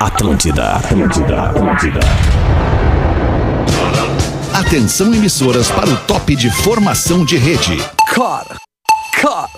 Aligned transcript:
Atlântida, 0.00 0.72
Atlântida, 0.72 1.42
Atlântida. 1.42 2.00
Atenção 4.52 5.14
emissoras 5.14 5.70
para 5.70 5.88
o 5.88 5.96
top 5.98 6.34
de 6.34 6.50
formação 6.50 7.24
de 7.24 7.36
rede. 7.36 7.76
Cara, 8.12 8.56
cara, 9.12 9.48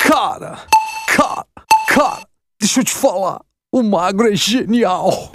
cara, 0.00 0.58
cara, 1.08 1.44
cara, 1.88 2.20
deixa 2.60 2.80
eu 2.80 2.84
te 2.84 2.92
falar. 2.92 3.40
O 3.72 3.82
magro 3.82 4.32
é 4.32 4.34
genial. 4.34 5.30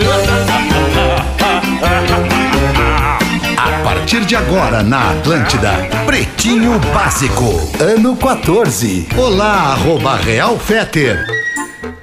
A 3.58 3.84
partir 3.84 4.26
de 4.26 4.36
agora 4.36 4.84
na 4.84 5.12
Atlântida, 5.12 5.72
Pretinho 6.06 6.78
Básico, 6.94 7.46
ano 7.80 8.16
14. 8.18 9.08
Olá, 9.18 9.74
arroba 9.74 10.16
Real 10.18 10.58
Feter. 10.60 11.41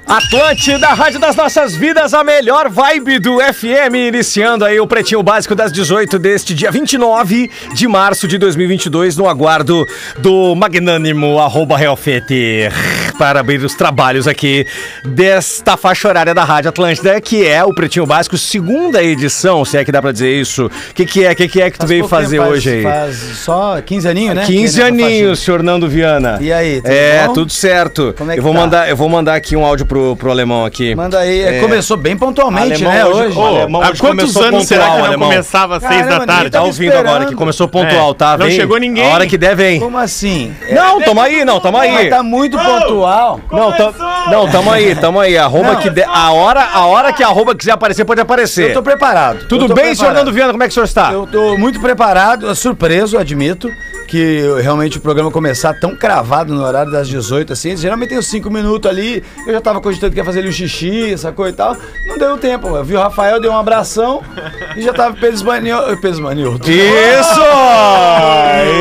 Atlântida, 0.09 0.87
Rádio 0.87 1.19
das 1.19 1.35
Nossas 1.35 1.75
Vidas, 1.75 2.15
a 2.15 2.23
melhor 2.23 2.67
vibe 2.67 3.19
do 3.19 3.37
FM, 3.37 3.93
iniciando 4.07 4.65
aí 4.65 4.79
o 4.79 4.87
Pretinho 4.87 5.21
Básico 5.21 5.53
das 5.53 5.71
18 5.71 6.17
deste 6.17 6.55
dia 6.55 6.71
29 6.71 7.47
de 7.75 7.87
março 7.87 8.27
de 8.27 8.39
2022, 8.39 9.15
no 9.15 9.29
aguardo 9.29 9.85
do 10.17 10.55
magnânimo 10.55 11.37
arroba 11.37 11.77
Realfeter, 11.77 12.73
para 13.19 13.41
abrir 13.41 13.61
os 13.65 13.75
trabalhos 13.75 14.29
aqui 14.29 14.65
desta 15.03 15.75
faixa 15.75 16.07
horária 16.07 16.33
da 16.33 16.45
Rádio 16.45 16.69
Atlântida, 16.69 17.19
que 17.19 17.45
é 17.45 17.61
o 17.65 17.73
Pretinho 17.73 18.05
Básico, 18.05 18.37
segunda 18.37 19.03
edição, 19.03 19.65
se 19.65 19.75
é 19.77 19.83
que 19.83 19.91
dá 19.91 20.01
pra 20.01 20.13
dizer 20.13 20.33
isso. 20.39 20.67
O 20.67 20.93
que, 20.93 21.05
que 21.05 21.25
é? 21.25 21.31
O 21.33 21.35
que, 21.35 21.47
que 21.49 21.61
é 21.61 21.69
que 21.69 21.77
tu 21.77 21.81
Faz 21.81 21.89
veio 21.89 22.07
fazer 22.07 22.37
tempo, 22.37 22.43
faz- 22.49 22.57
hoje 22.57 22.69
aí? 22.69 22.83
Faz 22.83 23.15
só 23.39 23.81
15 23.81 24.07
aninhos, 24.07 24.35
né? 24.35 24.45
15 24.45 24.73
Que 24.81 24.91
nessa 24.91 25.05
aninhos, 25.05 25.39
senhor 25.39 25.61
Nando 25.61 25.89
Viana. 25.89 26.37
E 26.39 26.51
aí, 26.53 26.77
tudo 26.81 26.87
É, 26.93 27.27
bom? 27.27 27.33
tudo 27.33 27.51
certo. 27.51 28.15
Como 28.17 28.31
é 28.31 28.35
que 28.35 28.39
eu, 28.39 28.43
vou 28.43 28.53
tá? 28.53 28.59
mandar, 28.59 28.89
eu 28.89 28.95
vou 28.95 29.09
mandar 29.09 29.35
aqui 29.35 29.55
um 29.57 29.65
áudio 29.65 29.85
pro, 29.85 30.15
pro 30.15 30.31
alemão 30.31 30.63
aqui. 30.63 30.95
Manda 30.95 31.19
aí. 31.19 31.41
É. 31.41 31.59
Começou 31.59 31.97
bem 31.97 32.15
pontualmente, 32.15 32.85
Alemão 32.85 32.93
né? 32.93 33.05
hoje- 33.05 33.19
Hoje. 33.27 33.37
Ô, 33.37 33.45
alemão 33.45 33.81
Há 33.83 33.89
hoje 33.89 33.99
quantos 33.99 34.37
anos 34.37 34.65
será 34.65 34.91
que 34.91 34.97
não 34.97 35.05
alemão. 35.05 35.27
começava 35.29 35.75
às 35.77 35.83
seis 35.83 36.07
da 36.07 36.25
tarde? 36.25 36.43
Tá 36.45 36.59
Tava 36.59 36.65
ouvindo 36.67 36.91
agora 36.93 37.05
que 37.05 37.15
esperando. 37.17 37.35
começou 37.35 37.67
pontual, 37.67 38.11
É. 38.11 38.13
tá? 38.13 38.37
Não 38.37 38.45
Vem. 38.45 38.55
chegou 38.55 38.77
ninguém. 38.77 39.03
A 39.05 39.13
hora 39.13 39.27
que 39.27 39.37
der, 39.37 39.55
vem. 39.57 39.77
Como 39.81 39.97
assim? 39.97 40.53
Não, 40.71 41.01
tamo 41.01 41.19
aí, 41.19 41.43
não, 41.43 41.59
tamo 41.59 41.77
aí. 41.77 41.91
Mas 41.91 42.09
tá 42.09 42.23
muito 42.23 42.57
pontual. 42.57 43.08
Não, 43.51 43.71
tam, 43.71 43.93
não, 44.31 44.47
tamo 44.49 44.71
aí, 44.71 44.95
tamo 44.95 45.19
aí. 45.19 45.37
Arroba 45.37 45.73
Não. 45.73 45.79
que 45.79 45.89
der, 45.89 46.07
a 46.07 46.31
hora, 46.31 46.63
a 46.73 46.85
hora 46.85 47.11
que 47.13 47.23
a 47.23 47.27
arroba 47.27 47.55
quiser 47.55 47.71
aparecer, 47.71 48.05
pode 48.05 48.21
aparecer. 48.21 48.69
Eu 48.69 48.73
tô 48.75 48.83
preparado. 48.83 49.47
Tudo 49.47 49.65
Eu 49.65 49.67
tô 49.69 49.73
bem, 49.73 49.85
preparado. 49.85 49.97
senhor 49.97 50.13
Nando 50.13 50.31
Viana? 50.33 50.51
Como 50.51 50.63
é 50.63 50.67
que 50.67 50.71
o 50.71 50.73
senhor 50.73 50.85
está? 50.85 51.11
Eu 51.11 51.27
tô 51.27 51.57
muito 51.57 51.79
preparado, 51.79 52.53
surpreso, 52.55 53.17
admito, 53.17 53.71
que 54.09 54.41
realmente 54.61 54.97
o 54.97 55.01
programa 55.01 55.29
começar 55.29 55.73
tão 55.79 55.95
cravado 55.95 56.53
no 56.53 56.63
horário 56.63 56.91
das 56.91 57.07
18, 57.07 57.53
assim. 57.53 57.77
Geralmente 57.77 58.09
tem 58.09 58.17
uns 58.17 58.27
5 58.27 58.49
minutos 58.49 58.89
ali, 58.89 59.23
eu 59.45 59.53
já 59.53 59.61
tava 59.61 59.79
cogitando 59.79 60.11
que 60.11 60.19
ia 60.19 60.25
fazer 60.25 60.39
ali 60.39 60.49
um 60.49 60.51
xixi, 60.51 61.13
essa 61.13 61.31
coisa 61.31 61.53
e 61.53 61.55
tal. 61.55 61.77
Não 62.07 62.17
deu 62.17 62.37
tempo. 62.37 62.67
Eu 62.75 62.83
vi 62.83 62.95
o 62.95 62.99
Rafael, 62.99 63.39
deu 63.39 63.51
um 63.51 63.57
abração 63.57 64.21
e 64.75 64.81
já 64.81 64.91
tava 64.93 65.13
Pedro 65.13 65.35
Esmanioto. 65.35 65.95
Pedro 65.97 66.09
Esmanioto. 66.09 66.69
Isso! 66.69 67.41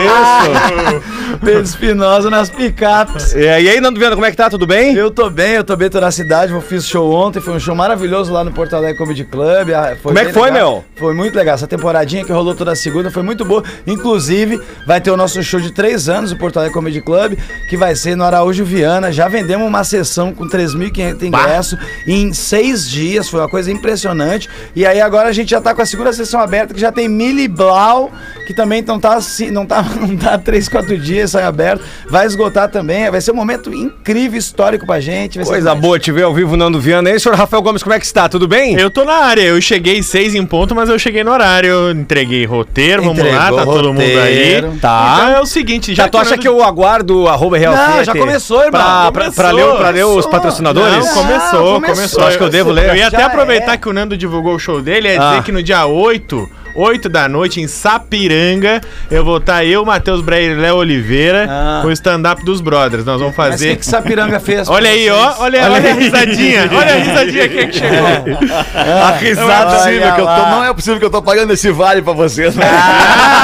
Isso! 0.09 1.39
Pedro 1.45 1.63
Espinosa 1.63 2.31
nas 2.31 2.49
picapes. 2.51 3.35
E 3.35 3.47
aí, 3.47 3.65
e 3.65 3.69
aí, 3.69 3.81
Nando 3.81 3.99
Viana, 3.99 4.17
como 4.17 4.27
é 4.27 4.31
que 4.31 4.37
tá? 4.37 4.49
Tudo 4.49 4.67
bem? 4.67 4.95
Eu 4.95 5.11
tô 5.11 5.29
bem, 5.29 5.53
eu 5.53 5.63
tô 5.63 5.77
bem, 5.77 5.91
tô 5.91 6.01
na 6.01 6.11
cidade, 6.11 6.53
eu 6.53 6.61
fiz 6.61 6.87
show 6.87 7.13
ontem, 7.13 7.41
foi 7.41 7.53
um 7.55 7.61
show 7.61 7.75
maravilhoso 7.75 8.33
lá 8.33 8.43
no 8.43 8.51
Porto 8.51 8.75
Alegre 8.75 8.97
Comedy 8.97 9.25
Club. 9.25 9.71
ah, 9.71 9.95
foi 10.03 10.13
Como 10.15 10.19
é 10.19 10.25
que 10.25 10.33
foi, 10.33 10.51
legal. 10.51 10.73
meu? 10.73 10.85
Foi 10.97 11.15
muito 11.15 11.37
legal, 11.37 11.55
essa 11.55 11.67
temporadinha 11.67 12.25
que 12.25 12.33
rolou 12.33 12.55
toda 12.55 12.75
segunda 12.75 13.11
foi 13.11 13.23
muito 13.23 13.45
boa. 13.45 13.63
Inclusive, 13.87 14.61
vai 14.87 15.01
ter 15.01 15.11
o 15.11 15.17
nosso 15.19 15.43
show 15.43 15.61
de 15.61 15.71
três 15.73 16.09
anos, 16.09 16.33
o 16.33 16.37
Porto 16.37 16.57
Alegre 16.59 16.73
Comedy 16.75 17.01
Club, 17.01 17.35
que 17.69 17.77
vai 17.77 17.95
ser 17.95 18.17
no 18.17 18.25
Araújo 18.25 18.65
Viana. 18.65 19.13
Já 19.13 19.29
vendemos 19.29 19.67
uma 19.67 19.85
sessão 19.85 20.33
com 20.33 20.49
3.500 20.49 21.23
ingressos 21.23 21.79
em 22.07 22.33
seis 22.33 22.89
dias, 22.89 23.29
foi 23.29 23.41
uma 23.41 23.49
coisa 23.49 23.71
impressionante. 23.71 24.49
E 24.75 24.87
aí 24.87 25.01
agora 25.01 25.29
a 25.29 25.33
gente 25.33 25.51
já 25.51 25.61
tá 25.61 25.75
com 25.75 25.83
a 25.83 25.87
segunda 25.87 26.13
sessão 26.13 26.41
aberta, 26.41 26.73
que 26.73 26.81
já 26.81 26.91
tem 26.93 27.09
Mili 27.09 27.49
Blau, 27.49 28.11
que 28.47 28.55
também 28.55 28.83
não 28.83 28.99
tá, 28.99 29.15
assim- 29.17 29.51
não 29.51 29.67
tá, 29.67 29.83
não 30.01 30.17
tá 30.17 30.39
três, 30.39 30.69
quatro 30.69 30.97
dias, 30.97 31.33
sai 31.33 31.43
aberto. 31.45 31.85
Vai 32.09 32.27
esgotar 32.27 32.71
também, 32.71 33.11
vai 33.11 33.21
ser 33.21 33.33
um 33.33 33.37
momento 33.37 33.73
incrível, 33.75 34.39
histórico 34.39 34.87
pra 34.87 35.01
gente. 35.01 35.39
Coisa 35.39 35.75
boa 35.75 35.99
te 35.99 36.13
ver 36.13 36.23
ao 36.23 36.33
vivo, 36.35 36.57
Nando 36.57 36.81
Viana. 36.81 37.11
E 37.11 37.13
aí, 37.15 37.21
senhor 37.21 37.37
Rafael 37.37 37.63
Gomes, 37.63 37.83
como 37.83 37.95
é 37.95 37.99
que 37.99 38.07
está? 38.07 38.29
Tudo 38.29 38.47
bem? 38.47 38.75
Eu 38.79 38.91
tô 38.91 39.05
na 39.05 39.15
área, 39.15 39.43
eu 39.43 39.61
cheguei 39.61 40.03
seis 40.03 40.35
em 40.35 40.47
ponto, 40.47 40.75
mas 40.75 40.89
eu 40.89 40.99
cheguei 40.99 41.25
no 41.25 41.31
horário, 41.33 41.91
entreguei 41.91 42.45
roteiro, 42.45 43.03
vamos 43.03 43.19
lá, 43.19 43.29
Entregou 43.49 43.59
tá 43.59 43.65
todo 43.65 43.93
mundo 43.93 44.01
aí. 44.01 44.63
Tá. 44.81 45.08
Então 45.15 45.29
é 45.29 45.41
o 45.41 45.47
seguinte, 45.47 45.95
já 45.95 46.05
Já 46.05 46.09
tu 46.09 46.19
acha 46.19 46.39
que 46.39 46.47
eu 46.47 46.63
aguardo 46.63 47.23
o 47.23 47.29
arroba 47.29 47.59
Real 47.59 47.75
Não, 47.75 48.05
já 48.05 48.13
começou, 48.13 48.65
irmão. 48.65 48.71
Pra, 48.81 49.13
pra, 49.13 49.33
pra 49.33 49.51
ler, 49.51 49.77
pra 49.77 49.91
ler 49.91 50.05
os 50.05 50.27
patrocinadores? 50.27 51.07
Não, 51.07 51.15
começou, 51.15 51.37
Ah, 51.37 51.75
começou. 51.75 51.81
começou. 51.81 52.25
Acho 52.27 52.39
que 52.39 52.45
eu 52.45 52.51
devo 52.51 52.71
ler. 52.71 52.89
Eu 52.91 52.97
ia 52.97 53.09
até 53.09 53.23
aproveitar 53.23 53.73
é. 53.73 53.77
que 53.77 53.89
o 53.89 53.93
Nando 53.93 54.17
divulgou 54.17 54.55
o 54.55 54.59
show 54.59 54.81
dele, 54.81 55.09
é 55.09 55.17
Ah. 55.19 55.31
dizer 55.31 55.43
que 55.45 55.53
no 55.53 55.63
dia 55.63 55.87
8, 55.87 56.49
8 56.79 57.09
da 57.09 57.29
noite, 57.29 57.61
em 57.61 57.67
Sapiranga, 57.67 58.81
eu 59.11 59.25
vou 59.25 59.39
estar 59.39 59.65
eu, 59.65 59.85
Matheus 59.85 60.21
Breyer 60.21 60.53
e 60.57 60.61
Léo 60.61 60.77
Oliveira, 60.77 61.47
Ah. 61.51 61.79
com 61.83 61.89
o 61.89 61.93
stand-up 61.93 62.45
dos 62.45 62.61
brothers. 62.61 63.05
Nós 63.05 63.19
vamos 63.21 63.35
Mas 63.37 63.51
fazer... 63.51 63.71
que, 63.71 63.77
que 63.79 63.87
Sapiranga 63.87 64.39
fez? 64.39 64.69
Olha 64.69 64.89
aí, 64.91 65.11
ó, 65.11 65.35
olha, 65.41 65.65
olha 65.71 65.91
a 65.91 65.95
risadinha, 65.95 66.71
olha 66.73 66.95
a 66.95 66.97
risadinha 66.99 67.45
aqui 67.45 67.67
que 67.67 67.73
chegou. 67.79 67.99
A 68.79 69.11
risada. 69.13 69.49
Olha 69.49 69.77
possível 69.77 70.13
que 70.15 70.21
eu 70.21 70.27
tô, 70.27 70.37
não 70.37 70.65
é 70.65 70.75
possível 70.75 70.99
que 71.01 71.05
eu 71.05 71.11
tô 71.11 71.23
pagando 71.23 71.53
esse 71.53 71.71
vale 71.71 72.01
pra 72.03 72.13
vocês. 72.13 72.55
Né? 72.55 72.65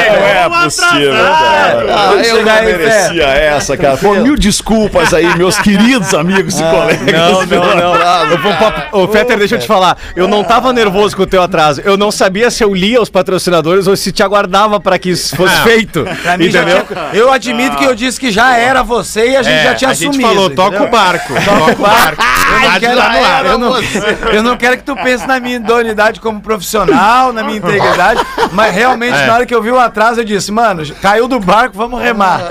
Chegou 0.00 0.20
não 0.20 0.26
é 0.26 0.46
um 0.46 0.64
possível, 0.64 1.12
cara. 1.12 1.86
Ah, 1.88 2.12
eu 2.24 2.36
não 2.44 2.62
merecia 2.64 3.24
essa, 3.24 3.76
cara. 3.76 3.96
Pô, 3.96 4.14
mil 4.14 4.36
desculpas 4.36 5.12
aí, 5.14 5.36
meus 5.36 5.58
queridos 5.58 6.14
amigos 6.14 6.58
e 6.58 6.62
colegas. 6.62 7.12
Não, 7.12 7.46
não, 7.46 7.74
não. 7.76 8.30
Eu 8.30 8.38
vou 8.38 8.52
pra- 8.54 8.88
Ô, 8.92 9.08
Fetter, 9.08 9.38
deixa 9.38 9.56
eu 9.56 9.58
te 9.60 9.66
falar. 9.66 9.96
Eu 10.14 10.28
não 10.28 10.44
tava 10.44 10.72
nervoso 10.72 11.16
com 11.16 11.22
o 11.22 11.26
teu 11.26 11.42
atraso. 11.42 11.80
Eu 11.84 11.96
não 11.96 12.10
sabia 12.20 12.50
se 12.50 12.62
eu 12.62 12.74
lia 12.74 13.00
os 13.00 13.08
patrocinadores 13.08 13.86
ou 13.86 13.96
se 13.96 14.12
te 14.12 14.22
aguardava 14.22 14.78
pra 14.78 14.98
que 14.98 15.08
isso 15.10 15.34
fosse 15.34 15.56
feito. 15.62 16.00
Entendeu? 16.38 16.84
tinha- 16.84 17.10
eu 17.14 17.32
admito 17.32 17.76
que 17.76 17.84
eu 17.84 17.94
disse 17.94 18.20
que 18.20 18.30
já 18.30 18.56
era 18.56 18.82
você 18.82 19.30
e 19.30 19.36
a 19.36 19.42
gente 19.42 19.54
É, 19.56 19.64
já 19.64 19.74
tinha 19.74 19.90
a 19.90 19.94
gente 19.94 20.08
assumido. 20.10 20.28
falou, 20.28 20.50
toca 20.50 20.68
entendeu? 20.76 20.86
o 20.88 20.90
barco, 20.90 21.34
toca 21.34 21.72
o 21.72 21.76
barco. 21.76 22.22
Eu 22.50 22.60
não, 22.70 22.78
quero, 22.80 22.96
tá 23.00 23.42
eu, 23.44 23.58
não, 23.58 23.82
eu 24.34 24.42
não 24.42 24.56
quero 24.56 24.76
que 24.76 24.82
tu 24.82 24.94
pense 24.96 25.26
na 25.26 25.40
minha 25.40 25.56
idoneidade 25.56 26.20
como 26.20 26.40
profissional, 26.40 27.32
na 27.32 27.42
minha 27.42 27.56
integridade, 27.58 28.20
mas 28.52 28.74
realmente 28.74 29.16
É. 29.16 29.26
na 29.26 29.34
hora 29.34 29.46
que 29.46 29.54
eu 29.54 29.62
vi 29.62 29.70
o 29.70 29.78
atraso 29.78 30.20
eu 30.20 30.24
disse, 30.24 30.52
mano, 30.52 30.82
caiu 31.00 31.26
do 31.26 31.40
barco, 31.40 31.76
vamos 31.76 32.00
remar. 32.02 32.40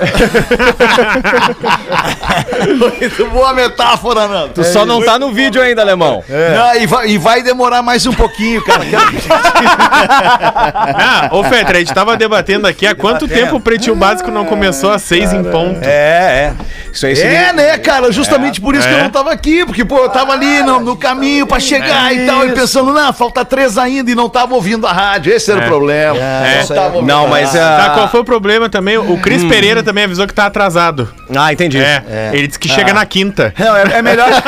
Muito 2.76 3.26
boa 3.30 3.52
metáfora, 3.54 4.26
Nando. 4.26 4.54
Tu 4.54 4.64
só 4.64 4.84
não 4.84 5.02
tá 5.02 5.18
no 5.18 5.32
vídeo 5.32 5.60
ainda, 5.62 5.82
alemão. 5.82 6.22
Não, 6.28 6.82
e, 6.82 6.86
vai, 6.86 7.08
e 7.10 7.18
vai 7.18 7.42
demorar 7.42 7.82
mais 7.82 8.06
um 8.06 8.12
pouquinho, 8.12 8.62
cara. 8.64 8.80
Ah, 11.02 11.28
ô 11.32 11.42
Fetra, 11.44 11.76
a 11.76 11.80
gente 11.80 11.92
tava 11.94 12.16
debatendo 12.16 12.66
aqui 12.66 12.86
há 12.86 12.94
quanto 12.94 13.26
tempo 13.28 13.56
o 13.56 13.60
Pretinho 13.60 13.96
Básico 13.96 14.30
não 14.30 14.44
começou 14.44 14.90
às 14.90 15.02
seis 15.02 15.32
em 15.32 15.42
ponto. 15.44 15.80
É, 15.82 15.88
é. 15.88 16.52
Isso 16.92 17.06
aí 17.06 17.18
É, 17.20 17.52
né, 17.52 17.78
cara? 17.78 18.10
Justamente 18.12 18.60
por 18.60 18.74
isso 18.74 18.86
que 18.86 18.94
É. 18.94 18.98
eu 18.98 19.04
não 19.04 19.10
tava 19.10 19.32
aqui, 19.32 19.64
porque, 19.64 19.84
pô, 19.84 19.98
eu 19.98 20.08
tava 20.08 20.32
ali 20.32 20.62
no, 20.62 20.80
no 20.80 20.96
caminho 20.96 21.46
pra 21.46 21.60
chegar 21.60 22.12
e 22.14 22.26
tal, 22.26 22.46
e 22.46 22.52
pensando, 22.52 22.92
não, 22.92 23.12
falta 23.12 23.44
três 23.44 23.78
ainda, 23.78 24.10
e 24.10 24.14
não 24.14 24.28
tava 24.28 24.54
ouvindo 24.54 24.86
a 24.86 24.92
rádio. 24.92 25.32
Esse 25.32 25.50
era 25.50 25.60
o 25.60 25.64
problema. 25.64 26.18
É. 26.18 26.60
Não 26.60 26.66
tava 26.68 26.94
ouvindo 26.96 27.06
Não, 27.06 27.26
a 27.26 27.28
mas. 27.28 27.54
rádio. 27.54 27.60
Tá, 27.60 27.90
qual 27.90 28.04
ah, 28.06 28.08
foi 28.08 28.20
o 28.20 28.24
problema 28.24 28.68
também? 28.68 28.98
O 28.98 29.18
Cris 29.18 29.44
Pereira 29.44 29.82
também 29.82 30.04
avisou 30.04 30.26
que 30.26 30.34
tá 30.34 30.46
atrasado. 30.46 31.08
Ah, 31.34 31.52
entendi. 31.52 31.78
É, 31.78 32.30
ele 32.32 32.46
disse 32.46 32.58
que 32.58 32.68
chega 32.68 32.92
na 32.92 33.06
quinta. 33.06 33.54
Não, 33.58 33.76
é, 33.76 33.98
é 33.98 34.02
melhor. 34.02 34.28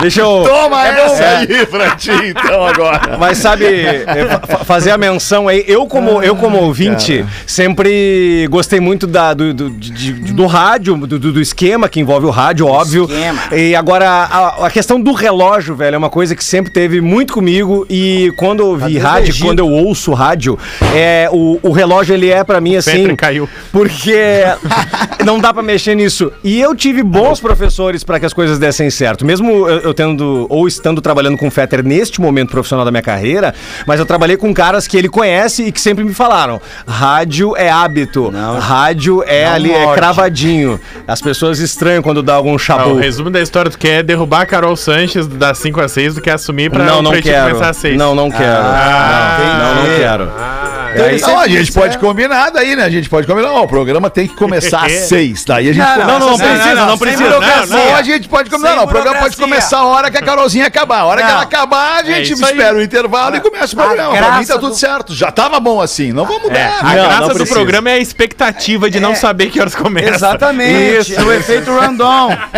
Deixa 0.00 0.20
eu. 0.20 0.44
Toma 0.46 0.86
essa 0.86 1.24
aí 1.38 1.66
pra 1.78 1.96
ti, 1.96 2.10
então, 2.26 2.66
agora. 2.66 3.16
Mas 3.18 3.38
sabe, 3.38 3.64
é, 3.64 4.04
fa- 4.28 4.46
fa- 4.58 4.64
fazer 4.64 4.90
a 4.90 4.98
menção 4.98 5.48
aí, 5.48 5.64
eu 5.66 5.86
como, 5.86 6.22
eu 6.22 6.36
como 6.36 6.58
ouvinte, 6.58 7.24
sempre 7.46 8.46
gostei 8.50 8.80
muito 8.80 9.06
da, 9.06 9.34
do, 9.34 9.52
do, 9.54 9.70
de- 9.70 9.90
de- 10.12 10.32
do 10.32 10.46
rádio, 10.46 10.96
do, 10.96 11.18
do- 11.18 11.38
esquema 11.40 11.88
que 11.88 12.00
envolve 12.00 12.26
o 12.26 12.30
rádio, 12.30 12.66
óbvio. 12.66 13.04
esquema. 13.04 13.40
E 13.56 13.74
agora, 13.74 14.08
a, 14.08 14.66
a 14.66 14.70
questão 14.70 15.00
do 15.00 15.12
relógio, 15.12 15.74
velho, 15.76 15.94
é 15.94 15.98
uma 15.98 16.10
coisa 16.10 16.34
que 16.34 16.42
sempre 16.44 16.72
teve 16.72 17.00
muito 17.00 17.32
comigo. 17.32 17.86
E 17.88 18.32
quando 18.36 18.60
eu 18.60 18.76
vi 18.76 18.82
desde 18.84 18.98
rádio, 19.00 19.34
quando 19.40 19.58
eu 19.60 19.68
ouço 19.68 20.12
rádio, 20.12 20.58
é, 20.94 21.28
o, 21.32 21.58
o 21.62 21.70
relógio, 21.72 22.14
ele 22.14 22.28
é 22.30 22.42
pra 22.44 22.60
mim 22.60 22.76
assim. 22.76 22.90
Petra 23.02 23.16
caiu. 23.16 23.48
Porque 23.72 24.42
não 25.24 25.38
dá 25.38 25.52
pra 25.52 25.62
mexer 25.62 25.94
nisso. 25.94 26.32
E 26.42 26.60
eu 26.60 26.74
tive 26.74 27.02
bons 27.02 27.40
professores 27.40 28.02
pra 28.04 28.18
que 28.18 28.26
as 28.26 28.32
coisas 28.32 28.58
dessem 28.58 28.90
certo. 28.90 29.24
Mesmo 29.24 29.68
eu, 29.68 29.80
eu 29.80 29.94
tendo 29.94 30.46
ou 30.48 30.66
estando 30.66 31.00
trabalhando 31.00 31.36
com 31.38 31.46
o 31.48 31.50
Fetter 31.68 31.84
neste 31.84 32.20
momento 32.20 32.50
profissional 32.50 32.84
da 32.84 32.90
minha 32.90 33.02
carreira, 33.02 33.54
mas 33.86 34.00
eu 34.00 34.06
trabalhei 34.06 34.36
com 34.36 34.52
caras 34.54 34.86
que 34.86 34.96
ele 34.96 35.08
conhece 35.08 35.64
e 35.64 35.72
que 35.72 35.80
sempre 35.80 36.02
me 36.02 36.14
falaram: 36.14 36.60
rádio 36.86 37.54
é 37.56 37.68
hábito, 37.70 38.32
rádio 38.58 39.22
é 39.26 39.44
Não 39.46 39.52
ali, 39.54 39.72
é 39.72 39.78
morde. 39.84 40.00
cravadinho. 40.00 40.80
As 41.06 41.20
pessoas 41.20 41.58
estranham 41.60 42.02
quando 42.02 42.22
dá 42.22 42.34
algum 42.34 42.52
Ah, 42.52 42.54
o 42.54 42.58
chabu. 42.58 42.94
resumo 42.96 43.30
da 43.30 43.40
história, 43.40 43.70
tu 43.70 43.78
quer 43.78 44.02
derrubar 44.02 44.42
a 44.42 44.46
Carol 44.46 44.74
Sanches 44.76 45.26
das 45.26 45.58
5 45.58 45.80
às 45.80 45.92
6 45.92 46.14
do 46.14 46.20
que 46.22 46.30
assumir 46.30 46.70
pra 46.70 46.84
não, 46.84 47.00
o 47.00 47.02
não 47.02 47.12
quero. 47.20 47.48
começar 47.48 47.70
às 47.70 47.76
6. 47.76 47.96
Não, 47.98 48.14
não 48.14 48.30
quero. 48.30 48.44
Ah, 48.44 49.38
não, 49.38 49.74
não, 49.74 49.82
não 49.90 49.98
quero. 49.98 50.30
Ah, 50.38 50.67
Então 50.98 51.08
Aí- 51.08 51.20
Não, 51.20 51.40
a 51.40 51.48
gente 51.48 51.72
pode 51.72 51.96
é. 51.96 51.98
combinar 51.98 52.50
daí, 52.50 52.74
né? 52.76 52.84
A 52.84 52.90
gente 52.90 53.08
pode 53.08 53.26
combinar. 53.26 53.50
Ó, 53.52 53.62
o 53.64 53.68
programa 53.68 54.08
tem 54.10 54.26
que 54.26 54.34
começar 54.34 54.86
às 54.86 54.92
seis. 55.08 55.44
Daí 55.44 55.68
a 55.70 55.72
gente 55.72 55.84
Não, 55.86 55.98
Não, 55.98 56.18
não, 56.18 56.30
não 56.30 56.38
precisa, 56.38 56.74
não 56.74 56.88
sem 56.96 56.98
precisa. 56.98 57.30
Não, 57.30 57.66
não. 57.66 57.94
a 57.96 58.02
gente 58.02 58.28
pode 58.28 58.50
combinar. 58.50 58.76
Não, 58.76 58.84
o 58.84 58.88
programa 58.88 59.18
pode 59.20 59.36
começar 59.36 59.78
a 59.78 59.84
hora 59.86 60.10
que 60.10 60.16
a 60.18 60.22
Carolzinha 60.22 60.66
acabar. 60.66 61.00
A 61.00 61.04
hora 61.04 61.20
que 61.20 61.26
Não. 61.28 61.34
ela 61.34 61.42
acabar, 61.42 61.98
a 62.00 62.02
gente 62.02 62.32
aí. 62.34 62.40
espera 62.40 62.76
o 62.76 62.82
intervalo 62.82 63.36
e 63.36 63.40
começa 63.40 63.74
o 63.74 63.76
programa. 63.76 64.16
Pra 64.16 64.38
mim 64.38 64.44
tá 64.46 64.54
tudo 64.54 64.68
do- 64.70 64.76
certo. 64.76 65.14
Já 65.14 65.30
tava 65.30 65.58
bom 65.60 65.80
assim. 65.80 66.12
Não 66.12 66.24
vamos 66.24 66.42
mudar. 66.44 66.78
A 66.80 66.84
Não, 66.84 66.92
graça 67.04 67.20
não 67.20 67.34
do 67.34 67.46
programa 67.46 67.90
é 67.90 67.94
a 67.94 67.98
expectativa 67.98 68.90
de 68.90 69.00
não 69.00 69.14
saber 69.14 69.50
que 69.50 69.60
horas 69.60 69.74
começa. 69.74 70.14
Exatamente. 70.14 71.14
É 71.14 71.22
o 71.22 71.32
efeito 71.32 71.70
random. 71.74 72.30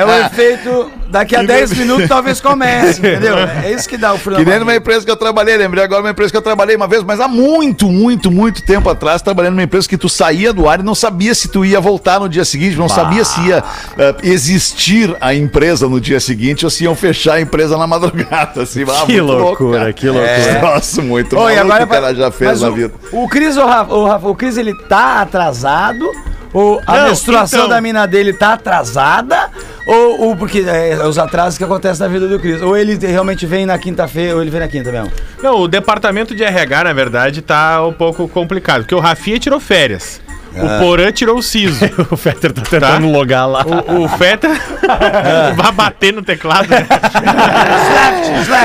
É 0.00 0.04
o 0.04 0.26
efeito. 0.26 0.92
Daqui 1.10 1.34
a 1.34 1.42
10 1.42 1.72
minutos 1.76 2.08
talvez 2.08 2.40
comece, 2.40 3.00
entendeu? 3.00 3.36
É 3.36 3.72
isso 3.72 3.88
que 3.88 3.96
dá 3.96 4.14
o 4.14 4.18
frio 4.18 4.36
Que 4.36 4.44
nem 4.44 4.58
numa 4.58 4.74
empresa 4.74 5.04
que 5.04 5.10
eu 5.10 5.16
trabalhei, 5.16 5.56
lembrei 5.56 5.82
agora 5.82 6.02
uma 6.02 6.10
empresa 6.10 6.30
que 6.30 6.36
eu 6.36 6.42
trabalhei 6.42 6.76
uma 6.76 6.86
vez, 6.86 7.02
mas 7.02 7.20
há 7.20 7.28
muito, 7.28 7.88
muito, 7.88 8.30
muito 8.30 8.62
tempo 8.62 8.88
atrás, 8.88 9.20
trabalhando 9.20 9.54
numa 9.54 9.64
empresa 9.64 9.88
que 9.88 9.98
tu 9.98 10.08
saía 10.08 10.52
do 10.52 10.68
ar 10.68 10.80
e 10.80 10.82
não 10.82 10.94
sabia 10.94 11.34
se 11.34 11.48
tu 11.48 11.64
ia 11.64 11.80
voltar 11.80 12.20
no 12.20 12.28
dia 12.28 12.44
seguinte, 12.44 12.76
não 12.76 12.88
sabia 12.88 13.24
se 13.24 13.40
ia 13.40 13.62
eh, 13.98 14.14
existir 14.22 15.16
a 15.20 15.34
empresa 15.34 15.88
no 15.88 16.00
dia 16.00 16.20
seguinte 16.20 16.64
ou 16.64 16.70
se 16.70 16.84
iam 16.84 16.94
fechar 16.94 17.34
a 17.34 17.40
empresa 17.40 17.76
na 17.76 17.86
madrugada. 17.86 18.62
Assim, 18.62 18.82
ah, 18.82 19.06
Que 19.06 19.20
muito 19.20 19.24
louco, 19.24 19.64
loucura, 19.64 19.78
cara. 19.80 19.92
que 19.92 20.08
loucura. 20.08 20.60
Nossa, 20.62 21.02
muito 21.02 21.36
Oi, 21.36 21.54
maluco 21.56 21.60
agora 21.60 21.78
que 21.78 21.84
o 21.84 21.88
cara 21.88 22.14
já 22.14 22.30
fez 22.30 22.60
na 22.60 22.68
o, 22.68 22.74
vida. 22.74 22.94
O 23.12 23.28
Cris, 23.28 23.56
o 23.56 23.66
Rafa, 23.66 23.94
o, 23.94 24.06
Rafa, 24.06 24.28
o 24.28 24.34
Cris, 24.34 24.56
ele 24.56 24.74
tá 24.74 25.22
atrasado? 25.22 26.04
Ou 26.52 26.80
a 26.86 26.96
Não, 26.96 27.04
menstruação 27.08 27.60
então. 27.60 27.68
da 27.70 27.80
mina 27.80 28.06
dele 28.06 28.32
tá 28.32 28.54
atrasada? 28.54 29.48
Ou, 29.86 30.20
ou 30.28 30.36
porque 30.36 30.64
é, 30.66 30.96
os 31.06 31.16
atrasos 31.18 31.56
que 31.56 31.64
acontecem 31.64 32.04
na 32.06 32.12
vida 32.12 32.26
do 32.26 32.38
Cris? 32.40 32.60
Ou 32.60 32.76
ele 32.76 32.96
realmente 33.06 33.46
vem 33.46 33.64
na 33.66 33.78
quinta-feira, 33.78 34.34
ou 34.34 34.42
ele 34.42 34.50
vem 34.50 34.60
na 34.60 34.68
quinta 34.68 34.90
mesmo? 34.90 35.10
Não, 35.42 35.60
o 35.60 35.68
departamento 35.68 36.34
de 36.34 36.42
RH, 36.42 36.84
na 36.84 36.92
verdade, 36.92 37.40
tá 37.42 37.86
um 37.86 37.92
pouco 37.92 38.28
complicado. 38.28 38.80
Porque 38.82 38.94
o 38.94 39.00
Rafinha 39.00 39.38
tirou 39.38 39.60
férias. 39.60 40.20
O 40.52 40.82
Porã 40.84 41.12
tirou 41.12 41.38
o 41.38 41.42
siso. 41.42 41.78
O 42.10 42.16
Fetter 42.16 42.52
tá 42.52 42.62
tentando 42.62 43.08
logar 43.08 43.48
lá. 43.48 43.64
O, 43.64 44.02
o 44.04 44.08
Feta 44.08 44.48
vai 45.54 45.70
bater 45.72 46.12
no 46.12 46.22
teclado. 46.22 46.68
né? 46.68 46.84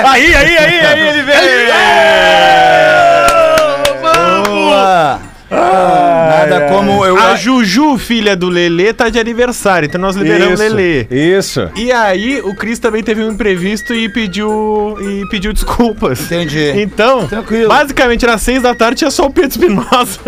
Aí, 0.05 0.33
aí, 0.35 0.57
aí, 0.57 0.79
aí, 0.79 1.07
ele 1.09 1.21
veio! 1.21 1.65
Nada 6.47 6.68
como 6.68 7.06
eu. 7.06 7.18
A 7.18 7.36
Juju, 7.36 7.97
filha 7.97 8.36
do 8.36 8.50
Lelê, 8.50 8.94
tá 8.94 9.09
de 9.09 9.19
aniversário. 9.19 9.88
Então 9.88 10.00
nós 10.00 10.15
liberamos 10.15 10.59
o 10.59 10.63
Lelê. 10.63 11.07
Isso. 11.09 11.69
E 11.75 11.92
aí, 11.92 12.42
o 12.42 12.56
Cris 12.56 12.80
também 12.80 13.03
teve 13.03 13.24
um 13.24 13.31
imprevisto 13.31 13.94
e 13.94 14.09
pediu, 14.09 14.97
e 15.00 15.27
pediu 15.30 15.53
desculpas. 15.53 16.21
Entendi. 16.21 16.74
Então, 16.75 17.27
Tranquilo. 17.27 17.68
basicamente, 17.68 18.25
às 18.25 18.42
seis 18.42 18.62
da 18.62 18.74
tarde 18.74 19.00
tinha 19.00 19.12
só 19.12 19.25
o 19.25 19.30
Pedro 19.30 19.51
Espinosa. 19.51 20.19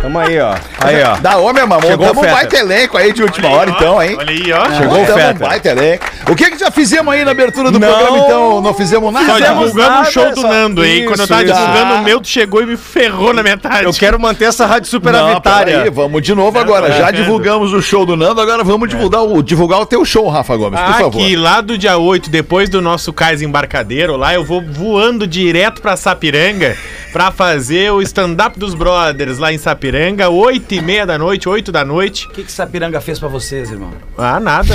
Tamo 0.00 0.18
aí, 0.18 0.38
ó. 0.38 0.54
Aí, 0.80 1.02
ó. 1.02 1.16
Da 1.18 1.36
homem, 1.36 1.66
mamão. 1.66 1.82
Chegou 1.82 2.06
o 2.06 2.08
Tamo 2.08 2.20
um 2.26 2.30
baita 2.30 2.56
elenco 2.56 2.96
aí 2.96 3.12
de 3.12 3.22
última 3.22 3.48
hora, 3.50 3.70
então, 3.70 4.02
hein? 4.02 4.16
Olha 4.18 4.30
aí, 4.30 4.52
ó. 4.52 4.70
Chegou 4.76 4.98
o 4.98 5.02
um 5.02 5.38
baita 5.38 5.68
elenco. 5.70 6.04
O 6.30 6.36
que 6.36 6.50
que 6.50 6.58
já 6.58 6.70
fizemos 6.70 7.12
aí 7.12 7.24
na 7.24 7.30
abertura 7.30 7.70
do 7.70 7.78
Não. 7.78 7.88
programa, 7.88 8.18
então? 8.18 8.60
Não 8.60 8.74
fizemos 8.74 9.12
nada? 9.12 9.26
Só 9.26 9.38
nada, 9.38 10.00
o 10.02 10.04
show 10.10 10.32
do 10.32 10.42
Nando, 10.42 10.84
hein? 10.84 11.04
Quando 11.06 11.20
eu 11.20 11.28
tava 11.28 11.44
Isso, 11.44 11.54
divulgando 11.54 11.92
isso. 11.92 12.00
o 12.00 12.04
meu, 12.04 12.20
tu 12.20 12.28
chegou 12.28 12.62
e 12.62 12.66
me 12.66 12.76
ferrou 12.76 13.32
na 13.32 13.42
metade. 13.42 13.84
Eu 13.84 13.92
quero 13.92 14.18
manter 14.18 14.46
essa 14.46 14.66
rádio 14.66 15.00
Não, 15.02 15.40
peraí, 15.58 15.74
superavitária. 15.74 15.90
vamos 15.90 16.22
de 16.22 16.34
novo 16.34 16.58
agora. 16.58 16.92
Já 16.92 17.10
divulgamos 17.10 17.72
o 17.72 17.82
show 17.82 18.04
do 18.04 18.16
Nando, 18.16 18.40
agora 18.40 18.64
vamos 18.64 18.88
divulgar 18.88 19.22
o, 19.22 19.42
divulgar 19.42 19.80
o 19.80 19.86
teu 19.86 20.04
show, 20.04 20.28
Rafa 20.28 20.56
Gomes, 20.56 20.80
por 20.80 20.94
favor. 20.94 21.22
Aqui, 21.22 21.36
lá 21.36 21.60
do 21.60 21.76
dia 21.76 21.98
8, 21.98 22.30
depois 22.30 22.68
do 22.68 22.80
nosso 22.80 23.12
cais 23.12 23.42
embarcadeiro, 23.42 24.16
lá 24.16 24.34
eu 24.34 24.44
vou 24.44 24.62
voando 24.62 25.26
direto 25.26 25.80
pra 25.80 25.96
Sapiranga 25.96 26.76
pra 27.12 27.30
fazer 27.30 27.90
o 27.92 28.00
stand-up 28.02 28.58
dos 28.58 28.74
brothers 28.74 29.38
lá 29.38 29.52
em 29.52 29.58
Sapiranga, 29.58 30.28
8 30.28 30.74
e 30.74 30.80
meia 30.80 31.06
da 31.06 31.16
noite, 31.18 31.48
8 31.48 31.70
da 31.72 31.84
noite. 31.84 32.26
O 32.26 32.30
que, 32.30 32.42
que 32.44 32.52
Sapiranga 32.52 33.00
fez 33.00 33.18
pra 33.18 33.28
vocês, 33.28 33.70
irmão? 33.70 33.90
Ah, 34.16 34.38
nada. 34.38 34.74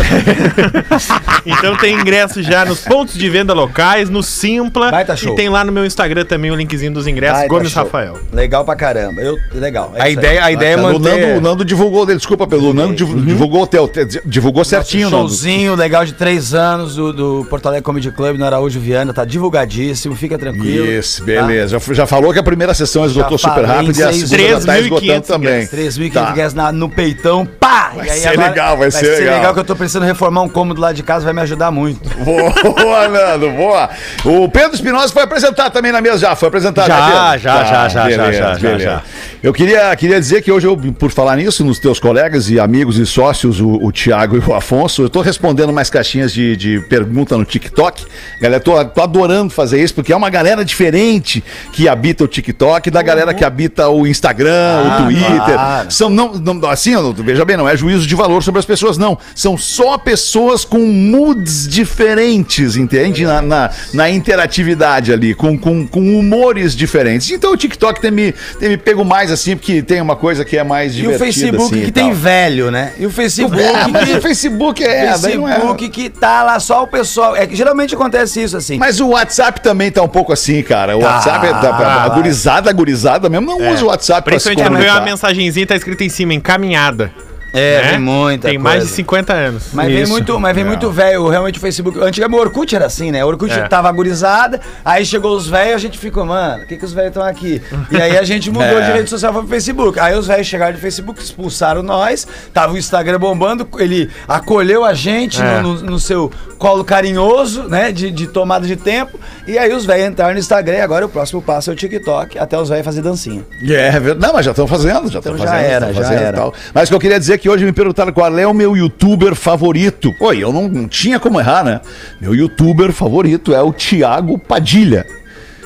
então 1.46 1.76
tem 1.78 1.96
ingresso 2.00 2.42
já 2.42 2.66
nos 2.66 2.82
pontos 2.82 3.16
de 3.16 3.30
venda 3.30 3.54
locais, 3.54 4.10
no 4.10 4.24
Simpla. 4.24 4.92
Baita 4.92 5.16
show. 5.16 5.34
E 5.34 5.36
tem 5.36 5.50
lá 5.50 5.64
no 5.64 5.72
meu 5.72 5.86
Instagram 5.86 6.26
também 6.26 6.52
o 6.52 6.56
linkzinho 6.56 6.92
dos 6.94 7.08
ingressos, 7.08 7.40
Baita 7.40 7.54
Gomes 7.54 7.72
show. 7.72 7.84
Rafael. 7.84 8.20
Legal 8.32 8.66
pra 8.66 8.76
caramba. 8.76 9.22
Eu, 9.22 9.38
legal. 9.54 9.94
é 9.96 10.02
A 10.02 10.04
aí. 10.06 10.14
ideia, 10.14 10.44
a 10.46 10.52
ideia 10.52 10.74
é 10.74 10.78
o, 10.78 10.82
Nando, 10.82 11.00
manter... 11.00 11.38
o 11.38 11.42
Nando 11.42 11.66
divulgou 11.66 12.06
desculpa 12.06 12.48
pelo 12.48 12.70
o 12.70 12.74
Nando 12.74 12.94
divu- 12.96 13.20
divulgou 13.22 13.64
o 13.64 13.68
teu, 13.68 13.88
te- 13.88 14.22
divulgou 14.26 14.64
certinho, 14.64 15.10
Nando. 15.10 15.30
Showzinho 15.30 15.76
legal 15.76 16.06
de 16.06 16.14
três 16.14 16.54
anos 16.54 16.96
do, 16.96 17.14
do 17.14 17.48
Porto 17.50 17.68
Alegre 17.68 17.84
Comedy 17.84 18.12
Club 18.12 18.38
no 18.38 18.46
Araújo 18.46 18.80
Viana, 18.80 19.14
tá 19.14 19.26
divulgadíssimo, 19.26 20.16
fica 20.16 20.38
tranquilo. 20.38 20.86
Isso, 20.86 21.24
beleza. 21.24 21.80
Já, 21.80 21.94
já 21.94 22.06
falou 22.08 22.23
que 22.32 22.40
a 22.40 22.44
primeira 22.44 22.74
sessão 22.74 23.06
esgotou 23.06 23.38
Já 23.38 23.50
super 23.50 23.66
rápido 23.66 23.98
e 24.00 24.04
a 24.04 24.14
segunda 24.14 24.62
tá 24.66 24.74
3.500 24.74 24.82
esgotando 24.84 25.22
também. 25.22 25.68
3.500 25.68 26.14
Tá. 26.14 26.32
ingressos 26.32 26.54
na- 26.54 26.72
no 26.72 26.88
peitão, 26.90 27.46
pá! 27.46 27.92
Vai 27.96 28.08
ser 28.10 28.38
legal, 28.38 28.78
vai 28.78 28.92
ser 28.92 29.20
legal. 29.30 29.54
que 29.54 29.60
eu 29.60 29.64
tô 29.64 29.76
precisando 29.76 30.04
reformar 30.04 30.42
um 30.44 30.50
cômodo 30.50 30.80
lá 30.80 30.94
de 30.94 31.02
casa, 31.04 31.26
vai 31.26 31.34
me 31.34 31.42
ajudar 31.42 31.72
muito. 31.72 32.08
Boa, 32.24 33.08
Nando, 33.08 33.50
boa. 33.52 33.90
O 34.26 34.48
Pedro 34.50 34.76
Espinosa 34.76 35.12
foi 35.12 35.24
apresentado 35.24 35.72
também 35.72 35.92
na 35.92 36.00
mesa 36.02 36.18
já, 36.20 36.36
foi 36.36 36.48
apresentado. 36.48 36.88
Já, 36.88 36.96
né, 36.96 37.06
Pedro? 37.06 37.18
já, 37.18 37.38
já, 37.38 37.64
já, 37.64 37.90
já, 37.90 38.04
beleza, 38.06 38.34
já, 38.34 38.54
já, 38.54 38.60
beleza. 38.60 38.84
já. 38.84 39.02
Eu 39.42 39.52
queria, 39.54 39.96
queria 39.96 40.20
dizer 40.20 40.42
que 40.42 40.52
hoje, 40.52 40.68
eu, 40.68 40.78
por 40.78 41.12
falar 41.12 41.36
nisso, 41.36 41.66
nos 41.66 41.78
teus 41.80 42.00
colegas 42.00 42.50
e 42.50 42.60
amigos 42.60 42.98
e 42.98 43.06
sócios, 43.06 43.60
o, 43.60 43.72
o 43.84 43.92
Tiago 43.92 44.38
e 44.38 44.40
o 44.40 44.54
Afonso, 44.54 45.02
eu 45.02 45.10
tô 45.10 45.22
respondendo 45.22 45.74
mais 45.74 45.90
caixinhas 45.90 46.32
de, 46.32 46.56
de 46.56 46.80
pergunta 46.88 47.38
no 47.38 47.44
TikTok. 47.44 48.06
Galera, 48.40 48.62
tô, 48.62 48.84
tô 48.86 49.02
adorando 49.02 49.50
fazer 49.54 49.82
isso, 49.84 49.94
porque 49.96 50.14
é 50.14 50.16
uma 50.16 50.30
galera 50.30 50.64
diferente 50.64 51.44
que 51.74 51.90
habita 51.90 52.13
o 52.22 52.28
TikTok 52.28 52.92
da 52.92 53.02
galera 53.02 53.34
que 53.34 53.44
habita 53.46 53.88
o 53.90 54.06
Instagram, 54.06 54.84
o 55.00 55.04
Twitter. 55.04 55.56
claro. 55.56 55.92
São, 55.92 56.10
não, 56.10 56.34
não, 56.34 56.70
assim, 56.70 56.92
veja 57.24 57.46
bem, 57.46 57.58
não 57.58 57.68
é 57.68 57.76
juízo 57.78 58.06
de 58.06 58.16
valor 58.16 58.44
sobre 58.44 58.60
as 58.60 58.66
pessoas, 58.66 58.98
não. 58.98 59.18
São 59.34 59.58
só 59.58 59.98
pessoas 59.98 60.66
com 60.66 60.80
moods 60.80 61.68
diferentes, 61.68 62.76
entende? 62.76 63.26
Na, 63.26 63.42
na, 63.42 63.70
na 63.94 64.10
interatividade 64.10 65.14
ali, 65.14 65.34
com, 65.34 65.58
com, 65.58 65.88
com 65.88 66.00
humores 66.20 66.76
diferentes. 66.76 67.32
Então 67.32 67.54
o 67.54 67.58
TikTok 67.58 68.02
tem 68.02 68.12
me, 68.12 68.34
tem 68.60 68.70
me 68.70 68.78
pego 68.78 69.04
mais 69.06 69.32
assim, 69.32 69.56
porque 69.56 69.82
tem 69.82 70.02
uma 70.02 70.16
coisa 70.16 70.44
que 70.44 70.58
é 70.58 70.64
mais 70.64 70.94
E 70.94 70.98
divertida. 71.02 71.24
o 71.24 71.26
Facebook 71.26 71.64
assim, 71.66 71.82
que 71.84 71.88
e 71.88 71.92
tem 71.92 72.14
velho, 72.14 72.70
né? 72.70 72.94
E 72.98 73.06
o 73.06 73.10
Facebook 73.10 73.60
É, 73.60 73.88
mas 73.88 74.10
que... 74.10 74.18
o 74.18 74.22
Facebook 74.22 74.84
é, 74.84 75.06
é. 75.06 75.18
Facebook 75.18 75.90
que 75.90 76.10
tá 76.10 76.44
lá 76.44 76.60
só 76.60 76.84
o 76.84 76.88
pessoal. 76.88 77.36
É 77.36 77.48
que 77.48 77.56
geralmente 77.56 77.96
acontece 77.96 78.42
isso 78.44 78.58
assim. 78.58 78.78
Mas 78.78 79.00
o 79.00 79.10
WhatsApp 79.10 79.62
também 79.62 79.92
tá 79.92 80.02
um 80.02 80.08
pouco 80.08 80.34
assim, 80.34 80.62
cara. 80.62 80.98
O 80.98 81.00
Tá, 81.00 81.16
WhatsApp, 81.16 81.46
é, 81.48 81.50
tá, 81.52 82.03
a 82.06 82.10
vai. 82.10 82.18
gurizada, 82.18 82.70
a 82.70 82.74
gurizada 82.74 83.30
mesmo 83.30 83.48
não 83.48 83.72
usa 83.72 83.84
o 83.84 83.88
WhatsApp 83.88 84.24
Principalmente 84.30 84.68
quando 84.68 84.78
vem 84.78 84.90
uma 84.90 85.02
mensagenzinha 85.02 85.66
tá 85.66 85.76
escrita 85.76 86.04
em 86.04 86.10
cima, 86.10 86.34
encaminhada. 86.34 87.12
É, 87.54 87.82
né? 87.84 87.90
tem 87.92 88.00
muita 88.00 88.48
Tem 88.50 88.58
mais 88.58 88.76
de 88.82 88.88
coisa. 88.88 88.96
50 88.96 89.34
anos. 89.34 89.64
Mas 89.74 89.88
vem 89.88 90.02
Isso. 90.02 90.12
muito, 90.12 90.40
mas 90.40 90.56
vem 90.56 90.66
muito 90.66 90.90
velho, 90.92 91.28
realmente 91.30 91.58
o 91.60 91.62
Facebook. 91.62 92.00
Antigamente 92.02 92.40
o 92.40 92.42
Orkut 92.44 92.76
era 92.76 92.86
assim, 92.88 93.12
né? 93.12 93.24
O 93.24 93.28
Orkut 93.28 93.52
É. 93.54 93.68
tava 93.68 93.88
agorizada, 93.90 94.60
aí 94.84 95.06
chegou 95.06 95.36
os 95.36 95.48
velhos, 95.48 95.76
a 95.76 95.78
gente 95.78 95.98
ficou, 96.00 96.26
mano, 96.26 96.64
o 96.64 96.68
que, 96.68 96.76
que 96.78 96.84
os 96.86 96.92
velhos 96.94 97.10
estão 97.10 97.24
aqui? 97.24 97.62
E 97.92 97.98
aí 97.98 98.18
a 98.18 98.24
gente 98.24 98.50
mudou 98.50 98.82
de 98.82 98.92
rede 98.92 99.10
social 99.10 99.32
pro 99.32 99.46
Facebook. 99.48 100.00
Aí 100.00 100.16
os 100.18 100.26
velhos 100.28 100.48
chegaram 100.48 100.74
do 100.74 100.80
Facebook, 100.80 101.22
expulsaram 101.22 101.84
nós, 101.84 102.28
tava 102.54 102.74
o 102.74 102.78
Instagram 102.78 103.20
bombando, 103.20 103.68
ele 103.78 104.10
acolheu 104.28 104.84
a 104.84 104.94
gente 104.94 105.42
É. 105.42 105.62
no, 105.62 105.74
no- 105.76 105.84
no 105.94 106.00
seu 106.00 106.32
colo 106.58 106.84
carinhoso, 106.84 107.64
né? 107.70 107.92
De, 107.92 108.10
de 108.10 108.26
tomada 108.28 108.66
de 108.66 108.76
tempo. 108.76 109.20
E 109.46 109.58
aí 109.58 109.72
os 109.74 109.86
velhos 109.86 110.08
entraram 110.08 110.34
no 110.34 110.40
Instagram 110.40 110.78
e 110.78 110.82
agora 110.82 111.06
o 111.06 111.10
próximo 111.10 111.42
passo 111.42 111.70
é 111.70 111.74
o 111.74 111.76
TikTok, 111.76 112.40
até 112.40 112.58
os 112.58 112.70
velhos 112.70 112.86
fazer 112.86 113.02
dancinha. 113.02 113.44
É, 113.62 113.92
verdade. 113.92 114.20
Não, 114.20 114.34
mas 114.34 114.46
já 114.46 114.52
estão 114.52 114.66
fazendo, 114.66 115.10
já 115.12 115.20
estão 115.20 115.34
Então 115.34 115.38
já 115.46 115.52
fazendo. 115.52 115.66
era, 115.70 115.94
já 115.94 116.02
fazendo 116.02 116.20
e 116.20 116.24
era. 116.24 116.38
tal. 116.38 116.54
Mas 116.74 116.88
o 116.88 116.92
que 116.92 116.96
eu 116.96 117.00
queria 117.00 117.20
dizer 117.20 117.34
é 117.34 117.38
que 117.38 117.43
hoje 117.50 117.66
me 117.66 117.72
perguntaram 117.72 118.14
qual 118.14 118.38
é 118.38 118.48
o 118.48 118.54
meu 118.54 118.76
youtuber 118.76 119.36
favorito. 119.36 120.14
Oi, 120.20 120.44
eu 120.44 120.52
não, 120.52 120.68
não 120.68 120.88
tinha 120.88 121.20
como 121.20 121.40
errar, 121.40 121.64
né? 121.64 121.82
Meu 122.22 122.34
youtuber 122.34 122.92
favorito 122.92 123.54
é 123.54 123.62
o 123.62 123.74
Thiago 123.74 124.38
Padilha. 124.38 125.06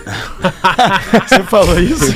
Você 1.28 1.44
falou 1.44 1.80
isso? 1.80 2.16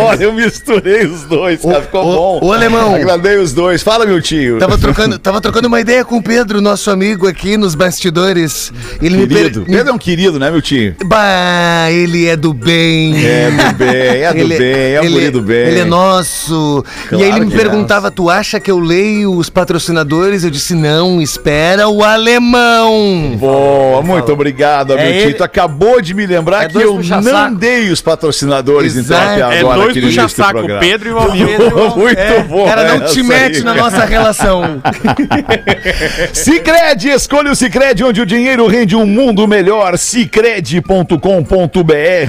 Olha, 0.00 0.24
eu 0.24 0.32
misturei 0.32 1.06
os 1.06 1.22
dois, 1.22 1.60
cara, 1.62 1.82
ficou 1.82 2.02
ô, 2.04 2.40
bom. 2.40 2.46
ô, 2.46 2.52
alemão. 2.52 2.94
Agradei 2.94 3.38
os 3.38 3.52
dois. 3.52 3.82
Fala, 3.82 4.06
meu 4.06 4.20
tio. 4.20 4.58
Tava 4.58 4.78
trocando, 4.78 5.18
tava 5.18 5.40
trocando 5.40 5.68
uma 5.68 5.80
ideia 5.80 6.04
com 6.04 6.16
o 6.16 6.22
Pedro, 6.22 6.60
nosso 6.60 6.90
amigo 6.90 7.26
aqui 7.26 7.56
nos 7.56 7.74
bastidores. 7.74 8.72
Ele 9.00 9.16
me, 9.16 9.26
Querido. 9.26 9.60
per... 9.60 9.70
me... 9.70 9.76
Pedro 9.76 9.92
é 9.92 9.94
um 9.94 9.98
querido, 9.98 10.38
né, 10.38 10.50
meu 10.50 10.62
tio? 10.62 10.94
Bah, 11.04 11.90
ele 11.90 12.26
é 12.26 12.36
do 12.36 12.52
bem. 12.52 13.14
É 13.24 13.50
do 13.50 13.74
bem, 13.76 14.22
é 14.22 14.32
do 14.32 14.38
Ele- 14.38 14.58
bem, 14.58 14.92
é 14.94 15.00
o 15.00 15.04
ele- 15.04 15.12
guri 15.14 15.30
do 15.30 15.42
bem. 15.42 15.66
Ele 15.68 15.80
é 15.80 15.84
nosso. 15.84 16.84
Claro 17.08 17.22
e 17.22 17.26
aí 17.26 17.30
ele 17.36 17.46
me 17.46 17.54
é. 17.54 17.56
perguntava: 17.56 18.10
Tu 18.10 18.28
acha 18.30 18.60
que 18.60 18.70
eu 18.70 18.78
leio 18.78 19.32
os 19.36 19.48
patrocinadores? 19.50 20.44
Eu 20.44 20.50
disse: 20.50 20.74
Não, 20.74 21.20
espera 21.20 21.88
o 21.88 22.02
alemão. 22.02 23.03
Hum, 23.04 23.36
Boa, 23.36 24.02
muito 24.02 24.32
obrigado, 24.32 24.92
É 24.94 25.02
Hamilton. 25.02 25.28
ele- 25.28 25.42
Acabou 25.44 26.00
de 26.00 26.14
me 26.14 26.26
lembrar 26.26 26.64
É 26.64 26.68
que 26.68 26.72
dois 26.74 27.10
eu 27.10 27.20
não 27.22 27.54
dei 27.54 27.90
os 27.90 28.00
patrocinadores 28.00 28.96
então 28.96 29.16
Exato. 29.16 29.40
É 29.52 29.60
agora 29.60 29.76
dois 29.78 29.90
aqui 29.90 30.00
no 30.00 30.06
início 30.08 30.22
do 30.22 30.28
puxa-saco. 30.30 30.80
Pedro 30.80 31.08
e 31.08 31.12
o 31.12 31.18
Almir. 31.18 31.58
Muito 31.96 32.18
É, 32.18 32.42
bom. 32.42 32.64
cara, 32.66 32.96
não 32.98 33.06
te 33.06 33.20
aí, 33.20 33.26
mete 33.26 33.62
na 33.62 33.74
cara. 33.74 33.84
nossa 33.90 34.04
relação. 34.04 34.62
Sicredi, 36.32 37.10
escolha 37.10 37.50
o 37.52 37.56
Sicredi 37.56 38.04
onde 38.04 38.20
o 38.20 38.26
dinheiro 38.26 38.66
rende 38.66 38.96
um 38.96 39.06
mundo 39.06 39.46
melhor. 39.46 39.96
Sicredi.com.br 39.98 41.14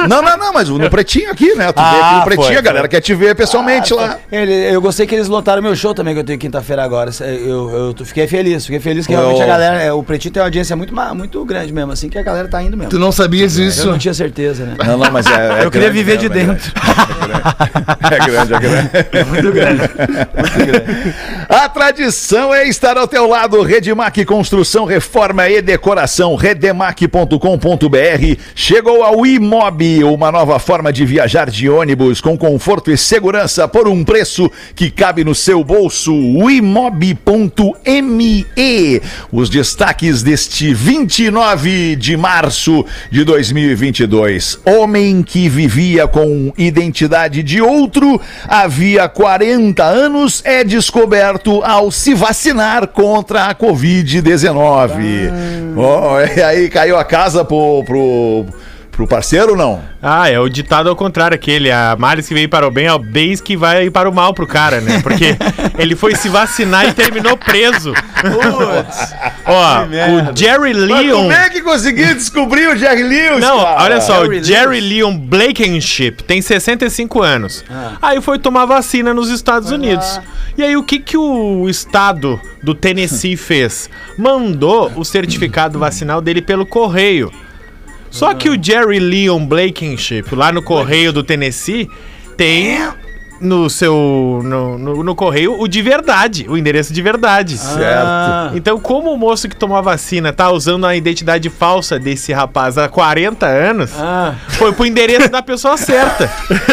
Não, 0.07 0.21
não, 0.21 0.37
não, 0.37 0.53
mas 0.53 0.69
no 0.69 0.89
Pretinho 0.89 1.31
aqui, 1.31 1.53
né? 1.55 1.71
Tu 1.71 1.79
Ah, 1.79 1.91
vê 1.91 1.97
aqui 2.01 2.15
no 2.15 2.23
Pretinho, 2.23 2.47
foi, 2.47 2.55
a 2.57 2.61
galera 2.61 2.87
quer 2.87 3.01
te 3.01 3.13
ver 3.15 3.35
pessoalmente 3.35 3.93
lá. 3.93 4.17
Ele- 4.31 4.73
eu 4.73 4.81
gostei 4.81 5.05
que 5.07 5.15
eles 5.15 5.27
lotaram 5.27 5.61
meu 5.61 5.75
show 5.75 5.93
também, 5.93 6.13
que 6.13 6.19
eu 6.19 6.23
tenho 6.23 6.37
quinta-feira 6.39 6.83
agora. 6.83 7.11
Eu, 7.21 7.93
eu 7.99 8.05
fiquei 8.05 8.27
feliz, 8.27 8.65
fiquei 8.65 8.79
feliz 8.79 9.05
que 9.07 9.13
Eu- 9.13 9.19
realmente 9.19 9.41
a 9.41 9.45
galera. 9.47 9.81
é, 9.81 9.91
O 9.91 10.03
Pretinho 10.03 10.33
tem 10.33 10.41
uma 10.41 10.47
audiência 10.47 10.75
muito, 10.75 10.93
muito 11.15 11.43
grande 11.45 11.71
mesmo, 11.73 11.91
assim, 11.91 12.09
que 12.09 12.17
a 12.17 12.23
galera 12.23 12.47
tá 12.47 12.61
indo 12.61 12.75
mesmo. 12.77 12.89
Tu 12.91 12.99
não 12.99 13.11
sabias 13.11 13.57
Eu 13.57 13.65
isso? 13.67 13.87
não 13.87 13.97
tinha 13.97 14.13
certeza, 14.13 14.63
né? 14.65 14.75
Não, 14.85 14.97
não, 14.97 15.11
mas 15.11 15.25
é. 15.27 15.61
é 15.61 15.65
Eu 15.65 15.71
queria 15.71 15.91
viver 15.91 16.17
de 16.17 16.29
mesmo, 16.29 16.51
é 16.51 16.55
dentro. 16.55 16.71
É 18.11 18.17
grande, 18.25 18.53
é 18.53 18.59
grande. 18.59 18.89
É 19.13 19.23
muito 19.23 19.51
grande. 19.51 19.81
A 21.49 21.67
tradição 21.69 22.53
é 22.53 22.67
estar 22.67 22.97
ao 22.97 23.07
teu 23.07 23.27
lado. 23.27 23.61
Redmac 23.61 24.23
Construção, 24.25 24.85
Reforma 24.85 25.47
e 25.49 25.61
Decoração. 25.61 26.35
Redemac.com.br. 26.35 27.37
Chegou 28.55 29.03
ao 29.03 29.25
Imob, 29.25 30.03
uma 30.03 30.31
nova 30.31 30.59
forma 30.59 30.91
de 30.91 31.05
viajar 31.05 31.49
de 31.49 31.69
ônibus 31.69 32.21
com 32.21 32.37
conforto 32.37 32.91
e 32.91 32.97
segurança 32.97 33.67
por 33.67 33.87
um 33.87 34.03
preço 34.03 34.51
que 34.75 34.89
cabe 34.89 35.23
no 35.23 35.35
seu 35.35 35.63
bolso. 35.63 36.13
Imob.me. 36.13 37.21
Os 39.31 39.49
destaques 39.49 40.23
deste 40.23 40.73
29 40.73 41.95
de 41.95 42.17
março 42.17 42.85
de 43.09 43.23
2022. 43.23 44.59
Homem 44.65 45.23
que 45.23 45.49
vivia 45.49 46.07
com 46.07 46.53
identidade 46.57 47.43
de 47.43 47.61
outro 47.61 48.19
havia 48.47 49.07
40 49.07 49.83
anos 49.83 50.40
é 50.43 50.63
descoberto 50.63 51.63
ao 51.63 51.91
se 51.91 52.13
vacinar 52.13 52.87
contra 52.87 53.45
a 53.45 53.55
Covid-19. 53.55 55.31
Oh, 55.75 56.19
e 56.37 56.41
aí 56.41 56.69
caiu 56.69 56.97
a 56.97 57.03
casa 57.03 57.43
pro, 57.45 57.83
pro, 57.85 58.45
pro 58.91 59.07
parceiro 59.07 59.51
ou 59.51 59.57
não? 59.57 59.81
Ah, 60.01 60.29
é 60.29 60.39
o 60.39 60.49
ditado 60.49 60.89
ao 60.89 60.95
contrário, 60.95 61.35
aquele. 61.35 61.71
A 61.71 61.95
males 61.97 62.27
que 62.27 62.33
veio 62.33 62.49
para 62.49 62.67
o 62.67 62.71
bem 62.71 62.85
é 62.87 62.93
o 62.93 62.99
bens 62.99 63.39
que 63.39 63.55
vai 63.55 63.89
para 63.89 64.09
o 64.09 64.13
mal 64.13 64.33
pro 64.33 64.45
cara, 64.45 64.81
né? 64.81 64.99
Porque 65.01 65.35
ele 65.77 65.95
foi 65.95 66.15
se 66.15 66.27
vacinar 66.29 66.87
e 66.87 66.93
terminou 66.93 67.37
preso. 67.37 67.93
Ó, 69.45 69.83
o 69.83 70.37
Jerry 70.37 70.73
Mas 70.73 70.83
Leon. 70.83 71.17
como 71.17 71.31
é 71.31 71.49
que 71.49 71.61
conseguiu 71.61 72.13
descobrir 72.15 72.67
o 72.67 72.77
Jerry 72.77 73.03
Lewis? 73.03 73.39
Não, 73.41 73.59
cara? 73.59 73.83
olha 73.83 74.01
só, 74.01 74.21
Jerry 74.23 74.39
o 74.39 74.43
Jerry 74.43 74.81
Leon 74.81 75.17
Blankenship 75.17 76.23
tem 76.27 76.41
65 76.41 77.21
anos. 77.21 77.63
Ah. 77.69 77.93
Aí 78.01 78.21
foi 78.21 78.39
tomar 78.39 78.65
vacina 78.65 79.13
nos 79.13 79.29
Estados 79.29 79.71
Unidos. 79.71 80.19
E 80.57 80.63
aí 80.63 80.75
o 80.75 80.83
que 80.83 80.99
que 80.99 81.17
o 81.17 81.69
estado 81.69 82.39
do 82.61 82.75
Tennessee 82.75 83.37
fez? 83.37 83.89
Mandou 84.17 84.91
o 84.95 85.03
certificado 85.05 85.79
vacinal 85.79 86.21
dele 86.21 86.41
pelo 86.41 86.65
correio. 86.65 87.31
Só 88.11 88.33
que 88.33 88.49
o 88.49 88.61
Jerry 88.61 88.99
Leon 88.99 89.45
Blankenship, 89.45 90.35
lá 90.35 90.51
no 90.51 90.61
correio 90.61 91.13
do 91.13 91.23
Tennessee, 91.23 91.89
tem 92.37 92.77
no 93.41 93.69
seu 93.69 94.39
no, 94.43 94.77
no, 94.77 95.03
no 95.03 95.15
correio 95.15 95.59
o 95.59 95.67
de 95.67 95.81
verdade, 95.81 96.45
o 96.47 96.57
endereço 96.57 96.93
de 96.93 97.01
verdade. 97.01 97.57
Certo. 97.57 98.55
Então, 98.55 98.79
como 98.79 99.11
o 99.11 99.17
moço 99.17 99.49
que 99.49 99.55
tomou 99.55 99.75
a 99.77 99.81
vacina 99.81 100.31
tá 100.31 100.49
usando 100.51 100.85
a 100.85 100.95
identidade 100.95 101.49
falsa 101.49 101.97
desse 101.99 102.31
rapaz 102.31 102.77
há 102.77 102.87
40 102.87 103.45
anos, 103.45 103.91
Ah. 103.99 104.35
foi 104.49 104.71
pro 104.71 104.85
endereço 104.85 105.29
da 105.29 105.41
pessoa 105.41 105.75
certa. 105.77 106.29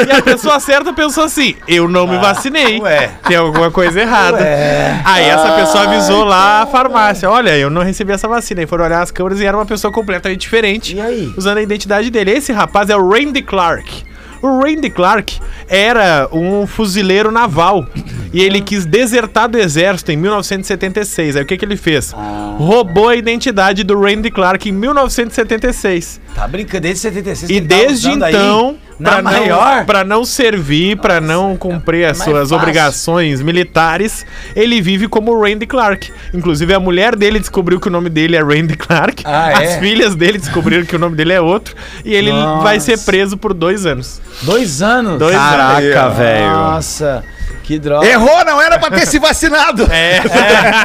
E 0.06 0.12
a 0.12 0.22
pessoa 0.22 0.60
certa 0.60 0.92
pensou 0.92 1.24
assim: 1.24 1.54
eu 1.66 1.88
não 1.88 2.06
me 2.06 2.18
vacinei. 2.18 2.80
ué. 2.80 3.10
Tem 3.26 3.36
alguma 3.36 3.70
coisa 3.70 4.00
errada. 4.00 4.38
Ué. 4.38 5.00
Aí 5.04 5.24
essa 5.24 5.52
pessoa 5.52 5.84
avisou 5.84 6.24
lá 6.24 6.62
a 6.62 6.66
farmácia: 6.66 7.30
olha, 7.30 7.56
eu 7.56 7.70
não 7.70 7.82
recebi 7.82 8.12
essa 8.12 8.28
vacina. 8.28 8.60
Aí 8.60 8.66
foram 8.66 8.84
olhar 8.84 9.02
as 9.02 9.10
câmeras 9.10 9.40
e 9.40 9.44
era 9.46 9.56
uma 9.56 9.66
pessoa 9.66 9.92
completamente 9.92 10.40
diferente. 10.40 10.96
E 10.96 11.00
aí? 11.00 11.32
Usando 11.36 11.58
a 11.58 11.62
identidade 11.62 12.10
dele. 12.10 12.30
Esse 12.32 12.52
rapaz 12.52 12.90
é 12.90 12.96
o 12.96 13.08
Randy 13.08 13.42
Clark. 13.42 14.04
O 14.40 14.60
Randy 14.60 14.90
Clark 14.90 15.40
era 15.68 16.28
um 16.32 16.66
fuzileiro 16.66 17.30
naval 17.30 17.86
e 18.32 18.42
ele 18.42 18.60
quis 18.60 18.86
desertar 18.86 19.48
do 19.48 19.58
exército 19.58 20.12
em 20.12 20.16
1976. 20.16 21.36
Aí 21.36 21.42
o 21.42 21.46
que, 21.46 21.56
que 21.56 21.64
ele 21.64 21.76
fez? 21.76 22.14
Roubou 22.58 23.08
a 23.08 23.16
identidade 23.16 23.82
do 23.84 23.98
Randy 24.00 24.30
Clark 24.30 24.68
em 24.68 24.72
1976. 24.72 26.20
Tá 26.34 26.46
brincando, 26.46 26.82
desde 26.82 27.00
76 27.02 27.50
E 27.50 27.60
desde 27.60 28.10
então, 28.10 28.76
pra 29.04 29.22
não, 29.22 29.30
maior? 29.30 29.84
pra 29.86 30.04
não 30.04 30.24
servir, 30.24 30.96
pra 30.96 31.20
não 31.20 31.56
cumprir 31.56 32.04
as 32.04 32.18
mais 32.18 32.30
suas 32.30 32.40
fácil. 32.42 32.56
obrigações 32.56 33.40
militares, 33.40 34.26
ele 34.56 34.80
vive 34.80 35.08
como 35.08 35.40
Randy 35.40 35.66
Clark. 35.66 36.12
Inclusive, 36.34 36.74
a 36.74 36.80
mulher 36.80 37.14
dele 37.16 37.38
descobriu 37.38 37.78
que 37.80 37.88
o 37.88 37.90
nome 37.90 38.10
dele 38.10 38.36
é 38.36 38.42
Randy 38.42 38.76
Clark. 38.76 39.22
Ah, 39.26 39.48
As 39.50 39.62
é? 39.70 39.80
filhas 39.80 40.14
dele 40.14 40.38
descobriram 40.38 40.84
que 40.84 40.96
o 40.96 40.98
nome 40.98 41.16
dele 41.16 41.32
é 41.32 41.40
outro. 41.40 41.74
E 42.04 42.14
ele 42.14 42.32
Nossa. 42.32 42.62
vai 42.62 42.80
ser 42.80 42.98
preso 42.98 43.36
por 43.36 43.54
dois 43.54 43.86
anos. 43.86 44.20
Dois 44.42 44.82
anos? 44.82 45.18
Dois 45.18 45.34
Caraca, 45.34 46.08
velho. 46.10 46.50
Nossa, 46.50 47.24
que 47.68 47.78
droga. 47.78 48.06
Errou, 48.06 48.42
não 48.46 48.62
era 48.62 48.78
pra 48.78 48.90
ter 48.90 49.06
se 49.06 49.18
vacinado. 49.18 49.86
É. 49.92 50.22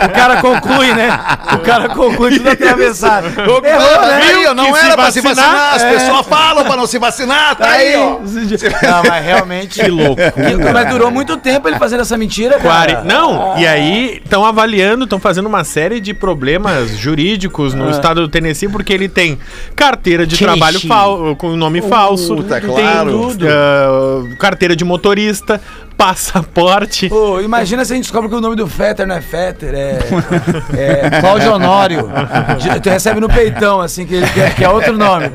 O 0.05 0.09
cara 0.09 0.41
conclui, 0.41 0.93
né? 0.93 1.17
O 1.53 1.59
cara 1.59 1.87
conclui 1.89 2.37
tudo 2.37 2.49
atravessado. 2.49 3.27
Errou, 3.27 3.61
né? 3.61 4.47
Ó, 4.49 4.53
não 4.53 4.65
que 4.73 4.79
se 4.79 4.85
era 4.85 4.95
pra 4.95 5.09
se 5.11 5.21
vacinar, 5.21 5.45
vacinar. 5.49 5.75
As 5.75 5.81
é. 5.83 5.91
pessoas 5.93 6.25
falam 6.27 6.65
pra 6.65 6.75
não 6.75 6.85
se 6.85 6.99
vacinar. 6.99 7.55
Tá 7.55 7.69
aí, 7.69 7.95
ó. 7.95 8.19
Não, 8.83 9.03
mas 9.07 9.25
realmente. 9.25 9.79
Que 9.81 9.87
loucura. 9.89 10.33
Mas 10.73 10.89
durou 10.89 11.09
muito 11.09 11.37
tempo 11.37 11.67
ele 11.69 11.77
fazendo 11.79 12.01
essa 12.01 12.17
mentira, 12.17 12.59
cara. 12.59 13.01
Não, 13.03 13.57
e 13.57 13.65
aí 13.65 14.21
estão 14.23 14.45
avaliando, 14.45 15.05
estão 15.05 15.19
fazendo 15.19 15.45
uma 15.47 15.63
série 15.63 15.99
de 16.01 16.13
problemas 16.13 16.97
jurídicos 16.97 17.73
Ah. 17.73 17.77
no 17.77 17.89
estado 17.91 18.21
do 18.21 18.27
Tennessee, 18.27 18.67
porque 18.67 18.91
ele 18.91 19.07
tem 19.07 19.39
carteira 19.75 20.25
de 20.27 20.37
Tennessee. 20.37 20.59
trabalho 20.59 20.79
fal- 20.87 21.35
com 21.37 21.55
nome 21.55 21.81
falso, 21.81 22.43
tá 22.43 22.59
tem 22.59 22.69
claro. 22.69 23.31
ah, 23.47 24.35
carteira 24.39 24.75
de 24.75 24.83
motorista, 24.83 25.61
passaporte. 25.97 27.09
Pô, 27.09 27.39
imagina 27.41 27.83
se 27.85 27.93
a 27.93 27.95
gente 27.95 28.05
descobre 28.05 28.29
que 28.29 28.35
o 28.35 28.41
nome 28.41 28.55
do 28.55 28.67
Fetter 28.67 29.07
não 29.07 29.15
é 29.15 29.21
Fetter, 29.21 29.73
é, 29.73 29.99
é 30.77 31.19
Cláudio 31.21 31.53
Honório. 31.53 32.09
Tu 32.81 32.89
recebe 32.89 33.19
no 33.19 33.29
peitão, 33.29 33.81
assim, 33.81 34.05
que, 34.05 34.21
que, 34.31 34.41
é, 34.41 34.49
que 34.49 34.63
é 34.63 34.69
outro 34.69 34.97
nome. 34.97 35.29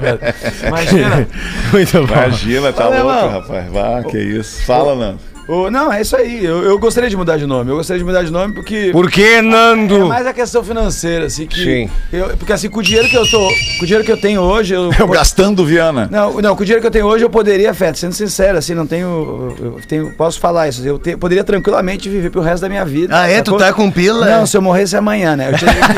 Imagina. 0.67 1.29
Muito 1.73 2.07
bom. 2.07 2.15
Imagina, 2.15 2.73
tá 2.73 2.89
Olha, 2.89 3.03
louco, 3.03 3.25
irmão. 3.25 3.41
rapaz. 3.41 3.73
Vá, 3.73 4.03
que 4.11 4.19
isso. 4.19 4.63
Fala, 4.65 4.95
Nando. 4.95 5.19
Ô, 5.49 5.71
não, 5.71 5.91
é 5.91 6.03
isso 6.03 6.15
aí. 6.15 6.45
Eu, 6.45 6.63
eu 6.63 6.79
gostaria 6.79 7.09
de 7.09 7.17
mudar 7.17 7.39
de 7.39 7.47
nome. 7.47 7.71
Eu 7.71 7.77
gostaria 7.77 7.99
de 7.99 8.05
mudar 8.05 8.23
de 8.23 8.31
nome 8.31 8.53
porque. 8.53 8.91
Por 8.93 9.11
que, 9.11 9.23
É 9.25 9.43
Nando? 9.43 10.07
mais 10.07 10.27
a 10.27 10.33
questão 10.35 10.63
financeira, 10.63 11.25
assim, 11.25 11.47
que. 11.47 11.65
Sim. 11.65 11.91
eu- 12.13 12.37
porque 12.37 12.53
assim, 12.53 12.69
com 12.69 12.81
o 12.81 12.83
dinheiro 12.83 13.09
que 13.09 13.17
eu 13.17 13.27
tô. 13.27 13.39
Com 13.79 13.83
o 13.83 13.87
dinheiro 13.87 14.05
que 14.05 14.13
eu 14.13 14.21
tenho 14.21 14.43
hoje, 14.43 14.75
eu. 14.75 14.91
Eu 14.99 15.09
gastando 15.09 15.65
Viana. 15.65 16.07
Não, 16.11 16.35
não, 16.43 16.55
com 16.55 16.63
o 16.63 16.65
dinheiro 16.67 16.83
que 16.83 16.87
eu 16.87 16.91
tenho 16.91 17.07
hoje, 17.07 17.25
eu 17.25 17.31
poderia, 17.31 17.73
Feto, 17.73 17.99
sendo 17.99 18.13
sincero, 18.13 18.59
assim, 18.59 18.75
não 18.75 18.87
tenho. 18.87 19.57
Eu 19.59 19.81
tenho 19.89 20.13
posso 20.13 20.39
falar 20.39 20.69
isso. 20.69 20.87
Eu 20.87 20.99
te- 20.99 21.17
poderia 21.17 21.43
tranquilamente 21.43 22.11
viver 22.11 22.29
pro 22.31 22.43
resto 22.43 22.61
da 22.63 22.69
minha 22.69 22.85
vida. 22.85 23.19
Ah, 23.19 23.27
é? 23.27 23.41
Tu 23.41 23.57
tá 23.57 23.73
com 23.73 23.91
pila? 23.91 24.27
Não, 24.27 24.47
se 24.47 24.55
eu 24.55 24.61
morresse 24.61 24.97
amanhã, 24.99 25.35
né? 25.35 25.49
Eu 25.51 25.59
teria 25.59 25.75
que, 25.75 25.89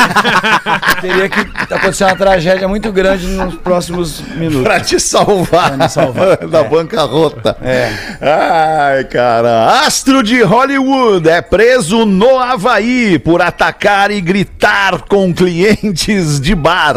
eu 0.97 1.01
teria 1.01 1.29
que 1.29 1.75
acontecer 1.75 2.05
uma 2.05 2.17
tragédia 2.17 2.69
muito 2.69 2.93
grande 2.93 3.27
nos 3.27 3.55
próximos 3.57 4.21
minutos. 4.37 4.63
Pra 4.63 4.79
te 4.79 5.01
salvar, 5.01 5.71
Pra 5.71 5.77
me 5.77 5.89
salvar. 5.89 6.37
da 6.47 6.63
bancarrota. 6.63 7.57
É. 7.63 7.91
Ai, 8.21 9.05
cara. 9.05 9.40
Astro 9.47 10.23
de 10.23 10.43
Hollywood 10.43 11.29
é 11.29 11.41
preso 11.41 12.05
no 12.05 12.39
Havaí 12.39 13.19
por 13.19 13.41
atacar 13.41 14.11
e 14.11 14.21
gritar 14.21 15.03
com 15.03 15.33
clientes 15.35 16.41
de 16.41 16.55
bar. 16.55 16.97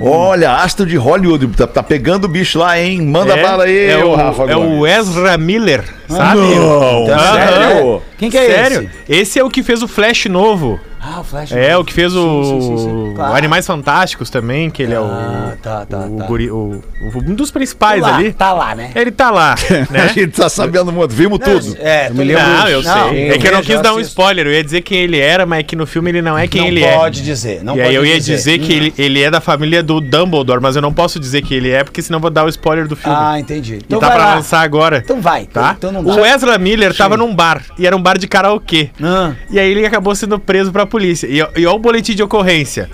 Olha, 0.00 0.52
Astro 0.52 0.86
de 0.86 0.96
Hollywood 0.96 1.46
tá, 1.48 1.66
tá 1.66 1.82
pegando 1.82 2.24
o 2.24 2.28
bicho 2.28 2.58
lá, 2.58 2.78
hein? 2.78 3.02
Manda 3.02 3.34
é, 3.36 3.42
bala 3.42 3.64
aí, 3.64 3.86
é 3.90 4.04
o, 4.04 4.14
Rafa 4.14 4.44
é 4.44 4.56
o. 4.56 4.86
Ezra 4.86 5.38
Miller, 5.38 5.84
sabe? 6.08 6.40
Não, 6.40 7.04
Então, 7.04 7.18
sério? 7.18 8.02
Quem 8.18 8.30
que 8.30 8.38
é 8.38 8.46
Sério? 8.46 8.90
esse? 9.06 9.20
Esse 9.20 9.38
é 9.38 9.44
o 9.44 9.50
que 9.50 9.62
fez 9.62 9.82
o 9.82 9.88
Flash 9.88 10.26
novo. 10.26 10.78
Ah, 11.06 11.20
o 11.20 11.24
Flash. 11.24 11.52
É, 11.52 11.76
o 11.76 11.84
que 11.84 11.92
fez 11.92 12.14
o, 12.14 12.44
Sim, 12.44 12.60
sim, 12.62 12.78
sim, 12.78 13.10
o 13.10 13.14
Claro. 13.14 13.34
Animais 13.36 13.66
Fantásticos 13.66 14.30
também, 14.30 14.70
que 14.70 14.82
ele 14.82 14.94
é 14.94 15.00
o, 15.00 15.04
Ah, 15.04 15.52
tá, 15.62 15.84
tá, 15.84 15.98
o, 15.98 16.16
tá. 16.18 16.24
guri- 16.24 16.50
o- 16.50 16.82
o- 17.02 17.18
um 17.18 17.34
dos 17.34 17.50
principais 17.50 18.00
Tá 18.00 18.08
lá, 18.10 18.16
ali. 18.16 18.32
Tá 18.32 18.52
lá, 18.52 18.74
né? 18.74 18.90
Ele 18.94 19.10
tá 19.10 19.30
lá, 19.30 19.54
A 19.90 19.92
né? 19.92 20.08
gente 20.14 20.28
tá 20.28 20.48
sabendo 20.48 20.90
muito, 20.90 21.10
vimos 21.14 21.38
tudo. 21.38 21.76
É, 21.78 22.08
me 22.10 22.24
lembro- 22.24 22.42
Não, 22.42 22.68
eu 22.68 22.82
Não, 22.82 23.08
sei. 23.10 23.28
É 23.30 23.38
que 23.38 23.46
eu 23.46 23.52
não 23.52 23.62
quis 23.62 23.80
dar 23.82 23.94
um 23.94 24.00
spoiler. 24.00 24.46
Eu 24.46 24.52
ia 24.52 24.64
dizer 24.64 24.80
quem 24.80 24.98
ele 25.00 25.18
era, 25.18 25.44
mas 25.44 25.60
é 25.60 25.62
que 25.62 25.76
no 25.76 25.86
filme 25.86 26.10
ele 26.10 26.22
não 26.22 26.38
é 26.38 26.46
quem 26.48 26.62
não 26.62 26.68
ele 26.68 26.80
pode 26.80 27.20
é. 27.20 27.22
dizer, 27.22 27.62
não 27.62 27.74
e 27.74 27.76
pode 27.78 27.88
aí 27.90 27.94
eu 27.94 28.04
ia 28.06 28.18
dizer, 28.18 28.58
que 28.58 28.72
ele, 28.72 28.94
ele 28.96 29.22
é 29.22 29.30
da 29.30 29.40
família 29.40 29.82
do 29.82 30.00
Dumbledore, 30.00 30.60
mas 30.62 30.74
eu 30.74 30.80
não 30.82 30.92
posso 30.92 31.20
dizer 31.20 31.42
que 31.42 31.54
ele 31.54 31.70
é, 31.70 31.84
porque 31.84 32.00
senão 32.00 32.16
eu 32.16 32.22
vou 32.22 32.30
dar 32.30 32.44
o 32.44 32.48
spoiler 32.48 32.88
do 32.88 32.96
filme. 32.96 33.16
Ah, 33.20 33.38
entendi. 33.38 33.74
e 33.74 33.76
Então 33.78 34.00
tá 34.00 34.06
vai 34.08 34.16
pra 34.16 34.26
lá. 34.26 34.34
lançar 34.36 34.60
agora. 34.62 35.02
Então 35.04 35.20
vai. 35.20 35.44
Tá? 35.46 35.74
Então 35.76 35.92
não 35.92 36.02
dá. 36.02 36.14
o 36.14 36.24
Ezra 36.24 36.56
Miller 36.56 36.96
tava 36.96 37.16
num 37.16 37.34
bar, 37.34 37.62
e 37.78 37.86
era 37.86 37.94
um 37.94 38.02
bar 38.02 38.16
de 38.16 38.26
karaokê. 38.26 38.88
Ah. 39.02 39.32
E 39.50 39.58
aí 39.60 39.70
ele 39.70 39.84
acabou 39.84 40.14
sendo 40.14 40.38
preso 40.38 40.72
pra 40.72 40.86
polícia. 40.94 41.26
E, 41.26 41.38
e 41.38 41.66
olha 41.66 41.72
o 41.72 41.78
boletim 41.80 42.14
de 42.14 42.22
ocorrência. 42.22 42.88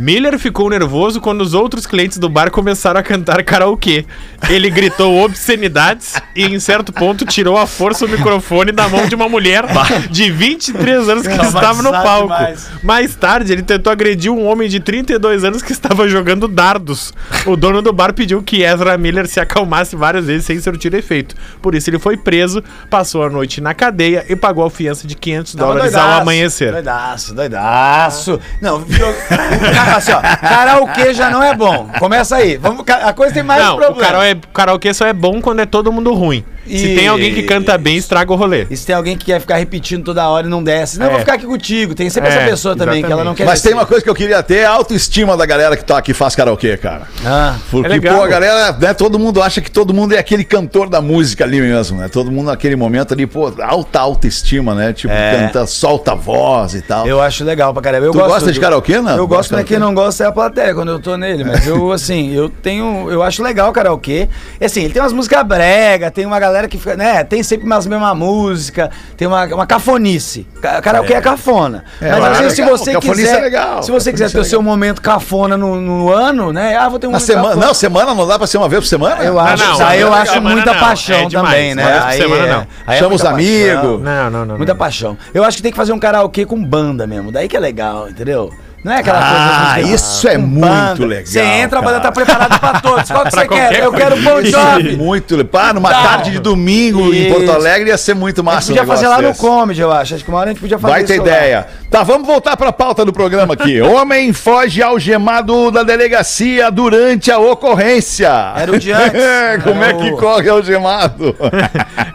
Miller 0.00 0.38
ficou 0.38 0.70
nervoso 0.70 1.20
quando 1.20 1.42
os 1.42 1.52
outros 1.52 1.86
clientes 1.86 2.16
do 2.16 2.26
bar 2.26 2.50
começaram 2.50 2.98
a 2.98 3.02
cantar 3.02 3.42
karaokê. 3.42 4.06
Ele 4.48 4.70
gritou 4.70 5.22
obscenidades 5.22 6.14
e, 6.34 6.46
em 6.46 6.58
certo 6.58 6.90
ponto, 6.90 7.26
tirou 7.26 7.58
à 7.58 7.66
força 7.66 8.06
o 8.06 8.08
microfone 8.08 8.72
da 8.72 8.88
mão 8.88 9.06
de 9.06 9.14
uma 9.14 9.28
mulher 9.28 9.66
de 10.10 10.30
23 10.30 11.06
anos 11.06 11.26
que 11.26 11.34
estava 11.34 11.82
no 11.82 11.90
palco. 11.90 12.32
demais. 12.32 12.66
Mais 12.82 13.14
tarde, 13.14 13.52
ele 13.52 13.60
tentou 13.60 13.92
agredir 13.92 14.32
um 14.32 14.46
homem 14.46 14.70
de 14.70 14.80
32 14.80 15.44
anos 15.44 15.60
que 15.60 15.70
estava 15.70 16.08
jogando 16.08 16.48
dardos. 16.48 17.12
O 17.44 17.54
dono 17.54 17.82
do 17.82 17.92
bar 17.92 18.14
pediu 18.14 18.42
que 18.42 18.62
Ezra 18.62 18.96
Miller 18.96 19.28
se 19.28 19.38
acalmasse 19.38 19.96
várias 19.96 20.24
vezes 20.24 20.46
sem 20.46 20.58
surtir 20.62 20.94
efeito. 20.94 21.34
Por 21.60 21.74
isso, 21.74 21.90
ele 21.90 21.98
foi 21.98 22.16
preso, 22.16 22.64
passou 22.88 23.22
a 23.22 23.28
noite 23.28 23.60
na 23.60 23.74
cadeia 23.74 24.24
e 24.30 24.34
pagou 24.34 24.64
a 24.64 24.70
fiança 24.70 25.06
de 25.06 25.14
500 25.14 25.54
Tava 25.54 25.66
dólares 25.66 25.92
doidaço, 25.92 26.14
ao 26.14 26.20
amanhecer. 26.22 26.72
Doidaço, 26.72 27.34
doidaço. 27.34 28.40
Não, 28.62 28.78
o 28.78 28.86
cara, 29.28 29.89
assim, 29.96 30.12
ó, 30.12 30.20
karaokê 30.20 31.14
já 31.14 31.30
não 31.30 31.42
é 31.42 31.54
bom. 31.54 31.88
Começa 31.98 32.36
aí. 32.36 32.56
Vamos, 32.56 32.84
a 32.88 33.12
coisa 33.12 33.34
tem 33.34 33.42
mais 33.42 33.62
Não, 33.62 33.76
problema. 33.76 34.18
o 34.44 34.48
karaokê 34.52 34.92
só 34.94 35.06
é 35.06 35.12
bom 35.12 35.40
quando 35.40 35.60
é 35.60 35.66
todo 35.66 35.92
mundo 35.92 36.12
ruim. 36.14 36.44
Se 36.78 36.94
tem 36.94 37.08
alguém 37.08 37.34
que 37.34 37.42
canta 37.42 37.76
bem, 37.78 37.96
estraga 37.96 38.32
o 38.32 38.36
rolê. 38.36 38.66
E 38.70 38.76
se 38.76 38.86
tem 38.86 38.94
alguém 38.94 39.16
que 39.16 39.24
quer 39.26 39.40
ficar 39.40 39.56
repetindo 39.56 40.04
toda 40.04 40.28
hora 40.28 40.46
e 40.46 40.50
não 40.50 40.62
desce, 40.62 40.98
não, 40.98 41.06
eu 41.06 41.10
vou 41.12 41.18
É. 41.18 41.22
ficar 41.22 41.34
aqui 41.34 41.46
contigo. 41.46 41.94
Tem 41.94 42.08
sempre 42.10 42.30
É, 42.30 42.36
essa 42.36 42.46
pessoa 42.50 42.76
também, 42.76 43.02
que 43.02 43.10
ela 43.12 43.24
não 43.24 43.34
quer 43.34 43.44
Mas 43.44 43.60
tem 43.60 43.70
descer. 43.70 43.74
uma 43.82 43.86
coisa 43.86 44.02
que 44.02 44.10
eu 44.10 44.14
queria 44.14 44.42
ter, 44.42 44.64
a 44.64 44.70
autoestima 44.70 45.36
da 45.36 45.46
galera 45.46 45.76
que, 45.76 45.84
tá, 45.84 46.00
que 46.02 46.12
faz 46.14 46.34
karaokê, 46.36 46.76
cara. 46.76 47.02
Ah, 47.24 47.56
Porque, 47.70 47.86
É 47.86 47.90
legal. 47.90 48.16
pô, 48.18 48.22
a 48.24 48.28
galera, 48.28 48.72
né, 48.72 48.94
todo 48.94 49.18
mundo 49.18 49.42
acha 49.42 49.60
que 49.60 49.70
todo 49.70 49.92
mundo 49.94 50.14
é 50.14 50.18
aquele 50.18 50.44
cantor 50.44 50.88
da 50.88 51.00
música 51.00 51.44
ali 51.44 51.60
mesmo, 51.60 51.98
né? 51.98 52.08
Todo 52.08 52.30
mundo 52.30 52.46
naquele 52.46 52.76
momento 52.76 53.12
ali, 53.14 53.26
pô, 53.26 53.52
alta 53.62 54.00
autoestima, 54.00 54.74
né? 54.74 54.92
Tipo, 54.92 55.12
canta, 55.14 55.66
solta 55.66 56.12
a 56.12 56.14
voz 56.14 56.74
e 56.74 56.82
tal. 56.82 57.06
eu 57.06 57.20
acho 57.20 57.44
legal 57.44 57.72
pra 57.72 57.82
caramba. 57.82 58.06
Eu 58.06 58.12
Tu 58.12 58.18
gosto 58.18 58.30
gosta 58.30 58.52
de 58.52 58.60
karaokê, 58.60 59.00
não? 59.00 59.16
Eu 59.16 59.26
gosto, 59.26 59.52
mas 59.54 59.64
quem 59.64 59.78
não 59.78 59.94
gosta 59.94 60.24
é 60.24 60.26
a 60.26 60.32
plateia 60.32 60.74
quando 60.74 60.90
eu 60.92 60.98
tô 61.00 61.16
nele. 61.16 61.44
Mas 61.44 61.66
eu, 61.66 61.90
assim, 61.92 62.32
eu 62.34 62.48
tenho. 62.48 63.10
Eu 63.10 63.22
acho 63.22 63.42
legal 63.42 63.70
o 63.70 63.72
karaokê. 63.72 64.28
E 64.60 64.64
assim, 64.64 64.82
ele 64.84 64.92
tem 64.92 65.02
umas 65.02 65.12
músicas 65.12 65.44
brega, 65.46 66.10
tem 66.10 66.26
uma 66.26 66.38
galera 66.38 66.59
que 66.68 66.78
fica, 66.78 66.96
né? 66.96 67.22
Tem 67.24 67.42
sempre 67.42 67.66
umas 67.66 67.86
mesma 67.86 68.14
música, 68.14 68.90
tem 69.16 69.26
uma, 69.28 69.44
uma 69.46 69.66
cafonice. 69.66 70.46
Ca- 70.60 70.80
Karaokê 70.80 71.14
é, 71.14 71.20
cafona. 71.20 71.84
mas 72.00 72.10
claro, 72.16 72.32
às 72.32 72.38
vezes, 72.38 72.54
se 72.54 72.62
você 72.62 72.92
Cafonice 72.92 73.22
quiser. 73.22 73.38
é 73.38 73.40
legal. 73.40 73.82
Se 73.82 73.90
você 73.90 74.12
quiser 74.12 74.24
Cafonice 74.24 74.32
ter 74.34 74.38
é 74.38 74.40
o 74.40 74.44
seu 74.44 74.62
momento 74.62 75.00
cafona 75.02 75.56
no, 75.56 75.80
no 75.80 76.12
ano, 76.12 76.52
né? 76.52 76.76
Ah, 76.76 76.88
vou 76.88 76.98
ter 76.98 77.06
um 77.06 77.10
Na 77.10 77.18
momento 77.18 77.26
semana, 77.26 77.48
cafona. 77.48 77.66
não, 77.66 77.74
semana 77.74 78.14
não 78.14 78.26
dá 78.26 78.38
pra 78.38 78.46
ser 78.46 78.58
uma 78.58 78.68
vez 78.68 78.82
por 78.82 78.88
semana? 78.88 79.22
Eu 79.22 79.38
acho, 79.38 79.64
não, 79.64 79.86
aí 79.86 80.00
eu 80.00 80.12
acho 80.12 80.40
não, 80.40 80.50
muita 80.50 80.72
não, 80.72 80.80
paixão 80.80 81.16
é 81.16 81.24
demais. 81.26 81.48
também, 81.54 81.74
né? 81.74 81.82
Uma 81.82 81.90
vez 81.92 82.02
por 82.04 82.10
Aí 82.10 82.18
semana, 82.18 82.44
é- 82.46 82.50
não. 82.52 82.66
aí 82.86 82.96
é 82.96 82.98
Chama 82.98 83.14
os 83.14 83.24
amigos. 83.24 83.74
paixão. 83.74 83.98
Não, 83.98 84.30
não, 84.30 84.44
não. 84.44 84.56
Muita 84.56 84.72
não. 84.72 84.78
paixão. 84.78 85.18
Eu 85.34 85.44
acho 85.44 85.56
que 85.56 85.62
tem 85.62 85.72
que 85.72 85.76
fazer 85.76 85.92
um 85.92 85.98
karaokê 85.98 86.44
com 86.46 86.62
banda 86.64 87.06
mesmo. 87.06 87.30
Daí 87.32 87.48
que 87.48 87.56
é 87.56 87.60
legal, 87.60 88.08
entendeu? 88.08 88.50
Não 88.82 88.92
é 88.92 89.00
aquela 89.00 89.18
Ah, 89.20 89.74
coisa. 89.74 89.94
isso 89.94 90.26
é 90.28 90.38
muito 90.38 90.60
banda. 90.66 91.06
legal, 91.06 91.26
Você 91.26 91.40
entra, 91.40 91.78
a 91.80 91.82
banda 91.82 92.00
tá 92.00 92.10
preparada 92.10 92.58
pra 92.58 92.80
todos. 92.80 93.10
Qual 93.10 93.24
que 93.24 93.30
Pra 93.30 93.40
você 93.42 93.48
quer? 93.48 93.80
Eu 93.80 93.92
quero 93.92 94.22
coisa. 94.22 94.50
Jovi. 94.50 94.96
Muito 94.96 95.36
legal. 95.36 95.50
Pá, 95.50 95.72
numa 95.74 95.90
Não. 95.90 96.02
tarde 96.02 96.30
de 96.30 96.38
domingo 96.38 97.12
em 97.12 97.26
Isso. 97.26 97.34
Porto 97.34 97.50
Alegre 97.52 97.88
ia 97.90 97.98
ser 97.98 98.14
muito 98.14 98.40
A 98.40 98.44
massa. 98.44 98.68
gente 98.68 98.78
podia 98.78 98.86
fazer 98.86 99.08
lá 99.08 99.20
no 99.20 99.28
desse. 99.28 99.40
Comedy, 99.40 99.80
eu 99.82 99.92
acho. 99.92 100.14
Acho 100.14 100.24
que 100.24 100.30
uma 100.30 100.38
hora 100.38 100.50
a 100.50 100.52
gente 100.52 100.60
podia 100.62 100.78
fazer 100.78 100.92
Vai 100.94 101.04
ter 101.04 101.14
isso 101.14 101.22
lá. 101.22 101.28
ideia. 101.28 101.66
Tá, 101.90 102.02
vamos 102.02 102.26
voltar 102.26 102.56
pra 102.56 102.72
pauta 102.72 103.04
do 103.04 103.12
programa 103.12 103.52
aqui. 103.54 103.80
Homem 103.82 104.32
foge 104.32 104.82
algemado 104.82 105.70
da 105.70 105.82
delegacia 105.82 106.70
durante 106.70 107.30
a 107.30 107.38
ocorrência. 107.38 108.30
Era 108.56 108.72
o 108.72 108.78
de 108.78 108.92
antes. 108.92 109.20
Como 109.64 109.82
é 109.84 109.92
que 109.92 110.10
o- 110.10 110.16
corre 110.16 110.48
algemado? 110.48 111.36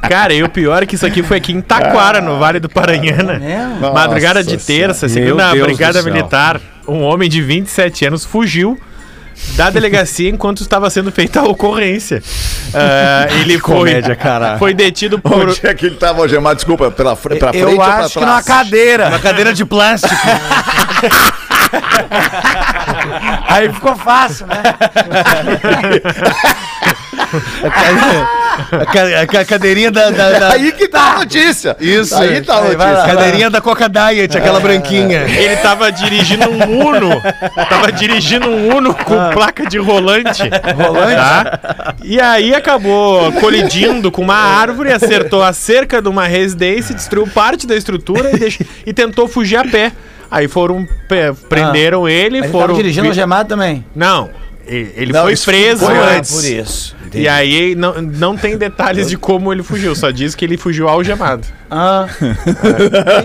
Cara, 0.09 0.33
e 0.33 0.41
o 0.43 0.49
pior 0.49 0.81
é 0.83 0.85
que 0.85 0.95
isso 0.95 1.05
aqui 1.05 1.21
foi 1.21 1.37
aqui 1.37 1.51
em 1.51 1.61
Taquara, 1.61 2.21
no 2.21 2.37
Vale 2.39 2.59
do 2.59 2.69
Paranhana. 2.69 3.39
Nossa 3.79 3.93
Madrugada 3.93 4.43
de 4.43 4.57
terça, 4.57 5.05
a 5.05 5.09
Deus 5.09 5.65
Brigada. 5.67 6.01
Militar, 6.03 6.54
um 6.87 7.01
homem 7.03 7.29
de 7.29 7.41
27 7.41 8.05
anos 8.05 8.25
fugiu 8.25 8.79
da 9.57 9.69
delegacia 9.69 10.29
enquanto 10.29 10.61
estava 10.61 10.89
sendo 10.89 11.11
feita 11.11 11.39
a 11.41 11.43
ocorrência. 11.43 12.21
Ah, 12.77 13.27
ele 13.39 13.57
foi, 13.57 13.61
comédia, 13.61 14.15
cara. 14.17 14.57
foi 14.57 14.73
detido 14.73 15.17
por. 15.17 15.47
Onde 15.47 15.65
é 15.65 15.73
que 15.73 15.85
ele 15.85 15.95
tava 15.95 16.21
algemado? 16.23 16.55
Desculpa, 16.57 16.91
pela 16.91 17.15
fre- 17.15 17.37
pra 17.37 17.53
frente 17.53 17.61
Eu 17.63 17.69
ou 17.69 17.75
pra 17.77 17.95
acho 17.99 18.19
que 18.19 18.25
numa 18.25 18.43
cadeira. 18.43 19.07
Uma 19.07 19.19
cadeira 19.19 19.53
de 19.53 19.63
plástico. 19.63 20.13
Aí 23.49 23.71
ficou 23.71 23.95
fácil, 23.95 24.47
né? 24.47 24.61
A, 27.63 27.69
ca- 27.69 28.79
a 28.81 28.85
ca- 28.85 29.21
a 29.21 29.27
ca- 29.27 29.39
a 29.41 29.45
cadeirinha 29.45 29.91
da. 29.91 30.09
da- 30.09 30.31
da- 30.39 30.51
Aí 30.53 30.71
que 30.71 30.87
tá 30.87 31.13
a 31.13 31.19
notícia. 31.19 31.75
Isso. 31.79 32.15
Aí 32.15 32.41
tá 32.41 32.55
a 32.55 32.63
Aí, 32.63 32.75
vai 32.75 32.91
lá. 32.93 32.99
notícia. 32.99 33.15
cadeirinha 33.15 33.49
da 33.49 33.61
Coca 33.61 33.89
Diet, 33.89 34.37
aquela 34.37 34.59
branquinha. 34.59 35.21
Ele 35.21 35.55
tava 35.57 35.91
dirigindo 35.91 36.49
um 36.49 36.87
Uno. 36.87 37.21
Tava 37.69 37.91
dirigindo 37.91 38.49
um 38.49 38.75
Uno 38.77 38.93
com 38.93 39.15
placa 39.33 39.65
de 39.65 39.77
rolante. 39.77 40.43
Rolante? 40.75 41.15
Tá? 41.15 41.95
E 42.03 42.19
aí 42.21 42.53
acabou 42.53 43.31
colidindo 43.33 44.11
com 44.11 44.21
uma 44.21 44.35
árvore, 44.35 44.91
acertou 44.91 45.43
a 45.43 45.51
cerca 45.53 46.01
de 46.01 46.07
uma 46.09 46.25
residência, 46.27 46.93
destruiu 46.95 47.27
parte 47.27 47.65
da 47.67 47.75
estrutura 47.75 48.31
e, 48.31 48.37
deixou- 48.37 48.65
e 48.85 48.93
tentou 48.93 49.27
fugir 49.27 49.57
a 49.57 49.63
pé. 49.65 49.91
Aí 50.29 50.47
foram, 50.47 50.87
prenderam 51.49 52.07
ele, 52.09 52.39
Ele 52.39 52.47
foram. 52.49 52.73
dirigindo 52.75 53.03
vi- 53.03 53.09
algemado 53.09 53.47
também. 53.49 53.85
Não, 53.95 54.29
ele 54.67 55.13
Não, 55.13 55.23
foi 55.23 55.35
preso 55.37 55.85
foi 55.85 55.97
antes. 55.97 56.31
por 56.31 56.43
isso. 56.43 56.95
E 57.15 57.27
aí 57.27 57.75
não, 57.75 58.01
não 58.01 58.35
tem 58.37 58.57
detalhes 58.57 59.09
de 59.09 59.17
como 59.17 59.51
ele 59.53 59.63
fugiu, 59.63 59.95
só 59.95 60.11
diz 60.11 60.35
que 60.35 60.43
ele 60.45 60.57
fugiu 60.57 60.87
algemado. 60.87 61.43
Ah, 61.69 62.05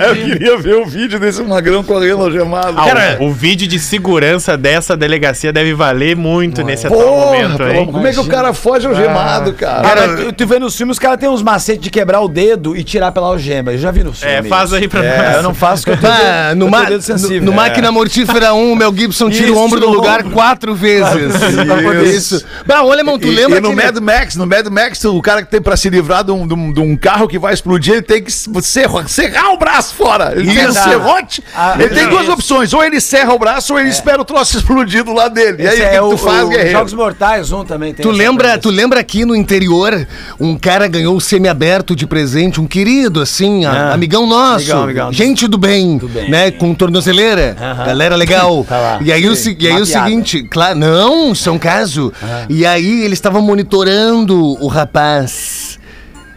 Eu 0.09 0.14
queria 0.14 0.57
ver 0.59 0.74
o 0.76 0.87
vídeo 0.87 1.18
desse 1.20 1.42
magrão 1.42 1.83
correndo 1.83 2.22
algemado. 2.22 2.74
Ah, 2.79 3.16
o, 3.20 3.26
o 3.26 3.33
vídeo 3.33 3.68
de 3.68 3.79
segurança 3.79 4.57
dessa 4.57 4.96
delegacia 4.96 5.53
deve 5.53 5.74
valer 5.74 6.16
muito 6.16 6.62
nesse 6.62 6.87
atual 6.87 7.03
Porra, 7.03 7.26
momento 7.26 7.57
pelo 7.59 7.70
aí. 7.70 7.87
como 7.87 8.07
é 8.07 8.12
que 8.12 8.20
o 8.20 8.24
cara 8.26 8.53
foge 8.55 8.87
algemado, 8.87 9.53
cara? 9.53 9.83
Cara, 9.83 10.16
tu, 10.16 10.33
tu 10.33 10.46
vê 10.46 10.59
nos 10.59 10.74
filmes, 10.76 10.94
os 10.96 10.98
caras 10.98 11.18
têm 11.18 11.29
uns 11.29 11.42
macetes 11.42 11.83
de 11.83 11.90
quebrar 11.90 12.20
o 12.20 12.29
dedo 12.29 12.76
e 12.76 12.83
tirar 12.83 13.12
pela 13.12 13.26
algema. 13.26 13.72
Eu 13.72 13.79
já 13.79 13.90
vi 13.90 14.03
no 14.03 14.12
filme. 14.12 14.35
É, 14.35 14.42
faz 14.42 14.72
aí 14.72 14.88
pra 14.88 15.05
É, 15.05 15.22
nós. 15.26 15.37
eu 15.37 15.42
não 15.42 15.55
faço 15.55 15.85
que 15.85 15.90
eu 15.90 15.96
tenho, 15.96 16.12
Ah, 16.12 16.55
no, 16.55 16.66
eu 16.66 16.70
tenho 16.72 16.87
dedo 16.87 17.03
sensível. 17.03 17.40
no, 17.40 17.46
no 17.46 17.53
Máquina 17.53 17.92
Mortífera 17.92 18.55
1, 18.55 18.72
o 18.72 18.76
Mel 18.76 18.94
Gibson 18.96 19.29
tira 19.31 19.46
Isso, 19.46 19.55
o 19.55 19.59
ombro 19.59 19.79
do 19.81 19.88
lugar 19.90 20.20
ombro. 20.20 20.33
quatro 20.33 20.74
vezes. 20.74 21.09
Isso. 21.14 22.35
Isso. 22.37 22.46
Bah, 22.66 22.83
ô, 22.83 22.90
Alemão, 22.90 23.18
tu 23.18 23.26
E, 23.29 23.31
lembra 23.35 23.59
e 23.59 23.61
no 23.61 23.74
Mad 23.84 23.96
Max, 23.98 24.36
no 24.36 24.46
Mad 24.46 24.66
Max, 24.68 25.04
o 25.04 25.20
cara 25.22 25.42
que 25.42 25.50
tem 25.50 25.60
pra 25.60 25.76
se 25.76 25.88
livrar 25.90 26.24
de 26.24 26.30
um, 26.32 26.46
de 26.46 26.54
um- 26.54 26.72
de 26.72 26.80
um 26.80 26.96
carro 26.96 27.26
que 27.28 27.38
vai 27.38 27.54
explodir, 27.54 27.94
ele 27.94 28.02
tem 28.02 28.22
que 28.22 28.30
serrar, 28.30 29.08
serrar 29.08 29.52
o 29.52 29.58
braço 29.58 29.94
fora. 29.94 30.32
Ele 30.36 30.52
tem 30.54 30.66
o 30.66 30.70
Isso. 30.70 30.82
serrote. 30.82 31.42
Ah, 31.54 31.74
ele 31.78 31.88
tem 31.90 32.02
isso. 32.02 32.10
duas 32.10 32.28
opções: 32.28 32.72
ou 32.72 32.82
ele 32.84 33.00
serra 33.00 33.32
o 33.34 33.38
braço, 33.38 33.72
ou 33.72 33.78
ele 33.80 33.88
espera 33.88 34.20
o 34.20 34.24
troço 34.24 34.56
explodir 34.58 35.04
do 35.04 35.12
lado 35.12 35.34
dele. 35.34 35.62
E 35.62 35.66
aí, 35.66 35.74
Esse 35.74 35.82
o 35.84 35.88
que 35.90 35.96
é 35.96 36.02
o, 36.02 36.10
tu 36.10 36.18
faz, 36.18 36.44
o 36.44 36.48
guerreiro? 36.48 36.72
Jogos 36.72 36.94
Mortais, 36.94 37.52
um 37.52 37.64
também 37.64 37.94
tem. 37.94 38.02
Tu 38.04 38.10
lembra, 38.10 38.58
tu 38.58 38.70
lembra 38.70 39.00
aqui 39.00 39.24
no 39.24 39.34
interior, 39.34 40.06
um 40.38 40.56
cara 40.58 40.86
ganhou 40.88 41.16
o 41.16 41.20
semi-aberto 41.20 41.94
de 41.96 42.06
presente, 42.06 42.60
um 42.60 42.66
querido, 42.66 43.20
assim, 43.20 43.64
a- 43.64 43.70
Ah. 43.90 43.94
amigão 43.94 44.26
nosso, 44.26 44.64
Amigão, 44.64 44.82
amigão. 44.84 45.12
gente 45.12 45.46
do 45.46 45.56
bem, 45.58 45.98
bem. 45.98 46.30
né, 46.30 46.50
com 46.50 46.74
tornozeleira, 46.74 47.56
Aham. 47.60 47.84
galera 47.86 48.16
legal. 48.16 48.64
Tá 48.68 48.78
lá. 48.78 48.98
E 49.02 49.12
aí, 49.12 49.26
o, 49.28 49.34
Sim, 49.34 49.42
se- 49.42 49.56
e 49.58 49.66
aí 49.68 49.80
o 49.80 49.86
seguinte, 49.86 50.42
claro, 50.50 50.78
não, 50.78 51.32
isso 51.32 51.48
é 51.48 51.52
um 51.52 51.58
caso. 51.58 52.12
E 52.48 52.64
aí 52.66 53.02
eles 53.02 53.14
estavam 53.18 53.40
monitorando 53.42 53.69
o 53.78 54.66
rapaz. 54.66 55.78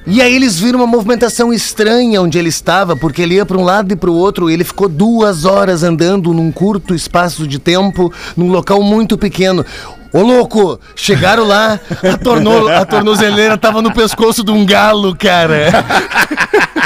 E 0.06 0.22
aí 0.22 0.36
eles 0.36 0.60
viram 0.60 0.80
uma 0.80 0.88
movimentação 0.88 1.54
estranha 1.54 2.22
onde 2.22 2.38
ele 2.38 2.50
estava, 2.50 2.94
porque 2.94 3.22
ele 3.22 3.36
ia 3.36 3.46
para 3.46 3.58
um 3.58 3.64
lado 3.64 3.94
e 3.94 3.96
para 3.96 4.12
o 4.12 4.16
outro. 4.16 4.50
E 4.50 4.54
ele 4.54 4.66
ficou 4.66 4.90
duas 4.90 5.46
horas 5.46 5.82
andando 5.82 6.34
num 6.34 6.52
curto 6.52 6.94
espaço 6.94 7.48
de 7.48 7.58
tempo, 7.58 8.12
num 8.36 8.50
local 8.52 8.84
muito 8.84 9.18
pequeno. 9.18 9.66
Ô 10.14 10.22
louco, 10.22 10.80
chegaram 10.96 11.44
lá, 11.44 11.80
a, 12.14 12.18
torno, 12.18 12.68
a 12.68 12.86
tornozeleira 12.86 13.58
tava 13.58 13.82
no 13.82 13.92
pescoço 13.92 14.44
de 14.44 14.52
um 14.52 14.64
galo, 14.66 15.16
cara. 15.16 15.70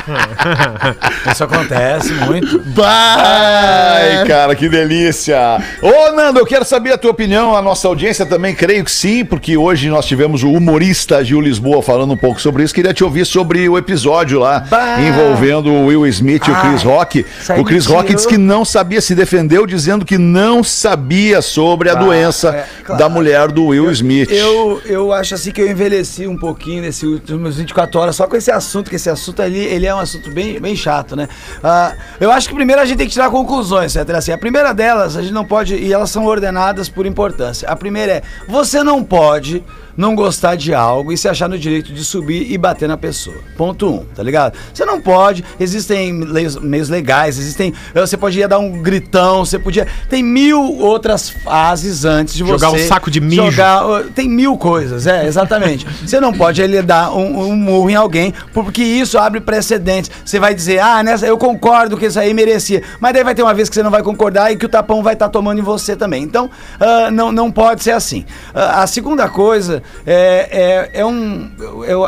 Isso 1.32 1.44
acontece 1.44 2.14
muito. 2.14 2.62
Ai, 2.78 4.20
Bah! 4.20 4.26
cara, 4.26 4.56
que 4.56 4.70
delícia! 4.70 5.38
Ô, 5.82 6.12
Nando, 6.14 6.40
eu 6.40 6.46
quero 6.46 6.64
saber 6.64 6.94
a 6.94 6.98
tua 6.98 7.12
opinião. 7.12 7.56
A 7.56 7.62
nossa 7.62 7.88
audiência 7.90 8.26
também, 8.26 8.56
creio 8.56 8.86
que 8.86 8.92
sim, 8.92 9.26
porque 9.26 9.58
hoje 9.58 9.90
nós 9.90 10.06
tivemos 10.06 10.44
o 10.44 10.52
humorista 10.52 11.24
Gil 11.24 11.42
Lisboa 11.42 11.82
falando 11.82 12.14
um 12.14 12.18
pouco 12.18 12.40
sobre 12.40 12.64
isso. 12.64 12.74
Queria 12.74 12.94
te 12.94 13.04
ouvir 13.04 13.26
sobre 13.26 13.68
o 13.68 13.78
episódio 13.78 14.40
lá 14.40 14.62
Bah! 14.70 15.02
envolvendo 15.02 15.70
o 15.72 15.88
Will 15.88 16.08
Smith 16.08 16.48
e 16.48 16.52
o 16.52 16.56
Chris 16.62 16.84
Rock. 16.84 17.26
O 17.60 17.64
Chris 17.66 17.86
Rock 17.86 18.16
disse 18.16 18.28
que 18.28 18.38
não 18.38 18.64
sabia, 18.64 19.02
se 19.02 19.14
defendeu, 19.14 19.66
dizendo 19.66 20.06
que 20.06 20.18
não 20.18 20.64
sabia 20.64 21.42
sobre 21.42 21.90
a 21.90 21.96
Bah, 21.96 22.02
doença 22.04 22.50
é, 22.56 22.66
claro. 22.86 23.00
da 23.02 23.10
mulher 23.10 23.17
do 23.54 23.66
Will 23.66 23.92
Smith. 23.92 24.30
Eu, 24.32 24.82
eu 24.86 25.12
acho 25.12 25.36
assim 25.36 25.52
que 25.52 25.62
eu 25.62 25.70
envelheci 25.70 26.28
um 26.28 26.38
pouquinho 26.38 26.82
nesses 26.82 27.04
últimos 27.04 27.58
24 27.58 28.00
horas 28.00 28.16
só 28.16 28.28
com 28.28 28.36
esse 28.36 28.52
assunto, 28.52 28.90
que 28.90 28.96
esse 28.96 29.10
assunto 29.10 29.42
ali, 29.42 29.60
ele 29.60 29.86
é 29.86 29.94
um 29.94 30.00
assunto 30.00 30.30
bem, 30.32 30.60
bem 30.60 30.76
chato, 30.76 31.16
né? 31.16 31.28
Ah, 31.64 31.96
eu 32.20 32.32
acho 32.32 32.48
que 32.48 32.56
primeiro 32.56 32.82
a 32.82 32.86
gente 32.86 32.98
tem 32.98 33.08
que 33.08 33.14
tirar 33.14 33.30
conclusões, 33.30 33.96
etc. 33.96 34.16
Assim, 34.16 34.32
a 34.32 34.38
primeira 34.38 34.74
delas, 34.74 35.18
a 35.18 35.22
gente 35.22 35.34
não 35.34 35.46
pode, 35.46 35.76
e 35.76 35.92
elas 35.92 36.10
são 36.10 36.26
ordenadas 36.26 36.90
por 36.90 37.06
importância. 37.06 37.68
A 37.68 37.76
primeira 37.76 38.14
é, 38.14 38.24
você 38.48 38.84
não 38.84 39.04
pode 39.04 39.64
não 39.98 40.16
gostar 40.16 40.56
de 40.56 40.74
algo 40.74 41.12
e 41.12 41.18
se 41.18 41.28
achar 41.28 41.50
no 41.50 41.58
direito 41.58 41.92
de 41.92 42.06
subir 42.06 42.52
e 42.52 42.58
bater 42.58 42.88
na 42.88 42.96
pessoa. 42.96 43.38
Ponto 43.58 43.90
um, 43.90 44.06
tá 44.16 44.22
ligado? 44.22 44.56
Você 44.72 44.86
não 44.86 45.02
pode, 45.02 45.44
existem 45.60 46.24
leis, 46.24 46.56
meios 46.56 46.88
legais, 46.88 47.40
existem. 47.40 47.74
Você 47.94 48.16
podia 48.16 48.48
dar 48.48 48.60
um 48.60 48.84
gritão, 48.84 49.44
você 49.44 49.58
podia. 49.58 49.88
Tem 50.08 50.22
mil 50.22 50.62
outras 50.78 51.30
fases 51.30 52.06
antes 52.06 52.36
de 52.36 52.46
Jogar 52.46 52.70
você. 52.70 52.86
um 52.86 52.88
saco 52.88 53.10
de 53.10 53.20
mijo. 53.20 53.50
Jogar, 53.50 53.88
uh, 53.88 54.04
tem 54.12 54.30
mil 54.30 54.56
coisas, 54.58 55.08
é, 55.08 55.26
exatamente. 55.26 55.88
Você 56.06 56.20
não 56.20 56.32
pode 56.32 56.62
ele 56.62 56.82
dar 56.82 57.12
um, 57.12 57.50
um 57.50 57.56
murro 57.56 57.90
em 57.90 57.96
alguém, 57.96 58.34
porque 58.54 58.84
isso 58.84 59.18
abre 59.18 59.42
precedentes. 59.42 60.12
Você 60.24 60.40
vai 60.40 60.54
dizer, 60.54 60.80
ah, 60.80 61.02
nessa, 61.02 61.26
eu 61.26 61.38
concordo 61.38 61.98
que 61.98 62.06
isso 62.06 62.20
aí 62.20 62.34
merecia. 62.34 62.84
Mas 63.00 63.14
daí 63.14 63.24
vai 63.24 63.34
ter 63.34 63.42
uma 63.42 63.54
vez 63.54 63.68
que 63.68 63.76
você 63.76 63.84
não 63.84 63.92
vai 63.92 64.04
concordar 64.04 64.52
e 64.52 64.56
que 64.56 64.66
o 64.66 64.70
tapão 64.70 65.02
vai 65.02 65.14
estar 65.14 65.30
tomando 65.30 65.60
em 65.60 65.64
você 65.64 65.96
também. 65.96 66.24
Então, 66.24 66.50
ah, 66.80 67.10
não, 67.10 67.32
não 67.32 67.52
pode 67.52 67.84
ser 67.84 67.92
assim. 67.92 68.26
Ah, 68.54 68.84
a 68.84 68.88
segunda 68.88 69.28
coisa 69.28 69.82
é, 70.06 70.90
é, 70.94 71.00
é 71.02 71.06
um. 71.06 71.52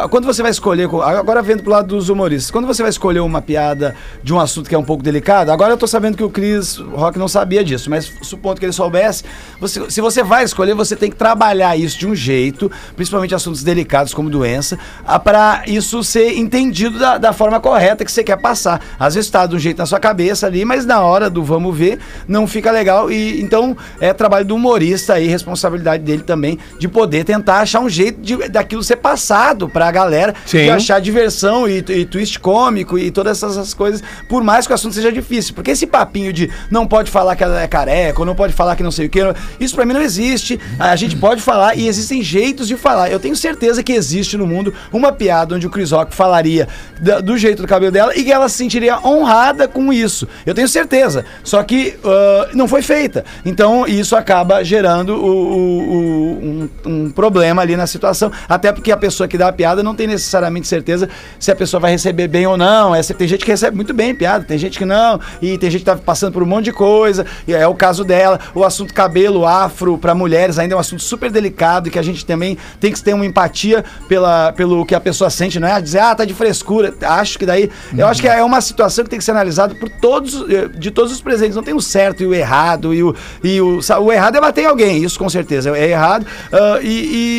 quando 0.10 0.26
você 0.26 0.42
vai 0.42 0.52
escolher. 0.52 0.88
Agora 1.04 1.42
vendo 1.42 1.64
pro 1.64 1.72
lado 1.72 1.88
dos 1.88 2.10
humoristas, 2.10 2.52
quando 2.52 2.66
você 2.66 2.82
vai 2.82 2.90
escolher 2.90 3.20
uma 3.20 3.42
piada 3.42 3.96
de 4.24 4.34
um 4.34 4.40
assunto 4.40 4.70
que 4.70 4.76
é 4.76 4.78
um 4.78 4.84
pouco 4.84 5.04
delicado, 5.04 5.52
agora 5.52 5.74
eu 5.74 5.78
tô 5.78 5.88
sabendo 5.88 6.16
que 6.18 6.24
o 6.24 6.30
Chris 6.30 6.78
Rock 6.78 7.18
não 7.20 7.28
sabia 7.28 7.64
disso, 7.64 7.90
mas 7.90 8.12
supondo 8.22 8.60
que 8.60 8.66
ele 8.66 8.74
soubesse, 8.74 9.24
você- 9.60 9.90
se 9.90 10.02
você 10.02 10.24
vai 10.24 10.44
escolher, 10.44 10.74
você 10.74 10.96
tem 10.96 11.10
que 11.10 11.16
trabalhar 11.18 11.76
isso 11.78 11.98
de 11.98 12.08
um 12.08 12.16
jeito, 12.16 12.72
principalmente 12.96 13.36
assuntos 13.36 13.64
delicados 13.64 14.14
como 14.14 14.30
doença, 14.30 14.78
para 15.24 15.64
isso 15.68 16.04
ser 16.04 16.38
entendido 16.38 16.98
da, 17.00 17.18
da 17.18 17.34
forma 17.34 17.60
correta 17.60 18.06
que 18.06 18.12
você 18.12 18.24
quer 18.24 18.38
passar. 18.38 18.82
Às 19.00 19.16
vezes 19.16 19.30
tá 19.30 19.46
de 19.46 19.56
um 19.56 19.60
jeito 19.60 19.78
na 19.78 19.86
sua 19.86 20.00
cabeça 20.00 20.48
ali, 20.48 20.64
mas 20.66 20.86
na 20.86 21.02
hora 21.02 21.30
do 21.30 21.44
vamos 21.44 21.76
ver, 21.78 22.00
não 22.28 22.48
fica 22.48 22.72
legal. 22.72 23.12
E 23.12 23.42
então 23.42 23.76
é 24.00 24.14
trabalho 24.14 24.46
do 24.46 24.56
humorista 24.56 25.14
aí, 25.14 25.28
responsabilidade 25.28 26.04
dele 26.04 26.24
também, 26.24 26.58
de 26.78 26.88
poder 26.88 27.24
tentar 27.24 27.66
achar 27.70 27.80
um 27.80 27.90
jeito 27.90 28.20
de, 28.22 28.50
daquilo 28.50 28.84
ser 28.84 28.96
passado 28.98 29.70
pra 29.70 29.92
galera, 29.92 30.34
Sim. 30.46 30.64
de 30.64 30.70
achar 30.72 31.00
diversão 31.00 31.68
e, 31.68 31.78
e 31.88 32.06
twist 32.06 32.40
cômico 32.40 32.98
e 32.98 33.12
todas 33.12 33.38
essas, 33.38 33.58
essas 33.58 33.74
coisas, 33.74 34.02
por 34.28 34.44
mais 34.44 34.66
que 34.66 34.72
o 34.74 34.76
assunto 34.76 34.96
seja 34.96 35.12
difícil. 35.12 35.54
Porque 35.54 35.72
esse 35.72 35.86
papinho 35.86 36.34
de 36.34 36.50
não 36.72 36.88
pode 36.88 37.12
falar 37.12 37.36
que 37.36 37.44
ela 37.44 37.62
é 37.62 37.68
careca, 37.68 38.20
ou 38.20 38.26
não 38.26 38.36
pode 38.36 38.54
falar 38.54 38.76
que 38.76 38.84
não 38.84 38.92
sei 38.92 39.06
o 39.06 39.10
que, 39.10 39.20
isso 39.60 39.76
pra 39.76 39.86
mim 39.86 39.94
não 39.94 40.02
existe. 40.02 40.60
A 40.80 40.96
gente 40.96 41.16
pode 41.16 41.42
falar 41.42 41.76
e 41.78 41.88
existem 41.88 42.22
jeitos 42.24 42.68
de 42.68 42.76
falar. 42.76 43.12
Eu 43.12 43.20
tenho 43.20 43.36
certeza 43.36 43.84
que 43.84 43.94
existe 43.94 44.36
no 44.38 44.48
mundo 44.48 44.74
uma 44.92 45.12
piada 45.12 45.56
onde 45.56 45.68
o 45.68 45.70
Chris 45.70 45.92
Rock 45.92 46.16
falaria 46.16 46.68
da- 47.00 47.20
do 47.20 47.38
jeito 47.38 47.62
do 47.62 47.68
cabelo 47.68 47.92
dela 47.92 48.14
e 48.16 48.24
que 48.24 48.32
ela 48.32 48.50
se 48.50 48.58
sentiria 48.58 48.98
honrada 49.06 49.68
com 49.68 49.92
isso. 49.94 50.28
Eu 50.46 50.54
tenho 50.56 50.68
certeza. 50.68 51.26
Só 51.44 51.62
que 51.64 51.96
ah, 52.04 52.50
não 52.54 52.68
foi 52.68 52.82
feita. 52.82 53.24
Então 53.46 53.86
isso 53.88 54.16
acaba 54.16 54.64
gerando 54.64 55.16
o- 55.16 55.20
o- 55.20 55.80
o- 55.94 56.40
um, 56.44 56.70
um 56.86 57.12
problema 57.12 57.59
ali 57.60 57.76
na 57.76 57.86
situação. 57.88 58.32
Até 58.48 58.72
porque 58.72 58.92
a 58.92 58.98
pessoa 58.98 59.28
que 59.28 59.38
dá 59.38 59.48
a 59.50 59.54
piada 59.54 59.84
não 59.84 59.96
tem 59.96 60.08
necessariamente 60.08 60.68
certeza 60.68 61.10
se 61.40 61.52
a 61.52 61.56
pessoa 61.56 61.80
vai 61.80 61.92
receber 61.92 62.28
bem 62.28 62.46
ou 62.48 62.58
não. 62.58 62.94
Essa, 62.96 63.14
tem 63.14 63.28
gente 63.28 63.44
que 63.46 63.52
recebe 63.52 63.76
muito 63.76 63.94
bem 63.94 64.14
piada, 64.16 64.44
tem 64.46 64.58
gente 64.58 64.78
que 64.78 64.86
não. 64.86 65.20
E 65.42 65.58
tem 65.58 65.70
gente 65.70 65.82
que 65.82 65.86
tá 65.86 65.96
passando 65.96 66.34
por 66.34 66.44
um 66.44 66.46
monte 66.46 66.66
de 66.66 66.72
coisa. 66.74 67.26
E 67.48 67.54
é 67.54 67.68
o 67.68 67.74
caso 67.76 68.04
dela. 68.04 68.40
O 68.56 68.64
assunto 68.64 68.94
cabelo 68.94 69.46
afro 69.46 69.98
para 69.98 70.14
mulheres 70.16 70.58
ainda 70.60 70.74
é 70.74 70.78
um 70.78 70.80
assunto 70.80 71.02
super 71.04 71.32
delicado 71.32 71.88
e 71.88 71.92
que 71.92 72.00
a 72.00 72.04
gente 72.04 72.26
também 72.26 72.58
tem 72.80 72.92
que 72.92 73.02
ter 73.02 73.14
uma 73.14 73.26
empatia 73.26 73.84
pela, 74.08 74.52
pelo 74.54 74.86
que 74.86 74.96
a 74.96 75.00
pessoa 75.00 75.30
sente, 75.30 75.60
não 75.60 75.68
é? 75.68 75.82
Dizer, 75.82 76.00
ah, 76.00 76.16
tá 76.16 76.26
de 76.26 76.34
frescura. 76.34 76.94
Acho 77.02 77.38
que 77.40 77.46
daí. 77.46 77.70
Eu 77.98 78.08
acho 78.08 78.22
que 78.22 78.28
é 78.28 78.44
uma 78.44 78.62
situação 78.62 79.04
que 79.04 79.10
tem 79.10 79.20
que 79.20 79.26
ser 79.26 79.32
analisada 79.32 79.76
por 79.76 79.90
todos, 79.90 80.46
eh, 80.50 80.68
de 80.78 80.92
todos 80.92 81.12
os 81.12 81.22
presentes. 81.22 81.56
Não 81.56 81.64
tem 81.64 81.74
o 81.74 81.82
certo 81.82 82.24
e 82.24 82.28
o 82.28 82.34
errado. 82.34 82.94
E 82.94 83.04
o, 83.04 83.16
e 83.44 83.62
o, 83.62 83.80
o 84.02 84.12
errado 84.12 84.38
é 84.38 84.42
bater 84.42 84.62
em 84.64 84.68
alguém, 84.68 85.04
isso 85.04 85.18
com 85.20 85.30
certeza 85.30 85.76
é 85.78 85.90
errado. 85.92 86.26
ah, 86.52 86.80
e, 86.82 86.88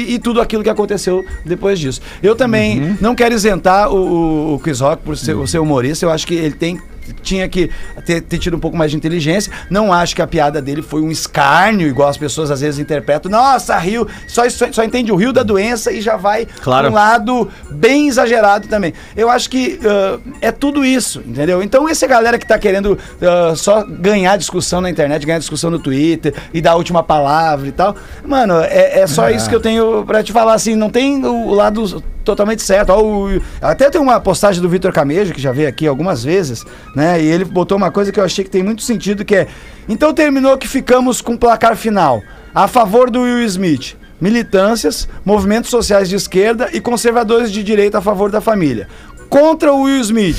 e- 0.08 0.09
e 0.10 0.18
tudo 0.18 0.40
aquilo 0.40 0.62
que 0.62 0.68
aconteceu 0.68 1.24
depois 1.44 1.78
disso. 1.78 2.00
Eu 2.20 2.34
também 2.34 2.96
não 3.00 3.14
quero 3.14 3.32
isentar 3.32 3.88
o, 3.90 3.96
o, 3.96 4.54
o 4.54 4.58
Chris 4.58 4.80
Rock 4.80 5.04
por 5.04 5.16
ser, 5.16 5.36
o 5.36 5.46
ser 5.46 5.60
humorista. 5.60 6.04
Eu 6.04 6.10
acho 6.10 6.26
que 6.26 6.34
ele 6.34 6.54
tem 6.54 6.80
tinha 7.22 7.48
que 7.48 7.70
ter, 8.04 8.20
ter 8.20 8.38
tido 8.38 8.56
um 8.56 8.60
pouco 8.60 8.76
mais 8.76 8.90
de 8.90 8.96
inteligência. 8.96 9.52
Não 9.68 9.92
acho 9.92 10.14
que 10.14 10.22
a 10.22 10.26
piada 10.26 10.60
dele 10.60 10.82
foi 10.82 11.00
um 11.02 11.10
escárnio, 11.10 11.88
igual 11.88 12.08
as 12.08 12.16
pessoas 12.16 12.50
às 12.50 12.60
vezes 12.60 12.78
interpretam. 12.78 13.30
Nossa, 13.30 13.76
Rio, 13.78 14.06
só, 14.26 14.48
só, 14.48 14.70
só 14.72 14.84
entende 14.84 15.12
o 15.12 15.16
Rio 15.16 15.32
da 15.32 15.42
doença 15.42 15.92
e 15.92 16.00
já 16.00 16.16
vai 16.16 16.46
Claro. 16.62 16.88
um 16.88 16.92
lado 16.92 17.48
bem 17.70 18.08
exagerado 18.08 18.68
também. 18.68 18.92
Eu 19.16 19.30
acho 19.30 19.48
que 19.50 19.78
ah, 19.84 20.18
é 20.40 20.52
tudo 20.52 20.84
isso, 20.84 21.22
entendeu? 21.26 21.62
Então, 21.62 21.88
essa 21.88 22.06
galera 22.06 22.38
que 22.38 22.46
tá 22.46 22.58
querendo 22.58 22.98
ah, 23.22 23.54
só 23.56 23.84
ganhar 23.84 24.36
discussão 24.36 24.80
na 24.80 24.90
internet, 24.90 25.26
ganhar 25.26 25.38
discussão 25.38 25.70
no 25.70 25.78
Twitter 25.78 26.34
e 26.52 26.60
dar 26.60 26.72
a 26.72 26.76
última 26.76 27.02
palavra 27.02 27.68
e 27.68 27.72
tal, 27.72 27.96
mano, 28.24 28.60
é, 28.60 29.00
é 29.00 29.06
só 29.06 29.30
isso 29.30 29.48
que 29.48 29.54
eu 29.54 29.60
tenho 29.60 30.04
pra 30.04 30.22
te 30.22 30.32
falar, 30.32 30.54
assim, 30.54 30.74
não 30.74 30.90
tem 30.90 31.24
o 31.24 31.52
lado 31.52 32.02
totalmente 32.24 32.62
certo. 32.62 32.92
Até 33.60 33.90
tem 33.90 34.00
uma 34.00 34.20
postagem 34.20 34.60
do 34.62 34.68
Vitor 34.68 34.92
Camejo, 34.92 35.32
que 35.32 35.40
já 35.40 35.52
veio 35.52 35.68
aqui 35.68 35.86
algumas 35.86 36.22
vezes, 36.24 36.64
né? 36.94 37.20
E 37.20 37.26
ele 37.26 37.44
botou 37.44 37.76
uma 37.76 37.90
coisa 37.90 38.12
que 38.12 38.20
eu 38.20 38.24
achei 38.24 38.44
que 38.44 38.50
tem 38.50 38.62
muito 38.62 38.82
sentido, 38.82 39.24
que 39.24 39.34
é... 39.34 39.48
Então 39.88 40.12
terminou 40.12 40.56
que 40.56 40.68
ficamos 40.68 41.20
com 41.20 41.34
o 41.34 41.38
placar 41.38 41.76
final. 41.76 42.22
A 42.54 42.68
favor 42.68 43.10
do 43.10 43.22
Will 43.22 43.42
Smith. 43.44 43.96
Militâncias, 44.20 45.08
movimentos 45.24 45.70
sociais 45.70 46.06
de 46.06 46.14
esquerda 46.14 46.68
e 46.74 46.80
conservadores 46.80 47.50
de 47.50 47.62
direita 47.62 47.98
a 47.98 48.02
favor 48.02 48.30
da 48.30 48.38
família. 48.38 48.86
Contra 49.30 49.72
o 49.72 49.82
Will 49.82 50.00
Smith, 50.00 50.36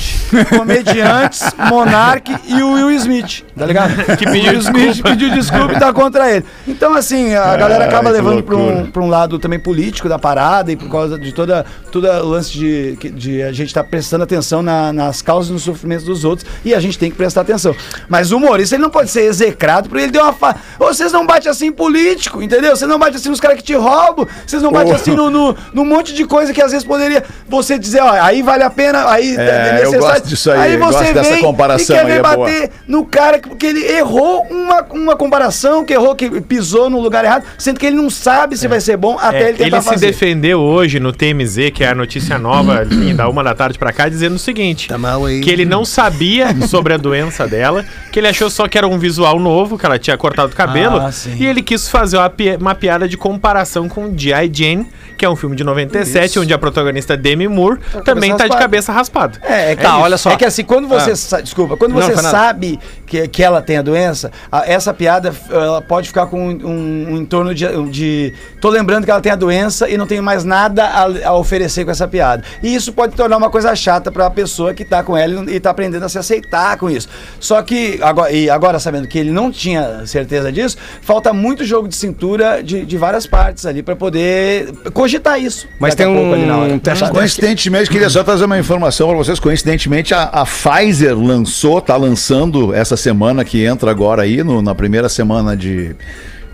comediantes, 0.50 1.42
Monark 1.70 2.30
e 2.46 2.62
o 2.62 2.72
Will 2.74 2.90
Smith, 2.92 3.42
tá 3.56 3.64
ligado? 3.66 3.92
Que 4.18 4.26
pediu 4.26 4.50
o 4.50 4.52
Will 4.52 4.60
Smith 4.60 5.02
pediu 5.02 5.30
desculpa 5.30 5.72
e 5.72 5.78
tá 5.80 5.92
contra 5.94 6.30
ele. 6.30 6.44
Então, 6.68 6.94
assim, 6.94 7.34
a 7.34 7.56
galera 7.56 7.86
acaba 7.86 8.10
levando 8.10 8.42
pra 8.42 8.54
um, 8.56 8.90
pra 8.90 9.02
um 9.02 9.08
lado 9.08 9.38
também 9.38 9.58
político 9.58 10.08
da 10.10 10.18
parada 10.18 10.70
e 10.70 10.76
por 10.76 10.90
causa 10.90 11.18
de 11.18 11.32
toda, 11.32 11.64
toda 11.90 12.22
o 12.22 12.28
lance 12.28 12.52
de, 12.52 12.96
de 12.96 13.42
a 13.42 13.50
gente 13.50 13.68
estar 13.68 13.82
prestando 13.84 14.24
atenção 14.24 14.62
na- 14.62 14.92
nas 14.92 15.22
causas 15.22 15.48
e 15.48 15.52
nos 15.54 15.62
sofrimentos 15.62 16.04
dos 16.04 16.22
outros 16.24 16.46
e 16.62 16.74
a 16.74 16.80
gente 16.80 16.98
tem 16.98 17.10
que 17.10 17.16
prestar 17.16 17.40
atenção. 17.40 17.74
Mas 18.10 18.30
o 18.30 18.36
humorista 18.36 18.76
ele 18.76 18.82
não 18.82 18.90
pode 18.90 19.10
ser 19.10 19.22
execrado 19.22 19.88
porque 19.88 20.02
ele 20.04 20.12
deu 20.12 20.22
uma. 20.22 20.34
Fa... 20.34 20.54
Vocês 20.78 21.10
não 21.12 21.26
batem 21.26 21.50
assim 21.50 21.68
em 21.68 21.72
político, 21.72 22.42
entendeu? 22.42 22.76
Vocês 22.76 22.88
não 22.90 22.98
batem 22.98 23.16
assim 23.16 23.30
nos 23.30 23.40
caras 23.40 23.56
que 23.56 23.62
te 23.64 23.74
roubam, 23.74 24.26
vocês 24.46 24.62
não 24.62 24.70
batem 24.70 24.92
Ô. 24.92 24.96
assim 24.96 25.12
no, 25.14 25.30
no, 25.30 25.56
num 25.72 25.84
monte 25.86 26.12
de 26.12 26.26
coisa 26.26 26.52
que 26.52 26.60
às 26.60 26.72
vezes 26.72 26.86
poderia 26.86 27.24
você 27.48 27.78
dizer, 27.78 28.02
ó, 28.02 28.10
aí 28.12 28.42
vale 28.42 28.62
a 28.62 28.68
pena, 28.70 28.81
aí 28.86 29.36
É, 29.36 29.80
eu 29.84 29.92
gosto 29.98 30.28
disso 30.28 30.50
aí, 30.50 30.74
eu 30.74 30.78
gosto 30.78 31.12
dessa 31.14 31.38
comparação 31.38 31.96
e 31.96 31.98
quer 31.98 32.04
aí, 32.06 32.12
ver 32.12 32.18
é 32.18 32.22
boa. 32.22 32.36
bater 32.46 32.70
no 32.86 33.04
cara 33.06 33.38
que- 33.38 33.48
porque 33.48 33.66
ele 33.66 33.84
errou 33.92 34.46
uma, 34.50 34.82
uma 34.90 35.16
comparação, 35.16 35.84
que 35.84 35.92
errou, 35.92 36.14
que 36.14 36.40
pisou 36.42 36.88
no 36.90 37.00
lugar 37.00 37.24
errado, 37.24 37.44
sendo 37.58 37.78
que 37.78 37.86
ele 37.86 37.96
não 37.96 38.10
sabe 38.10 38.56
se 38.56 38.66
vai 38.68 38.80
ser 38.80 38.96
bom 38.96 39.16
até 39.20 39.36
É, 39.36 39.48
ele 39.50 39.58
tentar 39.58 39.76
ele 39.76 39.80
se 39.82 39.88
fazer. 39.88 40.06
defendeu 40.06 40.60
hoje 40.60 40.98
no 41.00 41.12
TMZ, 41.12 41.70
que 41.72 41.84
é 41.84 41.88
a 41.88 41.94
notícia 41.94 42.38
nova, 42.38 42.84
enfim, 42.84 43.14
da 43.16 43.28
uma 43.28 43.42
da 43.44 43.54
tarde 43.54 43.78
pra 43.78 43.92
cá, 43.92 44.08
dizendo 44.08 44.36
o 44.36 44.38
seguinte: 44.38 44.88
Tá 44.88 44.98
mal 44.98 45.24
aí. 45.24 45.40
que 45.40 45.50
ele 45.50 45.64
não 45.64 45.84
sabia 45.84 46.48
sobre 46.68 46.94
a 46.94 46.96
doença 46.96 47.46
dela, 47.46 47.84
que 48.10 48.18
ele 48.18 48.28
achou 48.28 48.50
só 48.50 48.66
que 48.68 48.76
era 48.78 48.86
um 48.86 48.98
visual 48.98 49.38
novo, 49.38 49.78
que 49.78 49.86
ela 49.86 49.98
tinha 49.98 50.16
cortado 50.16 50.52
o 50.52 50.56
cabelo, 50.56 50.98
Ah, 50.98 51.10
e 51.38 51.46
ele 51.46 51.62
quis 51.62 51.88
fazer 51.88 52.16
uma, 52.16 52.30
pi- 52.30 52.56
uma 52.60 52.74
piada 52.74 53.08
de 53.08 53.16
comparação 53.16 53.88
com 53.88 54.12
G.I. 54.16 54.50
Jane, 54.52 54.86
que 55.16 55.24
é 55.24 55.28
um 55.28 55.36
filme 55.36 55.54
de 55.54 55.62
97, 55.64 56.26
Isso. 56.30 56.40
onde 56.40 56.52
a 56.52 56.58
protagonista 56.58 57.16
Demi 57.16 57.46
Moore 57.48 57.78
também 58.04 58.30
tá 58.30 58.38
de 58.44 58.50
raspada. 58.50 58.60
Cabeça 58.72 58.90
raspada. 58.92 59.38
É, 59.42 59.72
é 59.72 59.76
que 59.76 59.82
Tá, 59.82 59.90
é 59.90 60.02
olha 60.02 60.16
só. 60.16 60.30
É 60.30 60.36
que 60.36 60.44
assim, 60.46 60.64
quando 60.64 60.88
você 60.88 61.10
Ah. 61.10 61.16
sa- 61.16 61.40
desculpa, 61.42 61.76
quando 61.76 61.92
Não, 61.92 62.00
você 62.00 62.14
nada. 62.14 62.30
sabe 62.30 62.78
que, 63.06 63.28
que 63.28 63.42
ela 63.42 63.60
tem 63.60 63.76
a 63.76 63.82
doença, 63.82 64.32
a- 64.50 64.64
essa 64.66 64.94
piada 64.94 65.32
ela 65.50 65.82
pode 65.82 66.08
ficar 66.08 66.26
com 66.26 66.48
um, 66.48 66.50
um- 66.66 67.06
um 67.12 67.16
entorno 67.18 67.54
de, 67.54 67.66
de 67.90 68.32
tô 68.60 68.70
lembrando 68.70 69.04
que 69.04 69.10
ela 69.10 69.20
tem 69.20 69.30
a 69.30 69.36
doença 69.36 69.88
e 69.90 69.98
não 69.98 70.06
tenho 70.06 70.22
mais 70.22 70.42
nada 70.44 70.84
a, 70.84 71.28
a 71.28 71.34
oferecer 71.36 71.84
com 71.84 71.90
essa 71.90 72.08
piada. 72.08 72.42
E 72.62 72.74
isso 72.74 72.92
pode 72.94 73.14
tornar 73.14 73.36
uma 73.36 73.50
coisa 73.50 73.74
chata 73.76 74.10
pra 74.10 74.30
pessoa 74.30 74.72
que 74.72 74.84
tá 74.84 75.02
com 75.02 75.14
ela 75.16 75.50
e 75.50 75.60
tá 75.60 75.70
aprendendo 75.70 76.04
a 76.04 76.08
se 76.08 76.18
aceitar 76.18 76.78
com 76.78 76.88
isso. 76.88 77.08
Só 77.38 77.60
que 77.62 77.98
agora, 78.02 78.32
e 78.32 78.48
agora 78.48 78.78
sabendo 78.78 79.06
que 79.06 79.18
ele 79.18 79.30
não 79.30 79.50
tinha 79.50 80.06
certeza 80.06 80.50
disso, 80.50 80.78
falta 81.02 81.32
muito 81.34 81.64
jogo 81.64 81.86
de 81.88 81.96
cintura 81.96 82.62
de, 82.62 82.86
de 82.86 82.96
várias 82.96 83.26
partes 83.26 83.66
ali 83.66 83.82
pra 83.82 83.94
poder 83.94 84.72
cogitar 84.94 85.38
isso. 85.38 85.68
Mas 85.78 85.94
tem 85.94 86.06
a 86.06 86.14
pouco 86.16 86.32
ali 86.32 86.46
na 86.46 86.56
hora. 86.56 86.72
um 86.72 86.78
teste 86.78 87.00
Sabe? 87.02 87.12
Coincidentemente, 87.18 87.90
queria 87.90 88.08
só 88.08 88.22
trazer 88.22 88.44
uma 88.44 88.56
informação 88.62 89.08
para 89.08 89.16
vocês. 89.16 89.38
Coincidentemente, 89.38 90.14
a, 90.14 90.22
a 90.24 90.44
Pfizer 90.46 91.16
lançou, 91.18 91.80
tá 91.80 91.96
lançando 91.96 92.72
essa 92.74 92.96
semana 92.96 93.44
que 93.44 93.64
entra 93.64 93.90
agora 93.90 94.22
aí, 94.22 94.42
no- 94.42 94.62
na 94.62 94.74
primeira 94.74 95.08
semana 95.08 95.56
de, 95.56 95.94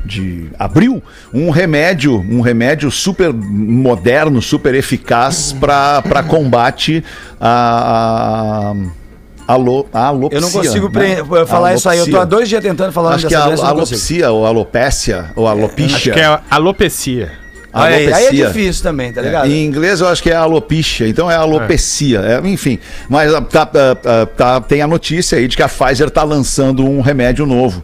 de 0.05 0.49
abril, 0.59 1.03
um 1.33 1.51
remédio, 1.51 2.17
um 2.29 2.41
remédio 2.41 2.91
super 2.91 3.33
moderno, 3.33 4.43
super 4.43 4.75
eficaz 4.75 5.53
para 5.53 6.23
combate 6.27 7.05
a. 7.41 8.73
a 8.75 8.99
alo, 9.55 9.87
a 9.93 10.07
alopcia. 10.07 10.37
Eu 10.39 10.43
não 10.43 10.51
consigo 10.51 10.89
né? 10.91 11.17
falar 11.47 11.75
isso 11.75 11.89
aí. 11.89 11.99
Eu 11.99 12.11
tô 12.11 12.19
há 12.19 12.25
dois 12.25 12.49
dias 12.49 12.63
tentando 12.63 12.93
falar 12.93 13.15
Acho 13.15 13.27
que 13.29 13.35
é 13.35 13.39
a 13.39 13.45
alopcia 13.45 14.31
ou 14.31 14.45
alopécia 14.47 15.31
ou 15.35 15.47
alopecia. 15.49 15.97
Acho 15.97 16.13
que 16.13 16.21
é 16.21 16.41
alopecia. 16.51 17.33
Aí, 17.81 17.95
aí 17.95 18.05
é 18.05 18.13
Alopecia. 18.13 18.47
difícil 18.47 18.83
também, 18.83 19.13
tá 19.13 19.21
É, 19.21 19.25
ligado? 19.25 19.51
em 19.51 19.65
inglês 19.65 20.01
eu 20.01 20.09
acho 20.09 20.23
que 20.23 20.31
é 20.31 20.35
alopecia, 20.37 21.09
então 21.09 21.31
é 21.31 21.35
alopecia, 21.37 22.21
é, 22.21 22.49
enfim. 22.49 22.79
Mas 23.09 23.33
ah, 23.35 23.41
tá, 23.41 23.69
ah, 24.05 24.27
tá- 24.27 24.61
tem 24.61 24.83
a 24.83 24.87
notícia 24.87 25.39
aí 25.39 25.47
de 25.49 25.57
que 25.57 25.63
a 25.63 25.69
Pfizer 25.69 26.09
está 26.09 26.23
lançando 26.23 26.85
um 26.85 27.01
remédio 27.01 27.47
novo 27.47 27.83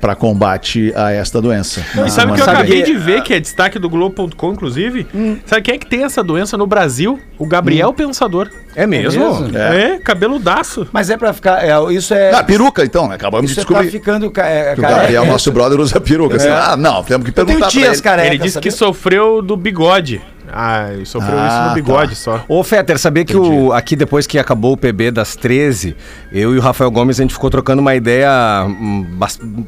para 0.00 0.14
combate 0.14 0.92
a 0.94 1.10
esta 1.12 1.40
doença. 1.42 1.84
E 2.06 2.10
sabe 2.10 2.32
o 2.32 2.34
que 2.34 2.40
eu 2.40 2.44
Sabe 2.44 2.58
acabei 2.58 2.82
que- 2.82 2.92
de 2.92 2.98
ver, 2.98 3.22
que 3.22 3.34
é 3.34 3.40
destaque 3.40 3.78
do 3.78 3.88
Globo.com, 3.88 4.52
inclusive? 4.52 5.06
Sabe 5.44 5.62
quem 5.62 5.74
é 5.74 5.78
que 5.78 5.86
tem 5.86 6.04
essa 6.04 6.22
doença 6.22 6.56
no 6.56 6.66
Brasil? 6.66 7.18
O 7.38 7.46
Gabriel 7.46 7.92
Pensador. 7.92 8.48
É 8.74 8.86
mesmo? 8.86 9.40
mesmo? 9.42 9.56
É, 9.58 9.98
cabeludaço. 9.98 10.86
Mas 10.92 11.10
é 11.10 11.16
pra 11.16 11.32
ficar. 11.32 11.64
é, 11.64 11.92
isso 11.92 12.12
é. 12.14 12.32
Ah, 12.34 12.44
peruca 12.44 12.84
então, 12.84 13.08
né? 13.08 13.14
acabamos 13.14 13.50
isso 13.50 13.54
de 13.54 13.60
é 13.60 13.64
tá 13.64 13.68
descobrir. 13.82 13.90
ficando. 13.90 14.30
ca- 14.30 14.46
É, 14.46 14.74
que 14.74 14.80
o 14.80 14.82
careca. 14.82 15.00
Gabriel, 15.00 15.26
nosso 15.26 15.50
brother, 15.50 15.80
usa 15.80 16.00
peruca. 16.00 16.36
Assim, 16.36 16.48
Ah, 16.48 16.76
não, 16.76 17.02
temos 17.02 17.24
que 17.24 17.30
Eu 17.30 17.34
tenho 17.34 17.46
perguntar 17.46 17.66
pra 17.66 17.68
tias 17.70 17.94
ele. 17.94 18.02
carecas. 18.02 18.30
Ele 18.34 18.38
disse 18.38 18.58
que 18.60 18.70
sabia? 18.70 18.86
sofreu 18.86 19.42
do 19.42 19.56
bigode. 19.56 20.20
Ah, 20.52 20.88
sofreu 21.04 21.38
Ah, 21.38 21.46
isso 21.48 21.58
no 21.62 21.68
tá. 21.68 21.74
bigode 21.74 22.14
só. 22.16 22.44
Ô, 22.48 22.62
Fetter, 22.62 22.98
sabia 22.98 23.24
que 23.24 23.36
o, 23.36 23.72
aqui 23.72 23.96
depois 23.96 24.26
que 24.26 24.38
acabou 24.38 24.72
o 24.72 24.76
PB 24.76 25.10
das 25.10 25.34
13, 25.36 25.96
eu 26.32 26.54
e 26.54 26.58
o 26.58 26.60
Rafael 26.60 26.90
Gomes, 26.90 27.18
a 27.18 27.22
gente 27.22 27.32
ficou 27.34 27.50
trocando 27.50 27.80
uma 27.80 27.94
ideia, 27.94 28.64
hum, 28.66 29.06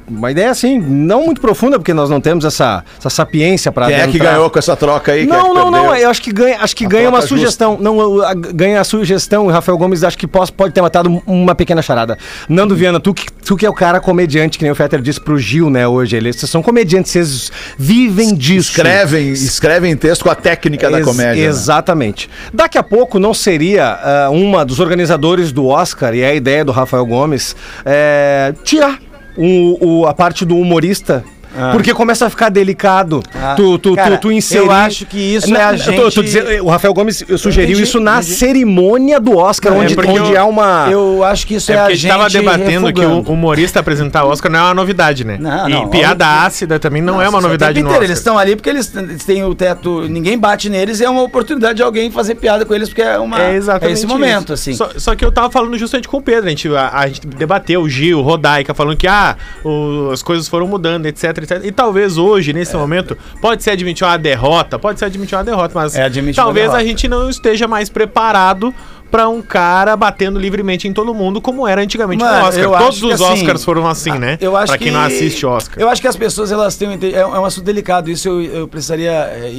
uma 0.09 0.31
ideia 0.31 0.51
assim, 0.51 0.79
não 0.79 1.25
muito 1.27 1.41
profunda, 1.41 1.79
porque 1.79 1.93
nós 1.95 2.09
não 2.11 2.21
temos 2.21 2.45
essa, 2.45 2.85
essa 2.99 3.11
sapiência 3.11 3.71
para 3.73 3.87
Quem 3.87 3.97
é 3.97 4.07
que 4.09 4.19
ganhou 4.19 4.49
com 4.51 4.59
essa 4.59 4.77
troca 4.77 5.13
aí? 5.13 5.27
Quem 5.27 5.35
é 5.35 5.39
Não, 5.39 5.49
que 5.49 5.55
não, 5.55 5.71
não, 5.71 5.95
eu 5.97 6.09
acho 6.11 6.23
que 6.23 6.33
ganha, 6.33 6.59
acho 6.61 6.77
que 6.77 6.85
A 6.85 6.89
ganha 6.89 7.09
uma 7.09 7.19
troca 7.19 7.27
justa. 7.29 7.39
sugestão. 7.45 7.79
Não, 7.81 8.01
eu- 8.01 8.25
a- 8.25 8.35
ganha 8.35 8.81
a 8.81 8.85
sugestão, 8.85 9.47
o 9.47 9.51
Rafael 9.51 9.77
Gomes 9.79 10.05
acho 10.05 10.17
que 10.19 10.27
pode, 10.27 10.53
pode 10.53 10.73
ter 10.75 10.83
matado 10.83 11.23
uma 11.27 11.55
pequena 11.55 11.83
charada. 11.83 12.17
Nando 12.49 12.77
Viana, 12.77 13.01
tu 13.01 13.13
que, 13.15 13.27
tu 13.45 13.57
que 13.57 13.67
é 13.67 13.71
o 13.71 13.75
cara 13.75 14.01
comediante, 14.01 14.59
que 14.59 14.65
nem 14.65 14.73
o 14.73 14.75
Fetter 14.75 15.01
disse 15.01 15.21
pro 15.21 15.39
Gil, 15.39 15.71
né, 15.71 15.87
hoje, 15.89 16.17
eles 16.17 16.37
vocês 16.37 16.51
são 16.51 16.63
comediantes, 16.63 17.11
vocês 17.13 17.53
vivem 17.79 18.35
disso. 18.35 18.71
Escrevem, 18.71 19.31
escrevem 19.33 19.97
texto 19.97 20.23
com 20.25 20.31
a 20.31 20.35
técnica 20.35 20.68
da 20.77 20.99
Ex- 20.99 21.07
comédia. 21.07 21.43
né? 21.43 21.49
Exatamente. 21.49 22.29
Daqui 22.53 22.77
a 22.77 22.83
pouco 22.83 23.19
não 23.19 23.33
seria 23.33 23.99
ah, 24.03 24.31
uma 24.31 24.65
dos 24.65 24.81
organizadores 24.81 25.53
do 25.53 25.67
Oscar, 25.67 26.15
e 26.15 26.21
é 26.21 26.31
a 26.31 26.35
ideia 26.35 26.65
do 26.65 26.73
Rafael 26.73 27.07
Gomes, 27.07 27.55
é, 27.85 28.53
tirar 28.65 28.99
o, 29.37 30.01
o- 30.01 30.07
a 30.07 30.13
parte 30.13 30.45
do 30.45 30.57
humorista. 30.57 31.25
Porque 31.73 31.93
começa 31.95 32.27
a 32.27 32.31
ficar 32.31 32.49
delicado. 32.49 33.23
Ah. 33.35 33.55
tu, 33.57 33.79
tu, 33.79 33.95
Cara, 33.95 34.17
tu, 34.19 34.29
tu 34.29 34.33
inserir. 34.33 34.65
eu 34.67 34.71
acho 34.71 35.07
que 35.07 35.19
isso 35.19 35.55
é 35.55 35.63
a 35.65 35.73
eu 35.75 35.79
tô- 35.79 35.91
eu 35.93 35.97
tô 36.03 36.11
gente- 36.11 36.25
dizendo- 36.25 36.65
o 36.65 36.69
Rafael 36.69 36.93
Gomes 36.95 37.25
sugeriu 37.37 37.71
entendi, 37.71 37.83
isso 37.83 38.01
na 38.01 38.19
entendi. 38.19 38.35
cerimônia 38.35 39.19
do 39.21 39.37
Oscar, 39.37 39.73
Não, 39.73 39.81
é 39.81 39.85
onde, 39.85 39.95
porque 39.95 40.11
onde 40.11 40.33
eu- 40.33 40.41
há 40.41 40.45
uma. 40.45 40.89
Eu 40.91 41.25
acho 41.25 41.47
que 41.47 41.55
isso 41.55 41.73
é, 41.73 41.75
É 41.75 41.79
a 41.81 41.89
gente. 41.91 41.99
gente 42.01 42.11
tava 42.11 42.29
debatendo 42.29 42.93
que 42.93 43.01
o 43.01 43.09
refugando. 43.09 43.33
humorista 43.33 43.81
apresentar 43.81 44.25
o 44.25 44.29
Oscar 44.31 44.51
não 44.51 44.59
é 44.59 44.63
uma 44.63 44.75
novidade, 44.75 45.25
né? 45.25 45.37
Não, 45.41 45.69
e 45.69 45.73
não, 45.73 45.89
piada 45.89 46.25
óbvio. 46.27 46.47
ácida 46.47 46.79
também 46.79 47.01
não, 47.03 47.15
é 47.15 47.25
Nossa, 47.25 47.29
uma 47.31 47.39
o 47.39 47.43
novidade 47.43 47.75
no 47.75 47.81
inteiro, 47.81 47.91
Oscar. 47.95 48.05
Eles 48.05 48.19
estão 48.19 48.39
ali 48.39 48.57
porque 48.57 48.71
eles, 48.71 48.93
têm 49.27 49.45
o 49.45 49.55
teto, 49.55 50.03
ninguém 50.09 50.39
bate 50.39 50.69
neles 50.69 51.01
e 51.01 51.05
é 51.05 51.11
uma 51.11 51.23
oportunidade 51.23 51.77
de 51.77 51.83
alguém 51.83 52.11
fazer 52.11 52.35
piada 52.37 52.65
com 52.65 52.75
eles, 52.75 52.89
porque 52.89 53.03
é, 53.03 53.19
uma, 53.19 53.41
É 53.43 53.55
exatamente 53.55 53.95
esse 53.99 54.07
momento, 54.07 54.53
isso. 54.55 54.71
assim. 54.71 54.75
Só, 54.75 54.91
só 54.97 55.15
que 55.15 55.25
eu 55.25 55.33
tava 55.33 55.51
falando 55.51 55.77
justamente 55.79 56.09
com 56.09 56.19
o 56.19 56.23
Pedro. 56.23 56.47
A 56.47 56.51
gente, 56.51 56.69
a, 56.75 56.91
a 57.01 57.07
gente 57.09 57.27
debateu 57.27 57.83
o 57.83 57.89
Gil, 57.89 58.19
o 58.19 58.23
Rodaica, 58.23 58.75
falando 58.75 58.97
que 58.97 59.07
ah, 59.07 59.37
o- 59.65 60.11
as 60.13 60.23
coisas 60.23 60.47
foram 60.49 60.67
mudando, 60.67 61.07
etc, 61.07 61.39
etc. 61.39 61.48
E 61.63 61.73
talvez 61.73 62.17
hoje, 62.19 62.53
nesse 62.53 62.77
momento, 62.77 63.17
pode 63.41 63.63
ser 63.63 63.71
admitir 63.71 64.07
uma 64.07 64.17
derrota, 64.19 64.79
pode 64.79 64.99
ser 64.99 65.07
admitir 65.07 65.37
uma 65.37 65.45
derrota, 65.45 65.73
mas 65.75 65.97
É 65.97 66.09
talvez 66.35 66.73
a 66.75 66.83
gente 66.83 67.09
não 67.09 67.29
esteja 67.29 67.67
mais 67.67 67.89
preparado 67.89 68.75
pra 69.11 69.29
um 69.29 69.41
cara 69.41 69.97
batendo 69.97 70.39
livremente 70.39 70.87
em 70.87 70.93
todo 70.93 71.15
mundo, 71.15 71.41
como 71.41 71.67
era 71.67 71.81
antigamente 71.81 72.23
Mano, 72.23 72.41
no 72.41 72.47
Oscar. 72.47 72.79
Todos 72.79 73.01
que 73.01 73.07
os 73.07 73.13
assim, 73.23 73.33
Oscars 73.41 73.65
foram 73.65 73.87
assim, 73.87 74.13
né? 74.13 74.37
Eu 74.41 74.57
acho 74.57 74.67
pra 74.67 74.79
que 74.79 74.85
quem 74.85 74.93
não 74.93 75.01
assiste 75.01 75.47
Oscar. 75.47 75.79
Eu 75.81 75.89
acho 75.89 76.03
que 76.03 76.09
as 76.09 76.17
pessoas 76.17 76.53
elas 76.53 76.77
têm 76.77 76.89
é, 77.15 77.27
um- 77.27 77.35
é 77.37 77.41
um 77.41 77.45
assunto 77.45 77.65
delicado. 77.65 78.11
Isso 78.11 78.29
eu, 78.29 78.43
eu 78.43 78.69
precisaria 78.69 79.11
é, 79.13 79.51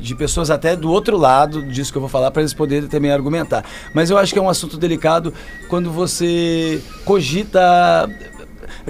de 0.00 0.14
pessoas 0.14 0.50
até 0.50 0.74
do 0.74 0.90
outro 0.90 1.18
lado 1.18 1.62
disso 1.62 1.92
que 1.92 1.98
eu 1.98 2.00
vou 2.00 2.08
falar 2.08 2.30
para 2.30 2.40
eles 2.42 2.54
poderem 2.54 2.88
também 2.88 3.12
argumentar. 3.12 3.62
Mas 3.92 4.08
eu 4.08 4.16
acho 4.16 4.32
que 4.32 4.38
é 4.38 4.42
um 4.42 4.48
assunto 4.48 4.78
delicado 4.78 5.34
quando 5.68 5.90
você 5.90 6.80
cogita 7.04 8.08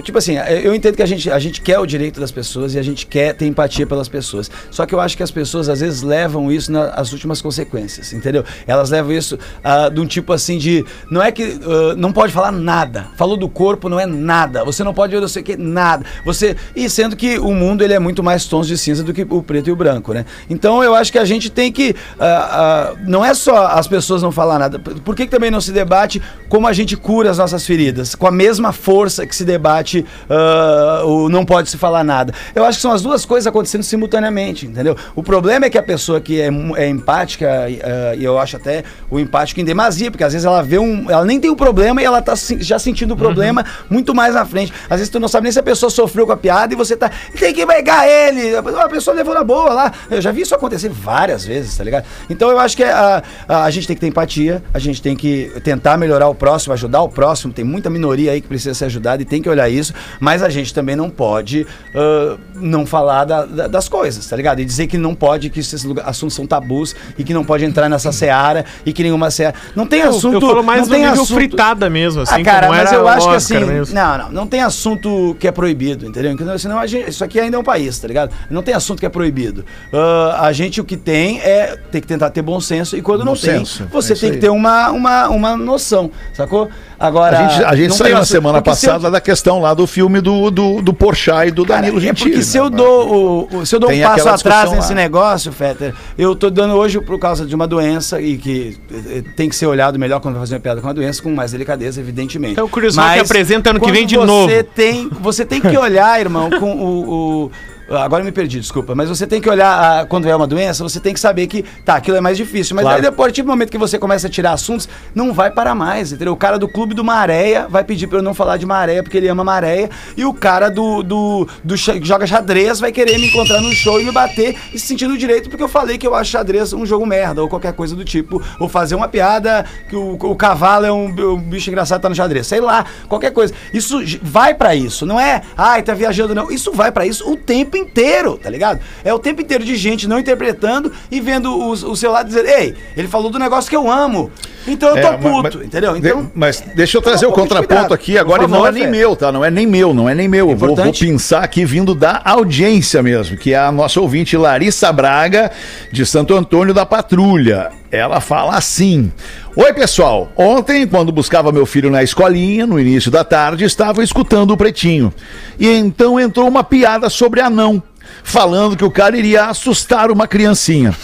Tipo 0.03 0.17
assim, 0.17 0.35
eu 0.63 0.75
entendo 0.75 0.95
que 0.95 1.03
a 1.03 1.05
gente, 1.05 1.31
a 1.31 1.39
gente 1.39 1.61
quer 1.61 1.79
o 1.79 1.85
direito 1.85 2.19
das 2.19 2.31
pessoas 2.31 2.75
e 2.75 2.79
a 2.79 2.83
gente 2.83 3.05
quer 3.05 3.33
ter 3.33 3.45
empatia 3.47 3.87
pelas 3.87 4.09
pessoas. 4.09 4.51
Só 4.69 4.85
que 4.85 4.93
eu 4.93 4.99
acho 4.99 5.15
que 5.15 5.23
as 5.23 5.31
pessoas 5.31 5.69
às 5.69 5.79
vezes 5.79 6.01
levam 6.01 6.51
isso 6.51 6.71
nas 6.71 7.13
últimas 7.13 7.41
consequências, 7.41 8.11
entendeu? 8.11 8.43
Elas 8.67 8.89
levam 8.89 9.13
isso 9.13 9.39
ah, 9.63 9.89
de 9.89 10.01
um 10.01 10.05
tipo 10.05 10.33
assim 10.33 10.57
de. 10.57 10.85
Não 11.09 11.21
é 11.21 11.31
que. 11.31 11.43
ah, 11.43 11.95
não 11.95 12.11
pode 12.11 12.33
falar 12.33 12.51
nada. 12.51 13.07
Falou 13.15 13.37
do 13.37 13.47
corpo, 13.47 13.87
não 13.87 13.99
é 13.99 14.05
nada. 14.05 14.65
Você 14.65 14.83
não 14.83 14.93
pode 14.93 15.13
ver 15.13 15.21
não 15.21 15.27
sei 15.27 15.41
o 15.41 15.45
que, 15.45 15.55
nada. 15.55 16.05
Você. 16.25 16.57
E 16.75 16.89
sendo 16.89 17.15
que 17.15 17.39
o 17.39 17.53
mundo 17.53 17.81
ele 17.81 17.93
é 17.93 17.99
muito 17.99 18.21
mais 18.21 18.45
tons 18.45 18.67
de 18.67 18.77
cinza 18.77 19.01
do 19.01 19.13
que 19.13 19.25
o 19.29 19.41
preto 19.41 19.69
e 19.69 19.71
o 19.71 19.75
branco, 19.75 20.13
né? 20.13 20.25
Então 20.49 20.83
eu 20.83 20.93
acho 20.93 21.11
que 21.11 21.19
a 21.19 21.25
gente 21.25 21.49
tem 21.49 21.71
que. 21.71 21.95
ah, 22.19 22.93
não 23.07 23.23
é 23.23 23.33
só 23.33 23.67
as 23.67 23.87
pessoas 23.87 24.21
não 24.21 24.31
falar 24.31 24.59
nada. 24.59 24.77
Por 24.77 25.15
que, 25.15 25.25
que 25.25 25.31
também 25.31 25.49
não 25.49 25.61
se 25.61 25.71
debate 25.71 26.21
como 26.49 26.67
a 26.67 26.73
gente 26.73 26.97
cura 26.97 27.31
as 27.31 27.37
nossas 27.37 27.65
feridas? 27.65 28.13
Com 28.13 28.27
a 28.27 28.31
mesma 28.31 28.73
força 28.73 29.25
que 29.25 29.35
se 29.35 29.45
debate 29.45 29.84
ah, 30.29 31.03
o 31.05 31.29
não 31.29 31.45
pode 31.45 31.69
se 31.69 31.77
falar 31.77 32.03
nada. 32.03 32.33
Eu 32.53 32.65
acho 32.65 32.77
que 32.77 32.81
são 32.81 32.91
as 32.91 33.01
duas 33.01 33.25
coisas 33.25 33.47
acontecendo 33.47 33.83
simultaneamente, 33.83 34.65
entendeu? 34.65 34.95
O 35.15 35.21
problema 35.21 35.65
é 35.65 35.69
que 35.69 35.77
a 35.77 35.83
pessoa 35.83 36.19
que 36.19 36.41
é, 36.41 36.49
é 36.77 36.87
empática, 36.87 37.69
e, 37.69 37.81
ah, 37.81 38.15
e 38.15 38.23
eu 38.23 38.39
acho 38.39 38.57
até 38.57 38.83
o 39.09 39.19
empático 39.19 39.59
em 39.59 39.65
demasia, 39.65 40.09
porque 40.09 40.23
às 40.23 40.33
vezes 40.33 40.45
ela 40.45 40.61
vê 40.61 40.77
um. 40.79 41.09
Ela 41.09 41.25
nem 41.25 41.39
tem 41.39 41.49
o 41.49 41.55
problema 41.55 42.01
e 42.01 42.05
ela 42.05 42.21
tá 42.21 42.33
já 42.59 42.79
sentindo 42.79 43.13
o 43.13 43.17
problema 43.17 43.65
muito 43.89 44.13
mais 44.13 44.33
na 44.33 44.45
frente. 44.45 44.73
Às 44.89 44.99
vezes 44.99 45.09
tu 45.09 45.19
não 45.19 45.27
sabe 45.27 45.43
nem 45.43 45.51
se 45.51 45.59
a 45.59 45.63
pessoa 45.63 45.89
sofreu 45.89 46.25
com 46.25 46.31
a 46.31 46.37
piada 46.37 46.73
e 46.73 46.77
você 46.77 46.95
tá. 46.95 47.11
Tem 47.37 47.53
que 47.53 47.65
pegar 47.65 48.07
ele! 48.07 48.55
A 48.55 48.89
pessoa 48.89 49.15
levou 49.15 49.33
na 49.33 49.43
boa 49.43 49.73
lá. 49.73 49.91
Eu 50.09 50.21
já 50.21 50.31
vi 50.31 50.41
isso 50.41 50.55
acontecer 50.55 50.89
várias 50.89 51.45
vezes, 51.45 51.77
tá 51.77 51.83
ligado? 51.83 52.05
Então 52.29 52.49
eu 52.49 52.59
acho 52.59 52.75
que 52.75 52.83
a, 52.83 53.23
a, 53.47 53.63
a 53.63 53.69
gente 53.69 53.87
tem 53.87 53.95
que 53.95 54.01
ter 54.01 54.07
empatia, 54.07 54.63
a 54.73 54.79
gente 54.79 55.01
tem 55.01 55.15
que 55.15 55.51
tentar 55.63 55.97
melhorar 55.97 56.27
o 56.27 56.35
próximo, 56.35 56.73
ajudar 56.73 57.01
o 57.01 57.09
próximo. 57.09 57.53
Tem 57.53 57.65
muita 57.65 57.89
minoria 57.89 58.31
aí 58.31 58.41
que 58.41 58.47
precisa 58.47 58.73
ser 58.73 58.85
ajudada 58.85 59.21
e 59.21 59.25
tem 59.25 59.41
que 59.41 59.49
olhar 59.49 59.69
isso, 59.69 59.74
mas 60.19 60.41
a 60.43 60.49
gente 60.49 60.73
também 60.73 60.95
não 60.95 61.09
pode 61.09 61.65
ah, 61.93 62.37
não 62.55 62.85
falar 62.85 63.25
da- 63.25 63.45
da- 63.45 63.67
das 63.67 63.87
coisas, 63.89 64.25
tá 64.27 64.35
ligado? 64.35 64.59
E 64.59 64.65
dizer 64.65 64.87
que 64.87 64.97
não 64.97 65.13
pode, 65.15 65.49
que 65.49 65.59
esses 65.59 65.83
lugar- 65.83 66.07
assuntos 66.07 66.35
são 66.35 66.45
tabus 66.45 66.95
e 67.17 67.23
que 67.23 67.33
não 67.33 67.43
pode 67.43 67.65
entrar 67.65 67.89
nessa 67.89 68.11
seara 68.11 68.65
e 68.85 68.93
que 68.93 69.03
nenhuma 69.03 69.29
seara. 69.31 69.55
Não 69.75 69.85
tem 69.85 70.01
Eu, 70.01 70.09
assunto. 70.09 70.35
eu 70.35 70.41
falo 70.41 70.63
mais 70.63 70.81
não 70.87 70.95
tem 70.95 71.05
assunto... 71.05 71.33
fritada 71.35 71.89
mesmo, 71.89 72.21
assim, 72.21 72.41
ah, 72.41 72.43
cara, 72.43 72.67
como 72.67 72.79
mas 72.79 72.89
era 72.89 72.97
eu 72.99 73.03
o 73.03 73.07
acho 73.07 73.29
que 73.29 73.35
assim. 73.35 73.59
mesmo. 73.65 73.95
Não, 73.95 74.17
não, 74.17 74.31
não 74.31 74.47
tem 74.47 74.61
assunto 74.61 75.35
que 75.39 75.47
é 75.47 75.51
proibido, 75.51 76.05
entendeu? 76.05 76.35
Porque 76.35 76.59
Senão 76.59 76.79
a 76.79 76.87
gente, 76.87 77.09
isso 77.09 77.23
aqui 77.23 77.39
ainda 77.39 77.57
é 77.57 77.59
um 77.59 77.63
país, 77.63 77.97
tá 77.99 78.07
ligado? 78.07 78.31
Não 78.49 78.61
tem 78.63 78.73
assunto 78.73 78.99
que 78.99 79.05
é 79.05 79.09
proibido. 79.09 79.65
Ah, 79.93 80.45
a 80.47 80.51
gente 80.53 80.79
o 80.81 80.83
que 80.85 80.97
tem 80.97 81.39
é 81.41 81.77
ter 81.91 82.01
que 82.01 82.07
tentar 82.07 82.29
ter 82.29 82.41
bom 82.41 82.59
senso 82.59 82.95
e 82.97 83.01
quando 83.01 83.19
Bom 83.19 83.25
não 83.25 83.35
senso, 83.35 83.79
tem, 83.79 83.87
você 83.87 84.11
é 84.11 84.13
isso 84.13 84.21
tem 84.25 84.31
que 84.33 84.37
ter 84.39 84.49
uma, 84.49 84.89
uma, 84.91 85.27
uma 85.29 85.57
noção, 85.57 86.11
sacou? 86.33 86.69
Agora. 86.99 87.37
A 87.39 87.47
gente, 87.49 87.63
a 87.63 87.75
gente 87.75 87.95
saiu 87.95 88.15
na 88.15 88.25
semana 88.25 88.57
se 88.57 88.59
eu- 88.59 88.63
passada 88.63 89.11
da 89.11 89.19
questão 89.19 89.59
lá 89.59 89.73
do 89.73 89.85
filme 89.85 90.21
do, 90.21 90.49
do, 90.49 90.81
do 90.81 90.93
Porchat 90.93 91.47
e 91.47 91.51
do 91.51 91.65
Cara, 91.65 91.81
Danilo 91.81 91.97
é 91.97 92.01
Gentili. 92.01 92.29
porque 92.31 92.43
se 92.43 92.57
né? 92.57 92.65
eu 92.65 92.69
dou, 92.69 93.47
o, 93.51 93.57
o- 93.59 93.65
se 93.65 93.75
eu 93.75 93.79
dou 93.79 93.89
Tem 93.89 94.05
um 94.05 94.07
passo 94.09 94.29
atrás 94.29 94.71
nesse 94.71 94.89
lá. 94.89 94.95
negócio, 94.95 95.51
Fetter, 95.51 95.93
eu 96.17 96.35
tô 96.35 96.49
dando 96.49 96.73
hoje 96.75 96.99
por 97.01 97.19
causa 97.19 97.45
de 97.45 97.53
uma 97.53 97.67
doença 97.67 98.21
e 98.21 98.37
que 98.37 98.77
eh, 98.91 99.23
tem 99.35 99.49
que 99.49 99.55
ser 99.55 99.65
olhado 99.67 99.99
melhor 99.99 100.19
quando 100.19 100.35
vai 100.35 100.43
fazer 100.43 100.55
uma 100.55 100.61
piada 100.61 100.79
com 100.81 100.87
uma 100.87 100.93
doença, 100.93 101.21
com 101.21 101.29
mais 101.33 101.51
delicadeza, 101.51 101.99
evidentemente. 101.99 102.53
Então, 102.53 102.65
o 102.65 102.69
Curious 102.69 102.95
Rock 102.95 103.19
apresenta 103.19 103.69
ano 103.71 103.79
que 103.79 103.91
vem 103.91 104.05
de 104.05 104.15
você 104.15 104.25
novo. 104.25 104.63
Tem, 104.75 105.09
você 105.19 105.45
tem 105.45 105.59
que 105.61 105.77
olhar, 105.77 106.19
irmão, 106.19 106.49
com 106.49 106.71
o. 106.73 107.43
o- 107.45 107.51
Agora 107.89 108.21
eu 108.21 108.25
me 108.25 108.31
perdi, 108.31 108.59
desculpa. 108.59 108.95
Mas 108.95 109.09
você 109.09 109.27
tem 109.27 109.39
que 109.39 109.49
olhar 109.49 110.01
ah, 110.01 110.05
quando 110.05 110.27
é 110.27 110.35
uma 110.35 110.47
doença, 110.47 110.83
você 110.83 110.99
tem 110.99 111.13
que 111.13 111.19
saber 111.19 111.47
que, 111.47 111.63
tá, 111.83 111.95
aquilo 111.95 112.17
é 112.17 112.21
mais 112.21 112.37
difícil. 112.37 112.75
Mas 112.75 112.83
Claro. 112.83 112.97
aí 112.97 113.01
depois, 113.01 113.31
tipo, 113.31 113.47
no 113.47 113.53
momento 113.53 113.69
que 113.69 113.77
você 113.77 113.99
começa 113.99 114.27
a 114.27 114.29
tirar 114.29 114.53
assuntos, 114.53 114.87
não 115.13 115.33
vai 115.33 115.51
parar 115.51 115.75
mais, 115.75 116.11
entendeu? 116.11 116.33
O 116.33 116.37
cara 116.37 116.57
do 116.57 116.67
clube 116.67 116.93
do 116.93 117.03
Maréia 117.03 117.67
vai 117.69 117.83
pedir 117.83 118.07
pra 118.07 118.19
eu 118.19 118.23
não 118.23 118.33
falar 118.33 118.57
de 118.57 118.65
Maréia 118.65 119.03
porque 119.03 119.17
ele 119.17 119.27
ama 119.27 119.43
Maréia. 119.43 119.89
E 120.17 120.25
o 120.25 120.33
cara 120.33 120.69
do, 120.69 121.03
do, 121.03 121.47
do 121.63 121.75
que 121.75 122.05
joga 122.05 122.25
xadrez 122.25 122.79
vai 122.79 122.91
querer 122.91 123.17
me 123.19 123.27
encontrar 123.27 123.61
no 123.61 123.71
show 123.73 123.99
e 124.01 124.03
me 124.03 124.11
bater 124.11 124.55
e 124.73 124.79
se 124.79 124.87
sentindo 124.87 125.17
direito 125.17 125.49
porque 125.49 125.63
eu 125.63 125.67
falei 125.67 125.97
que 125.97 126.07
eu 126.07 126.15
acho 126.15 126.31
xadrez 126.31 126.73
um 126.73 126.85
jogo 126.85 127.05
merda 127.05 127.41
ou 127.41 127.49
qualquer 127.49 127.73
coisa 127.73 127.95
do 127.95 128.03
tipo. 128.03 128.41
Ou 128.59 128.67
fazer 128.67 128.95
uma 128.95 129.07
piada 129.07 129.65
que 129.89 129.95
o, 129.95 130.13
o 130.13 130.35
cavalo 130.35 130.85
é 130.85 130.91
um, 130.91 131.07
um 131.07 131.37
bicho 131.37 131.69
engraçado 131.69 132.01
tá 132.01 132.09
no 132.09 132.15
xadrez. 132.15 132.47
Sei 132.47 132.61
lá, 132.61 132.85
qualquer 133.07 133.31
coisa. 133.31 133.53
Isso 133.73 134.01
vai 134.21 134.53
pra 134.53 134.75
isso, 134.75 135.05
não 135.05 135.19
é? 135.19 135.41
Ai, 135.57 135.83
tá 135.83 135.93
viajando, 135.93 136.33
não. 136.33 136.49
Isso 136.49 136.71
vai 136.71 136.91
pra 136.91 137.05
isso 137.05 137.29
o 137.29 137.35
tempo 137.35 137.74
inteiro, 137.75 138.37
tá 138.41 138.49
ligado? 138.49 138.79
É 139.03 139.13
o 139.13 139.19
tempo 139.19 139.41
inteiro 139.41 139.63
de 139.63 139.75
gente 139.75 140.07
não 140.07 140.19
interpretando 140.19 140.91
e 141.11 141.19
vendo 141.19 141.51
o, 141.51 141.71
o 141.71 141.95
seu 141.95 142.11
lado 142.11 142.27
dizer, 142.27 142.45
ei, 142.45 142.75
ele 142.95 143.07
falou 143.07 143.29
do 143.29 143.37
negócio 143.39 143.69
que 143.69 143.75
eu 143.75 143.89
amo. 143.91 144.31
Então 144.67 144.89
eu 144.95 145.01
tô 145.01 145.07
É, 145.07 145.17
puto, 145.17 145.57
mas- 145.57 145.65
entendeu? 145.67 145.93
de- 145.93 145.99
Então. 145.99 146.31
mas 146.33 146.63
deixa 146.75 146.97
eu 146.97 147.01
trazer 147.01 147.25
Toma 147.27 147.33
o 147.33 147.35
de 147.35 147.41
contraponto 147.41 147.67
cuidado. 147.75 147.93
aqui 147.93 148.17
agora, 148.17 148.39
Por 148.43 148.49
e 148.49 148.51
não 148.51 148.57
favor, 148.63 148.69
é 148.75 148.79
nem 148.79 148.87
meu, 148.89 149.15
tá? 149.15 149.31
Não 149.31 149.45
é 149.45 149.51
nem 149.51 149.67
meu, 149.67 149.93
não 149.93 150.09
é 150.09 150.15
nem 150.15 150.27
meu. 150.27 150.49
Eu 150.49 150.57
vou, 150.57 150.75
vou 150.75 150.91
pensar 150.93 151.43
aqui 151.43 151.63
vindo 151.65 151.93
da 151.93 152.21
audiência 152.25 153.03
mesmo, 153.03 153.37
que 153.37 153.53
é 153.53 153.57
a 153.59 153.71
nossa 153.71 154.01
ouvinte 154.01 154.35
Larissa 154.35 154.91
Braga, 154.91 155.51
de 155.91 156.03
Santo 156.05 156.35
Antônio 156.35 156.73
da 156.73 156.85
Patrulha. 156.85 157.71
Ela 157.91 158.19
fala 158.19 158.57
assim: 158.57 159.11
Oi, 159.55 159.73
pessoal. 159.73 160.31
Ontem, 160.35 160.87
quando 160.87 161.11
buscava 161.11 161.51
meu 161.51 161.65
filho 161.65 161.89
na 161.89 162.03
escolinha, 162.03 162.65
no 162.65 162.79
início 162.79 163.11
da 163.11 163.23
tarde, 163.23 163.63
estava 163.63 164.03
escutando 164.03 164.51
o 164.51 164.57
pretinho. 164.57 165.13
E 165.59 165.67
então 165.67 166.19
entrou 166.19 166.47
uma 166.47 166.63
piada 166.63 167.09
sobre 167.09 167.41
anão, 167.41 167.81
falando 168.23 168.75
que 168.75 168.85
o 168.85 168.91
cara 168.91 169.17
iria 169.17 169.45
assustar 169.45 170.11
uma 170.11 170.27
criancinha. 170.27 170.95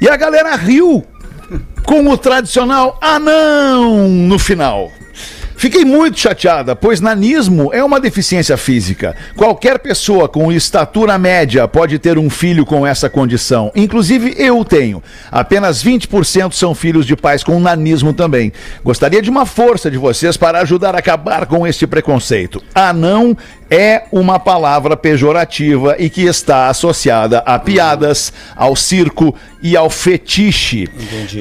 E 0.00 0.08
a 0.08 0.16
galera 0.16 0.56
riu 0.56 1.04
com 1.84 2.08
o 2.08 2.16
tradicional 2.16 2.98
anão 3.00 4.08
no 4.08 4.38
final. 4.38 4.90
Fiquei 5.62 5.84
muito 5.84 6.18
chateada, 6.18 6.74
pois 6.74 7.00
nanismo 7.00 7.72
é 7.72 7.84
uma 7.84 8.00
deficiência 8.00 8.56
física. 8.56 9.14
Qualquer 9.36 9.78
pessoa 9.78 10.28
com 10.28 10.50
estatura 10.50 11.16
média 11.16 11.68
pode 11.68 12.00
ter 12.00 12.18
um 12.18 12.28
filho 12.28 12.66
com 12.66 12.84
essa 12.84 13.08
condição. 13.08 13.70
Inclusive 13.72 14.34
eu 14.36 14.64
tenho. 14.64 15.00
Apenas 15.30 15.80
20% 15.80 16.52
são 16.52 16.74
filhos 16.74 17.06
de 17.06 17.14
pais 17.14 17.44
com 17.44 17.60
nanismo 17.60 18.12
também. 18.12 18.52
Gostaria 18.82 19.22
de 19.22 19.30
uma 19.30 19.46
força 19.46 19.88
de 19.88 19.96
vocês 19.96 20.36
para 20.36 20.60
ajudar 20.62 20.96
a 20.96 20.98
acabar 20.98 21.46
com 21.46 21.64
este 21.64 21.86
preconceito. 21.86 22.60
Anão 22.74 23.38
é 23.72 24.04
uma 24.12 24.38
palavra 24.38 24.98
pejorativa 24.98 25.96
e 25.98 26.10
que 26.10 26.20
está 26.24 26.68
associada 26.68 27.38
a 27.38 27.58
piadas, 27.58 28.30
ao 28.54 28.76
circo 28.76 29.34
e 29.62 29.74
ao 29.74 29.88
fetiche. 29.88 30.86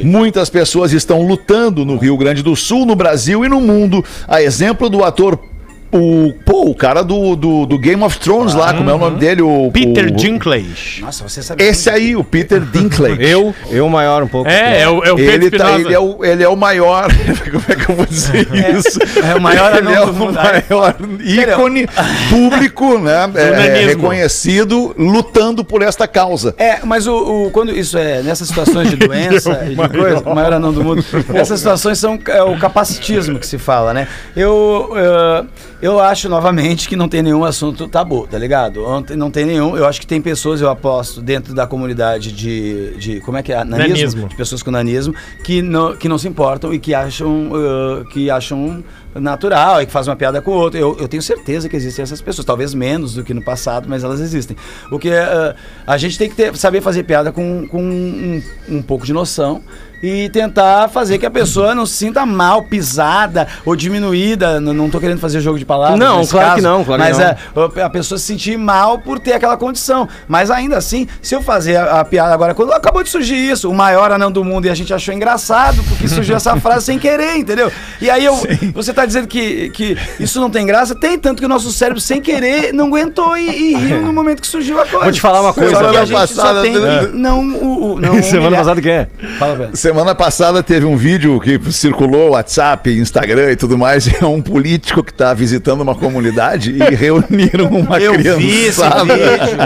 Muitas 0.02 0.50
pessoas 0.50 0.94
estão 0.94 1.24
lutando 1.24 1.84
no 1.84 1.98
Rio 1.98 2.16
Grande 2.16 2.42
do 2.42 2.56
Sul, 2.56 2.86
no 2.86 2.96
Brasil 2.96 3.44
e 3.44 3.50
no 3.50 3.60
mundo. 3.60 4.04
A 4.30 4.42
exemplo 4.42 4.90
do 4.90 5.04
ator. 5.04 5.51
O, 5.92 6.34
pô, 6.46 6.70
o 6.70 6.76
cara 6.76 7.04
do, 7.04 7.36
do, 7.36 7.66
do 7.66 7.78
Game 7.78 8.02
of 8.02 8.18
Thrones 8.18 8.54
lá, 8.54 8.74
como 8.74 8.90
é 8.90 8.94
o 8.94 8.98
nome 8.98 9.20
dele? 9.20 9.42
O, 9.42 9.70
Peter 9.74 10.06
o, 10.08 10.12
Dinklage. 10.12 11.02
Nossa, 11.02 11.28
você 11.28 11.44
sabe. 11.44 11.62
Esse 11.64 11.90
aí, 11.90 12.16
o 12.16 12.24
Peter 12.24 12.62
Dinklage. 12.62 13.22
Eu, 13.22 13.54
eu 13.70 13.90
maior 13.90 14.24
um 14.24 14.28
pouco. 14.28 14.50
É, 14.50 14.82
é 14.84 14.90
o, 14.90 15.04
é 15.04 15.12
o 15.12 15.16
Pedro 15.18 15.48
Ele, 15.48 15.52
tá, 15.52 15.78
ele, 15.80 15.94
é 15.94 16.00
o, 16.00 16.24
ele 16.24 16.44
é 16.44 16.48
o 16.48 16.56
maior. 16.56 17.08
Como 17.52 17.64
é 17.68 17.76
que 17.76 17.92
eu 17.92 17.96
vou 17.96 18.06
dizer 18.06 18.48
isso? 18.76 19.00
é 19.22 19.36
o 19.36 19.42
maior 19.42 19.76
Ele 19.76 19.90
é 19.90 19.92
anão 19.92 20.04
o 20.04 20.08
do 20.08 20.14
mundo. 20.14 20.34
maior 20.36 20.96
ícone 21.24 21.88
público, 22.30 22.98
né? 22.98 23.30
é, 23.36 23.52
nanismo. 23.52 23.88
reconhecido, 23.88 24.96
lutando 24.98 25.64
por 25.64 25.82
esta 25.82 26.08
causa. 26.08 26.56
É, 26.58 26.80
mas 26.86 27.06
o, 27.06 27.48
o- 27.48 27.52
quando 27.52 27.72
isso 27.76 27.98
é 27.98 28.22
nessas 28.22 28.48
situações 28.48 28.90
de 28.90 28.96
doença 28.98 29.66
e 29.70 29.76
de 29.76 29.90
coisa, 29.90 30.22
o 30.26 30.34
maior 30.34 30.54
anão 30.54 30.72
do 30.72 30.84
mundo, 30.84 31.04
essas 31.34 31.60
situações 31.60 32.00
são 32.00 32.18
é, 32.28 32.42
o 32.44 32.58
capacitismo 32.58 33.38
que 33.40 33.46
se 33.46 33.58
fala, 33.58 33.94
né? 33.94 34.08
Eu, 34.36 34.92
eh, 34.96 35.44
eu 35.82 36.00
acho 36.00 36.30
novamente 36.30 36.88
que 36.88 36.96
não 36.96 37.10
tem 37.10 37.22
nenhum 37.24 37.44
assunto 37.44 37.88
tabu, 37.88 38.28
tá 38.28 38.38
ligado? 38.38 38.86
Ontem 38.86 39.16
Não 39.16 39.32
tem 39.32 39.46
nenhum. 39.46 39.76
Eu 39.76 39.86
acho 39.88 40.00
que 40.00 40.06
tem 40.08 40.22
pessoas, 40.22 40.62
eu 40.62 40.70
aposto, 40.70 41.22
dentro 41.22 41.54
da 41.54 41.66
comunidade 41.66 42.32
de. 42.32 42.96
de 42.98 43.20
como 43.22 43.38
é 43.38 43.44
que 43.44 43.52
é? 43.52 43.64
Nanismo? 43.64 43.88
Nanismo. 43.96 44.28
De 44.30 44.36
pessoas 44.36 44.62
com 44.62 44.70
nanismo, 44.72 45.16
que 45.44 45.62
não, 45.62 45.96
que 45.96 46.08
não 46.08 46.18
se 46.18 46.28
importam 46.28 46.74
e 46.74 46.80
que 46.80 46.94
acham, 46.94 47.52
eh, 47.56 48.04
que 48.14 48.30
acham 48.30 48.84
natural 49.16 49.82
e 49.82 49.86
que 49.86 49.92
fazem 49.92 50.10
uma 50.12 50.16
piada 50.16 50.42
com 50.42 50.52
o 50.52 50.54
outro. 50.56 50.80
Eu, 50.80 50.96
eu 51.00 51.08
tenho 51.08 51.22
certeza 51.24 51.68
que 51.68 51.76
existem 51.76 52.04
essas 52.04 52.22
pessoas, 52.22 52.46
talvez 52.46 52.74
menos 52.74 53.16
do 53.16 53.24
que 53.24 53.34
no 53.34 53.42
passado, 53.44 53.88
mas 53.90 54.04
elas 54.04 54.20
existem. 54.20 54.56
O 54.92 55.00
que 55.00 55.10
eh, 55.10 55.56
a 55.86 55.98
gente 55.98 56.18
tem 56.18 56.30
que 56.30 56.36
ter- 56.36 56.56
saber 56.56 56.82
fazer 56.82 57.04
piada 57.04 57.32
com, 57.32 57.68
com 57.68 57.82
um, 57.84 58.42
um 58.70 58.82
pouco 58.82 59.06
de 59.06 59.14
noção 59.14 59.62
e 60.02 60.30
tentar 60.30 60.90
fazer 60.90 61.18
que 61.18 61.26
a 61.26 61.32
pessoa 61.32 61.76
não 61.76 61.86
se 61.86 61.94
sinta 61.94 62.26
mal, 62.26 62.64
pisada 62.64 63.48
ou 63.66 63.76
diminuída. 63.76 64.60
Não, 64.60 64.74
não 64.74 64.90
tô 64.90 65.00
querendo 65.00 65.20
fazer 65.20 65.40
jogo 65.42 65.60
de 65.60 65.66
palavras. 65.66 66.00
Não, 66.00 66.20
nesse 66.20 66.32
claro 66.32 66.56
que 66.56 66.62
não, 66.62 66.84
claro 66.84 67.02
que 67.04 67.10
mas 67.10 67.18
não. 67.18 67.72
é, 67.76 67.84
a 67.84 67.90
pessoa 67.90 68.18
se 68.18 68.26
sentir 68.26 68.58
mal 68.58 69.00
por 69.00 69.20
ter 69.20 69.34
aquela 69.34 69.58
condição. 69.58 70.08
Mas 70.28 70.50
ainda 70.50 70.78
assim, 70.78 71.08
se 71.22 71.36
eu 71.36 71.42
fazer 71.42 71.76
a, 71.78 72.00
a 72.02 72.06
piada 72.06 72.34
agora, 72.34 72.54
quando 72.54 72.74
acabou 72.74 73.04
de 73.04 73.10
surgir 73.10 73.36
isso, 73.36 73.70
o 73.70 73.74
maior 73.74 74.12
anão 74.12 74.32
do 74.32 74.44
mundo, 74.44 74.66
e 74.66 74.70
a 74.70 74.76
gente 74.76 74.94
achou 74.94 75.14
engraçado, 75.14 75.84
porque 75.84 76.08
surgiu 76.08 76.36
essa 76.36 76.56
frase 76.62 76.86
sem 76.86 76.98
querer, 77.00 77.38
entendeu? 77.38 77.72
E 78.02 78.10
aí 78.10 78.26
eu, 78.26 78.36
você 78.74 78.94
tá 78.94 79.06
dizendo 79.06 79.28
que, 79.28 79.70
que 79.72 79.98
isso 80.20 80.40
não 80.40 80.50
tem 80.50 80.66
graça? 80.66 80.96
Tem, 80.96 81.18
tanto 81.18 81.40
que 81.40 81.46
o 81.46 81.50
nosso 81.50 81.72
cérebro, 81.72 82.02
sem 82.02 82.22
querer, 82.22 82.74
não 82.74 82.88
aguentou 82.88 83.38
e, 83.38 83.74
e 83.74 83.76
riu 83.76 84.02
no 84.02 84.14
momento 84.14 84.42
que 84.42 84.48
surgiu 84.48 84.80
a 84.80 84.86
coisa. 84.86 85.06
Vou 85.06 85.12
te 85.12 85.22
falar 85.22 85.42
uma 85.42 85.54
coisa. 85.54 85.72
A 85.78 86.06
Semana 86.06 86.08
passada, 86.08 86.62
tem 86.62 86.74
né? 86.80 87.10
não, 87.14 87.40
o, 87.42 87.94
o- 87.94 88.00
não 88.02 88.14
Semana 88.24 88.48
humilhar. 88.48 88.60
passada 88.60 88.82
que 88.82 88.90
é? 88.90 89.08
Fala, 89.38 89.56
velho. 89.56 89.76
Semana 89.92 90.16
passada 90.16 90.64
teve 90.64 90.86
um 90.86 90.96
vídeo 90.96 91.38
que 91.42 91.60
circulou, 91.70 92.30
WhatsApp, 92.30 92.90
Instagram 92.98 93.52
e 93.52 93.56
tudo 93.58 93.78
mais. 93.78 94.10
É 94.22 94.26
um 94.26 94.42
político 94.42 95.04
que 95.04 95.12
tá 95.14 95.34
visitando 95.34 95.82
uma 95.82 95.96
comunidade 95.96 96.72
e 96.72 96.78
reuniram 96.96 97.66
uma 97.66 98.00
Eu 98.00 98.14
vi 98.14 98.66
esse 98.68 98.80
criançada. 98.80 99.04
vídeo. 99.16 99.58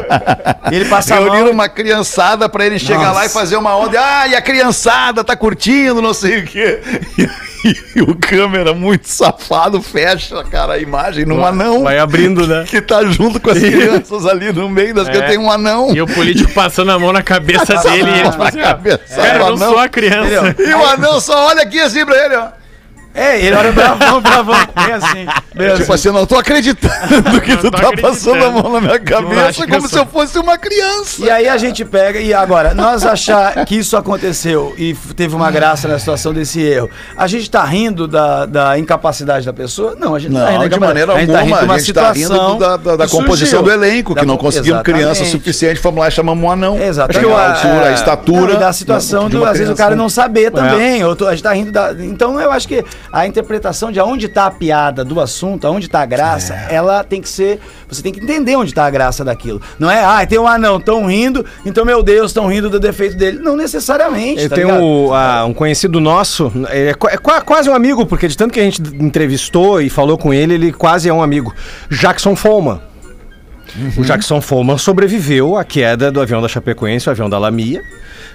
Ele 0.71 0.85
passa 0.85 1.15
Reuniram 1.15 1.51
uma 1.51 1.67
criançada 1.67 2.47
pra 2.47 2.65
ele 2.65 2.79
chegar 2.79 3.11
lá 3.11 3.25
e 3.25 3.29
fazer 3.29 3.57
uma 3.57 3.75
onda. 3.75 3.99
Ah, 3.99 4.27
e 4.27 4.35
a 4.35 4.41
criançada 4.41 5.23
tá 5.23 5.35
curtindo, 5.35 6.01
não 6.01 6.13
sei 6.13 6.39
o 6.39 6.45
quê. 6.45 6.79
E, 7.19 7.29
o 8.07 8.15
câmera 8.15 8.73
muito 8.73 9.07
safado 9.07 9.81
fecha, 9.81 10.43
cara, 10.43 10.73
a 10.73 10.77
imagem 10.79 11.25
num 11.25 11.45
anão. 11.45 11.83
Vai 11.83 11.97
abrindo, 11.97 12.45
né? 12.47 12.63
Que 12.67 12.81
tá 12.81 13.03
junto 13.05 13.39
com 13.39 13.49
as 13.49 13.57
crianças 13.59 14.25
ali 14.25 14.51
no 14.51 14.69
meio 14.69 14.93
das 14.93 15.07
crianças. 15.07 15.29
Tem 15.29 15.37
um 15.37 15.51
anão. 15.51 15.93
E 15.95 16.01
o 16.01 16.07
político 16.07 16.51
passando 16.53 16.91
a 16.91 16.99
mão 16.99 17.11
na 17.11 17.23
cabeça 17.23 17.75
dele 17.83 18.09
e 18.09 18.19
ele, 18.19 18.29
tipo 18.31 18.43
assim, 18.43 18.59
ó, 18.59 18.63
cabeça 18.63 19.15
cara, 19.15 19.35
eu 19.35 19.39
não 19.39 19.47
anão. 19.55 19.69
sou 19.69 19.79
a 19.79 19.89
criança. 19.89 20.55
E 20.59 20.73
o 20.73 20.85
anão 20.85 21.19
só 21.21 21.47
olha 21.47 21.63
aqui 21.63 21.79
assim 21.79 22.05
pra 22.05 22.25
ele, 22.25 22.35
ó. 22.35 22.47
É, 23.15 23.39
ele 23.39 23.55
olha 23.55 23.71
bravão, 23.71 24.21
bravão. 24.21 24.55
Bem 24.75 24.93
assim. 24.93 25.25
Bem 25.55 25.69
Tipo 25.69 25.83
assim. 25.83 25.93
assim, 25.93 26.07
eu 26.09 26.13
não 26.13 26.25
tô 26.25 26.35
acreditando 26.35 27.39
que 27.41 27.55
tu 27.55 27.71
tô 27.71 27.77
tá 27.79 27.91
passando 28.01 28.43
a 28.43 28.49
mão 28.51 28.73
na 28.73 28.81
minha 28.81 28.99
cabeça 28.99 29.63
como 29.65 29.75
eu 29.85 29.87
se 29.89 29.97
eu 29.97 30.05
fosse 30.05 30.37
uma 30.37 30.57
criança. 30.57 31.23
E 31.25 31.29
aí 31.29 31.47
a 31.47 31.55
gente 31.57 31.85
pega, 31.85 32.19
e 32.19 32.33
agora, 32.33 32.73
nós 32.73 33.05
achar 33.05 33.63
que 33.65 33.77
isso 33.77 33.95
aconteceu 33.95 34.73
e 34.77 34.93
teve 35.15 35.33
uma 35.33 35.49
graça 35.49 35.87
na 35.87 35.97
situação 35.97 36.33
desse 36.33 36.61
erro, 36.61 36.89
a 37.15 37.25
gente 37.25 37.49
tá 37.49 37.63
rindo 37.63 38.05
da, 38.07 38.45
da 38.45 38.77
incapacidade 38.77 39.45
da 39.45 39.53
pessoa? 39.53 39.95
Não, 39.97 40.13
a 40.13 40.19
gente 40.19 40.33
não, 40.33 40.41
tá 40.41 40.47
rindo 40.47 40.59
Não, 40.63 40.69
da 40.69 40.75
de 40.75 40.79
maneira 40.81 41.13
a 41.13 41.19
gente 41.19 41.31
tá 41.31 41.39
alguma. 41.39 41.55
rindo 41.57 41.59
de 41.59 41.65
uma 41.65 41.73
a 41.73 41.77
gente 41.79 41.93
tá 41.93 42.11
rindo 42.11 42.27
situação 42.27 42.57
da, 42.57 42.75
da- 42.77 42.95
da 42.97 43.07
composição 43.07 43.59
surgiu. 43.59 43.77
do 43.77 43.85
elenco, 43.85 44.13
Da 44.13 44.21
que 44.21 44.27
não 44.27 44.35
co- 44.35 44.43
conseguiram 44.45 44.83
criança 44.83 45.21
Exatamente. 45.23 45.31
suficiente. 45.31 45.79
Fomos 45.79 45.99
lá 46.01 46.07
e 46.09 46.11
chamamos 46.11 46.43
um 46.43 46.51
anão. 46.51 46.77
Exatamente. 46.81 47.25
A 47.31 47.49
altura, 47.53 47.81
a 47.81 47.85
Não, 47.87 47.93
estatura. 47.93 48.53
e 48.53 48.57
da 48.57 48.73
situação, 48.73 49.29
de 49.29 49.37
do, 49.37 49.45
às 49.45 49.57
vezes 49.57 49.71
o 49.73 49.75
cara 49.75 49.95
não 49.95 50.09
saber 50.09 50.51
também. 50.51 51.01
ou 51.05 51.15
tu- 51.15 51.25
a 51.27 51.31
gente 51.31 51.43
tá 51.43 51.53
rindo 51.53 51.71
da. 51.71 51.93
Então 51.99 52.39
eu 52.41 52.51
acho 52.51 52.67
que 52.67 52.83
a 53.11 53.25
interpretação 53.27 53.91
de 53.91 53.99
aonde 53.99 54.27
tá 54.27 54.45
a 54.47 54.51
piada 54.51 55.03
do 55.03 55.19
assunto, 55.19 55.65
aonde 55.67 55.87
tá 55.87 56.01
a 56.01 56.05
graça, 56.05 56.53
ela 56.69 57.03
tem 57.03 57.21
que 57.21 57.29
ser. 57.29 57.59
Você 57.87 58.01
tem 58.01 58.11
que 58.11 58.19
entender 58.19 58.55
onde 58.55 58.73
tá 58.73 58.85
a 58.85 58.89
graça 58.89 59.23
daquilo. 59.23 59.61
Não 59.79 59.89
é, 59.89 60.03
ah, 60.03 60.25
tem 60.25 60.39
um 60.39 60.47
anão, 60.47 60.79
tão 60.79 61.05
rindo, 61.05 61.45
então, 61.65 61.85
meu 61.85 62.01
Deus, 62.03 62.31
estão 62.31 62.47
rindo 62.47 62.69
do 62.69 62.79
defeito 62.79 63.15
dele. 63.17 63.39
Não 63.39 63.55
necessariamente. 63.55 64.43
Eu 64.43 64.49
tá 64.49 64.55
tenho 64.55 64.69
um, 64.69 65.11
um 65.47 65.53
conhecido 65.53 65.99
nosso, 65.99 66.51
é, 66.69 66.89
é 66.89 67.17
qua- 67.17 67.41
quase 67.41 67.69
um 67.69 67.73
amigo, 67.75 68.05
porque 68.05 68.27
de 68.27 68.35
tanto 68.35 68.53
que 68.53 68.59
a 68.59 68.63
gente 68.63 68.81
entrevistou 68.99 69.81
e 69.81 69.89
falou 69.89 70.17
com 70.17 70.33
ele, 70.33 70.53
ele 70.55 70.71
quase 70.73 71.07
é 71.09 71.13
um 71.13 71.21
amigo. 71.21 71.53
Jackson 71.89 72.35
Follman. 72.35 72.79
O 73.97 74.03
Jackson 74.03 74.39
Follman 74.39 74.77
sobreviveu 74.77 75.57
à 75.57 75.63
queda 75.63 76.11
do 76.11 76.21
avião 76.21 76.41
da 76.41 76.47
Chapecoense, 76.47 77.09
o 77.09 77.11
avião 77.11 77.29
da 77.29 77.37
Lamia, 77.37 77.81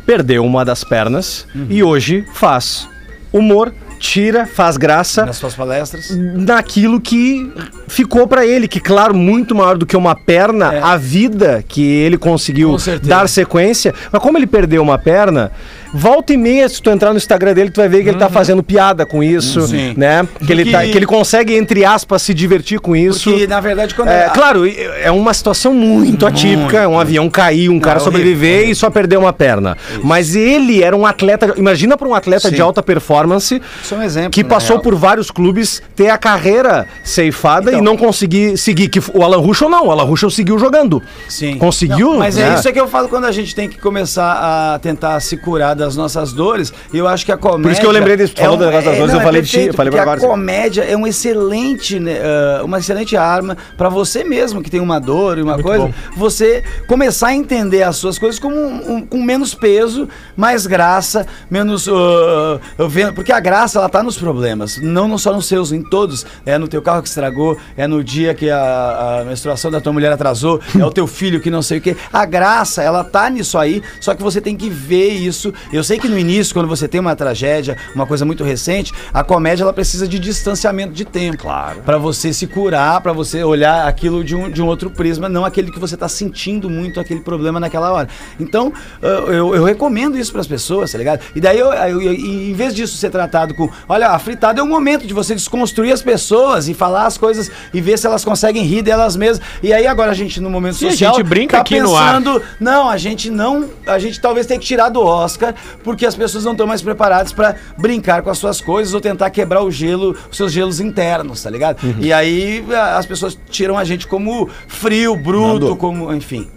perdeu 0.05 0.45
uma 0.45 0.65
das 0.65 0.85
pernas 0.85 1.47
e 1.69 1.83
hoje 1.83 2.27
faz 2.35 2.87
humor, 3.33 3.73
tira, 4.01 4.47
faz 4.47 4.77
graça 4.79 5.27
Nas 5.27 5.37
suas 5.37 5.55
palestras. 5.55 6.11
naquilo 6.11 6.99
que 7.01 7.53
ficou 7.87 8.27
pra 8.27 8.47
ele, 8.47 8.67
que 8.67 8.81
claro, 8.81 9.15
muito 9.15 9.55
maior 9.55 9.77
do 9.77 9.85
que 9.85 9.95
uma 9.97 10.15
perna, 10.17 10.75
É. 10.75 10.81
a 10.83 10.97
vida 10.97 11.63
que 11.69 11.83
ele 11.83 12.17
conseguiu 12.17 12.77
dar 13.03 13.29
sequência. 13.29 13.95
Mas 14.11 14.23
como 14.23 14.39
ele 14.39 14.47
perdeu 14.47 14.83
uma 14.83 14.99
perna, 14.99 15.53
volta 15.93 16.33
e 16.33 16.37
meia, 16.37 16.69
se 16.69 16.81
tu 16.81 16.91
entrar 16.91 17.11
no 17.11 17.17
Instagram 17.17 17.53
dele, 17.55 17.71
tu 17.71 17.77
vai 17.81 17.89
ver 17.89 18.03
que 18.03 18.09
ele 18.11 18.19
tá 18.19 18.29
fazendo 18.29 18.63
piada 18.63 19.05
com 19.05 19.23
isso, 19.23 19.61
Uhum. 19.61 19.67
Sim. 19.67 19.95
né? 19.97 20.27
Que 20.47 20.53
ele, 20.53 20.71
tá, 20.71 20.83
Que- 20.83 20.97
ele 20.97 21.07
consegue, 21.07 21.57
entre 21.57 21.85
aspas, 21.85 22.23
se 22.23 22.33
divertir 22.35 22.79
com 22.81 22.95
isso. 22.95 23.31
Porque, 23.31 23.47
na 23.47 23.61
verdade, 23.61 23.95
quando 23.95 24.09
É, 24.09 24.27
a- 24.27 24.31
claro, 24.31 24.63
é 24.67 25.11
uma 25.11 25.35
situação 25.35 25.73
muito 25.75 26.27
atípica, 26.27 26.89
um 26.89 26.99
avião 26.99 27.29
cair, 27.29 27.69
um 27.69 27.81
cara 27.81 27.99
é 27.99 28.03
sobreviver 28.03 28.69
e 28.69 28.75
só 28.75 28.89
perder 28.91 29.17
uma 29.17 29.33
perna. 29.33 29.77
Mas 30.03 30.35
ele 30.37 30.83
era 30.83 30.97
um 30.97 31.05
atleta, 31.07 31.55
imagina 31.57 31.97
para 31.97 32.09
um 32.09 32.15
atleta 32.15 32.51
de 32.51 32.61
alta 32.61 32.83
performance 32.83 33.61
Isso 33.83 33.95
é 33.95 33.99
um 33.99 34.03
exemplo, 34.03 34.31
que 34.31 34.43
na 34.43 34.49
passou 34.49 34.77
real. 34.77 34.83
por 34.83 34.95
vários 34.95 35.31
clubes 35.31 35.83
ter 35.97 36.09
a 36.11 36.19
carreira 36.19 36.87
ceifada 37.03 37.71
Então. 37.71 37.81
e 37.81 37.83
não 37.83 37.97
conseguir 37.97 38.57
seguir. 38.57 38.89
Que 38.89 39.01
o 39.15 39.23
Alan 39.23 39.39
Ruschel 39.39 39.69
não, 39.69 39.87
o 39.87 39.91
Alan 39.91 40.05
Ruschel 40.05 40.31
seguiu 40.31 40.59
jogando. 40.59 41.03
Sim. 41.29 41.57
Conseguiu? 41.59 42.13
Não, 42.13 42.19
mas 42.19 42.37
né? 42.37 42.51
é 42.51 42.55
isso 42.55 42.73
que 42.73 42.81
eu 42.81 42.89
falo 42.89 43.09
quando 43.09 43.25
a 43.27 43.33
gente 43.33 43.55
tem 43.55 43.69
que 43.69 43.79
começar 43.79 44.75
a 44.75 44.79
tentar 44.79 45.19
se 45.21 45.37
curar 45.37 45.75
das 45.81 45.97
nossas 45.97 46.33
dores. 46.33 46.73
E 46.93 46.99
eu 46.99 47.09
acho 47.09 47.25
que 47.27 47.33
a 47.33 47.37
comédia. 47.37 47.63
Por 47.63 47.73
isso 47.73 47.81
que 47.81 47.87
eu 47.87 47.91
lembrei 47.91 48.17
desse- 48.17 48.35
falou 48.35 48.57
do 48.57 48.67
negócio 48.67 48.89
das 48.91 48.99
dores, 48.99 49.15
eu 49.15 49.21
falei 49.21 49.43
de 49.43 49.49
ti, 49.49 49.53
perfeito, 49.57 49.73
eu 49.73 49.77
falei 49.77 49.91
pra 49.93 50.03
agora. 50.03 50.19
A 50.19 50.29
comédia 50.29 50.83
é 50.83 50.97
um 50.97 51.07
excelente, 51.07 51.99
né, 51.99 52.19
ah, 52.23 52.63
uma 52.65 52.79
excelente 52.79 53.17
arma 53.17 53.57
pra 53.77 53.89
você 53.89 54.23
mesmo 54.25 54.63
que 54.63 54.71
tem 54.71 54.81
uma 54.81 54.99
dor 55.01 55.39
e 55.39 55.43
uma 55.43 55.61
coisa. 55.61 55.93
Você 56.17 56.63
começar 56.87 57.29
a 57.29 57.35
entender 57.35 57.83
as 57.83 57.97
suas 57.97 58.19
coisas 58.19 58.39
como 58.39 58.55
um- 58.57 58.97
um- 58.97 59.07
com 59.07 59.23
menos 59.23 59.55
peso, 59.55 60.09
mais 60.37 60.67
graça, 60.67 61.27
menos. 61.51 61.89
ah, 61.89 62.61
vendo- 62.89 63.15
porque 63.15 63.33
a 63.33 63.41
graça 63.41 63.79
ela 63.79 63.89
tá 63.89 64.03
nos 64.03 64.17
problemas, 64.19 64.79
não, 64.83 65.09
não 65.09 65.19
só 65.19 65.33
nos 65.33 65.47
seus, 65.47 65.73
em 65.73 65.83
todos. 65.83 66.27
É 66.45 66.59
no 66.59 66.69
teu 66.69 66.83
carro 66.83 67.03
que 67.03 67.09
estragou, 67.09 67.57
é 67.77 67.87
no 67.87 68.05
dia 68.05 68.35
que 68.35 68.51
a, 68.51 69.21
a 69.21 69.25
menstruação 69.25 69.71
da 69.71 69.81
tua 69.81 69.93
mulher 69.93 70.13
atrasou, 70.13 70.61
é 70.79 70.85
o 70.85 70.91
teu 70.91 71.07
filho 71.07 71.41
que 71.41 71.51
não 71.51 71.63
sei 71.63 71.79
o 71.79 71.81
quê. 71.81 71.97
A 72.13 72.25
graça, 72.25 72.83
ela 72.83 73.03
tá 73.03 73.29
nisso 73.31 73.57
aí, 73.59 73.83
só 74.01 74.15
que 74.15 74.23
você 74.23 74.41
tem 74.41 74.57
que 74.57 74.69
ver 74.69 75.11
isso. 75.13 75.53
Eu 75.73 75.85
sei 75.85 75.99
que 75.99 76.09
no 76.09 76.19
início, 76.19 76.53
quando 76.55 76.69
você 76.69 76.89
tem 76.89 77.01
uma 77.01 77.15
tragédia, 77.15 77.77
uma 77.95 78.07
coisa 78.07 78.25
muito 78.25 78.43
recente, 78.45 78.93
a 79.13 79.23
comédia 79.23 79.63
ela 79.63 79.73
precisa 79.73 80.07
de 80.09 80.19
distanciamento 80.19 80.93
de 80.93 81.05
tempo. 81.05 81.39
Claro. 81.39 81.81
Pra 81.85 81.97
você 81.99 82.33
se 82.33 82.47
curar, 82.47 83.01
pra 83.01 83.13
você 83.13 83.43
olhar 83.45 83.87
aquilo 83.87 84.25
de 84.25 84.35
um, 84.35 84.51
de 84.51 84.61
um 84.63 84.67
outro 84.67 84.91
prisma, 84.91 85.29
não 85.29 85.45
aquele 85.45 85.71
que 85.71 85.79
você 85.79 85.97
tá 85.97 86.09
sentindo 86.09 86.69
muito 86.69 86.99
aquele 86.99 87.21
problema 87.21 87.61
naquela 87.61 87.93
hora. 87.93 88.09
Então, 88.39 88.73
eu, 89.03 89.55
eu 89.55 89.65
recomendo 89.65 90.19
isso 90.19 90.33
pras 90.33 90.47
pessoas, 90.47 90.93
tá 90.93 90.99
ligado? 90.99 91.21
E 91.35 91.41
daí, 91.41 91.59
eu, 91.59 91.73
eu- 91.73 92.03
eu- 92.03 92.13
em 92.15 92.53
vez 92.53 92.75
disso 92.75 92.97
ser 92.97 93.11
tratado 93.11 93.55
com, 93.55 93.69
olha, 93.89 94.09
a 94.09 94.19
fritada 94.19 94.61
é 94.61 94.63
um 94.63 94.69
momento 94.69 95.07
de 95.07 95.15
você 95.15 95.35
desconstruir 95.35 95.93
as 95.93 96.03
pessoas 96.03 96.69
e 96.69 96.75
falar 96.75 97.07
as 97.07 97.17
coisas 97.17 97.51
e 97.73 97.81
ver 97.81 97.99
se 97.99 98.07
elas 98.07 98.25
conseguem 98.25 98.65
rir 98.65 98.83
delas 98.83 99.17
mesmas. 99.17 99.41
E 99.63 99.73
aí 99.73 99.87
agora 99.87 100.11
a 100.11 100.15
gente, 100.15 100.41
no 100.41 100.51
momento 100.51 100.75
Sim, 100.77 100.89
a 100.89 100.91
social, 100.91 101.15
gente 101.15 101.25
brinca 101.27 101.57
tá 101.57 101.63
aqui 101.63 101.81
no 101.81 101.95
ar. 101.97 102.17
pensando, 102.17 102.43
não, 102.59 102.89
a 102.89 102.97
gente 102.97 103.31
não, 103.31 103.69
a 103.87 103.99
gente 103.99 104.21
talvez 104.21 104.47
tenha 104.47 104.59
que 104.59 104.67
tirar 104.67 104.89
do 104.89 105.01
Oscar, 105.03 105.55
porque 105.83 106.07
as 106.07 106.15
pessoas 106.15 106.45
não 106.45 106.53
estão 106.53 106.67
mais 106.67 106.83
preparadas 106.83 107.33
pra 107.33 107.55
brincar 107.77 108.23
com 108.23 108.31
as 108.31 108.39
suas 108.39 108.61
coisas 108.61 108.95
ou 108.95 109.01
tentar 109.01 109.31
quebrar 109.31 109.63
o 109.63 109.71
gelo, 109.71 110.17
os 110.31 110.37
seus 110.37 110.53
gelos 110.53 110.81
internos, 110.81 111.43
tá 111.43 111.51
ligado? 111.51 111.83
Uhum. 111.83 111.97
E 112.01 112.13
aí 112.13 112.65
as 112.95 113.07
pessoas 113.07 113.39
tiram 113.51 113.77
a 113.77 113.85
gente 113.85 114.07
como 114.07 114.49
frio, 114.67 115.17
bruto, 115.17 115.61
Nando. 115.61 115.77
como, 115.77 116.13
enfim. 116.13 116.49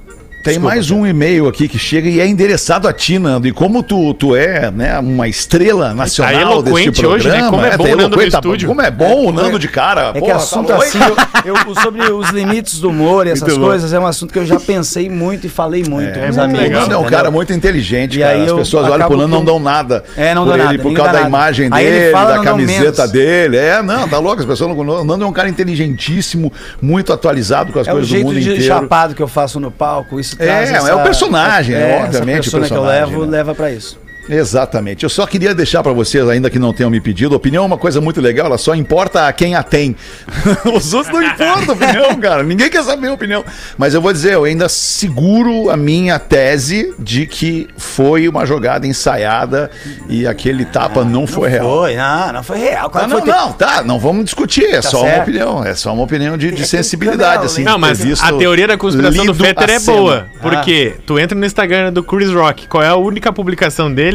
Tem 0.43 0.59
mais 0.59 0.91
um 0.91 1.07
e-mail 1.07 1.47
aqui 1.47 1.69
que 1.69 1.79
chega 1.79 2.09
e 2.09 2.19
é 2.19 2.27
endereçado 2.27 2.85
a 2.85 2.91
ti, 2.91 3.17
Nando. 3.17 3.47
E 3.47 3.51
como 3.53 3.81
tu, 3.81 4.13
tu 4.13 4.35
é 4.35 4.69
né, 4.69 4.99
uma 4.99 5.25
estrela 5.27 5.93
nacional 5.93 6.33
eloquente 6.33 6.89
deste 6.91 7.01
programa... 7.01 7.15
hoje, 7.15 7.29
né? 7.29 7.49
Como 7.49 7.65
é 7.65 7.69
tá 7.71 7.77
bom 7.77 7.83
o 7.83 7.87
eloquente, 7.87 8.31
tá 8.31 8.37
estúdio. 8.39 8.67
Como 8.67 8.81
é 8.81 8.91
bom 8.91 9.25
o 9.27 9.31
Nando 9.31 9.57
de 9.57 9.69
cara. 9.69 10.09
É 10.09 10.13
que 10.13 10.19
porra, 10.19 10.31
tá 10.33 10.37
assunto 10.39 10.67
louco. 10.69 10.83
assim, 10.83 10.99
eu, 11.45 11.55
eu- 11.55 11.75
sobre 11.81 12.01
os 12.11 12.29
limites 12.31 12.79
do 12.79 12.89
humor 12.89 13.25
e 13.25 13.29
essas 13.31 13.47
Muito 13.47 13.59
bom. 13.61 13.67
coisas, 13.67 13.93
é 13.93 13.99
um 13.99 14.05
assunto 14.05 14.33
que 14.33 14.39
eu 14.39 14.45
já 14.45 14.59
pensei 14.59 15.09
muito 15.09 15.47
e 15.47 15.49
falei 15.49 15.83
muito 15.87 16.09
É, 16.09 16.23
com 16.23 16.29
os 16.29 16.35
muito 16.37 16.39
amigos. 16.41 16.61
legal. 16.61 16.81
Nando 16.81 16.93
é 16.93 16.97
um 16.97 17.05
cara 17.05 17.31
muito 17.31 17.53
inteligente, 17.53 18.17
E 18.17 18.21
cara. 18.21 18.33
aí 18.33 18.45
As 18.45 18.51
pessoas 18.51 18.89
olham 18.89 19.07
pro 19.07 19.15
Nando 19.17 19.29
e 19.29 19.31
não 19.31 19.39
que- 19.39 19.45
dão 19.45 19.59
nada. 19.59 20.03
É, 20.17 20.35
não 20.35 20.45
ele, 20.53 20.63
nada, 20.63 20.79
Por 20.79 20.93
causa 20.93 21.11
da 21.13 21.17
nada. 21.19 21.27
imagem 21.29 21.69
dele, 21.69 22.11
fala, 22.11 22.25
da 22.31 22.35
dão 22.35 22.43
camiseta 22.43 23.07
dele. 23.07 23.55
É, 23.55 23.81
não, 23.81 24.09
tá 24.09 24.17
louco. 24.19 24.41
As 24.41 24.45
pessoas 24.45 24.75
não... 24.75 24.77
O 24.77 25.03
Nando 25.05 25.23
é 25.23 25.27
um 25.27 25.31
cara 25.33 25.47
inteligentíssimo, 25.47 26.51
muito 26.81 27.13
atualizado 27.13 27.71
com 27.71 27.79
as 27.79 27.87
É 27.87 27.91
o 27.91 27.93
coisas 27.93 28.09
do 28.09 28.11
jeito 28.13 28.25
mundo 28.27 28.35
de 28.41 28.49
inteiro. 28.49 28.63
chapado 28.65 29.15
que 29.15 29.21
eu 29.23 29.27
faço 29.27 29.57
no 29.59 29.71
palco, 29.71 30.19
isso 30.19 30.32
É, 30.39 30.45
traz 30.45 30.87
é 30.87 30.93
o 30.95 31.03
personagem, 31.03 31.75
né? 31.75 32.03
Obviamente, 32.03 32.47
essa 32.47 32.59
persona 32.59 32.65
o 32.65 32.67
que 32.67 32.73
eu 32.73 32.81
personagem, 32.81 33.11
levo, 33.11 33.25
né? 33.25 33.31
leva 33.37 33.55
pra 33.55 33.71
isso. 33.71 34.02
Exatamente. 34.29 35.03
Eu 35.03 35.09
só 35.09 35.25
queria 35.25 35.53
deixar 35.53 35.83
pra 35.83 35.91
vocês, 35.91 36.27
ainda 36.29 36.49
que 36.49 36.57
não 36.59 36.73
tenham 36.73 36.89
me 36.89 37.01
pedido, 37.01 37.35
opinião 37.35 37.63
é 37.63 37.67
uma 37.67 37.77
coisa 37.77 37.99
muito 37.99 38.21
legal, 38.21 38.45
ela 38.47 38.57
só 38.57 38.73
importa 38.75 39.27
a 39.27 39.33
quem 39.33 39.55
a 39.55 39.63
tem. 39.63 39.95
Os 40.73 40.93
outros 40.93 41.13
não 41.13 41.21
importam 41.23 41.69
a 41.69 41.73
opinião, 41.73 42.15
cara. 42.19 42.43
Ninguém 42.43 42.69
quer 42.69 42.83
saber 42.83 43.07
a 43.07 43.13
opinião. 43.13 43.43
Mas 43.77 43.93
eu 43.93 44.01
vou 44.01 44.13
dizer, 44.13 44.33
eu 44.33 44.43
ainda 44.45 44.69
seguro 44.69 45.69
a 45.69 45.77
minha 45.77 46.17
tese 46.19 46.93
de 46.99 47.25
que 47.25 47.67
foi 47.77 48.27
uma 48.27 48.45
jogada 48.45 48.87
ensaiada 48.87 49.69
e 50.07 50.25
aquele 50.27 50.65
tapa 50.65 51.03
não 51.03 51.27
foi 51.27 51.49
real. 51.49 51.79
Foi, 51.79 51.95
não, 51.95 52.33
não 52.33 52.43
foi 52.43 52.59
real. 52.59 52.83
Não, 52.83 52.89
Claro 52.89 53.07
que 53.07 53.13
não, 53.13 53.21
foi 53.21 53.31
ter- 53.31 53.37
não, 53.39 53.51
tá, 53.53 53.83
não 53.83 53.99
vamos 53.99 54.25
discutir, 54.25 54.65
é 54.65 54.81
Tá 54.81 54.89
só 54.89 55.01
uma 55.01 55.09
certo. 55.09 55.21
opinião, 55.23 55.63
é 55.65 55.73
só 55.75 55.93
uma 55.93 56.03
opinião 56.03 56.37
de, 56.37 56.49
de 56.51 56.55
que 56.61 56.67
sensibilidade, 56.67 57.21
câmera 57.33 57.45
assim. 57.45 57.63
Não, 57.63 57.77
mas 57.77 58.21
a 58.21 58.31
teoria 58.33 58.67
da 58.67 58.77
conspiração 58.77 59.25
do 59.25 59.33
Fetter 59.33 59.69
é 59.69 59.79
cena. 59.79 59.97
boa. 59.97 60.27
Porque 60.41 60.95
tu 61.05 61.17
entra 61.19 61.37
no 61.37 61.45
Instagram 61.45 61.91
do 61.91 62.03
Chris 62.03 62.31
Rock, 62.31 62.67
qual 62.67 62.83
é 62.83 62.87
a 62.87 62.95
única 62.95 63.31
publicação 63.33 63.93
dele? 63.93 64.12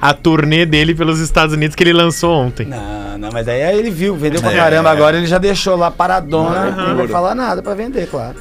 A 0.00 0.14
turnê 0.14 0.64
dele 0.64 0.94
pelos 0.94 1.18
Estados 1.20 1.54
Unidos 1.54 1.74
que 1.74 1.82
ele 1.82 1.92
lançou 1.92 2.32
ontem. 2.36 2.66
Não, 2.66 3.18
não, 3.18 3.30
mas 3.32 3.44
daí 3.46 3.60
ele 3.76 3.90
viu, 3.90 4.14
vendeu 4.14 4.38
É. 4.40 4.42
pra 4.42 4.52
caramba. 4.52 4.90
Agora 4.90 5.16
ele 5.16 5.26
já 5.26 5.38
deixou 5.38 5.76
lá 5.76 5.90
paradona, 5.90 6.70
não 6.70 6.96
vai 6.96 7.08
falar 7.08 7.34
nada 7.34 7.62
pra 7.62 7.74
vender, 7.74 8.06
claro. 8.08 8.36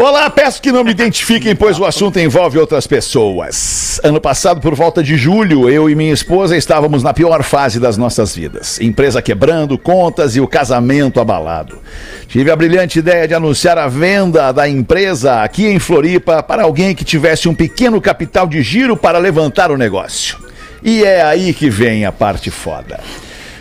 Olá, 0.00 0.30
peço 0.30 0.62
que 0.62 0.70
não 0.70 0.84
me 0.84 0.92
identifiquem, 0.92 1.56
pois 1.56 1.76
o 1.76 1.84
assunto 1.84 2.20
envolve 2.20 2.56
outras 2.56 2.86
pessoas. 2.86 4.00
Ano 4.04 4.20
passado, 4.20 4.60
por 4.60 4.72
volta 4.72 5.02
de 5.02 5.16
julho, 5.16 5.68
eu 5.68 5.90
e 5.90 5.96
minha 5.96 6.12
esposa 6.12 6.56
estávamos 6.56 7.02
na 7.02 7.12
pior 7.12 7.42
fase 7.42 7.80
das 7.80 7.96
nossas 7.96 8.32
vidas. 8.32 8.80
Empresa 8.80 9.20
quebrando, 9.20 9.76
contas 9.76 10.36
e 10.36 10.40
o 10.40 10.46
casamento 10.46 11.20
abalado. 11.20 11.80
Tive 12.28 12.48
a 12.48 12.54
brilhante 12.54 13.00
ideia 13.00 13.26
de 13.26 13.34
anunciar 13.34 13.76
a 13.76 13.88
venda 13.88 14.52
da 14.52 14.68
empresa 14.68 15.42
aqui 15.42 15.66
em 15.66 15.80
Floripa 15.80 16.44
para 16.44 16.62
alguém 16.62 16.94
que 16.94 17.04
tivesse 17.04 17.48
um 17.48 17.54
pequeno 17.54 18.00
capital 18.00 18.46
de 18.46 18.62
giro 18.62 18.96
para 18.96 19.18
levantar 19.18 19.72
o 19.72 19.76
negócio. 19.76 20.38
E 20.80 21.02
é 21.02 21.24
aí 21.24 21.52
que 21.52 21.68
vem 21.68 22.06
a 22.06 22.12
parte 22.12 22.52
foda. 22.52 23.00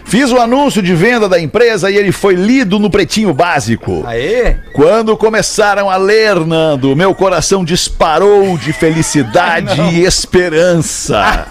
Fiz 0.08 0.32
o 0.32 0.40
anúncio 0.40 0.82
de 0.82 0.94
venda 0.96 1.28
da 1.28 1.38
empresa 1.38 1.92
e 1.92 1.98
ele 1.98 2.14
foi 2.14 2.34
lido 2.34 2.80
no 2.80 2.90
pretinho 2.90 3.34
básico. 3.34 4.06
Aê? 4.08 4.56
Quando 4.72 5.18
começaram 5.18 5.90
a 5.90 5.98
ler, 5.98 6.36
Nando, 6.46 6.96
meu 6.96 7.14
coração 7.14 7.66
disparou 7.66 8.58
de 8.58 8.72
felicidade 8.72 9.82
e 9.92 10.06
esperança. 10.06 11.48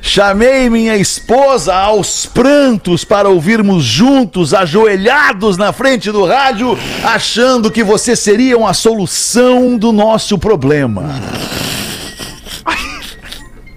Chamei 0.00 0.70
minha 0.70 0.96
esposa 0.96 1.74
aos 1.74 2.24
prantos 2.24 3.04
para 3.04 3.28
ouvirmos 3.28 3.84
juntos, 3.84 4.54
ajoelhados 4.54 5.58
na 5.58 5.70
frente 5.70 6.10
do 6.10 6.24
rádio, 6.24 6.78
achando 7.02 7.70
que 7.70 7.84
vocês 7.84 8.18
seriam 8.18 8.66
a 8.66 8.72
solução 8.72 9.76
do 9.76 9.92
nosso 9.92 10.38
problema. 10.38 11.20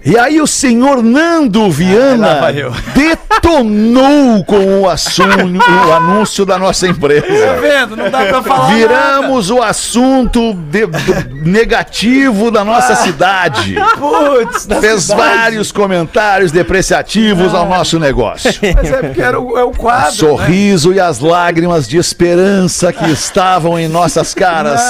E 0.08 0.16
aí 0.18 0.40
o 0.40 0.46
senhor 0.46 1.02
Nando 1.02 1.70
Viana 1.70 2.26
lá 2.34 2.40
vai 2.40 2.62
eu. 2.62 2.72
detonou 2.96 4.42
com 4.44 4.80
o 4.82 4.88
assunto, 4.88 5.28
o 5.86 5.92
anúncio 5.92 6.44
da 6.46 6.58
nossa 6.58 6.86
Tá 6.86 6.92
empresa. 6.92 7.56
vendo? 7.60 7.96
Não 7.96 8.10
dá 8.10 8.24
pra 8.24 8.42
falar 8.42 8.72
Viramos 8.74 9.50
o 9.50 9.62
assunto 9.62 10.54
de- 10.54 10.86
negativo 11.44 12.50
da 12.50 12.64
nossa 12.64 12.94
cidade. 12.96 13.74
nada. 13.74 13.96
Putz, 13.96 14.66
da 14.66 14.80
Fez 14.80 15.02
cidade. 15.04 15.20
vários 15.20 15.72
comentários 15.72 16.50
depreciativos 16.52 17.54
ao 17.54 17.66
nosso 17.68 17.98
negócio. 17.98 18.50
Mas 18.74 18.90
é 18.90 18.96
porque 19.02 19.20
era 19.20 19.38
o, 19.40 19.58
é 19.58 19.64
o 19.64 19.70
quadro. 19.72 20.12
Sorriso 20.14 20.92
e 20.92 21.00
as 21.00 21.18
lágrimas 21.20 21.86
de 21.86 21.98
esperança 21.98 22.92
que 22.92 23.10
estavam 23.10 23.78
em 23.78 23.88
nossas 23.88 24.32
caras 24.34 24.80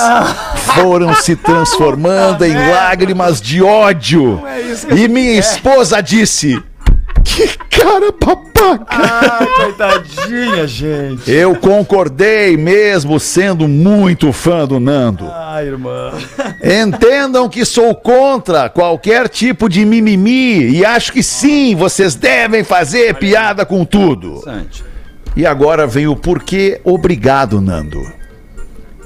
foram 0.74 1.14
se 1.14 1.34
transformando 1.36 2.44
em 2.44 2.54
lágrimas 2.70 3.40
de 3.40 3.62
ódio. 3.62 4.42
é 4.46 4.60
isso 4.60 4.86
que 4.86 4.92
a 4.94 4.96
Minha 5.08 5.38
esposa 5.38 6.00
disse: 6.00 6.62
Que 7.24 7.48
cara 7.70 8.12
babaca! 8.12 8.48
Ah, 8.88 9.46
coitadinha, 9.56 10.66
gente. 10.66 11.30
Eu 11.30 11.54
concordei, 11.56 12.56
mesmo 12.56 13.18
sendo 13.18 13.66
muito 13.66 14.32
fã 14.32 14.66
do 14.66 14.78
Nando. 14.78 15.30
Ai, 15.32 15.66
irmã. 15.66 16.12
Entendam 16.62 17.48
que 17.48 17.64
sou 17.64 17.94
contra 17.94 18.68
qualquer 18.68 19.28
tipo 19.28 19.68
de 19.68 19.84
mimimi 19.84 20.70
e 20.70 20.84
acho 20.84 21.12
que 21.12 21.22
sim, 21.22 21.74
vocês 21.74 22.14
devem 22.14 22.64
fazer 22.64 23.14
piada 23.14 23.64
com 23.64 23.84
tudo. 23.84 24.42
E 25.36 25.46
agora 25.46 25.86
vem 25.86 26.06
o 26.06 26.16
porquê 26.16 26.80
obrigado, 26.84 27.60
Nando. 27.60 28.18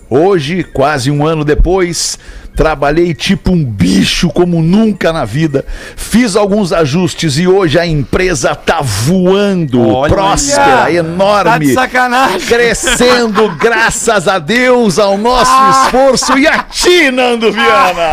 Hoje, 0.09 0.63
quase 0.63 1.11
um 1.11 1.27
ano 1.27 1.43
depois, 1.45 2.19
trabalhei 2.55 3.15
tipo 3.15 3.51
um 3.53 3.65
bicho 3.65 4.29
como 4.31 4.63
nunca 4.63 5.13
na 5.13 5.25
vida. 5.25 5.65
Fiz 5.97 6.37
alguns 6.37 6.73
ajustes 6.73 7.39
e 7.39 7.47
hoje 7.47 7.79
a 7.79 7.87
empresa 7.87 8.55
tá 8.55 8.81
voando, 8.81 9.89
Olha 9.89 10.13
próspera, 10.13 10.85
aí. 10.85 10.97
enorme 10.97 11.75
Tá 11.75 11.89
crescendo 12.47 13.49
graças 13.59 14.29
a 14.29 14.39
Deus, 14.39 14.99
ao 14.99 15.17
nosso 15.17 15.51
Ah. 15.53 15.85
esforço 15.87 16.39
e 16.39 16.47
a 16.47 16.59
ti, 16.65 17.11
Nando 17.11 17.51
Viana. 17.53 18.13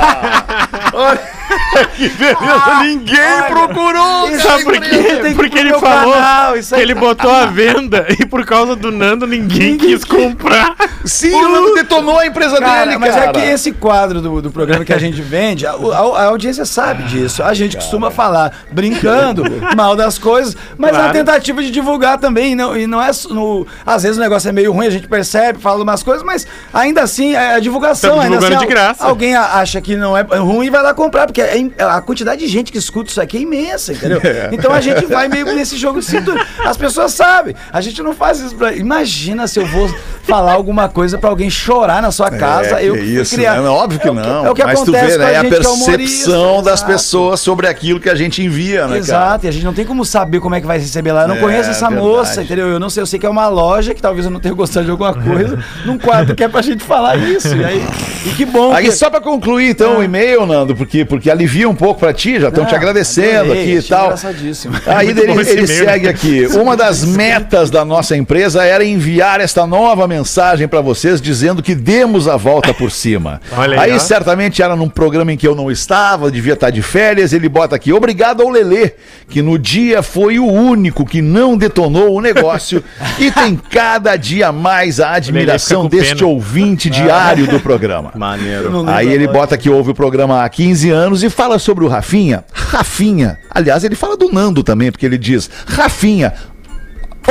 Olha 0.94 1.39
que 1.96 2.10
beleza, 2.10 2.84
ninguém 2.84 3.44
procurou. 3.48 4.30
Isso 4.30 4.48
Sabe 4.48 4.64
por 4.64 4.80
quê? 4.80 5.34
Porque 5.36 5.58
ele 5.60 5.74
falou 5.80 6.14
canal, 6.14 6.58
isso 6.58 6.76
que 6.76 6.82
ele 6.82 6.94
tá- 6.94 7.00
botou 7.00 7.32
a 7.32 7.46
venda 7.48 8.06
e 8.20 8.26
por 8.26 8.46
causa 8.46 8.76
do 8.76 8.92
Nando 8.92 9.26
ninguém 9.28 9.78
quis 9.78 10.04
comprar. 10.04 10.76
Sim, 11.06 11.34
o 11.34 11.50
Nando 11.50 11.74
detonou 11.76 12.20
a 12.20 12.26
empresa 12.26 12.58
Cara, 12.60 12.86
dele, 12.86 12.98
mas 12.98 13.16
cara. 13.16 13.26
é 13.30 13.32
que 13.34 13.40
esse 13.40 13.72
quadro 13.72 14.22
do, 14.22 14.42
do 14.42 14.52
programa 14.52 14.84
que 14.86 14.94
a 14.94 14.98
gente 14.98 15.22
vende, 15.22 15.66
a, 15.66 15.72
a- 15.72 15.76
a 16.22 16.26
audiência 16.26 16.66
sabe 16.66 17.04
disso. 17.04 17.42
A 17.44 17.54
gente 17.54 17.76
costuma 17.78 18.12
falar 18.12 18.52
brincando 18.72 19.44
mal 19.76 19.96
das 19.96 20.18
coisas, 20.18 20.56
mas 20.78 20.92
Claro. 20.92 21.08
na 21.08 21.14
tentativa 21.14 21.62
de 21.62 21.72
divulgar 21.72 22.18
também. 22.18 22.56
Não, 22.56 22.76
e 22.78 22.86
não 22.88 23.02
é. 23.02 23.10
No, 23.30 23.66
às 23.86 24.04
vezes 24.04 24.18
o 24.18 24.22
negócio 24.22 24.50
é 24.50 24.52
meio 24.52 24.72
ruim, 24.72 24.88
a 24.88 24.90
gente 24.90 25.08
percebe, 25.08 25.60
fala 25.60 25.82
umas 25.84 26.04
coisas, 26.04 26.24
mas 26.24 26.46
ainda 26.74 27.02
assim 27.02 27.36
é 27.36 27.56
a 27.56 27.60
divulgação. 27.60 28.16
Estamos 28.22 28.44
ainda 28.44 28.56
assim, 28.56 28.66
de 28.66 28.72
graça. 28.72 29.06
Alguém 29.06 29.36
acha 29.36 29.80
que 29.82 29.96
não 29.96 30.18
é 30.18 30.22
ruim 30.22 30.68
e 30.68 30.70
vai 30.70 30.82
lá 30.82 30.94
comprar, 30.94 31.26
porque 31.26 31.39
é 31.42 31.58
im- 31.58 31.72
a 31.78 32.02
quantidade 32.02 32.42
de 32.42 32.48
gente 32.48 32.72
que 32.72 32.78
escuta 32.78 33.10
isso 33.10 33.22
aqui 33.22 33.38
é 33.38 33.42
imensa, 33.42 33.94
entendeu? 33.94 34.22
Então 34.52 34.72
a 34.74 34.82
gente 34.82 35.06
vai 35.06 35.28
meio 35.28 35.46
nesse 35.46 35.78
jogo 35.78 36.00
de 36.00 36.06
cintura. 36.06 36.46
As 36.66 36.76
pessoas 36.78 37.14
sabem. 37.14 37.56
A 37.72 37.82
gente 37.82 38.02
não 38.02 38.14
faz 38.14 38.40
isso 38.40 38.56
pra. 38.56 38.74
Imagina 38.74 39.48
se 39.48 39.60
eu 39.60 39.66
vou 39.66 39.90
falar 40.24 40.54
alguma 40.54 40.88
coisa 40.90 41.18
pra 41.18 41.30
alguém 41.30 41.50
chorar 41.50 42.02
na 42.02 42.12
sua 42.12 42.30
casa. 42.30 42.80
É, 42.80 42.86
eu 42.86 42.94
que 42.94 43.02
isso, 43.02 43.36
criar- 43.36 43.62
né? 43.62 43.68
óbvio 43.70 44.00
que 44.00 44.08
É 44.08 44.12
o 44.12 44.14
não. 44.14 44.46
é 44.46 44.50
o 44.52 44.54
que 44.54 44.64
mas 44.64 44.80
tu 44.80 44.84
acontece 44.84 45.06
vê, 45.06 45.18
com 45.18 45.24
a 45.24 45.26
né? 45.28 45.34
É 45.34 45.38
a 45.38 45.42
gente 45.42 45.50
que 45.50 45.56
é 45.56 45.60
percepção 45.60 46.64
das 46.64 46.74
exato. 46.80 46.92
pessoas 46.92 47.40
sobre 47.40 47.68
aquilo 47.68 48.00
que 48.00 48.10
a 48.10 48.16
gente 48.16 48.44
envia, 48.44 48.82
né, 48.82 48.88
cara? 48.88 48.98
Exato, 48.98 49.46
e 49.46 49.50
a 49.50 49.52
gente 49.52 49.66
não 49.66 49.74
tem 49.74 49.86
como 49.86 50.04
saber 50.06 50.40
como 50.40 50.56
é 50.56 50.62
que 50.62 50.68
vai 50.68 50.78
receber 50.78 51.12
lá. 51.12 51.24
Eu 51.24 51.28
não 51.30 51.36
É, 51.38 51.40
conheço 51.40 51.70
essa 51.70 51.88
verdade. 51.90 52.08
moça, 52.08 52.42
entendeu? 52.44 52.68
Eu 52.68 52.80
não 52.80 52.90
sei, 52.90 53.02
eu 53.02 53.08
sei 53.08 53.20
que 53.20 53.26
é 53.26 53.30
uma 53.30 53.48
loja 53.48 53.94
que 53.94 54.02
talvez 54.02 54.26
eu 54.26 54.32
não 54.32 54.40
tenha 54.40 54.54
gostado 54.54 54.86
de 54.86 54.92
alguma 54.92 55.14
coisa, 55.14 55.58
num 55.86 55.98
quadro 55.98 56.36
que 56.36 56.44
é 56.44 56.48
pra 56.48 56.62
gente 56.62 56.84
falar 56.84 57.16
isso. 57.18 57.56
E, 57.56 57.64
aí, 57.66 57.84
e 58.26 58.30
que 58.32 58.46
bom 58.46 58.74
Aí 58.74 58.86
que... 58.86 58.92
só 58.92 59.10
pra 59.10 59.20
concluir 59.22 59.70
então 59.72 59.98
o 60.00 60.04
e-mail, 60.04 60.46
Nando, 60.46 60.76
porque, 60.76 61.06
porque 61.06 61.29
alivia 61.30 61.68
um 61.70 61.76
pouco 61.76 62.00
pra 62.00 62.14
ti, 62.14 62.40
já 62.40 62.50
estão 62.50 62.66
te 62.66 62.74
Ah, 62.74 62.78
agradecendo 62.78 63.52
adorei, 63.52 63.62
aqui 63.64 63.86
e 63.86 63.90
tal. 63.90 64.06
engraçadíssimo. 64.06 64.76
Aí 64.86 65.10
ele, 65.10 65.22
ele 65.22 65.32
e-mail. 65.32 65.68
segue 65.68 66.08
aqui. 66.08 66.48
Uma 66.48 66.76
das 66.76 67.04
metas 67.06 67.70
da 67.70 67.84
nossa 67.86 68.16
empresa 68.16 68.64
era 68.64 68.84
enviar 68.84 69.40
esta 69.42 69.66
nova 69.68 70.08
mensagem 70.08 70.68
pra 70.68 70.82
vocês 70.82 71.22
dizendo 71.22 71.62
que 71.64 71.76
demos 71.76 72.28
a 72.28 72.38
volta 72.38 72.74
por 72.74 72.92
cima. 72.92 73.42
Olha 73.58 73.80
aí 73.82 73.92
aí, 73.92 74.00
certamente 74.00 74.62
era 74.62 74.76
num 74.76 74.90
programa 74.90 75.32
em 75.34 75.38
que 75.38 75.48
eu 75.48 75.56
não 75.56 75.70
estava, 75.72 76.30
devia 76.32 76.54
estar 76.54 76.70
de 76.70 76.82
férias. 76.82 77.34
Ele 77.34 77.50
bota 77.50 77.76
aqui: 77.76 77.92
obrigado 77.94 78.42
ao 78.42 78.50
Lelê, 78.50 78.92
que 79.28 79.42
no 79.42 79.58
dia 79.58 80.02
foi 80.02 80.40
o 80.40 80.46
único 80.46 81.06
que 81.06 81.22
não 81.22 81.58
detonou 81.58 82.14
o 82.16 82.22
negócio 82.22 82.84
e 83.18 83.32
tem 83.32 83.56
cada 83.70 84.16
dia 84.16 84.52
mais 84.52 85.00
a 85.00 85.12
admiração 85.14 85.88
deste 85.88 86.16
pena. 86.16 86.28
ouvinte 86.28 86.90
diário 86.90 87.48
do 87.48 87.60
programa. 87.60 88.12
Maneiro. 88.16 88.84
Aí 88.88 89.08
ele 89.12 89.28
bota 89.28 89.58
que 89.58 89.70
ouve 89.70 89.92
o 89.92 89.96
programa 89.96 90.44
há 90.44 90.50
15 90.50 90.90
anos 90.90 91.19
e 91.24 91.30
fala 91.30 91.60
sobre 91.60 91.84
o 91.84 91.88
Rafinha. 91.88 92.44
Rafinha. 92.52 93.40
Aliás, 93.50 93.84
ele 93.84 93.96
fala 93.96 94.18
do 94.18 94.32
Nando 94.32 94.64
também, 94.64 94.92
porque 94.92 95.06
ele 95.06 95.18
diz: 95.18 95.50
Rafinha, 95.66 96.34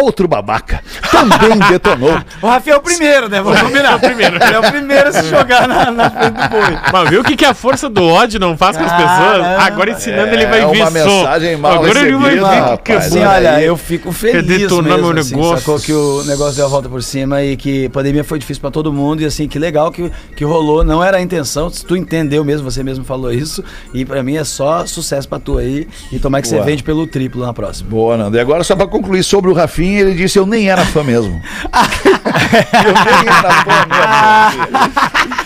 outro 0.03 0.27
babaca, 0.29 0.83
também 1.11 1.59
detonou. 1.69 2.19
O 2.43 2.47
Rafael 2.47 2.77
é 2.77 2.79
o 2.79 2.83
primeiro, 2.83 3.29
né? 3.29 3.41
Vamos 3.41 3.61
combinar. 3.61 3.97
o 3.97 4.01
primeiro. 4.01 4.37
Ele 4.37 4.55
é 4.55 4.59
o 4.59 4.63
primeiro 4.71 5.09
a 5.09 5.13
se 5.13 5.29
jogar 5.29 5.67
na, 5.69 5.91
na 5.91 6.11
frente 6.11 6.35
do 6.35 6.49
boi. 6.49 6.79
Mas 6.93 7.11
viu 7.11 7.21
o 7.21 7.25
que, 7.25 7.37
que 7.37 7.45
a 7.45 7.55
força 7.55 7.89
do 7.89 8.05
ódio 8.05 8.39
não 8.41 8.57
faz 8.57 8.77
com 8.77 8.85
as 8.85 8.93
pessoas? 8.93 9.09
Caramba. 9.09 9.63
Agora 9.63 9.91
ensinando 9.91 10.35
ele 10.35 10.45
É 10.45 10.47
vai 10.47 10.61
ver 10.61 10.67
uma 10.83 10.87
só. 10.91 10.91
mensagem 10.91 11.57
mal 11.57 11.73
Agora 11.73 12.01
ele 12.01 12.17
vai 12.17 12.37
ver 12.39 12.79
que 12.83 12.93
é 12.93 12.97
Assim, 12.97 13.25
olha, 13.25 13.63
eu 13.63 13.77
fico 13.77 14.13
feliz 14.13 14.47
mesmo, 14.71 14.83
meu 14.83 15.11
assim, 15.19 15.35
negócio. 15.35 15.59
sacou 15.59 15.79
que 15.81 15.93
o 15.93 16.25
negócio 16.25 16.57
deu 16.57 16.67
a 16.67 16.69
volta 16.69 16.89
por 16.89 17.03
cima 17.03 17.43
e 17.43 17.57
que 17.57 17.87
a 17.87 17.91
pandemia 17.91 18.25
foi 18.25 18.39
difícil 18.39 18.61
pra 18.61 18.71
todo 18.71 18.93
mundo 18.93 19.23
e 19.23 19.25
assim, 19.25 19.47
que 19.49 19.59
legal 19.59 19.91
que, 19.91 20.11
que 20.37 20.45
rolou, 20.45 20.83
não 20.85 21.03
era 21.03 21.17
a 21.19 21.21
intenção, 21.21 21.71
se 21.71 21.85
tu 21.85 21.97
entendeu 21.97 22.45
mesmo, 22.45 22.71
você 22.71 22.83
mesmo 22.83 23.05
falou 23.05 23.33
isso 23.33 23.63
e 23.95 24.05
pra 24.05 24.23
mim 24.23 24.37
é 24.37 24.45
só 24.45 24.85
sucesso 24.87 25.29
pra 25.29 25.39
tu 25.39 25.59
aí 25.59 25.87
e 26.13 26.19
tomar 26.19 26.43
que 26.43 26.49
você 26.49 26.57
Boa. 26.57 26.67
vende 26.67 26.83
pelo 26.83 27.07
triplo 27.07 27.45
na 27.45 27.53
próxima. 27.53 27.89
Boa, 27.91 28.17
Nando. 28.17 28.37
E 28.37 28.41
agora, 28.41 28.63
só 28.65 28.75
pra 28.77 28.87
concluir 28.87 29.23
sobre 29.23 29.51
o 29.51 29.55
Rafinha, 29.55 29.88
ele 29.97 30.15
disse: 30.15 30.39
Eu 30.39 30.47
nem 30.47 30.69
era 30.69 30.85
fã 30.85 31.03
mesmo. 31.03 31.41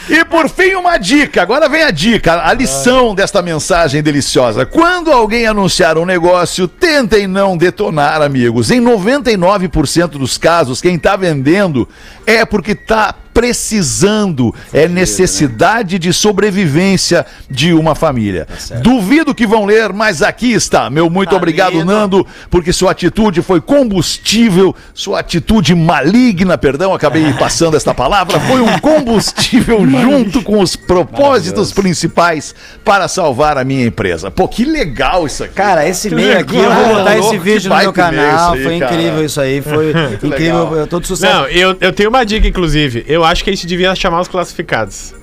E 0.08 0.24
por 0.24 0.48
fim, 0.48 0.74
uma 0.74 0.98
dica. 0.98 1.40
Agora 1.42 1.68
vem 1.68 1.82
a 1.82 1.90
dica, 1.90 2.46
a 2.46 2.52
lição 2.52 3.14
desta 3.14 3.40
mensagem 3.40 4.02
deliciosa. 4.02 4.66
Quando 4.66 5.10
alguém 5.10 5.46
anunciar 5.46 5.96
um 5.96 6.04
negócio, 6.04 6.68
tentem 6.68 7.26
não 7.26 7.56
detonar, 7.56 8.20
amigos. 8.20 8.70
Em 8.70 8.80
99% 8.80 10.08
dos 10.10 10.36
casos, 10.36 10.80
quem 10.80 10.98
tá 10.98 11.16
vendendo 11.16 11.88
é 12.26 12.44
porque 12.44 12.74
tá 12.74 13.14
precisando, 13.32 14.54
é 14.72 14.86
necessidade 14.86 15.98
de 15.98 16.12
sobrevivência 16.12 17.24
de 17.50 17.72
uma 17.72 17.94
família. 17.94 18.46
Duvido 18.82 19.34
que 19.34 19.46
vão 19.46 19.64
ler, 19.64 19.90
mas 19.92 20.20
aqui 20.20 20.52
está. 20.52 20.90
Meu 20.90 21.08
muito 21.08 21.30
Tá 21.30 21.36
obrigado, 21.36 21.72
lindo. 21.72 21.86
Nando, 21.86 22.26
porque 22.50 22.72
sua 22.74 22.90
atitude 22.90 23.40
foi 23.40 23.60
combustível, 23.60 24.76
sua 24.92 25.20
atitude 25.20 25.74
maligna, 25.74 26.58
perdão, 26.58 26.71
acabei 26.94 27.32
passando 27.38 27.76
esta 27.76 27.92
palavra, 27.94 28.38
foi 28.40 28.60
um 28.60 28.78
combustível 28.78 29.84
junto 29.88 30.42
com 30.42 30.60
os 30.60 30.76
propósitos 30.76 31.72
principais 31.72 32.54
para 32.84 33.08
salvar 33.08 33.58
a 33.58 33.64
minha 33.64 33.86
empresa. 33.86 34.30
Pô, 34.30 34.46
que 34.48 34.64
legal 34.64 35.26
isso 35.26 35.44
aqui. 35.44 35.54
Cara, 35.54 35.86
esse 35.86 36.08
e-mail 36.08 36.38
aqui, 36.38 36.56
eu 36.56 36.72
vou 36.72 36.94
botar 36.96 37.18
esse 37.18 37.38
vídeo 37.38 37.70
no 37.70 37.76
meu 37.76 37.92
canal. 37.92 38.52
aí, 38.52 38.62
foi 38.62 38.78
cara. 38.78 38.94
incrível 38.94 39.24
isso 39.24 39.40
aí. 39.40 39.60
Foi 39.60 39.90
incrível. 40.22 40.70
legal. 40.70 40.86
Todo 40.86 41.06
sucesso. 41.06 41.32
Não, 41.32 41.48
eu, 41.48 41.76
eu 41.80 41.92
tenho 41.92 42.08
uma 42.08 42.24
dica, 42.24 42.46
inclusive. 42.46 43.04
Eu 43.06 43.24
acho 43.24 43.42
que 43.42 43.50
a 43.50 43.52
gente 43.52 43.66
devia 43.66 43.94
chamar 43.94 44.20
os 44.20 44.28
classificados. 44.28 45.21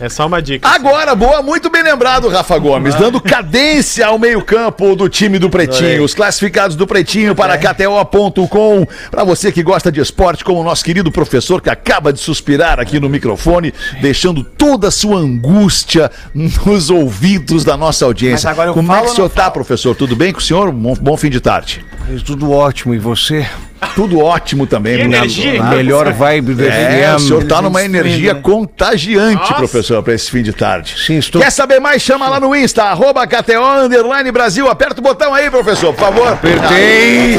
É 0.00 0.08
só 0.08 0.26
uma 0.26 0.40
dica. 0.40 0.66
Agora, 0.66 1.14
boa, 1.14 1.42
muito 1.42 1.68
bem 1.68 1.82
lembrado, 1.82 2.26
Rafa 2.28 2.56
Gomes, 2.58 2.94
dando 2.94 3.20
cadência 3.20 4.06
ao 4.06 4.18
meio-campo 4.18 4.96
do 4.96 5.10
time 5.10 5.38
do 5.38 5.50
Pretinho. 5.50 6.02
Os 6.02 6.14
classificados 6.14 6.74
do 6.74 6.86
Pretinho 6.86 7.34
para 7.34 7.58
KTO.com. 7.58 8.86
Para 9.10 9.24
você 9.24 9.52
que 9.52 9.62
gosta 9.62 9.92
de 9.92 10.00
esporte, 10.00 10.42
como 10.42 10.60
o 10.60 10.64
nosso 10.64 10.82
querido 10.82 11.12
professor 11.12 11.60
que 11.60 11.68
acaba 11.68 12.14
de 12.14 12.18
suspirar 12.18 12.80
aqui 12.80 12.98
no 12.98 13.10
microfone, 13.10 13.74
deixando 14.00 14.42
toda 14.42 14.88
a 14.88 14.90
sua 14.90 15.18
angústia 15.18 16.10
nos 16.34 16.88
ouvidos 16.88 17.62
da 17.62 17.76
nossa 17.76 18.06
audiência. 18.06 18.48
Mas 18.48 18.58
agora 18.58 18.70
eu 18.70 18.74
como 18.74 18.90
é 18.90 18.94
falo 18.94 19.06
que 19.06 19.12
o 19.12 19.14
senhor 19.16 19.28
não 19.28 19.34
tá, 19.34 19.42
falo? 19.42 19.52
professor? 19.52 19.94
Tudo 19.94 20.16
bem 20.16 20.32
com 20.32 20.38
o 20.38 20.42
senhor? 20.42 20.72
Bom, 20.72 20.94
bom 20.94 21.16
fim 21.18 21.28
de 21.28 21.40
tarde. 21.40 21.84
Tudo 22.24 22.50
ótimo, 22.50 22.94
e 22.94 22.98
você? 22.98 23.46
Tudo 23.94 24.18
ótimo 24.18 24.66
também. 24.66 24.96
Que 24.96 25.02
energia? 25.02 25.62
Melhor 25.64 26.12
vibe 26.12 26.54
do 26.54 26.64
É, 26.64 27.14
o 27.14 27.18
senhor 27.18 27.44
tá 27.44 27.62
numa 27.62 27.82
energia 27.82 28.34
né? 28.34 28.40
contagiante, 28.40 29.40
Nossa. 29.40 29.54
professor, 29.54 30.02
para 30.02 30.14
esse 30.14 30.30
fim 30.30 30.42
de 30.42 30.52
tarde. 30.52 30.96
Sim, 30.98 31.18
estou. 31.18 31.40
Quer 31.40 31.50
saber 31.50 31.80
mais? 31.80 32.02
Chama 32.02 32.28
lá 32.28 32.38
no 32.38 32.54
Insta, 32.54 32.84
arroba 32.84 33.26
KTO 33.26 33.84
Underline 33.84 34.30
Brasil. 34.30 34.68
Aperta 34.68 35.00
o 35.00 35.02
botão 35.02 35.32
aí, 35.34 35.50
professor, 35.50 35.92
por 35.94 36.00
favor. 36.00 36.28
Apertei. 36.28 37.38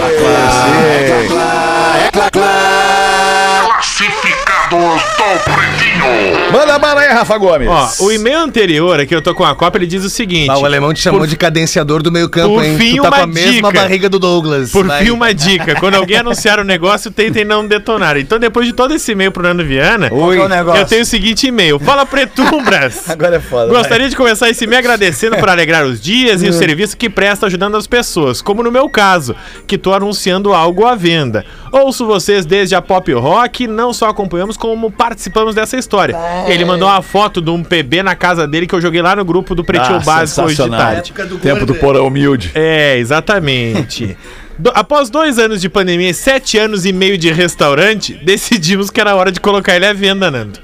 Classificados 4.76 5.44
do 5.46 5.52
Pretinho. 5.54 6.52
Manda 6.52 6.80
bala 6.80 7.02
aí, 7.02 7.10
Rafa 7.10 7.38
Gomes. 7.38 7.68
Ó, 7.68 7.90
o 8.06 8.12
e-mail 8.12 8.40
anterior 8.40 9.00
aqui, 9.02 9.14
eu 9.14 9.22
tô 9.22 9.36
com 9.36 9.44
a 9.44 9.54
cópia, 9.54 9.80
ele 9.80 9.86
diz 9.88 10.04
o 10.06 10.10
seguinte. 10.10 10.50
Ah, 10.50 10.58
o 10.58 10.66
alemão 10.66 10.94
te 10.94 11.02
chamou 11.02 11.20
Por- 11.22 11.28
de 11.28 11.36
cadenciador 11.36 12.02
do 12.02 12.10
meio 12.12 12.30
campo, 12.30 12.56
Por 12.56 12.64
hein? 12.64 12.78
fim, 12.78 12.96
tu 12.96 13.02
tá 13.04 13.10
uma 13.10 13.18
com 13.18 13.24
a 13.24 13.28
mesma 13.28 13.52
dica. 13.70 13.82
barriga 13.82 14.10
do 14.10 14.18
Douglas. 14.18 14.72
Por 14.72 14.88
Vai. 14.88 15.04
fim, 15.04 15.12
uma 15.12 15.34
dica. 15.34 15.76
Quando 15.76 15.96
alguém 15.96 16.18
anunciar 16.18 16.60
o 16.60 16.64
negócio, 16.64 17.12
tentem 17.12 17.44
não 17.44 17.68
detonar. 17.68 18.16
Então, 18.18 18.40
depois 18.40 18.66
de 18.66 18.72
todo 18.74 18.94
esse 18.94 19.12
e-mail 19.12 19.32
pro 19.32 19.44
Nando 19.44 19.64
Viana, 19.66 20.08
é 20.08 20.80
eu 20.82 20.86
tenho 20.86 21.02
o 21.02 21.06
seguinte 21.06 21.48
e-mail. 21.48 21.78
Fala 21.78 22.06
Pretumbras. 22.06 23.08
Agora 23.12 23.36
é 23.36 23.40
foda. 23.40 23.74
Gostaria 23.74 24.10
de 24.10 24.16
começar 24.16 24.50
esse 24.50 24.66
me 24.66 24.76
agradecendo 24.78 25.36
por 25.38 25.50
alegrar 25.50 25.86
os 25.86 26.00
dias 26.00 26.42
e 26.44 26.48
o 26.48 26.54
serviço 26.54 26.96
que 26.96 27.10
presta 27.10 27.46
ajudando 27.48 27.76
as 27.76 27.88
pessoas, 27.88 28.42
como 28.42 28.64
no 28.64 28.72
meu 28.72 28.90
caso, 28.90 29.36
que 29.68 29.78
tô 29.78 29.94
anunciando 29.94 30.54
algo 30.54 30.86
à 30.86 30.96
venda. 30.96 31.46
Ouço 31.72 32.06
vocês 32.06 32.46
desde 32.46 32.76
a 32.76 32.82
Pop 32.82 33.12
Rock, 33.14 33.68
não 33.68 33.94
só 33.94 34.08
acompanhamos 34.10 34.58
como 34.62 34.92
participamos 34.92 35.56
dessa 35.56 35.76
história. 35.76 36.16
Ele 36.48 36.64
mandou 36.64 36.88
uma 36.88 37.02
foto 37.02 37.42
de 37.42 37.50
um 37.50 37.64
PB 37.64 38.04
na 38.04 38.16
casa 38.16 38.48
dele 38.48 38.68
que 38.68 38.76
eu 38.76 38.80
joguei 38.80 39.02
lá 39.02 39.16
no 39.16 39.26
grupo 39.26 39.56
do 39.56 39.64
Pretinho 39.64 39.96
Ah, 39.98 40.04
Básico 40.06 40.44
hoje 40.44 40.62
de 40.62 40.70
tarde. 40.70 41.14
Tempo 41.42 41.66
do 41.66 41.74
porão 41.74 42.06
humilde. 42.06 42.52
É, 42.54 42.96
exatamente. 43.00 44.16
Do- 44.60 44.70
após 44.76 45.10
dois 45.10 45.40
anos 45.40 45.60
de 45.60 45.68
pandemia 45.68 46.12
e 46.12 46.14
sete 46.14 46.60
anos 46.60 46.86
e 46.86 46.94
meio 46.94 47.18
de 47.18 47.32
restaurante, 47.32 48.14
decidimos 48.24 48.92
que 48.92 49.02
era 49.02 49.16
hora 49.16 49.32
de 49.32 49.40
colocar 49.40 49.76
ele 49.76 49.88
à 49.88 49.94
venda, 49.94 50.30
Nando. 50.30 50.60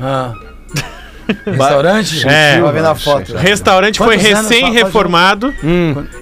Ah. 0.00 0.32
Restaurante? 1.46 2.26
É. 2.28 2.56
Tava 2.56 2.72
vendo 2.72 2.86
a 2.88 2.94
foto. 2.94 3.34
O 3.34 3.36
restaurante 3.38 3.98
foi 3.98 4.16
Quantos 4.16 4.26
anos? 4.32 4.50
recém-reformado 4.50 5.54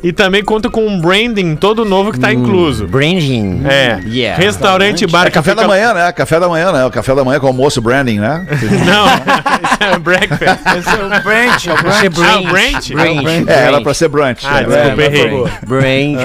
e 0.02 0.12
também 0.12 0.42
conta 0.44 0.68
com 0.70 0.86
um 0.86 1.00
branding 1.00 1.56
todo 1.56 1.84
novo 1.84 2.12
que 2.12 2.20
tá 2.20 2.32
incluso. 2.32 2.86
Branding. 2.86 3.62
É. 3.66 4.00
Yeah. 4.06 4.40
Restaurante 4.42 5.06
bar 5.06 5.26
É 5.26 5.30
café 5.30 5.54
da 5.54 5.66
manhã, 5.66 5.92
né? 5.94 6.12
Café 6.12 6.38
da 6.40 6.48
manhã, 6.48 6.72
né? 6.72 6.84
O 6.84 6.90
café 6.90 7.14
da 7.14 7.24
manhã 7.24 7.40
com 7.40 7.46
almoço 7.46 7.80
branding, 7.80 8.18
né? 8.18 8.46
Não, 8.86 9.06
isso 9.06 9.82
é 9.82 9.98
breakfast. 9.98 10.60
Esse 10.78 10.88
é 10.88 11.04
o 11.04 11.22
Brent, 11.22 11.66
é 11.66 11.72
o. 11.72 11.76
Você 11.76 12.06
Ah, 12.22 12.38
o 12.38 12.42
Brand? 12.44 12.90
Brand. 12.92 13.48
É, 13.48 13.66
era 13.66 13.80
pra 13.80 13.94
ser 13.94 14.08
brunch. 14.08 14.46
Ah, 14.46 14.62
desculpa, 14.62 15.02
É, 15.02 15.06
errei. 15.06 15.30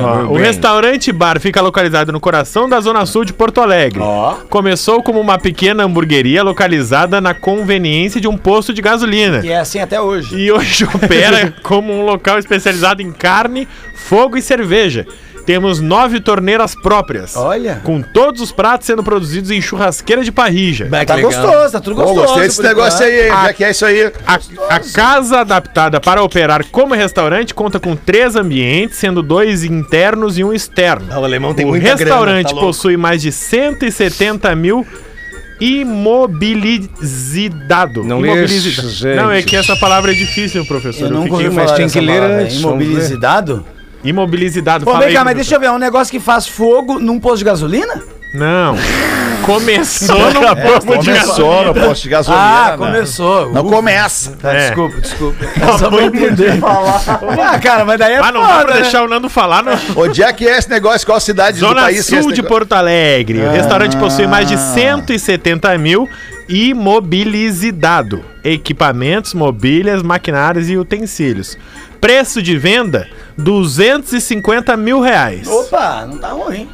Ó, 0.01 0.23
O 0.33 0.37
restaurante 0.37 1.11
bar 1.11 1.39
fica 1.39 1.61
localizado 1.61 2.11
no 2.11 2.19
coração 2.19 2.67
da 2.69 2.79
Zona 2.79 3.05
Sul 3.05 3.25
de 3.25 3.33
Porto 3.33 3.61
Alegre. 3.61 3.99
Ó. 4.01 4.35
Começou 4.49 5.01
como 5.01 5.19
uma 5.19 5.37
pequena 5.37 5.83
hamburgueria 5.83 6.43
localizada 6.43 7.19
na 7.21 7.33
conveniência 7.33 8.19
de 8.21 8.27
um 8.27 8.37
posto 8.37 8.66
de 8.73 8.81
gasolina. 8.81 9.41
E 9.43 9.49
é 9.49 9.59
assim 9.59 9.79
até 9.79 9.99
hoje. 9.99 10.35
E 10.35 10.51
hoje 10.51 10.85
opera 10.85 11.53
como 11.63 11.93
um 11.93 12.03
local 12.05 12.39
especializado 12.39 13.01
em 13.01 13.11
carne, 13.11 13.67
fogo 13.95 14.37
e 14.37 14.41
cerveja. 14.41 15.05
Temos 15.47 15.79
nove 15.79 16.19
torneiras 16.19 16.75
próprias. 16.75 17.37
Olha. 17.37 17.79
Com 17.81 18.01
todos 18.01 18.41
os 18.41 18.51
pratos 18.51 18.85
sendo 18.85 19.01
produzidos 19.01 19.49
em 19.49 19.61
churrasqueira 19.61 20.21
de 20.21 20.29
parrija. 20.29 20.89
Tá 21.07 21.21
gostoso, 21.21 21.71
tá 21.71 21.79
tudo 21.79 21.95
Pô, 21.95 22.03
gostoso. 22.03 22.27
gostei 22.27 22.43
desse 22.43 22.61
negócio 22.61 23.05
aí, 23.05 23.21
hein? 23.27 23.31
Ah. 23.31 23.45
Já 23.45 23.53
que 23.53 23.63
é 23.63 23.71
isso 23.71 23.85
aí. 23.85 24.11
A, 24.27 24.39
a 24.75 24.79
casa 24.81 25.39
adaptada 25.39 26.01
para 26.01 26.21
operar 26.21 26.65
como 26.65 26.93
restaurante 26.93 27.53
conta 27.53 27.79
com 27.79 27.95
três 27.95 28.35
ambientes, 28.35 28.97
sendo 28.97 29.23
dois 29.23 29.63
internos 29.63 30.37
e 30.37 30.43
um 30.43 30.51
externo. 30.51 31.07
Ah, 31.09 31.17
o 31.21 31.23
alemão 31.23 31.53
tem 31.53 31.65
o 31.65 31.69
muita 31.69 31.95
grana, 31.95 32.03
restaurante 32.03 32.53
tá 32.53 32.59
possui 32.59 32.97
mais 32.97 33.21
de 33.21 33.31
170 33.31 34.53
mil 34.53 34.85
imobilizado. 35.59 36.91
Não 38.03 38.19
lê, 38.19 38.47
gente. 38.47 39.05
Não, 39.15 39.31
é 39.31 39.41
que 39.41 39.55
essa 39.55 39.75
palavra 39.75 40.11
é 40.11 40.15
difícil, 40.15 40.65
professor. 40.65 41.11
Eu 41.11 41.17
ouvi 41.17 41.31
fiquei 41.31 41.49
mas 41.49 41.71
tem 41.71 41.87
que 41.89 41.99
ler 41.99 42.21
palavra, 42.21 42.43
antes, 42.43 42.59
Imobilizado? 42.59 43.65
imobilizado. 44.03 44.85
Pô, 44.85 44.97
vem 44.97 45.13
cá, 45.13 45.23
mas 45.23 45.35
deixa 45.35 45.49
professor. 45.49 45.55
eu 45.55 45.59
ver, 45.59 45.67
é 45.67 45.71
um 45.71 45.79
negócio 45.79 46.11
que 46.11 46.19
faz 46.19 46.47
fogo 46.47 46.99
num 46.99 47.19
posto 47.19 47.39
de 47.39 47.45
gasolina? 47.45 48.03
Não. 48.33 48.75
Começou 49.47 50.33
no 50.33 50.43
É, 50.43 50.55
posto 50.55 50.97
de 50.99 51.05
começou 51.11 51.65
no 51.65 51.73
posto 51.73 52.03
de 52.03 52.09
gasolina. 52.09 52.43
Ah, 52.45 52.71
né? 52.71 52.77
começou. 52.77 53.51
Não 53.53 53.61
Ufa. 53.65 53.75
começa. 53.75 54.31
Tá, 54.41 54.53
É. 54.53 54.67
Desculpa, 54.67 55.01
desculpa. 55.01 55.45
Eu 55.45 55.77
só 55.79 55.89
vou 55.89 56.01
entender. 56.01 56.59
ah, 56.63 57.59
cara, 57.59 57.85
mas 57.85 57.97
daí 57.97 58.13
é 58.13 58.17
Ah, 58.19 58.31
não 58.31 58.41
dá 58.41 58.65
pra 58.65 58.75
né? 58.75 58.81
deixar 58.81 59.03
o 59.03 59.07
Nando 59.07 59.29
falar, 59.29 59.63
não. 59.63 59.73
Onde 59.95 60.21
é 60.21 60.31
que 60.33 60.47
é 60.47 60.57
esse 60.57 60.69
negócio? 60.69 61.07
Qual 61.07 61.19
cidade 61.19 61.59
do 61.59 61.65
Zona 61.67 61.81
país 61.83 62.07
que 62.07 62.15
é 62.15 62.21
Sul 62.21 62.31
de? 62.33 62.43
Porto 62.43 62.73
Alegre. 62.73 63.39
O 63.41 63.49
restaurante 63.49 63.95
possui 63.97 64.27
mais 64.27 64.47
de 64.47 64.57
170 64.57 65.77
mil 65.77 66.07
imobilizado. 66.49 68.23
Equipamentos, 68.43 69.33
mobílias, 69.33 70.01
maquinários 70.03 70.69
e 70.69 70.77
utensílios. 70.77 71.57
Preço 71.99 72.41
de 72.41 72.57
venda, 72.57 73.07
250 73.37 74.77
mil 74.77 74.99
reais. 75.01 75.47
Opa, 75.47 76.05
não 76.07 76.17
tá 76.17 76.29
ruim. 76.29 76.69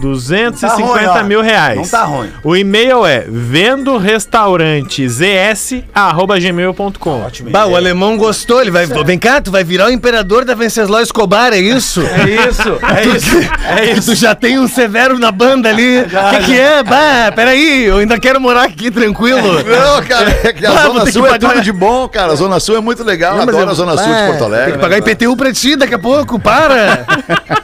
250 0.00 1.04
Tá 1.06 1.12
ruim, 1.20 1.28
mil 1.28 1.40
reais. 1.42 1.76
Não 1.76 1.86
tá 1.88 2.04
ruim. 2.04 2.30
O 2.44 2.56
e-mail 2.56 3.04
é 3.06 3.24
vendo 3.28 3.96
restaurante 3.98 5.08
zs@gmail.com. 5.08 7.22
Ótimo. 7.22 7.50
Bah, 7.50 7.66
o 7.66 7.76
alemão 7.76 8.16
gostou, 8.16 8.60
ele 8.60 8.70
vai. 8.70 8.86
Vem 8.86 9.18
cá, 9.18 9.40
tu 9.40 9.50
vai 9.50 9.64
virar 9.64 9.86
o 9.86 9.90
imperador 9.90 10.44
da 10.44 10.54
Venceslau 10.54 11.00
Escobar, 11.00 11.52
é 11.52 11.58
isso? 11.58 12.02
É 12.02 12.48
isso, 12.48 12.78
é 12.82 13.04
isso. 13.16 13.36
É 13.78 13.84
isso. 13.92 14.10
Tu 14.10 14.14
já 14.16 14.34
tem 14.34 14.58
um 14.58 14.68
severo 14.68 15.18
na 15.18 15.30
banda 15.32 15.68
ali. 15.68 16.00
O 16.00 16.30
que, 16.30 16.38
que 16.46 16.58
é? 16.58 16.82
Bah, 16.82 17.32
peraí, 17.34 17.84
eu 17.84 17.98
ainda 17.98 18.18
quero 18.18 18.40
morar 18.40 18.64
aqui 18.64 18.90
tranquilo. 18.90 19.62
Não, 19.62 20.02
cara, 20.06 20.30
é 20.44 20.52
que 20.52 20.64
a 20.66 20.70
Ah, 20.76 20.88
vou 20.88 20.98
Zona 20.98 21.10
Sul 21.12 21.22
que 21.22 21.28
é 21.28 21.30
pagar. 21.32 21.50
tudo 21.52 21.62
de 21.62 21.72
bom, 21.72 22.08
cara. 22.08 22.32
A 22.32 22.36
Zona 22.36 22.60
Sul 22.60 22.76
é 22.76 22.80
muito 22.80 23.02
legal. 23.02 23.32
Não, 23.36 23.46
mas 23.46 23.54
Adoro 23.54 23.68
eu- 23.68 23.70
a 23.70 23.74
Zona 23.74 23.96
Sul 23.96 24.06
de 24.06 24.12
Porto 24.12 24.28
Tem 24.28 24.38
que 24.38 24.44
Alegre. 24.44 24.78
pagar 24.78 24.98
IPTU 24.98 25.36
pra 25.36 25.52
ti 25.52 25.76
daqui 25.76 25.94
a 25.94 25.98
pouco, 25.98 26.38
para. 26.38 27.04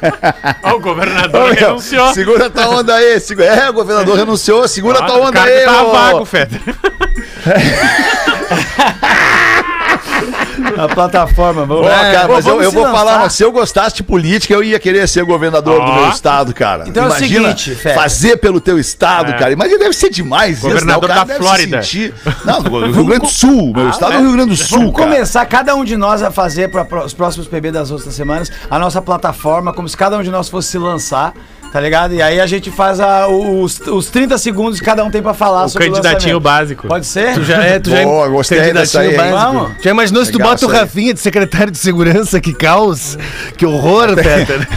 Ó, 0.63 0.75
o 0.77 0.81
governador 0.81 1.43
Ô, 1.43 1.47
meu, 1.47 1.55
renunciou. 1.55 2.13
Segura 2.25 2.51
tua 2.51 2.69
onda 2.69 2.95
aí. 2.95 3.19
Segura... 3.21 3.47
É, 3.49 3.71
o 3.71 3.73
governador 3.73 4.17
renunciou. 4.17 4.67
Segura 4.69 5.01
Ó, 5.03 5.07
tua 5.07 5.17
onda 5.29 5.43
aí, 5.43 5.65
tá 5.65 5.83
ô. 5.83 5.91
vago, 5.93 6.25
Feta. 6.25 6.61
A 10.79 10.89
plataforma, 10.89 11.65
vamos 11.67 11.87
Ó, 11.87 11.91
É, 11.91 12.13
cara, 12.13 12.29
mas 12.29 12.47
eu, 12.47 12.53
vamos 12.53 12.65
eu 12.65 12.71
vou 12.73 12.85
lançar. 12.85 12.97
falar, 12.97 13.31
se 13.31 13.43
eu 13.43 13.53
gostasse 13.53 13.97
de 13.97 14.03
política, 14.03 14.55
eu 14.55 14.63
ia 14.63 14.79
querer 14.79 15.07
ser 15.09 15.25
governador 15.25 15.85
do 15.85 15.93
meu 15.93 16.09
estado, 16.11 16.55
cara. 16.55 16.85
Então 16.87 17.05
é 17.05 17.07
o 17.07 17.09
Imagina 17.11 17.49
seguinte, 17.55 17.75
Fede. 17.75 17.95
fazer 17.95 18.37
pelo 18.39 18.61
teu 18.61 18.79
estado, 18.79 19.33
É. 19.33 19.39
cara. 19.39 19.53
Imagina, 19.53 19.79
deve 19.79 19.93
ser 19.95 20.11
demais 20.11 20.59
isso, 20.59 20.67
né? 20.69 20.73
Governador 20.75 21.05
O 21.05 21.09
cara 21.09 21.21
da 21.21 21.27
deve 21.27 21.39
Flórida. 21.45 21.83
Se 21.83 21.89
sentir... 21.89 22.15
Não, 22.45 22.63
do 22.63 22.91
Rio 22.93 23.05
Grande 23.07 23.21
do 23.27 23.29
Sul. 23.29 23.73
Meu 23.75 23.91
estado 23.91 24.13
é 24.15 24.19
o 24.19 24.23
Rio 24.23 24.33
Grande 24.33 24.51
do 24.51 24.57
Sul, 24.57 24.79
Vamos 24.79 24.95
cara. 24.97 25.11
começar 25.11 25.47
cada 25.47 25.75
um 25.75 25.85
de 25.85 25.97
nós 25.97 26.23
a 26.23 26.31
fazer 26.31 26.71
para 26.71 27.05
os 27.05 27.13
próximos 27.15 27.47
PB 27.49 27.71
das 27.73 27.91
outras 27.91 28.15
semanas 28.15 28.51
a 28.71 28.79
nossa 28.79 29.03
plataforma, 29.03 29.73
como 29.73 29.89
se 29.89 29.97
cada 29.97 30.17
um 30.17 30.23
de 30.23 30.31
nós 30.31 30.49
fosse 30.49 30.69
se 30.69 30.79
lançar, 30.79 31.35
tá 31.73 31.81
ligado? 31.81 32.15
E 32.15 32.21
aí 32.23 32.39
a 32.41 32.47
gente 32.47 32.71
faz 32.71 33.01
a- 33.01 33.27
os, 33.29 33.81
os 33.81 34.07
30 34.09 34.37
segundos 34.39 34.79
que 34.79 34.85
cada 34.85 35.03
um 35.05 35.11
tem 35.11 35.23
pra 35.23 35.33
falar 35.35 35.65
O 35.65 35.69
sobre 35.69 35.89
candidatinho 35.89 36.37
lançamento. 36.37 36.41
básico. 36.41 36.89
Pode 36.89 37.07
ser? 37.07 37.35
Tu 37.35 37.45
já 37.45 37.63
é, 37.65 37.79
tu 37.81 37.91
já 37.91 38.03
Boa, 38.05 38.27
é 38.27 38.31
gostei 38.31 38.59
candidatinho 38.59 39.11
dessa 39.11 39.23
aí. 39.25 39.31
Vamos. 39.31 39.73
Já 39.83 39.91
imaginou 39.91 40.25
se 40.25 40.31
tu 40.33 40.39
bota 40.39 40.67
o. 40.67 40.69
Rafinha 40.69 41.13
de 41.15 41.21
secretário 41.21 41.71
de 41.73 41.79
segurança? 41.79 42.41
Que 42.41 42.53
caos, 42.55 43.17
que 43.57 43.65
horror, 43.67 44.15
Peter. 44.17 44.69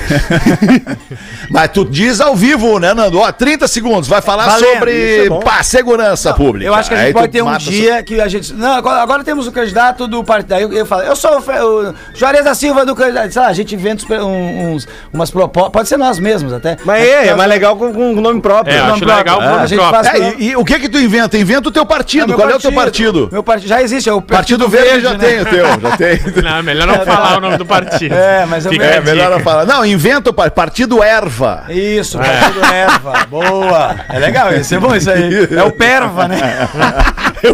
Mas 1.50 1.70
tu 1.72 1.86
diz 1.86 2.20
ao 2.20 2.36
vivo, 2.36 2.80
né, 2.80 2.93
Nando? 2.93 3.20
Ó, 3.20 3.32
30 3.32 3.68
segundos. 3.68 4.08
Vai 4.08 4.22
falar 4.22 4.46
Valendo, 4.48 4.74
sobre 4.74 5.26
é 5.26 5.30
pá, 5.43 5.64
segurança 5.64 6.34
pública. 6.34 6.66
Eu 6.66 6.74
acho 6.74 6.89
que 6.89 6.96
a 6.96 6.98
gente 6.98 7.08
Aí 7.08 7.14
pode 7.14 7.32
ter 7.32 7.41
um 7.43 7.58
dia 7.58 8.02
que 8.04 8.20
a 8.20 8.28
gente. 8.28 8.54
Não, 8.54 8.74
agora, 8.74 9.02
agora 9.02 9.24
temos 9.24 9.48
o 9.48 9.52
candidato 9.52 10.08
do 10.08 10.24
partido. 10.24 10.54
Aí 10.54 10.64
eu, 10.64 10.72
eu 10.74 10.86
falo, 10.86 11.04
eu 11.04 11.16
sou 11.16 11.32
o, 11.39 11.89
o 11.89 11.93
Juarez 12.14 12.43
da 12.43 12.56
Silva 12.56 12.86
do 12.86 12.96
candidato. 12.96 13.32
Sei 13.32 13.41
lá, 13.41 13.48
a 13.48 13.54
gente 13.54 13.74
inventa 13.76 14.04
uns, 14.06 14.24
um- 14.24 14.72
uns- 14.74 14.88
umas 15.14 15.30
propostas. 15.32 15.72
Pode 15.72 15.88
ser 15.89 15.98
nós 15.98 16.20
mesmos 16.20 16.54
até. 16.54 16.78
Mas 16.86 17.04
é, 17.04 17.28
é 17.30 17.36
mais 17.36 17.50
legal 17.50 17.76
com, 17.76 17.92
com 17.94 18.22
nome 18.22 18.40
próprio. 18.42 18.74
É, 18.74 18.80
Nome 18.80 18.92
acho 18.94 19.00
próprio. 19.06 19.18
legal 19.18 19.42
É, 19.42 19.48
com 19.48 19.54
a 19.60 19.64
o 19.64 19.68
gente 19.68 19.80
próprio. 19.80 20.04
faz- 20.06 20.22
É, 20.22 20.36
e, 20.38 20.50
e 20.52 20.56
o 20.56 20.64
que 20.64 20.80
que 20.80 20.88
tu 20.88 20.98
inventa? 21.00 21.38
Inventa 21.38 21.70
o 21.70 21.72
teu 21.72 21.86
partido. 21.86 22.28
meu 22.28 22.38
Qual 22.38 22.50
é 22.50 22.56
o 22.56 22.60
teu 22.60 22.72
partido? 22.72 23.28
Meu 23.32 23.44
partido 23.44 23.68
já 23.70 23.82
existe, 23.82 24.08
é 24.10 24.14
o 24.14 24.22
Partido 24.22 24.68
Verde 24.70 25.02
já 25.02 25.14
né? 25.14 25.18
tem 25.20 25.42
o 25.42 25.46
teu, 25.46 25.66
já 25.82 25.98
tem. 25.98 26.20
Não, 26.44 26.64
melhor 26.64 26.88
não 26.88 27.00
falar 27.06 27.38
o 27.38 27.42
nome 27.42 27.58
do 27.58 27.66
partido. 27.66 28.14
É, 28.16 28.46
mas 28.46 28.66
é 28.66 28.70
o 28.70 28.72
Fica 28.72 28.86
É, 28.86 29.02
melhor 29.02 29.32
não 29.32 29.40
falar. 29.40 29.66
Não, 29.66 29.86
inventa 29.86 30.30
o 30.30 30.34
par- 30.34 30.52
Partido 30.52 31.02
Erva. 31.04 31.64
Isso, 31.70 32.18
partido 32.18 32.64
erva. 32.66 33.26
Boa. 33.30 33.96
É 34.10 34.20
legal, 34.20 34.54
esse 34.54 34.76
é 34.76 34.80
bom 34.80 34.96
isso 34.96 35.10
aí. 35.10 35.48
É 35.56 35.64
o 35.64 35.72
perva, 35.72 36.28
né? 36.28 36.38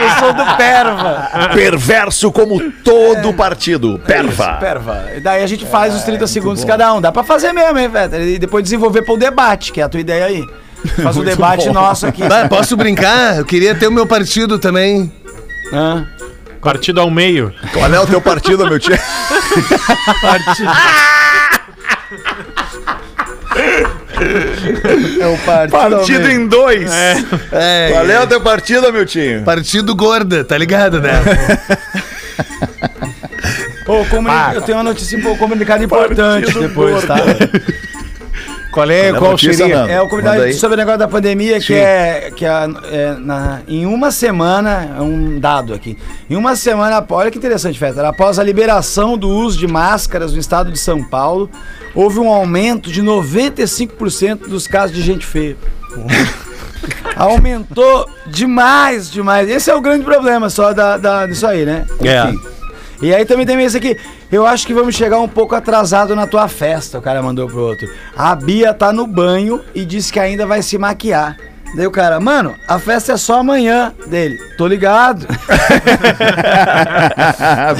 Eu 0.00 0.10
sou 0.18 0.32
do 0.32 0.56
perva. 0.56 1.28
Perverso 1.54 2.32
como 2.32 2.60
todo 2.84 3.32
partido. 3.34 4.00
Perva. 4.06 4.54
Perva. 4.54 5.04
E 5.16 5.20
daí 5.20 5.42
a 5.42 5.46
gente 5.46 5.66
faz 5.66 5.94
os 5.94 6.02
30 6.02 6.26
segundos 6.26 6.64
cada 6.64 6.92
um. 6.94 6.99
Dá 7.00 7.10
pra 7.12 7.22
fazer 7.22 7.52
mesmo, 7.52 7.78
hein, 7.78 7.88
velho? 7.88 8.28
E 8.28 8.38
depois 8.38 8.62
desenvolver 8.62 9.02
pro 9.02 9.16
debate, 9.16 9.72
que 9.72 9.80
é 9.80 9.84
a 9.84 9.88
tua 9.88 10.00
ideia 10.00 10.26
aí. 10.26 10.46
Faz 11.02 11.16
um 11.16 11.24
debate 11.24 11.68
nosso 11.70 12.06
aqui. 12.06 12.22
Bah, 12.26 12.48
posso 12.48 12.76
brincar? 12.76 13.38
Eu 13.38 13.44
queria 13.44 13.74
ter 13.74 13.86
o 13.86 13.92
meu 13.92 14.06
partido 14.06 14.58
também. 14.58 15.12
Hã? 15.72 16.06
Partido 16.60 17.00
ao 17.00 17.10
meio. 17.10 17.54
Qual 17.72 17.92
é 17.92 18.00
o 18.00 18.06
teu 18.06 18.20
partido, 18.20 18.66
meu 18.66 18.78
tio? 18.78 18.96
É 25.20 25.26
o 25.26 25.38
partido. 25.38 25.70
Partido 25.70 26.30
em 26.30 26.46
dois. 26.46 26.90
É, 27.52 27.90
Qual 27.92 28.06
é 28.06 28.20
o 28.22 28.26
teu 28.26 28.40
partido, 28.40 28.92
meu 28.92 29.06
tio? 29.06 29.42
Partido 29.44 29.94
gorda, 29.94 30.44
tá 30.44 30.56
ligado, 30.58 31.00
né? 31.00 31.12
Ô, 33.90 34.04
comuni- 34.06 34.54
Eu 34.54 34.62
tenho 34.62 34.78
uma 34.78 34.84
notícia 34.84 35.18
um 35.18 35.22
pouco 35.22 35.38
comunicada 35.38 35.82
importante 35.84 36.52
depois, 36.58 37.04
tá? 37.04 37.16
Qual 38.72 38.88
é? 38.88 39.12
Qual 39.12 39.32
notícia, 39.32 39.54
seria? 39.66 39.74
É 39.92 40.00
o 40.00 40.08
aí. 40.44 40.52
sobre 40.54 40.74
o 40.74 40.78
negócio 40.78 41.00
da 41.00 41.08
pandemia, 41.08 41.58
que 41.58 41.74
é 41.74 42.30
que 42.34 42.46
a- 42.46 42.68
é, 42.92 43.14
na- 43.18 43.62
em 43.66 43.84
uma 43.84 44.12
semana, 44.12 44.94
é 44.96 45.02
um 45.02 45.40
dado 45.40 45.74
aqui. 45.74 45.98
Em 46.28 46.36
uma 46.36 46.54
semana, 46.54 46.98
após- 46.98 47.22
olha 47.22 47.30
que 47.32 47.38
interessante, 47.38 47.76
Feta. 47.78 48.06
Após 48.06 48.38
a 48.38 48.44
liberação 48.44 49.18
do 49.18 49.28
uso 49.28 49.58
de 49.58 49.66
máscaras 49.66 50.32
no 50.32 50.38
estado 50.38 50.70
de 50.70 50.78
São 50.78 51.02
Paulo, 51.02 51.50
houve 51.96 52.20
um 52.20 52.28
aumento 52.28 52.92
de 52.92 53.02
95% 53.02 54.48
dos 54.48 54.68
casos 54.68 54.94
de 54.94 55.02
gente 55.02 55.26
feia. 55.26 55.56
Aumentou 57.16 58.08
demais, 58.26 59.10
demais. 59.10 59.48
Esse 59.50 59.70
é 59.70 59.74
o 59.74 59.80
grande 59.80 60.04
problema 60.04 60.48
só 60.48 60.72
da, 60.72 60.96
da, 60.96 61.26
disso 61.26 61.46
aí, 61.46 61.64
né? 61.66 61.84
É. 62.02 62.32
E 63.02 63.14
aí 63.14 63.24
também 63.24 63.46
tem 63.46 63.60
esse 63.62 63.76
aqui. 63.76 63.96
Eu 64.30 64.46
acho 64.46 64.66
que 64.66 64.74
vamos 64.74 64.94
chegar 64.94 65.18
um 65.20 65.28
pouco 65.28 65.54
atrasado 65.54 66.14
na 66.14 66.26
tua 66.26 66.48
festa, 66.48 66.98
o 66.98 67.02
cara 67.02 67.22
mandou 67.22 67.46
pro 67.48 67.60
outro. 67.60 67.88
A 68.16 68.34
Bia 68.34 68.74
tá 68.74 68.92
no 68.92 69.06
banho 69.06 69.60
e 69.74 69.84
disse 69.84 70.12
que 70.12 70.20
ainda 70.20 70.46
vai 70.46 70.62
se 70.62 70.76
maquiar. 70.76 71.49
Daí 71.74 71.86
o 71.86 71.90
cara, 71.90 72.18
mano, 72.18 72.56
a 72.66 72.78
festa 72.80 73.12
é 73.12 73.16
só 73.16 73.38
amanhã 73.40 73.92
dele. 74.08 74.38
Tô 74.58 74.66
ligado. 74.66 75.24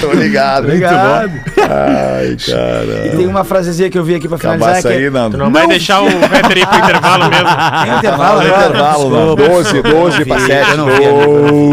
Tô 0.00 0.12
ligado. 0.12 0.64
Obrigado. 0.64 1.32
Ai, 1.58 2.36
cara. 2.46 3.06
E 3.06 3.10
tem 3.16 3.26
uma 3.26 3.42
frasezinha 3.44 3.90
que 3.90 3.98
eu 3.98 4.04
vi 4.04 4.14
aqui 4.14 4.28
pra 4.28 4.38
finalizar 4.38 4.68
Acabaça 4.70 4.88
que 4.88 4.94
aí, 4.94 5.04
é... 5.06 5.10
Nando. 5.10 5.36
Tu 5.36 5.42
não, 5.42 5.50
vai 5.50 5.66
deixar 5.66 6.00
o 6.02 6.06
Peter 6.06 6.58
ir 6.58 6.66
pro 6.66 6.78
intervalo 6.78 7.28
mesmo. 7.28 7.46
Tem 7.84 7.96
intervalo, 7.98 8.40
né? 8.40 8.46
intervalo, 8.48 9.10
Nando. 9.10 9.36
Desculpa. 9.36 9.62
12, 9.62 9.82
12 9.82 10.24
pra 10.24 10.36
vi, 10.38 10.46
7. 10.46 10.70
eu 10.70 10.76
não 10.76 10.86
vi, 10.86 11.04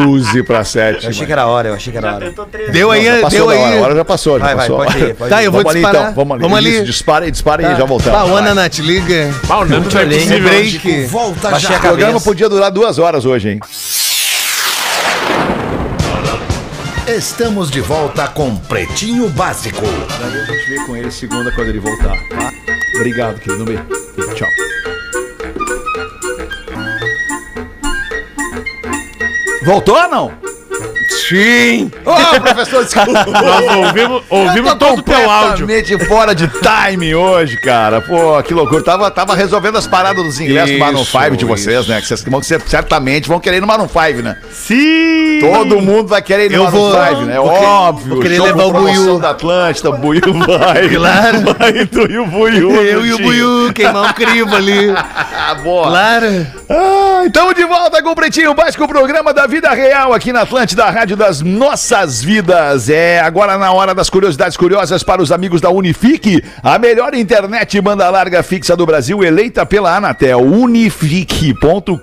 12 0.08 0.44
pra 0.44 0.64
7. 0.64 1.04
Eu 1.04 1.10
achei 1.12 1.26
que 1.26 1.32
era 1.32 1.46
hora, 1.46 1.68
eu 1.70 1.74
achei 1.76 1.92
que 1.92 1.98
era 1.98 2.16
hora. 2.16 2.34
Deu 2.72 2.92
aí, 2.92 3.06
passou 3.22 3.30
deu 3.30 3.50
aí. 3.50 3.60
hora, 3.60 3.78
a 3.78 3.82
hora 3.82 3.96
já 3.96 4.06
passou, 4.06 4.40
já 4.40 4.46
Vai, 4.46 4.56
vai, 4.56 4.68
passou. 4.68 4.86
pode 4.86 4.98
ir, 5.00 5.16
pode 5.16 5.30
Tá, 5.30 5.42
ir. 5.42 5.46
eu 5.46 5.52
vou 5.52 5.62
vamos 5.62 5.76
ali 5.76 5.84
disparar. 5.84 6.02
então, 6.12 6.16
vamos 6.16 6.32
ali. 6.34 6.42
Vamos 6.42 6.58
ali. 6.58 6.76
Isso, 6.76 6.86
dispara 6.86 7.26
aí, 7.26 7.32
dispara 7.32 7.68
aí, 7.68 7.76
já 7.76 7.86
voltamos. 7.86 8.30
O 8.30 8.36
Ana 8.36 8.54
Vai. 8.54 8.64
Nath, 8.64 8.78
liga. 8.80 9.30
Ah, 9.50 9.58
o 9.60 9.66
Nando 9.66 9.90
não 9.94 10.02
é 10.02 10.06
possível. 10.06 10.42
Break. 10.42 11.06
Volta 11.08 11.50
Baixei 11.52 11.70
já. 11.70 11.76
a 11.90 11.94
O 11.94 11.98
programa 12.08 12.22
podia 12.22 12.50
durar 12.50 12.72
duas 12.72 13.00
horas 13.00 13.26
hoje, 13.26 13.50
hein? 13.50 13.60
Estamos 17.08 17.70
de 17.70 17.82
volta 17.82 18.28
com 18.28 18.56
Pretinho 18.56 19.30
Básico. 19.30 19.86
A 19.86 20.30
gente 20.30 20.70
vê 20.70 20.86
com 20.86 20.96
ele 20.96 21.12
segunda 21.12 21.52
quando 21.52 21.70
ele 21.70 21.80
voltar, 21.80 22.18
tá? 22.30 22.54
Obrigado, 22.96 23.40
querido. 23.40 23.64
Um 23.64 23.66
beijo. 23.66 23.84
Tchau. 24.36 24.48
Voltou 29.64 29.96
ou 29.96 30.10
não? 30.10 30.47
Sim. 31.28 31.92
Ô, 32.06 32.40
professor, 32.40 32.84
desculpa. 32.84 33.26
Nós 33.42 33.76
ouvimos, 33.88 34.24
ouvimos 34.30 34.74
todo 34.76 35.00
o 35.00 35.04
teu 35.04 35.30
áudio. 35.30 35.68
completamente 35.68 36.06
fora 36.06 36.34
de 36.34 36.48
time 36.48 37.14
hoje, 37.16 37.58
cara. 37.58 38.02
Pô, 38.02 38.42
que 38.44 38.54
loucura. 38.54 38.84
Tava, 38.84 39.12
tava 39.12 39.36
resolvendo 39.36 39.78
as 39.78 39.88
paradas 39.88 40.24
dos 40.24 40.40
ingressos 40.40 40.72
do 40.74 40.80
Maroon 40.80 41.02
Isso, 41.02 41.12
5 41.20 41.38
de 41.38 41.46
vocês, 41.46 41.88
né? 41.88 42.00
Que 42.02 42.08
vocês 42.08 42.24
vão, 42.24 42.42
certamente 42.42 43.28
vão 43.28 43.40
querer 43.40 43.58
ir 43.58 43.62
no 43.62 43.68
Maroon 43.68 43.88
5, 43.88 44.22
né? 44.22 44.38
Sim! 44.52 45.40
Todo 45.42 45.82
mundo 45.82 46.08
vai 46.08 46.22
querer 46.22 46.46
ir 46.46 46.50
no 46.52 46.56
Eu 46.58 46.64
Maroon 46.64 46.78
vou- 46.92 47.06
5, 47.08 47.22
né? 47.24 47.40
Óbvio. 47.40 48.10
vou 48.14 48.20
querer 48.22 48.42
levar 48.42 48.64
o 48.66 48.72
Buiú. 48.72 49.20
da 49.20 49.32
Atlântida, 49.32 49.90
o 49.90 49.98
Buiu 49.98 50.22
vai. 50.46 50.90
Claro. 50.90 51.38
Vai, 51.60 51.86
tu 51.86 52.10
e 52.10 52.18
o 52.18 52.26
Buiu. 52.26 52.72
Eu 52.84 53.06
e 53.06 53.14
o. 53.14 53.18
Buiu, 53.18 53.74
queimar 53.74 54.10
um 54.10 54.14
crivo 54.14 54.56
ali. 54.56 54.88
Boa. 55.64 55.88
Claro. 55.88 56.48
Ah, 56.70 57.24
estamos 57.26 57.56
de 57.56 57.64
volta 57.66 58.02
com 58.04 58.12
o 58.12 58.16
Pretinho 58.16 58.54
Básico, 58.54 58.84
o 58.84 58.88
programa 58.88 59.34
da 59.34 59.48
vida 59.48 59.70
real 59.72 60.14
aqui 60.14 60.32
na 60.32 60.42
Atlântida, 60.42 60.86
rádio 60.90 61.17
das 61.18 61.42
nossas 61.42 62.24
vidas. 62.24 62.90
É 62.90 63.20
agora 63.20 63.58
na 63.58 63.72
hora 63.72 63.94
das 63.94 64.10
curiosidades 64.10 64.56
curiosas 64.56 65.04
para 65.04 65.22
os 65.22 65.32
amigos 65.32 65.60
da 65.60 65.70
Unifique, 65.70 66.44
a 66.64 66.78
melhor 66.78 67.14
internet 67.16 67.80
banda 67.82 68.10
larga 68.10 68.44
fixa 68.44 68.76
do 68.76 68.86
Brasil, 68.86 69.24
eleita 69.24 69.66
pela 69.66 69.96
Anatel, 69.96 70.40
unifique.com.br. 70.40 71.98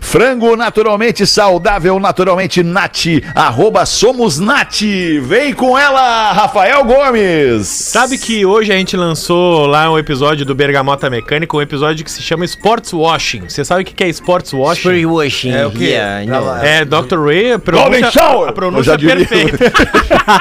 Frango 0.00 0.56
naturalmente 0.56 1.26
saudável, 1.26 1.98
naturalmente 1.98 2.62
nat, 2.62 3.06
arroba 3.34 3.84
somos 3.84 4.38
nat. 4.38 4.80
Vem 5.22 5.52
com 5.52 5.78
ela, 5.78 6.32
Rafael 6.32 6.84
Gomes. 6.84 7.66
Sabe 7.66 8.18
que 8.18 8.46
hoje 8.46 8.72
a 8.72 8.76
gente 8.76 8.96
lançou 8.96 9.66
lá 9.66 9.90
um 9.90 9.98
episódio 9.98 10.44
do 10.44 10.54
Bergamota 10.54 11.10
Mecânica, 11.10 11.56
um 11.56 11.62
episódio 11.62 12.04
que 12.04 12.10
se 12.10 12.22
chama 12.22 12.44
Sports 12.44 12.92
Washing. 12.92 13.48
Você 13.48 13.64
sabe 13.64 13.82
o 13.82 13.84
que 13.84 13.94
que 13.94 14.04
é 14.04 14.08
Sports 14.08 14.52
Washing? 14.52 15.04
washing. 15.04 15.50
É 15.50 15.66
o 15.66 15.70
quê? 15.70 15.96
Pra 16.26 16.40
lá. 16.40 16.66
É, 16.66 16.84
Dr. 16.84 17.18
Ray, 17.24 17.58
Golden 17.72 18.10
Shower! 18.10 18.46
a 18.46 18.50
Eu 18.50 18.52
pronúncia 18.54 18.84
já 18.92 18.96
diria. 18.96 19.16
perfeita. 19.16 19.72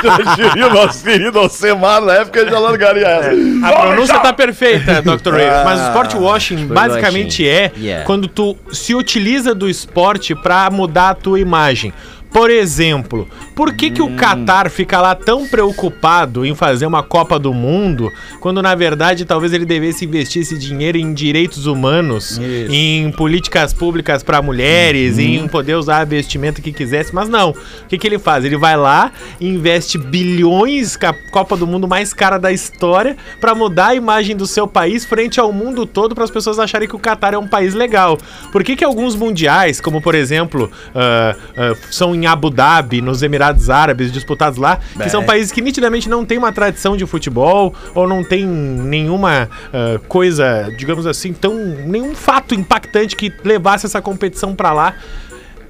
Já 0.04 0.36
diria 0.50 0.68
o 0.68 0.74
nosso 0.74 1.04
querido 1.04 1.40
Alcemar 1.40 2.02
na 2.02 2.14
época 2.16 2.50
já 2.50 2.60
largaria 2.60 3.08
essa. 3.08 3.32
A 3.68 3.72
pronúncia 3.82 4.20
tá 4.20 4.34
perfeita, 4.34 5.02
Dr. 5.02 5.32
Ray. 5.34 5.48
Mas 5.64 5.80
o 5.80 5.84
sport 5.88 6.14
washing 6.16 6.56
Sport 6.64 6.74
basicamente 6.74 7.44
washing. 7.44 7.46
é 7.48 7.72
Yeah. 7.78 8.06
quando 8.06 8.28
tu 8.28 8.56
se 8.72 8.94
utiliza 8.96 9.54
do 9.56 9.70
esporte 9.70 10.36
pra 10.36 10.70
mudar 10.70 11.10
a 11.10 11.16
tua 11.16 11.40
imagem. 11.40 11.94
Por 12.32 12.50
exemplo, 12.50 13.28
por 13.56 13.74
que, 13.74 13.92
que 13.92 14.02
o 14.02 14.16
Qatar 14.16 14.70
fica 14.70 15.00
lá 15.00 15.16
tão 15.16 15.48
preocupado 15.48 16.46
em 16.46 16.56
fazer 16.56 16.86
uma 16.86 17.04
Copa 17.04 17.38
do 17.38 17.54
Mundo, 17.54 18.12
quando 18.40 18.62
na 18.62 18.74
verdade 18.74 19.26
talvez 19.26 19.54
ele 19.54 19.66
devesse 19.66 20.06
investir 20.06 20.42
esse 20.42 20.58
dinheiro 20.58 20.98
em 20.98 21.14
direitos 21.14 21.66
humanos, 21.66 22.32
Isso. 22.38 22.72
em 22.72 23.12
políticas 23.12 23.74
públicas 23.74 24.24
para 24.24 24.42
mulheres, 24.42 25.20
em 25.20 25.48
poder 25.48 25.76
usar 25.76 26.06
vestimenta 26.06 26.62
que 26.62 26.72
quisesse, 26.72 27.14
mas 27.14 27.30
não. 27.30 27.52
O 27.52 27.56
que, 27.88 27.98
que 27.98 28.08
ele 28.08 28.18
faz? 28.18 28.44
Ele 28.44 28.58
vai 28.58 28.76
lá 28.76 29.12
e 29.40 29.48
investe 29.48 29.98
bilhões, 29.98 30.98
com 30.98 31.08
a 31.08 31.14
Copa 31.14 31.56
do 31.56 31.68
Mundo 31.68 31.88
mais 31.88 32.14
cara 32.14 32.38
da 32.38 32.52
história, 32.52 33.16
para 33.40 33.54
mudar 33.54 33.88
a 33.88 33.96
imagem 33.96 34.36
do 34.36 34.48
seu 34.48 34.68
país 34.68 35.06
frente 35.06 35.40
ao 35.40 35.52
mundo 35.52 35.86
todo, 35.86 36.16
para 36.16 36.24
as 36.24 36.32
pessoas 36.32 36.58
acharem 36.58 36.88
que 36.88 36.96
o 36.96 37.00
Qatar 37.00 37.34
é 37.34 37.38
um 37.38 37.48
país 37.48 37.74
legal. 37.74 38.18
Por 38.52 38.64
que, 38.64 38.76
que 38.76 38.84
alguns 38.84 39.16
mundiais, 39.16 39.80
como 39.80 40.02
por 40.02 40.16
exemplo, 40.16 40.72
ah, 40.96 41.36
ah, 41.56 41.76
são 41.92 42.16
em 42.16 42.26
Abu 42.26 42.50
Dhabi, 42.50 43.02
nos 43.02 43.22
Emirados 43.22 43.43
Árabes, 43.70 44.12
disputados 44.12 44.58
lá, 44.58 44.80
que 45.02 45.10
são 45.10 45.24
países 45.24 45.52
que 45.52 45.62
nitidamente 45.62 46.08
não 46.10 46.26
têm 46.26 46.38
uma 46.38 46.52
tradição 46.52 46.96
de 46.96 47.06
futebol 47.06 47.74
ou 47.94 48.08
não 48.08 48.24
tem 48.24 48.46
nenhuma 48.46 49.50
ah, 49.74 50.00
coisa, 50.08 50.70
digamos 50.78 51.06
assim, 51.06 51.34
tão 51.34 51.54
nenhum 51.56 52.16
fato 52.16 52.54
impactante 52.56 53.16
que 53.16 53.32
levasse 53.44 53.86
essa 53.86 54.02
competição 54.02 54.56
para 54.56 54.72
lá. 54.72 54.94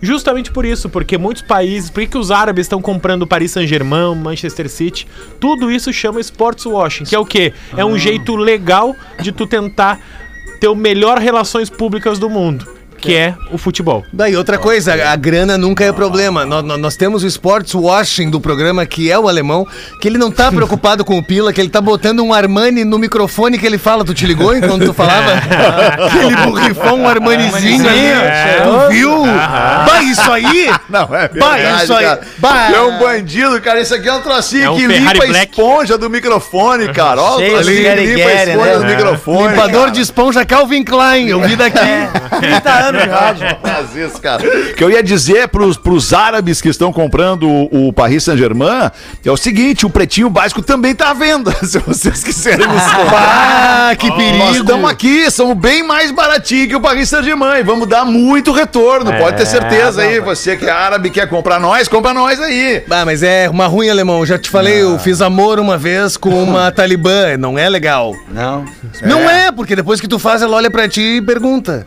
Justamente 0.02 0.52
por 0.52 0.66
isso, 0.66 0.90
porque 0.90 1.18
muitos 1.18 1.42
países, 1.44 1.90
por 1.90 2.06
que 2.06 2.18
os 2.18 2.30
árabes 2.30 2.66
estão 2.66 2.82
comprando 2.82 3.26
Paris 3.26 3.52
Saint-Germain, 3.52 4.14
Manchester 4.16 4.70
City, 4.70 5.08
tudo 5.40 5.72
isso 5.72 5.94
chama 5.94 6.20
sports 6.20 6.66
washing, 6.66 7.06
que 7.06 7.16
é 7.16 7.20
o 7.20 7.26
quê? 7.26 7.54
É 7.78 7.82
Ah. 7.82 7.86
um 7.86 7.98
jeito 7.98 8.36
legal 8.36 8.94
de 9.22 9.32
tu 9.32 9.48
tentar 9.48 10.00
ter 10.60 10.68
o 10.68 10.76
melhor 10.76 11.20
relações 11.20 11.70
públicas 11.70 12.20
do 12.20 12.30
mundo. 12.30 12.68
Que 13.04 13.14
é 13.14 13.36
o 13.52 13.58
futebol. 13.58 14.06
Daí 14.14 14.34
outra 14.38 14.58
coisa, 14.58 14.94
a 15.12 15.16
grana 15.18 15.58
nunca 15.58 15.84
é 15.84 15.92
problema. 15.92 16.46
Nó- 16.46 16.62
nó- 16.62 16.78
Nós, 16.78 16.96
temos 16.96 17.22
o 17.24 17.28
sports 17.28 17.74
washing 17.76 18.30
do 18.30 18.40
programa, 18.40 18.86
que 18.86 19.12
é 19.12 19.20
o 19.20 19.28
alemão, 19.28 19.68
que 20.00 20.08
ele 20.08 20.18
não 20.18 20.32
tá 20.32 20.50
preocupado 20.54 21.04
com 21.04 21.18
o 21.18 21.24
Pila, 21.24 21.52
que 21.52 21.60
ele 21.60 21.70
tá 21.70 21.82
botando 21.82 22.22
um 22.22 22.34
Armani 22.34 22.86
no 22.86 22.98
microfone 22.98 23.58
que 23.60 23.66
ele 23.66 23.78
fala. 23.78 24.06
Tu 24.06 24.14
te 24.14 24.26
ligou 24.26 24.56
enquanto 24.56 24.86
tu 24.86 24.94
falava? 24.94 25.34
Aquele 26.08 26.36
borrifão, 26.38 27.02
um 27.02 27.08
Armanizinho 27.08 27.88
ali. 27.88 28.08
Tu 28.88 28.92
viu? 28.94 29.24
Bah, 29.26 30.02
isso 30.04 30.32
aí? 30.32 30.70
Não, 30.90 31.04
é 31.14 31.28
Bah, 31.28 31.54
verdade, 31.56 31.84
isso 31.84 31.94
aí. 31.94 32.06
cara. 32.06 32.22
Bah. 32.38 32.72
É 32.74 32.82
um 32.82 33.00
bandido, 33.00 33.60
cara. 33.62 33.82
Isso 33.82 33.94
aqui 33.96 34.08
é 34.08 34.14
um 34.14 34.22
trocinho 34.22 34.64
É 34.66 34.70
um 34.70 34.76
que 34.78 34.88
Ferrari 34.88 35.04
limpa 35.20 35.24
a 35.24 35.28
Black. 35.28 35.50
esponja 35.52 35.98
do 35.98 36.10
microfone, 36.10 36.88
cara. 36.94 37.22
Ó, 37.22 37.36
o 37.36 37.40
Cheio 37.40 37.50
de 37.50 37.56
trocinho 37.64 37.76
que 37.76 37.82
limpa 37.82 38.00
a 38.00 38.06
guerigueri, 38.06 38.52
esponja 38.52 38.72
né? 38.72 38.78
do 38.80 38.86
microfone. 38.86 39.48
Limpador 39.50 39.80
cara. 39.82 39.92
de 39.92 40.02
esponja 40.02 40.46
Calvin 40.46 40.84
Klein, 40.84 41.28
eu 41.30 41.42
vi 41.42 41.56
daqui. 41.56 41.80
30 42.40 42.70
anos 42.72 42.93
de 42.98 43.10
rádio. 43.10 43.48
Faz 43.62 43.96
isso, 43.96 44.22
cara. 44.22 44.44
O 44.44 44.74
que 44.74 44.84
eu 44.84 44.90
ia 44.92 45.04
dizer 45.04 45.48
pros, 45.50 45.78
pros 45.78 46.14
árabes 46.14 46.62
que 46.62 46.70
estão 46.70 46.92
comprando 46.94 47.48
o, 47.50 47.88
o 47.90 47.94
Paris 47.94 48.24
Saint-Germain 48.24 48.92
é 49.24 49.32
o 49.32 49.38
seguinte: 49.38 49.86
o 49.86 49.90
pretinho 49.90 50.30
básico 50.30 50.62
também 50.62 50.94
tá 50.96 51.10
à 51.12 51.14
venda. 51.14 51.52
Se 51.66 51.80
vocês 51.80 52.24
quiserem 52.24 52.68
nos 52.68 52.84
comprar. 52.84 53.90
Ah, 53.92 53.96
que 53.96 54.08
Nós 54.08 54.18
perigo. 54.18 54.52
estamos 54.54 54.90
aqui, 54.90 55.30
somos 55.32 55.58
bem 55.58 55.84
mais 55.84 56.12
baratinho 56.12 56.68
que 56.68 56.76
o 56.76 56.82
Paris 56.82 57.10
Saint-Germain. 57.10 57.60
e 57.60 57.64
Vamos 57.64 57.88
dar 57.88 58.06
muito 58.06 58.52
retorno, 58.52 59.12
pode 59.18 59.38
ter 59.38 59.46
certeza 59.46 60.02
aí. 60.02 60.20
Você 60.20 60.56
que 60.56 60.66
é 60.66 60.72
árabe 60.72 61.10
quer 61.10 61.28
comprar 61.28 61.60
nós, 61.60 61.88
compra 61.88 62.14
nós 62.14 62.40
aí. 62.40 62.84
Ah, 62.90 63.06
mas 63.06 63.24
é 63.24 63.50
uma 63.50 63.68
ruim, 63.68 63.90
alemão. 63.90 64.26
Já 64.26 64.38
te 64.38 64.50
falei, 64.50 64.82
eu 64.82 64.98
fiz 65.00 65.22
amor 65.22 65.60
uma 65.60 65.78
vez 65.78 66.18
com 66.18 66.30
uma 66.44 66.72
talibã. 66.74 67.38
Não 67.38 67.58
é 67.58 67.68
legal. 67.70 68.14
Não. 68.30 68.66
Não 69.02 69.30
é, 69.30 69.52
porque 69.52 69.76
depois 69.76 70.00
que 70.00 70.08
tu 70.08 70.20
faz, 70.20 70.42
ela 70.42 70.56
olha 70.56 70.70
pra 70.72 70.88
ti 70.88 71.18
e 71.18 71.22
pergunta. 71.22 71.86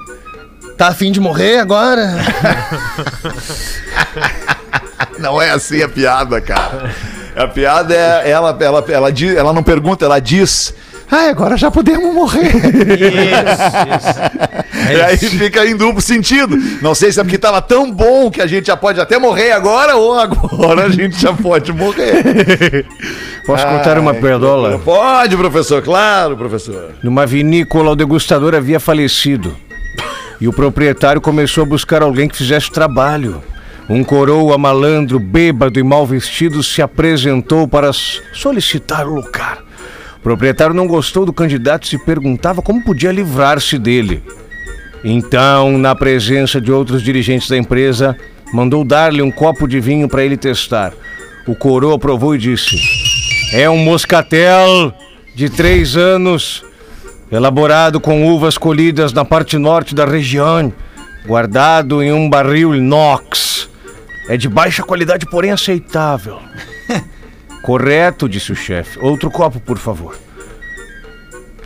Tá 0.77 0.89
afim 0.89 1.11
de 1.11 1.21
morrer 1.21 1.59
agora? 1.59 2.09
Não 5.19 5.41
é 5.41 5.51
assim 5.51 5.83
a 5.83 5.89
piada, 5.89 6.41
cara. 6.41 6.95
A 7.35 7.49
piada 7.49 7.95
é 7.95 8.31
ela, 8.31 8.57
ela, 8.61 8.85
ela, 8.89 9.13
diz, 9.13 9.37
ela 9.37 9.53
não 9.53 9.63
pergunta, 9.63 10.05
ela 10.05 10.19
diz. 10.19 10.75
Ah, 11.11 11.29
agora 11.29 11.57
já 11.57 11.71
podemos 11.71 12.15
morrer. 12.15 12.53
E 14.89 15.01
aí 15.01 15.17
fica 15.17 15.67
em 15.67 15.77
duplo 15.77 16.01
sentido. 16.01 16.57
Não 16.81 16.95
sei 16.95 17.11
se 17.11 17.19
é 17.19 17.25
porque 17.25 17.39
tava 17.39 17.61
tão 17.61 17.91
bom 17.91 18.31
que 18.31 18.41
a 18.41 18.47
gente 18.47 18.69
já 18.69 18.77
pode 18.77 19.01
até 19.01 19.19
morrer 19.19 19.51
agora 19.51 19.97
ou 19.97 20.17
agora 20.17 20.85
a 20.85 20.89
gente 20.89 21.21
já 21.21 21.33
pode 21.33 21.73
morrer. 21.73 22.87
Posso 23.45 23.67
contar 23.67 23.99
uma 23.99 24.15
perdola? 24.15 24.79
Pode, 24.79 25.37
professor, 25.37 25.83
claro, 25.83 26.37
professor. 26.37 26.93
Numa 27.03 27.27
vinícola, 27.27 27.93
o 27.93 27.97
degustador 27.97 28.55
havia 28.55 28.79
falecido. 28.79 29.57
E 30.41 30.47
o 30.47 30.53
proprietário 30.53 31.21
começou 31.21 31.63
a 31.63 31.67
buscar 31.67 32.03
alguém 32.03 32.29
que 32.29 32.37
fizesse 32.37 32.71
trabalho. 32.71 33.43
Um 33.89 34.03
coroa 34.03 34.59
malandro, 34.59 35.19
bêbado 35.19 35.79
e 35.79 35.83
mal 35.83 36.05
vestido 36.05 36.63
se 36.63 36.83
apresentou 36.83 37.69
para 37.69 37.91
solicitar 37.93 39.07
o 39.07 39.15
lugar. 39.15 39.59
O 40.19 40.21
proprietário 40.21 40.75
não 40.75 40.89
gostou 40.89 41.25
do 41.25 41.33
candidato 41.33 41.85
e 41.85 41.89
se 41.89 41.99
perguntava 41.99 42.61
como 42.61 42.85
podia 42.85 43.13
livrar-se 43.13 43.79
dele. 43.79 44.23
Então, 45.05 45.79
na 45.79 45.95
presença 45.95 46.61
de 46.61 46.73
outros 46.73 47.01
dirigentes 47.01 47.49
da 47.49 47.57
empresa, 47.57 48.17
mandou 48.53 48.85
dar-lhe 48.85 49.23
um 49.23 49.31
copo 49.31 49.69
de 49.69 49.79
vinho 49.79 50.09
para 50.09 50.25
ele 50.25 50.37
testar. 50.37 50.93
O 51.47 51.55
coroa 51.55 51.97
provou 51.97 52.35
e 52.35 52.39
disse: 52.39 52.77
É 53.53 53.71
um 53.71 53.79
moscatel 53.79 54.93
de 55.33 55.49
três 55.49 55.97
anos, 55.97 56.65
elaborado 57.31 58.01
com 58.01 58.27
uvas 58.27 58.57
colhidas 58.57 59.13
na 59.13 59.25
parte 59.25 59.59
norte 59.59 59.95
da 59.95 60.05
região, 60.05 60.73
guardado 61.27 62.03
em 62.03 62.13
um 62.13 62.29
barril 62.29 62.75
inox. 62.75 63.69
É 64.29 64.37
de 64.37 64.49
baixa 64.49 64.83
qualidade, 64.83 65.27
porém 65.27 65.53
aceitável. 65.53 66.39
Correto, 67.63 68.29
disse 68.29 68.53
o 68.53 68.57
chefe. 68.57 68.99
Outro 68.99 69.31
copo, 69.31 69.61
por 69.61 69.79
favor. 69.79 70.26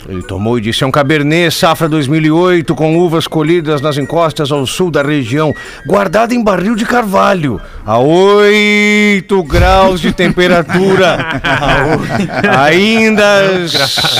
Ele 0.09 0.21
tomou 0.23 0.57
e 0.57 0.61
disse: 0.61 0.83
É 0.83 0.87
um 0.87 0.91
Cabernet 0.91 1.51
Safra 1.53 1.87
2008 1.87 2.73
com 2.75 2.97
uvas 2.97 3.27
colhidas 3.27 3.81
nas 3.81 3.97
encostas 3.97 4.51
ao 4.51 4.65
sul 4.65 4.89
da 4.89 5.01
região, 5.03 5.53
guardado 5.85 6.33
em 6.33 6.43
barril 6.43 6.75
de 6.75 6.85
carvalho, 6.85 7.61
a 7.85 7.97
8 7.99 9.43
graus 9.43 10.01
de 10.01 10.11
temperatura. 10.11 11.41
Ainda 12.65 13.23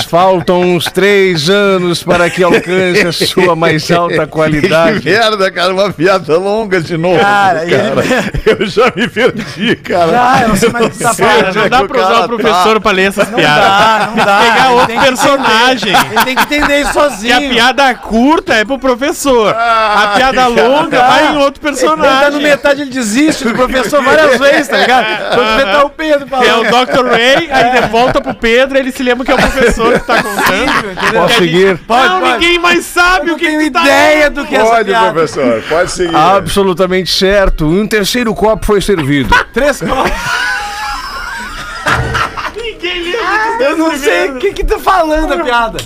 faltam 0.08 0.60
uns 0.60 0.84
3 0.86 1.50
anos 1.50 2.02
para 2.02 2.28
que 2.30 2.42
alcance 2.42 3.06
a 3.06 3.12
sua 3.12 3.56
mais 3.56 3.90
alta 3.90 4.24
Que 4.26 4.32
qualidade. 4.32 5.04
merda, 5.04 5.50
cara, 5.50 5.72
uma 5.74 5.92
piada 5.92 6.38
longa 6.38 6.80
de 6.80 6.96
novo. 6.96 7.18
Cara, 7.18 7.60
Cara, 7.66 8.04
ele- 8.04 8.32
eu 8.62 8.66
já 8.66 8.92
me 8.94 9.08
perdi, 9.08 9.76
cara. 9.76 10.12
Ah, 10.32 10.42
eu 10.42 10.48
não 10.50 10.56
sei 10.56 10.68
mais 10.70 10.86
o 10.86 10.90
que 10.90 10.98
tá 10.98 11.14
falando. 11.14 11.54
Não 11.54 11.68
dá 11.68 11.80
que 11.82 11.88
pra 11.88 12.00
usar 12.02 12.24
o 12.24 12.28
professor 12.28 12.80
pra 12.80 12.92
ler 12.92 13.08
essas 13.08 13.28
piadas. 13.28 13.64
dá, 13.64 14.06
não 14.16 14.24
dá. 14.24 14.38
Pegar 14.38 14.70
outro 14.70 14.86
tem 14.86 14.98
que 15.00 15.08
personagem. 15.80 16.10
Ele 16.12 16.24
tem 16.24 16.34
que 16.36 16.42
entender 16.42 16.80
isso 16.80 16.92
Que 16.92 16.98
a 16.98 17.02
sozinho. 17.10 17.50
piada 17.50 17.94
curta 17.94 18.54
é 18.54 18.64
pro 18.64 18.78
professor. 18.78 19.54
a 19.54 20.12
piada 20.16 20.46
longa 20.46 20.98
vai 21.00 21.32
em 21.32 21.36
outro 21.38 21.60
Ele 21.66 21.76
tá 21.76 21.86
no 21.96 21.96
personagem. 21.96 22.42
metade, 22.42 22.82
ele 22.82 22.90
desiste 22.90 23.44
do 23.44 23.54
professor 23.54 24.02
várias 24.02 24.38
vezes, 24.38 24.68
tá 24.68 24.78
ligado? 24.78 25.34
Quando 25.34 25.56
vê 25.56 25.62
tá 25.64 25.84
o 25.84 25.90
Pedro 25.90 26.26
Que 26.26 26.34
é 26.34 26.56
o 26.56 26.64
falando. 26.64 26.86
Dr. 26.86 27.06
Ray, 27.06 27.48
aí 27.50 27.76
ele 27.78 27.86
volta 27.88 28.20
pro 28.20 28.34
Pedro, 28.34 28.76
aí 28.76 28.82
ele 28.82 28.92
se 28.92 29.02
lembra 29.02 29.24
que 29.24 29.30
é 29.32 29.34
o 29.34 29.38
professor 29.38 29.92
que 29.98 30.06
tá 30.06 30.22
contando. 30.22 31.12
Posso 31.12 31.34
seguir? 31.38 31.78
Pode, 31.78 32.08
não, 32.08 32.20
pode. 32.20 32.32
ninguém 32.32 32.58
mais 32.58 32.84
sabe 32.84 33.30
Eu 33.30 33.34
o 33.34 33.38
que 33.38 33.46
que 33.46 33.70
tá 33.70 33.82
ideia 33.82 34.18
falando. 34.22 34.34
do 34.34 34.46
que 34.46 34.54
é 34.54 34.58
essa 34.58 34.70
Pode, 34.70 34.84
piada. 34.90 35.12
professor, 35.12 35.62
pode 35.68 35.90
seguir. 35.92 36.16
Absolutamente 36.16 37.10
certo. 37.12 37.66
Um 37.66 37.86
terceiro 37.86 38.34
copo 38.34 38.64
foi 38.66 38.80
servido. 38.80 39.34
Três 39.52 39.80
copos. 39.80 40.10
Eu 43.62 43.76
não 43.76 43.96
sei 43.96 44.30
o 44.30 44.38
que 44.38 44.52
que 44.52 44.64
tá 44.64 44.78
falando 44.78 45.32
a 45.32 45.38
piada. 45.44 45.78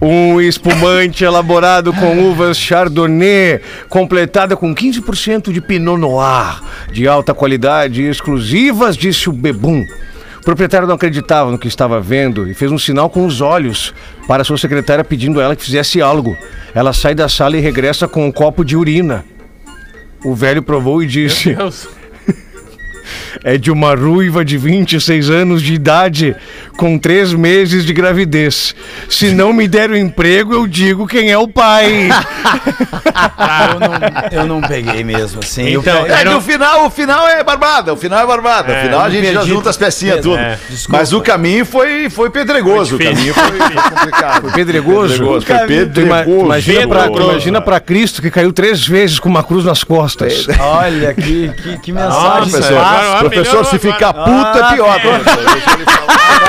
Um 0.00 0.40
espumante 0.40 1.24
elaborado 1.24 1.92
com 1.92 2.30
uvas 2.30 2.56
Chardonnay, 2.56 3.60
completada 3.88 4.56
com 4.56 4.72
15% 4.72 5.50
de 5.52 5.60
Pinot 5.60 5.98
Noir, 5.98 6.62
de 6.92 7.08
alta 7.08 7.34
qualidade 7.34 8.02
e 8.02 8.08
exclusivas, 8.08 8.96
disse 8.96 9.28
o 9.28 9.32
Bebum. 9.32 9.84
O 10.40 10.44
proprietário 10.44 10.86
não 10.86 10.94
acreditava 10.94 11.50
no 11.50 11.58
que 11.58 11.66
estava 11.66 12.00
vendo 12.00 12.48
e 12.48 12.54
fez 12.54 12.70
um 12.70 12.78
sinal 12.78 13.10
com 13.10 13.26
os 13.26 13.40
olhos 13.40 13.92
para 14.28 14.44
sua 14.44 14.56
secretária 14.56 15.04
pedindo 15.04 15.40
a 15.40 15.44
ela 15.44 15.56
que 15.56 15.64
fizesse 15.64 16.00
algo. 16.00 16.38
Ela 16.74 16.92
sai 16.92 17.14
da 17.14 17.28
sala 17.28 17.56
e 17.56 17.60
regressa 17.60 18.06
com 18.06 18.24
um 18.24 18.32
copo 18.32 18.64
de 18.64 18.76
urina. 18.76 19.24
O 20.24 20.34
velho 20.34 20.62
provou 20.62 21.02
e 21.02 21.06
disse: 21.06 21.54
Deus. 21.54 21.88
É 23.44 23.56
de 23.58 23.70
uma 23.70 23.94
ruiva 23.94 24.44
de 24.44 24.56
26 24.58 25.30
anos 25.30 25.62
de 25.62 25.74
idade, 25.74 26.34
com 26.76 26.98
três 26.98 27.32
meses 27.32 27.84
de 27.84 27.92
gravidez. 27.92 28.74
Se 29.08 29.30
não 29.32 29.52
me 29.52 29.66
der 29.68 29.90
o 29.90 29.96
emprego, 29.96 30.52
eu 30.54 30.66
digo 30.66 31.06
quem 31.06 31.30
é 31.30 31.38
o 31.38 31.48
pai. 31.48 32.08
Eu 33.72 33.80
não, 33.80 34.40
eu 34.42 34.46
não 34.46 34.60
peguei 34.60 35.02
mesmo, 35.04 35.40
assim. 35.42 35.68
Eu 35.68 35.80
Então, 35.80 36.04
pe- 36.04 36.10
É 36.10 36.20
era 36.20 36.30
que 36.30 36.36
o 36.36 36.40
final, 36.40 36.86
o 36.86 36.90
final 36.90 37.26
é 37.28 37.42
barbada, 37.42 37.92
o 37.92 37.96
final 37.96 38.20
é 38.22 38.26
barbada. 38.26 38.72
o 38.72 38.76
final 38.82 39.00
a 39.00 39.06
eu 39.06 39.10
gente 39.10 39.32
já 39.32 39.44
junta 39.44 39.70
as 39.70 39.76
pecinhas 39.76 40.16
mesmo. 40.16 40.32
tudo. 40.32 40.40
É. 40.40 40.58
Mas 40.88 41.12
o 41.12 41.20
caminho 41.20 41.64
foi, 41.66 42.08
foi 42.10 42.30
pedregoso, 42.30 42.96
Foi 42.96 43.06
o 43.06 43.10
caminho 43.14 43.34
foi, 43.34 43.58
foi 43.58 43.82
complicado. 43.90 44.40
Foi 44.42 44.52
pedregoso? 44.52 45.16
Foi 45.24 45.40
Tu 45.40 45.52
ima- 45.52 45.66
pedregoso. 45.66 46.44
imagina, 46.44 46.88
pra, 46.88 47.02
Pedro. 47.04 47.22
imagina 47.24 47.60
pra 47.60 47.80
Cristo 47.80 48.22
que 48.22 48.30
caiu 48.30 48.52
três 48.52 48.86
vezes 48.86 49.18
com 49.18 49.28
uma 49.28 49.42
cruz 49.42 49.64
nas 49.64 49.82
costas. 49.84 50.46
Olha, 50.58 51.14
que, 51.14 51.48
que, 51.62 51.78
que 51.78 51.92
mensagem. 51.92 52.18
Nossa, 52.18 52.50
Professor, 52.50 52.78
agora- 53.00 53.18
professor, 53.20 53.44
melhorou 53.44 53.64
se 53.70 53.78
ficar 53.78 54.08
agora. 54.10 54.24
puto 54.24 54.58
é 54.64 54.74
pior, 54.74 54.96
Ah, 54.96 55.00
professor. 55.00 56.48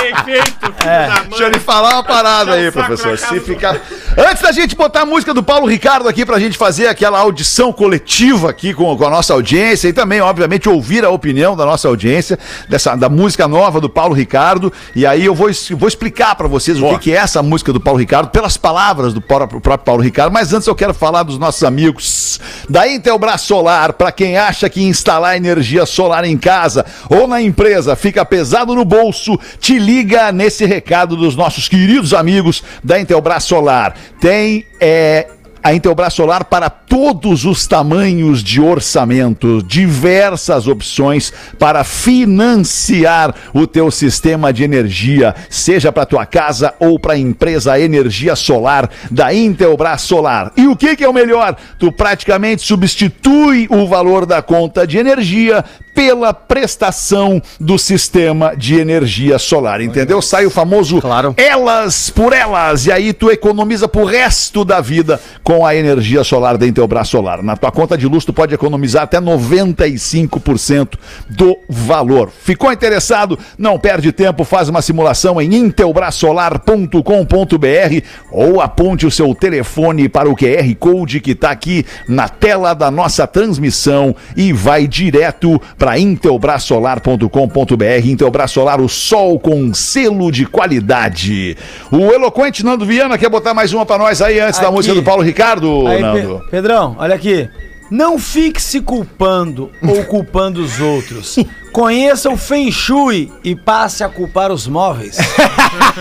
Bem 0.00 0.14
feito, 0.24 0.50
filho 0.60 0.74
É. 0.90 1.06
da 1.06 1.14
mãe. 1.14 1.28
Deixa 1.28 1.44
eu 1.44 1.48
lhe 1.50 1.58
falar 1.60 1.90
uma 1.94 2.02
parada 2.04 2.52
aí, 2.54 2.64
saco 2.70 2.86
professor. 2.86 3.18
Se 3.18 3.40
ficar. 3.40 3.76
Antes 4.16 4.42
da 4.42 4.52
gente 4.52 4.74
botar 4.76 5.02
a 5.02 5.06
música 5.06 5.32
do 5.32 5.42
Paulo 5.42 5.66
Ricardo 5.66 6.08
aqui 6.08 6.24
pra 6.26 6.38
gente 6.38 6.58
fazer 6.58 6.86
aquela 6.88 7.18
audição 7.20 7.72
coletiva 7.72 8.50
aqui 8.50 8.74
com, 8.74 8.96
com 8.96 9.06
a 9.06 9.10
nossa 9.10 9.32
audiência 9.32 9.88
e 9.88 9.92
também, 9.92 10.20
obviamente, 10.20 10.68
ouvir 10.68 11.04
a 11.04 11.10
opinião 11.10 11.56
da 11.56 11.64
nossa 11.64 11.88
audiência 11.88 12.38
dessa, 12.68 12.94
da 12.96 13.08
música 13.08 13.46
nova 13.48 13.80
do 13.80 13.88
Paulo 13.88 14.14
Ricardo. 14.14 14.72
E 14.94 15.06
aí 15.06 15.24
eu 15.24 15.34
vou, 15.34 15.48
vou 15.76 15.88
explicar 15.88 16.34
pra 16.34 16.48
vocês 16.48 16.80
o 16.80 16.88
que, 16.90 16.98
que 16.98 17.12
é 17.12 17.16
essa 17.16 17.42
música 17.42 17.72
do 17.72 17.80
Paulo 17.80 17.98
Ricardo, 17.98 18.28
pelas 18.30 18.56
palavras 18.56 19.14
do 19.14 19.20
próprio, 19.20 19.60
próprio 19.60 19.84
Paulo 19.86 20.02
Ricardo. 20.02 20.32
Mas 20.32 20.52
antes 20.52 20.66
eu 20.66 20.74
quero 20.74 20.92
falar 20.94 21.22
dos 21.22 21.38
nossos 21.38 21.62
amigos 21.64 22.40
da 22.68 22.86
Intelbras 22.88 23.40
Solar. 23.42 23.92
Pra 23.94 24.10
quem 24.12 24.36
acha 24.36 24.51
que 24.68 24.82
instalar 24.82 25.36
energia 25.36 25.86
solar 25.86 26.24
em 26.24 26.36
casa 26.36 26.84
ou 27.08 27.26
na 27.26 27.40
empresa 27.40 27.96
fica 27.96 28.24
pesado 28.24 28.74
no 28.74 28.84
bolso, 28.84 29.38
te 29.58 29.78
liga 29.78 30.32
nesse 30.32 30.64
recado 30.64 31.16
dos 31.16 31.36
nossos 31.36 31.68
queridos 31.68 32.14
amigos 32.14 32.62
da 32.82 33.00
Intelbras 33.00 33.44
Solar. 33.44 33.94
Tem 34.20 34.66
é, 34.80 35.28
A 35.62 35.72
Intelbras 35.72 36.14
Solar 36.14 36.44
para 36.46 36.68
todos 36.68 37.44
os 37.44 37.68
tamanhos 37.68 38.42
de 38.42 38.60
orçamento, 38.60 39.62
diversas 39.62 40.66
opções 40.66 41.32
para 41.56 41.84
financiar 41.84 43.32
o 43.54 43.64
teu 43.66 43.90
sistema 43.90 44.52
de 44.52 44.64
energia, 44.64 45.34
seja 45.48 45.92
para 45.92 46.04
tua 46.04 46.26
casa 46.26 46.74
ou 46.80 46.98
para 46.98 47.12
a 47.12 47.18
empresa 47.18 47.78
Energia 47.78 48.34
Solar 48.34 48.90
da 49.08 49.32
Intelbras 49.32 50.02
Solar. 50.02 50.52
E 50.56 50.66
o 50.66 50.74
que 50.74 50.96
que 50.96 51.04
é 51.04 51.08
o 51.08 51.14
melhor? 51.14 51.56
Tu 51.78 51.92
praticamente 51.92 52.62
substitui 52.62 53.68
o 53.70 53.86
valor 53.86 54.26
da 54.26 54.42
conta 54.42 54.84
de 54.84 54.98
energia 54.98 55.64
pela 55.94 56.32
prestação 56.32 57.40
do 57.60 57.78
sistema 57.78 58.54
de 58.56 58.76
energia 58.80 59.38
solar, 59.38 59.82
entendeu? 59.82 60.22
Sai 60.22 60.46
o 60.46 60.50
famoso 60.50 61.00
Claro. 61.02 61.34
elas 61.36 62.08
por 62.08 62.32
elas, 62.32 62.86
e 62.86 62.92
aí 62.92 63.12
tu 63.12 63.30
economiza 63.30 63.86
pro 63.86 64.04
resto 64.04 64.64
da 64.64 64.80
vida 64.80 65.20
com 65.42 65.51
a 65.66 65.76
energia 65.76 66.24
solar 66.24 66.56
da 66.56 66.66
Intelbras 66.66 67.08
Solar. 67.08 67.42
Na 67.42 67.54
tua 67.54 67.70
conta 67.70 67.98
de 67.98 68.08
luz 68.08 68.24
tu 68.24 68.32
pode 68.32 68.54
economizar 68.54 69.02
até 69.02 69.20
95% 69.20 70.94
do 71.28 71.58
valor. 71.68 72.30
Ficou 72.30 72.72
interessado? 72.72 73.38
Não 73.58 73.78
perde 73.78 74.10
tempo, 74.12 74.44
faz 74.44 74.70
uma 74.70 74.80
simulação 74.80 75.38
em 75.40 75.54
intelbrasolar.com.br 75.54 78.06
ou 78.30 78.60
aponte 78.60 79.06
o 79.06 79.10
seu 79.10 79.34
telefone 79.34 80.08
para 80.08 80.30
o 80.30 80.36
QR 80.36 80.74
Code 80.78 81.20
que 81.20 81.32
está 81.32 81.50
aqui 81.50 81.84
na 82.08 82.28
tela 82.28 82.74
da 82.74 82.90
nossa 82.90 83.26
transmissão 83.26 84.14
e 84.36 84.52
vai 84.52 84.86
direto 84.86 85.60
para 85.76 85.98
intelbrasolar.com.br. 85.98 88.06
Intelbras 88.06 88.50
Solar, 88.50 88.80
o 88.80 88.88
sol 88.88 89.38
com 89.38 89.74
selo 89.74 90.30
de 90.30 90.46
qualidade. 90.46 91.56
O 91.90 92.12
eloquente 92.12 92.64
Nando 92.64 92.86
Viana 92.86 93.18
quer 93.18 93.28
botar 93.28 93.54
mais 93.54 93.72
uma 93.72 93.84
para 93.84 93.98
nós 93.98 94.22
aí 94.22 94.38
antes 94.38 94.60
da 94.60 94.66
Aqui. 94.66 94.76
música 94.76 94.94
do 94.94 95.02
Paulo 95.02 95.22
Ricardo, 95.22 95.41
Aí, 95.86 96.00
Nando. 96.00 96.38
Pe- 96.40 96.50
Pedrão, 96.50 96.96
olha 96.98 97.14
aqui. 97.14 97.48
Não 97.90 98.18
fique 98.18 98.60
se 98.62 98.80
culpando 98.80 99.70
ou 99.86 100.02
culpando 100.06 100.62
os 100.62 100.80
outros. 100.80 101.36
Conheça 101.72 102.30
o 102.30 102.36
Feng 102.38 102.70
Shui 102.72 103.30
e 103.44 103.54
passe 103.54 104.02
a 104.02 104.08
culpar 104.08 104.50
os 104.50 104.66
móveis. 104.66 105.18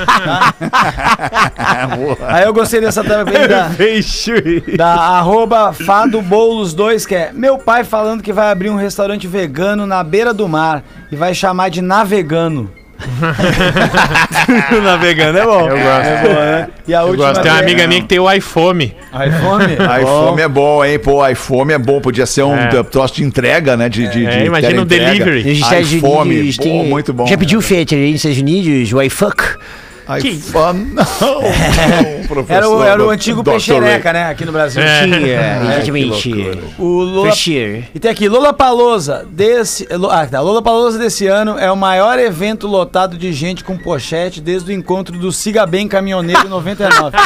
Tá? 0.01 0.53
Aí 2.27 2.43
eu 2.45 2.53
gostei 2.53 2.79
dessa 2.81 3.03
também 3.03 3.47
da, 3.47 3.69
da 4.77 4.93
arroba 4.93 5.73
fadobolos2, 5.73 7.05
que 7.05 7.15
é 7.15 7.31
meu 7.33 7.57
pai 7.57 7.83
falando 7.83 8.23
que 8.23 8.33
vai 8.33 8.51
abrir 8.51 8.69
um 8.69 8.75
restaurante 8.75 9.27
vegano 9.27 9.85
na 9.85 10.03
beira 10.03 10.33
do 10.33 10.47
mar 10.47 10.83
e 11.11 11.15
vai 11.15 11.33
chamar 11.33 11.69
de 11.69 11.81
navegano. 11.81 12.71
Navegando 14.83 15.37
é 15.39 15.43
bom. 15.45 15.69
Eu 15.69 15.77
gosto. 15.77 16.71
E 16.87 16.93
a 16.93 17.01
Eu 17.01 17.07
última 17.07 17.27
gosto. 17.29 17.41
Tem 17.41 17.51
uma 17.51 17.57
é- 17.59 17.61
amiga 17.63 17.87
minha 17.87 18.01
que 18.01 18.07
tem 18.07 18.19
o 18.19 18.31
iPhone. 18.31 18.95
iPhone? 19.11 19.73
iPhone 20.01 20.41
é 20.41 20.47
bom, 20.47 20.83
hein? 20.85 20.99
Pô, 20.99 21.27
iPhone 21.27 21.73
é 21.73 21.77
bom. 21.77 21.99
Podia 22.01 22.25
ser 22.25 22.43
um 22.43 22.55
É. 22.55 22.83
troço 22.83 23.15
de 23.15 23.23
entrega, 23.23 23.75
né? 23.77 23.89
De, 23.89 24.07
de, 24.09 24.25
É, 24.25 24.39
de 24.41 24.45
imagina 24.45 24.81
um 24.81 24.85
teleentrega. 24.85 25.25
delivery. 25.25 25.49
Nos 25.49 25.59
Estados 25.59 25.93
iPhone, 25.93 26.29
Unidos 26.31 26.57
pô, 26.57 26.63
tem- 26.63 26.89
muito 26.89 27.13
bom. 27.13 27.27
Já 27.27 27.37
pediu 27.37 27.61
feature 27.61 28.01
aí 28.01 28.11
nos 28.11 28.19
Estados 28.23 28.39
Unidos? 28.39 28.93
O 28.93 29.01
iFuck? 29.01 29.43
iPhone, 30.17 30.93
não, 30.93 31.03
não, 31.03 31.41
professor. 32.27 32.51
Era 32.61 32.69
o, 32.69 32.83
era 32.83 33.03
o 33.03 33.09
antigo 33.09 33.41
Dr. 33.43 33.51
peixereca, 33.51 34.13
né? 34.13 34.25
Aqui 34.29 34.45
no 34.45 34.51
Brasil. 34.51 34.81
É. 34.81 35.03
Tinha, 35.03 35.17
exatamente. 35.77 36.31
O 36.77 36.85
Lula... 37.01 37.33
E 37.93 37.99
tem 37.99 38.11
aqui, 38.11 38.27
Lola 38.27 38.53
Palosa 38.53 39.25
desse. 39.29 39.87
Ah, 40.09 40.25
tá. 40.25 40.39
Lola 40.41 40.61
Palosa 40.61 40.97
desse 40.97 41.27
ano 41.27 41.57
é 41.57 41.71
o 41.71 41.75
maior 41.75 42.19
evento 42.19 42.67
lotado 42.67 43.17
de 43.17 43.31
gente 43.33 43.63
com 43.63 43.77
pochete 43.77 44.41
desde 44.41 44.71
o 44.71 44.73
encontro 44.73 45.17
do 45.17 45.31
Siga 45.31 45.65
Bem 45.65 45.87
Caminhoneiro 45.87 46.45
em 46.45 46.49
99. 46.49 47.17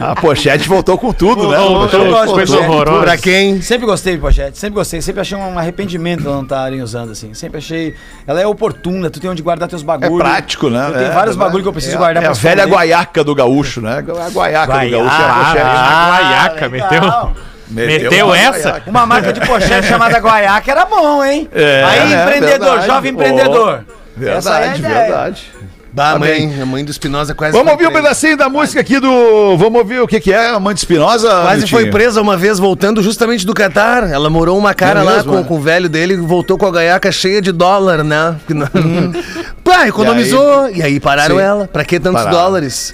A 0.00 0.14
pochete 0.20 0.68
voltou 0.68 0.96
com 0.98 1.12
tudo, 1.12 1.48
né? 1.50 1.56
Pochete 1.58 2.10
gosto, 2.10 2.34
voltou. 2.34 2.58
horrorosa. 2.58 3.02
Pra 3.02 3.16
quem? 3.16 3.60
sempre 3.62 3.86
gostei 3.86 4.14
de 4.14 4.20
pochete, 4.20 4.58
sempre 4.58 4.74
gostei, 4.74 5.00
sempre 5.00 5.20
achei 5.20 5.36
um 5.36 5.58
arrependimento 5.58 6.22
não 6.24 6.42
estarem 6.42 6.82
usando 6.82 7.10
assim. 7.12 7.34
Sempre 7.34 7.58
achei. 7.58 7.94
Ela 8.26 8.40
é 8.40 8.46
oportuna, 8.46 9.10
tu 9.10 9.20
tem 9.20 9.30
onde 9.30 9.42
guardar 9.42 9.68
teus 9.68 9.82
É 9.82 9.84
bagulhos. 9.84 10.18
prático, 10.18 10.68
né? 10.70 11.03
Tenho 11.04 11.12
É, 11.12 11.14
vários 11.14 11.36
é, 11.36 11.38
bagulhos 11.38 11.62
que 11.62 11.68
eu 11.68 11.72
preciso 11.72 11.94
é, 11.94 11.98
guardar 11.98 12.22
É 12.22 12.26
a 12.26 12.32
velha 12.32 12.54
esconder. 12.60 12.74
guaiaca 12.76 13.24
do 13.24 13.34
gaúcho, 13.34 13.80
né? 13.80 13.98
A 13.98 14.30
guaiaca 14.30 14.72
do 14.78 14.90
gaúcho 14.90 15.14
é 15.14 15.24
a 15.24 15.30
Ah, 15.30 15.44
pochete. 15.44 15.64
guaiaca, 16.10 16.66
legal. 16.66 16.90
meteu. 17.00 17.34
Meteu 17.70 18.26
uma 18.26 18.38
essa? 18.38 18.68
guaiaca. 18.70 18.90
Uma 18.90 19.06
marca 19.06 19.32
de 19.32 19.40
pochete 19.46 19.86
chamada 19.88 20.18
Guaiaca 20.18 20.70
era 20.70 20.84
bom, 20.84 21.24
hein? 21.24 21.48
É, 21.52 21.82
Aí, 21.84 22.08
né? 22.08 22.22
empreendedor, 22.22 22.68
Verdade. 22.70 22.86
jovem 22.86 23.12
empreendedor. 23.12 23.84
Essa 24.20 24.50
é 24.50 24.52
a 24.54 24.58
Verdade, 24.60 24.78
ideia. 24.80 24.94
verdade. 25.00 25.52
Bah, 25.94 26.18
mãe, 26.18 26.60
a 26.60 26.66
mãe 26.66 26.84
do 26.84 26.90
Espinosa 26.90 27.36
quase 27.36 27.56
Vamos 27.56 27.70
ouvir 27.72 27.86
um 27.86 27.92
pedacinho 27.92 28.36
da 28.36 28.48
música 28.48 28.80
aqui 28.80 28.98
do. 28.98 29.56
Vamos 29.56 29.78
ouvir 29.78 30.00
o 30.00 30.08
que, 30.08 30.18
que 30.18 30.32
é? 30.32 30.48
Amante 30.48 30.78
Espinosa? 30.78 31.28
Quase 31.28 31.60
Vitinho? 31.60 31.80
foi 31.82 31.90
presa 31.90 32.20
uma 32.20 32.36
vez 32.36 32.58
voltando 32.58 33.00
justamente 33.00 33.46
do 33.46 33.54
Catar. 33.54 34.10
Ela 34.10 34.28
morou 34.28 34.58
uma 34.58 34.74
cara 34.74 35.00
É 35.00 35.02
lá 35.04 35.14
mesmo, 35.14 35.32
com, 35.32 35.38
é? 35.38 35.44
com 35.44 35.54
o 35.56 35.60
velho 35.60 35.88
dele 35.88 36.14
e 36.14 36.16
voltou 36.16 36.58
com 36.58 36.66
a 36.66 36.70
gaiaca 36.72 37.12
cheia 37.12 37.40
de 37.40 37.52
dólar, 37.52 38.02
né? 38.02 38.34
Não- 38.48 38.66
Pá, 39.62 39.86
economizou. 39.86 40.68
E 40.70 40.82
aí, 40.82 40.98
pararam 40.98 41.36
Sim. 41.36 41.42
ela. 41.42 41.68
Pra 41.68 41.84
que 41.84 42.00
tantos 42.00 42.22
Pararam. 42.24 42.38
dólares? 42.42 42.92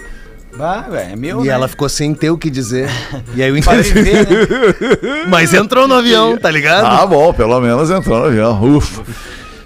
Bah, 0.54 0.84
velho, 0.90 1.12
é 1.12 1.16
meu. 1.16 1.40
E 1.42 1.48
né? 1.48 1.54
ela 1.54 1.68
ficou 1.68 1.88
sem 1.88 2.12
ter 2.12 2.28
o 2.30 2.36
que 2.36 2.50
dizer. 2.50 2.90
E 3.34 3.42
aí 3.42 3.50
entendi. 3.56 3.92
viver, 3.92 4.28
né? 4.28 5.24
Mas 5.26 5.54
entrou 5.54 5.88
no 5.88 5.94
avião, 5.94 6.36
tá 6.36 6.50
ligado? 6.50 6.84
Ah, 6.84 7.06
bom, 7.06 7.32
pelo 7.32 7.58
menos 7.60 7.90
entrou 7.90 8.18
no 8.20 8.26
avião. 8.26 8.62
Ufa. 8.76 9.02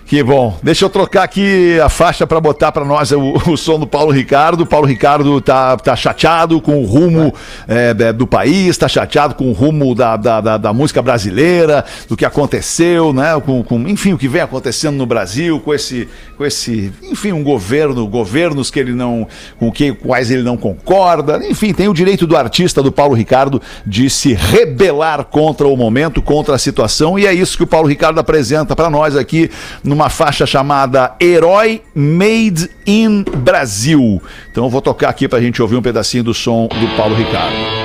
Que 0.07 0.23
bom. 0.23 0.59
Deixa 0.63 0.85
eu 0.85 0.91
trocar 0.91 1.23
aqui 1.23 1.81
a 1.81 1.89
faixa 1.89 2.27
para 2.27 2.39
botar 2.39 2.71
para 2.71 2.85
nós 2.85 3.11
o, 3.11 3.21
o 3.51 3.57
som 3.57 3.79
do 3.79 3.87
Paulo 3.87 4.13
Ricardo. 4.13 4.61
O 4.61 4.67
Paulo 4.67 4.87
Ricardo 4.87 5.41
tá, 5.41 5.79
tá 5.79 5.97
chateado 5.97 6.61
com 6.61 6.79
o 6.83 6.85
rumo 6.85 7.33
é, 7.67 8.13
do 8.13 8.27
país, 8.27 8.77
tá 8.77 8.87
chateado 8.87 9.35
com 9.35 9.49
o 9.49 9.53
rumo 9.53 9.95
da, 9.95 10.17
da, 10.19 10.41
da- 10.43 10.59
da 10.59 10.73
música 10.75 11.01
brasileira, 11.01 11.85
do 12.07 12.19
que 12.19 12.25
aconteceu, 12.27 13.15
né? 13.15 13.41
Com, 13.47 13.63
com- 13.65 13.81
enfim, 13.89 14.13
o 14.13 14.19
que 14.19 14.29
vem 14.29 14.43
acontecendo 14.43 14.95
no 14.97 15.07
Brasil, 15.07 15.59
com 15.59 15.73
esse, 15.73 16.07
com 16.37 16.45
esse, 16.45 16.93
enfim, 17.11 17.33
um 17.33 17.43
governo, 17.43 18.07
governos 18.07 18.71
que 18.71 18.79
ele 18.79 18.93
não, 18.93 19.27
com 19.59 19.73
que, 19.73 19.93
quais 19.95 20.31
ele 20.31 20.43
não 20.43 20.59
concorda. 20.59 21.41
Enfim, 21.49 21.73
tem 21.73 21.89
o 21.89 21.95
direito 21.95 22.27
do 22.27 22.37
artista, 22.37 22.83
do 22.83 22.93
Paulo 22.93 23.15
Ricardo, 23.15 23.61
de 23.87 24.11
se 24.11 24.35
rebelar 24.35 25.25
contra 25.25 25.67
o 25.67 25.75
momento, 25.75 26.21
contra 26.21 26.55
a 26.55 26.59
situação, 26.59 27.19
e 27.19 27.27
é 27.27 27.33
isso 27.33 27.57
que 27.57 27.63
o 27.65 27.67
Paulo 27.67 27.89
Ricardo 27.89 28.19
apresenta 28.21 28.77
para 28.77 28.91
nós 28.91 29.17
aqui 29.17 29.51
numa 29.95 30.11
faixa 30.11 30.45
chamada 30.45 31.15
Herói 31.21 31.81
Made 31.95 32.69
in 32.85 33.23
Brasil. 33.23 34.21
Então 34.51 34.65
eu 34.65 34.71
vou 34.71 34.83
tocar 34.83 35.09
aqui 35.09 35.29
pra 35.29 35.41
gente 35.41 35.63
ouvir 35.63 35.77
um 35.77 35.83
pedacinho 35.83 36.25
do 36.25 36.35
som 36.35 36.67
do 36.67 36.97
Paulo 36.97 37.15
Ricardo. 37.15 37.84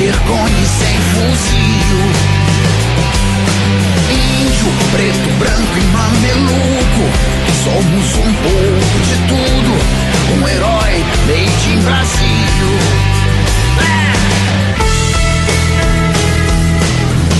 Vergonha 0.00 0.60
e 0.62 0.66
sem 0.66 0.98
fuzil. 1.12 1.98
Índio, 4.10 4.72
preto, 4.92 5.28
branco 5.38 5.76
e 5.76 5.82
mameluco. 5.92 7.04
Somos 7.62 8.14
um 8.16 8.32
pouco 8.32 8.96
de 9.04 9.16
tudo. 9.28 9.72
Um 10.32 10.48
herói 10.48 11.04
made 11.26 11.70
in 11.70 11.80
Brasil. 11.82 12.70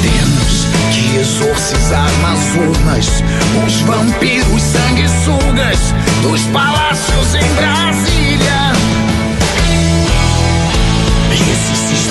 Temos 0.03 0.67
que 0.93 1.17
exorcizar 1.17 2.11
nas 2.21 2.41
urnas 2.57 3.25
os 3.67 3.81
vampiros 3.83 4.63
sanguessugas 4.63 5.95
dos 6.23 6.43
palácios 6.49 7.35
em 7.37 7.55
Brasília. 7.55 8.30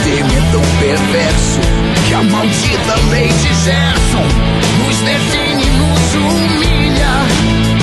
Sistema 0.10 0.34
é 0.34 0.51
tão 0.51 0.62
perverso 0.80 1.60
que 2.07 2.14
a 2.14 2.24
maldita 2.24 2.95
lei 3.12 3.28
de 3.28 3.53
Gerson 3.64 4.26
nos 4.84 4.97
define 5.01 5.64
e 5.64 5.70
nos 5.78 6.16
humilha. 6.16 7.78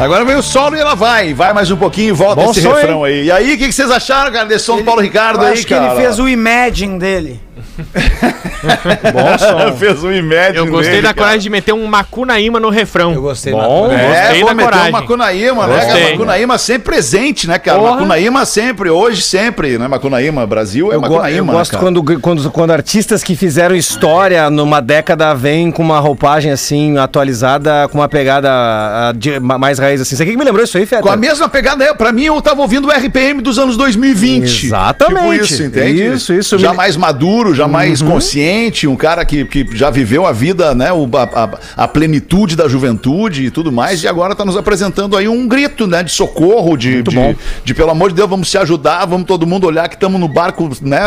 Agora 0.00 0.24
vem 0.24 0.34
o 0.34 0.42
solo 0.42 0.74
e 0.76 0.80
ela 0.80 0.94
vai. 0.94 1.34
Vai 1.34 1.52
mais 1.52 1.70
um 1.70 1.76
pouquinho 1.76 2.08
e 2.08 2.12
volta 2.12 2.42
Bom 2.42 2.50
esse 2.52 2.62
som, 2.62 2.72
refrão 2.72 3.04
aí. 3.04 3.24
E 3.24 3.30
aí, 3.30 3.54
o 3.54 3.58
que, 3.58 3.66
que 3.66 3.72
vocês 3.72 3.90
acharam, 3.90 4.32
cara, 4.32 4.46
desse 4.46 4.64
som 4.64 4.78
do 4.78 4.82
Paulo 4.82 5.02
Ricardo 5.02 5.42
Eu 5.42 5.48
aí, 5.48 5.52
acho 5.52 5.66
que 5.66 5.74
cara? 5.74 5.92
ele 5.92 5.96
fez 5.96 6.18
o 6.18 6.26
Imagine 6.26 6.98
dele. 6.98 7.38
Bom 9.12 9.38
som. 9.38 9.72
fez 9.78 10.02
um 10.04 10.12
imédio 10.12 10.58
Eu 10.58 10.66
gostei 10.66 10.90
nele, 10.96 11.02
da 11.02 11.08
cara. 11.08 11.18
coragem 11.26 11.40
de 11.40 11.50
meter 11.50 11.72
um 11.72 11.86
Macunaíma 11.86 12.60
no 12.60 12.70
refrão. 12.70 13.12
Eu 13.12 13.22
gostei 13.22 13.52
Bom, 13.52 13.88
da 13.88 13.94
É, 13.94 14.08
Gostei 14.22 14.40
vou 14.40 14.48
da 14.48 14.54
meter 14.54 14.70
coragem. 14.70 14.88
o 14.88 14.92
Macunaíma, 14.92 15.66
né, 15.66 15.74
cara? 15.76 15.86
Gostei. 15.92 16.12
Macunaíma 16.12 16.58
sempre 16.58 16.82
presente, 16.90 17.46
né, 17.48 17.58
cara? 17.58 17.78
Porra. 17.78 17.92
Macunaíma 17.92 18.44
sempre, 18.44 18.90
hoje 18.90 19.22
sempre, 19.22 19.78
né? 19.78 19.88
Macunaíma, 19.88 20.46
Brasil 20.46 20.90
é 20.92 20.96
Eu, 20.96 21.00
go- 21.00 21.08
Macunaíma, 21.08 21.38
eu 21.38 21.44
né, 21.46 21.52
gosto 21.52 21.70
cara? 21.72 21.82
quando, 21.84 22.20
quando, 22.20 22.50
quando 22.50 22.70
artistas 22.70 23.22
que 23.22 23.34
fizeram 23.36 23.74
história 23.74 24.48
numa 24.50 24.80
década 24.80 25.34
vêm 25.34 25.70
com 25.70 25.82
uma 25.82 25.98
roupagem 26.00 26.50
assim, 26.52 26.96
atualizada, 26.98 27.88
com 27.88 27.98
uma 27.98 28.08
pegada 28.08 28.50
ah, 28.50 29.12
de, 29.16 29.38
ma- 29.40 29.58
mais 29.58 29.78
raiz 29.78 30.00
assim. 30.00 30.16
Você 30.16 30.24
que 30.24 30.36
me 30.36 30.44
lembrou 30.44 30.64
isso 30.64 30.76
aí, 30.76 30.86
Feta? 30.86 31.02
Com 31.02 31.10
a 31.10 31.16
mesma 31.16 31.48
pegada, 31.48 31.84
é, 31.84 31.94
pra 31.94 32.12
mim 32.12 32.24
eu 32.24 32.40
tava 32.42 32.60
ouvindo 32.62 32.88
o 32.88 32.90
RPM 32.90 33.40
dos 33.42 33.58
anos 33.58 33.76
2020. 33.76 34.66
Exatamente. 34.66 35.20
Tipo 35.20 35.34
isso, 35.54 35.62
entende? 35.62 36.06
Isso, 36.06 36.32
isso. 36.32 36.58
Já 36.58 36.70
Me- 36.70 36.76
mais 36.76 36.96
maduro, 36.96 37.49
já 37.54 37.66
mais 37.68 38.00
consciente, 38.02 38.86
um 38.86 38.96
cara 38.96 39.24
que, 39.24 39.44
que 39.44 39.66
já 39.76 39.90
viveu 39.90 40.26
a 40.26 40.32
vida, 40.32 40.74
né, 40.74 40.92
o- 40.92 41.08
a, 41.16 41.58
a- 41.84 41.88
plenitude 41.88 42.56
da 42.56 42.68
juventude 42.68 43.46
e 43.46 43.50
tudo 43.50 43.70
mais, 43.72 44.02
e 44.02 44.08
agora 44.08 44.34
tá 44.34 44.44
nos 44.44 44.56
apresentando 44.56 45.16
aí 45.16 45.28
um 45.28 45.46
grito, 45.48 45.86
né, 45.86 46.02
de 46.02 46.10
socorro, 46.12 46.76
de, 46.76 47.02
de, 47.02 47.14
bom. 47.14 47.34
de, 47.64 47.74
pelo 47.74 47.90
amor 47.90 48.10
de 48.10 48.16
Deus, 48.16 48.28
vamos 48.28 48.50
se 48.50 48.58
ajudar, 48.58 49.04
vamos 49.06 49.26
todo 49.26 49.46
mundo 49.46 49.66
olhar 49.66 49.88
que 49.88 49.94
estamos 49.96 50.20
no 50.20 50.28
barco, 50.28 50.70
né, 50.82 51.00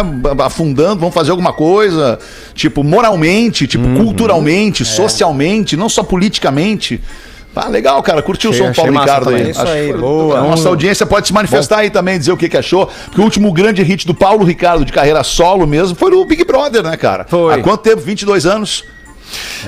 afundando, 0.44 1.00
vamos 1.00 1.14
fazer 1.14 1.32
alguma 1.32 1.54
coisa, 1.54 2.20
tipo, 2.54 2.84
moralmente, 2.84 3.68
tipo, 3.68 3.84
Uhum. 3.86 4.06
culturalmente, 4.06 4.84
É. 4.84 4.86
socialmente, 4.86 5.76
não 5.78 5.90
só 5.90 6.04
politicamente. 6.04 7.00
Ah, 7.56 7.68
legal, 7.68 8.02
cara. 8.02 8.22
Curtiu 8.22 8.52
o 8.52 8.54
do 8.54 8.74
Paulo 8.74 9.00
Ricardo 9.00 9.30
aí. 9.30 9.52
Isso 9.52 9.62
aí, 9.62 9.94
boa. 9.94 10.40
A 10.40 10.42
nossa 10.42 10.70
audiência 10.70 11.06
pode 11.06 11.28
se 11.28 11.34
manifestar 11.34 11.80
aí 11.80 11.90
também, 11.90 12.18
dizer 12.18 12.32
o 12.32 12.38
que, 12.38 12.50
que 12.50 12.58
achou. 12.58 12.88
Porque 13.06 13.22
o 13.22 13.24
último 13.24 13.52
grande 13.54 13.84
hit 13.84 14.08
do 14.08 14.14
Paulo 14.14 14.44
Ricardo 14.44 14.84
de 14.84 14.92
carreira 14.92 15.24
solo 15.24 15.68
mesmo 15.68 15.96
foi 15.96 16.12
no 16.12 16.26
Big 16.26 16.44
Brother, 16.44 16.84
né, 16.84 16.98
cara? 16.98 17.26
Foi. 17.30 17.54
Há 17.54 17.60
quanto 17.60 17.82
tempo? 17.82 18.02
22 18.02 18.46
anos? 18.46 18.84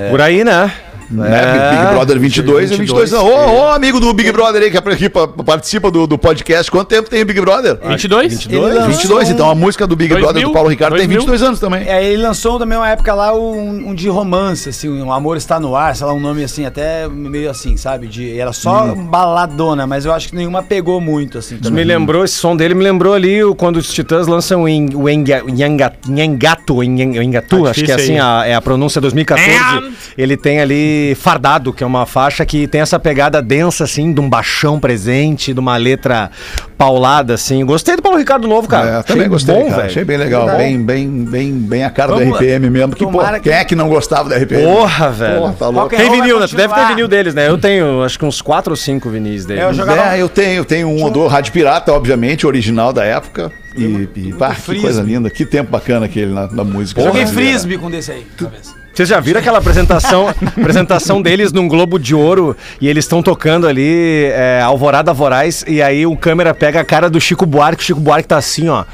Por 0.09 0.21
aí, 0.21 0.43
né? 0.43 0.71
Né? 1.10 1.30
É, 1.41 1.70
Big 1.78 1.93
Brother 1.93 2.20
22 2.20 2.72
e 2.72 2.76
22 2.78 3.14
anos. 3.14 3.26
Ô, 3.26 3.62
ô, 3.64 3.68
amigo 3.70 3.99
do 3.99 4.14
Big 4.14 4.32
Brother 4.32 4.62
aí 4.64 4.72
que 4.72 4.78
aqui 4.78 5.10
pa- 5.10 5.28
participa 5.28 5.89
do, 5.91 6.06
do 6.08 6.18
podcast. 6.18 6.70
Quanto 6.72 6.88
tempo 6.88 7.10
tem 7.10 7.22
o 7.22 7.26
Big 7.26 7.39
Brother? 7.41 7.78
22? 7.88 8.45
Ele 8.47 8.60
lançou 8.60 8.88
22, 8.89 9.30
então 9.30 9.49
a 9.49 9.56
música 9.56 9.86
do 9.88 9.95
Big 9.95 10.10
2000, 10.10 10.26
Brother 10.28 10.47
do 10.47 10.53
Paulo 10.53 10.70
Ricardo 10.70 10.93
tem 10.97 11.08
2000. 11.08 11.20
22 11.22 11.43
anos 11.43 11.60
também. 11.60 11.88
É, 11.88 12.03
ele 12.03 12.22
lançou 12.22 12.58
também 12.60 12.78
uma 12.78 12.89
época 12.89 13.14
lá 13.14 13.34
um, 13.36 13.89
um 13.89 13.95
de 13.95 14.08
romance, 14.10 14.70
assim, 14.70 14.89
um 14.89 15.12
Amor 15.12 15.38
Está 15.38 15.60
No 15.60 15.76
Ar, 15.76 15.95
sei 15.95 16.06
lá, 16.06 16.14
um 16.14 16.20
nome 16.20 16.43
assim, 16.43 16.66
até 16.66 17.08
meio 17.08 17.49
assim, 17.49 17.78
sabe? 17.78 18.08
De, 18.08 18.39
era 18.39 18.51
só 18.53 18.86
Hum. 18.86 19.06
baladona, 19.06 19.88
mas 19.88 20.06
eu 20.06 20.14
acho 20.14 20.30
que 20.30 20.36
nenhuma 20.36 20.62
pegou 20.64 20.99
muito, 20.99 21.38
assim. 21.38 21.56
Me 21.56 21.62
também. 21.62 21.84
lembrou, 21.86 22.24
esse 22.26 22.36
som 22.36 22.56
dele 22.56 22.74
me 22.74 22.84
lembrou 22.84 23.14
ali 23.14 23.43
o- 23.43 23.56
quando 23.56 23.78
os 23.78 23.91
Titãs 23.93 24.28
lançam 24.28 24.64
o 24.64 24.70
Eng- 24.70 24.95
o 24.95 25.10
Enga- 25.10 25.43
o 25.43 25.49
Nhanga- 25.49 25.93
Nhangato, 26.08 26.82
Nhan- 26.84 27.12
Nhangatu, 27.24 27.64
Tá 27.64 27.70
acho 27.72 27.84
que 27.84 27.91
é 27.91 27.95
assim 27.95 28.20
a, 28.20 28.43
é 28.45 28.53
a 28.53 28.62
pronúncia 28.62 28.99
2014. 29.01 29.91
Ele 30.18 30.36
tem 30.38 30.60
ali 30.62 30.95
Fardado, 31.18 31.74
que 31.74 31.84
é 31.84 31.88
uma 31.88 32.06
faixa 32.06 32.46
que 32.46 32.68
tem 32.68 32.82
essa 32.82 33.00
pegada 33.00 33.41
densa, 33.41 33.84
assim, 33.84 34.14
de 34.14 34.20
um 34.22 34.30
baixão 34.30 34.80
presente, 34.80 35.54
de 35.54 35.60
uma 35.60 35.78
letra 35.78 36.30
paulada, 36.78 37.34
assim. 37.34 37.66
Gostei 37.66 37.96
do 37.96 38.02
Paulo 38.02 38.18
Ricardo 38.18 38.48
novo, 38.48 38.68
cara. 38.68 39.00
É, 39.00 39.04
também 39.04 39.22
Achei 39.24 39.30
gostei, 39.30 39.56
bom, 39.56 39.62
cara. 39.66 39.76
velho. 39.76 39.86
Achei 39.88 40.04
bem 40.04 40.18
legal, 40.18 40.46
Verdade. 40.46 40.64
bem, 40.70 40.82
bem, 40.82 41.10
bem, 41.26 41.52
bem 41.54 41.84
a 41.84 41.89
cara 41.89 42.14
Vamos 42.14 42.28
do 42.30 42.36
RPM 42.36 42.70
mesmo. 42.70 42.96
Que, 42.96 43.06
pô, 43.06 43.20
que- 43.20 43.39
Quem 43.41 43.54
é 43.54 43.64
que 43.64 43.76
não 43.76 43.88
gostava 43.89 44.30
do 44.30 44.36
RPM? 44.36 44.64
Porra, 44.64 45.10
velho. 45.12 45.39
Porra, 45.39 45.54
tá 45.54 45.68
louco. 45.70 45.96
And 45.96 45.98
Tem 45.98 46.12
vinil, 46.12 46.39
né? 46.39 46.48
Tu 46.48 46.56
deve 46.56 46.74
ter 46.74 46.88
vinil 46.88 47.08
deles, 47.08 47.34
né? 47.34 47.48
Eu 47.48 47.58
tenho, 47.58 48.04
acho 48.04 48.18
que 48.20 48.26
uns 48.26 48.41
4 48.41 48.72
ou 48.72 48.78
5 48.78 49.10
vinis 49.10 49.46
deles. 49.46 49.64
É, 49.64 49.66
eu 49.68 49.74
jogava- 49.74 50.16
É, 50.16 50.22
eu 50.22 50.30
tenho, 50.30 50.54
eu 50.58 50.66
tenho 50.66 50.88
um 50.89 51.10
do 51.10 51.28
Rádio 51.28 51.52
Pirata, 51.54 51.91
obviamente, 51.93 52.46
original 52.46 52.91
da 52.91 53.04
época. 53.04 53.52
E, 53.78 54.08
e 54.16 54.34
pá, 54.34 54.56
que 54.56 54.80
coisa 54.80 55.02
linda, 55.02 55.30
que 55.30 55.46
tempo 55.46 55.70
bacana 55.70 56.06
aquele 56.06 56.34
na, 56.34 56.48
na 56.48 56.64
música. 56.64 57.02
Joguei 57.02 57.26
frisbee 57.26 57.78
com 57.78 57.91
desse 57.91 58.12
aí, 58.12 58.26
vez. 58.39 58.84
Vocês 58.96 59.10
já 59.10 59.20
viram 59.20 59.41
aquela 59.41 59.58
apresentação, 59.58 60.30
apresentação 60.58 61.22
deles 61.22 61.52
num 61.52 61.68
Globo 61.68 62.00
de 62.00 62.16
Ouro 62.16 62.56
e 62.80 62.88
eles 62.88 63.04
estão 63.04 63.22
tocando 63.22 63.68
ali 63.68 64.24
é, 64.28 64.62
Alvorada 64.64 65.12
Voraz 65.12 65.66
e 65.68 65.82
aí 65.82 66.06
o 66.06 66.16
câmera 66.16 66.54
pega 66.54 66.80
a 66.80 66.86
cara 66.86 67.10
do 67.10 67.20
Chico 67.20 67.46
Buarque, 67.46 67.84
o 67.84 67.86
Chico 67.86 68.00
Buarque 68.00 68.30
tá 68.30 68.38
assim, 68.38 68.70
ó. 68.70 68.86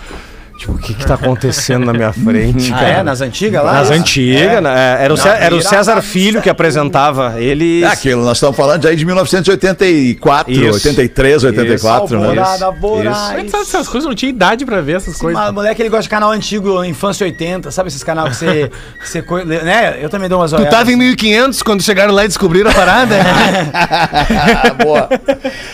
Tipo, 0.62 0.74
o 0.74 0.78
que 0.78 0.94
que 0.94 1.04
tá 1.08 1.16
acontecendo 1.16 1.88
na 1.88 1.92
minha 1.94 2.14
frente, 2.14 2.72
Ah, 2.72 2.78
cara? 2.78 2.88
é? 3.00 3.04
Nas 3.04 3.20
antigas 3.20 3.64
lá? 3.66 3.74
Nas 3.74 3.90
Isso? 3.90 3.94
antigas, 4.00 4.62
né? 4.62 4.98
É, 5.00 5.06
Era 5.06 5.12
o, 5.14 5.18
Cé- 5.18 5.38
era 5.42 5.56
o 5.56 5.62
César 5.62 6.00
Filho 6.04 6.40
que 6.40 6.50
apresentava. 6.52 7.34
Ele. 7.42 7.84
É 7.84 7.88
aquilo, 7.88 8.24
nós 8.24 8.38
estamos 8.38 8.56
falando 8.56 8.86
aí 8.86 8.96
de 8.96 9.04
1984, 9.04 10.52
Isso. 10.52 10.74
83, 10.76 11.44
84, 11.46 12.20
né? 12.20 12.28
Alvorada, 12.28 12.76
Isso. 13.10 13.34
Mas 13.34 13.50
sabe 13.52 13.64
essas 13.64 13.88
coisas? 13.88 14.08
Não 14.08 14.14
tinha 14.16 14.30
idade 14.30 14.64
pra 14.64 14.82
ver 14.82 14.98
essas 14.98 15.18
coisas. 15.18 15.42
Mas, 15.42 15.52
moleque, 15.52 15.82
ele 15.82 15.90
gosta 15.90 16.04
de 16.04 16.10
canal 16.10 16.30
antigo, 16.30 16.84
Infância 16.86 17.26
80, 17.26 17.72
sabe 17.72 17.90
esses 17.90 18.04
canais 18.04 18.30
que 18.30 18.36
você, 18.46 18.72
você 19.04 19.22
co- 19.24 19.40
né? 19.44 19.98
Eu 20.00 20.10
também 20.10 20.30
dou 20.30 20.40
umas 20.40 20.52
Tu 20.52 20.58
olhadas. 20.58 20.78
tava 20.78 20.92
em 20.92 20.96
1500 20.96 21.64
quando 21.64 21.82
chegaram 21.82 22.14
lá 22.14 22.24
e 22.24 22.28
descobriram 22.28 22.70
a 22.70 22.74
parada? 22.76 23.16
Boa. 24.84 25.10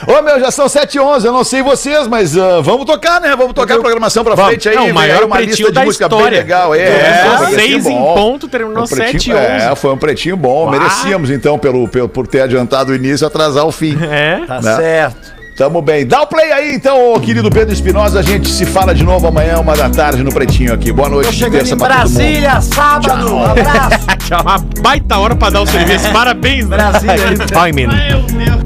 Ô, 0.08 0.22
meu, 0.22 0.40
já 0.40 0.50
são 0.50 0.70
7 0.70 0.98
h 0.98 1.06
11 1.06 1.28
eu 1.28 1.34
não 1.34 1.44
sei 1.44 1.62
vocês, 1.62 2.08
mas 2.08 2.38
ah, 2.38 2.62
vamos 2.62 2.86
tocar, 2.86 3.20
né? 3.20 3.36
Vamos 3.36 3.54
tocar 3.54 3.76
a 3.76 3.80
programação 3.80 4.24
pra 4.24 4.34
Vamos. 4.34 4.52
frente 4.52 4.70
aí. 4.70 4.77
É 4.78 4.82
o 4.82 4.86
vem 4.86 4.94
maior 4.94 5.20
aí 5.20 5.26
uma 5.26 5.36
pretinho 5.38 5.56
lista 5.56 5.68
de 5.68 5.74
da 5.74 5.86
música 5.86 6.06
história. 6.06 6.30
bem 6.30 6.40
legal. 6.40 6.76
É, 6.76 6.86
Começou 6.86 7.48
é, 7.48 7.50
seis 7.52 7.84
pretinho 7.84 7.90
em 8.02 8.14
ponto, 8.16 8.48
terminou 8.48 8.84
Um 8.84 8.88
pretinho- 8.88 9.12
sete 9.12 9.32
e. 9.32 9.72
É, 9.72 9.76
foi 9.76 9.92
um 9.94 9.98
pretinho 9.98 10.38
bom. 10.38 10.64
Uau. 10.64 10.72
Merecíamos, 10.72 11.30
então, 11.30 11.58
pelo, 11.60 11.88
pelo, 11.88 12.08
por 12.10 12.28
ter 12.28 12.42
adiantado 12.42 12.92
o 12.92 12.96
início, 12.96 13.26
atrasar 13.26 13.66
o 13.66 13.72
fim. 13.72 13.98
É. 14.04 14.42
Tá 14.48 14.62
Né? 14.62 14.76
certo. 14.76 15.38
Tamo 15.58 15.82
bem. 15.82 16.06
Dá 16.06 16.22
o 16.22 16.28
play 16.28 16.52
aí, 16.52 16.72
então, 16.76 17.14
ô, 17.16 17.20
querido 17.20 17.50
Pedro 17.50 17.74
Espinosa. 17.74 18.20
A 18.20 18.22
gente 18.22 18.48
se 18.48 18.64
fala 18.64 18.94
de 18.94 19.04
novo 19.04 19.26
amanhã, 19.26 19.58
uma 19.60 19.76
da 19.76 19.90
tarde, 19.90 20.22
no 20.24 20.32
Pretinho 20.32 20.72
aqui. 20.72 20.92
Boa 20.92 21.10
noite. 21.10 21.26
Tô 21.30 21.34
chegando 21.34 21.54
terça 21.62 21.74
em. 21.74 21.78
Brasília, 21.80 22.62
sábado. 22.62 23.34
Um 23.36 23.44
abraço. 23.44 24.06
Uma 24.40 24.58
baita 24.82 25.18
hora 25.18 25.36
pra 25.36 25.50
dar 25.50 25.62
o 25.62 25.66
serviço. 25.66 26.12
Parabéns, 26.14 26.70
né? 26.70 26.78
Brasília. 26.78 27.16
Timing. 27.52 27.88
Meu 27.88 28.22
Deus. 28.22 28.57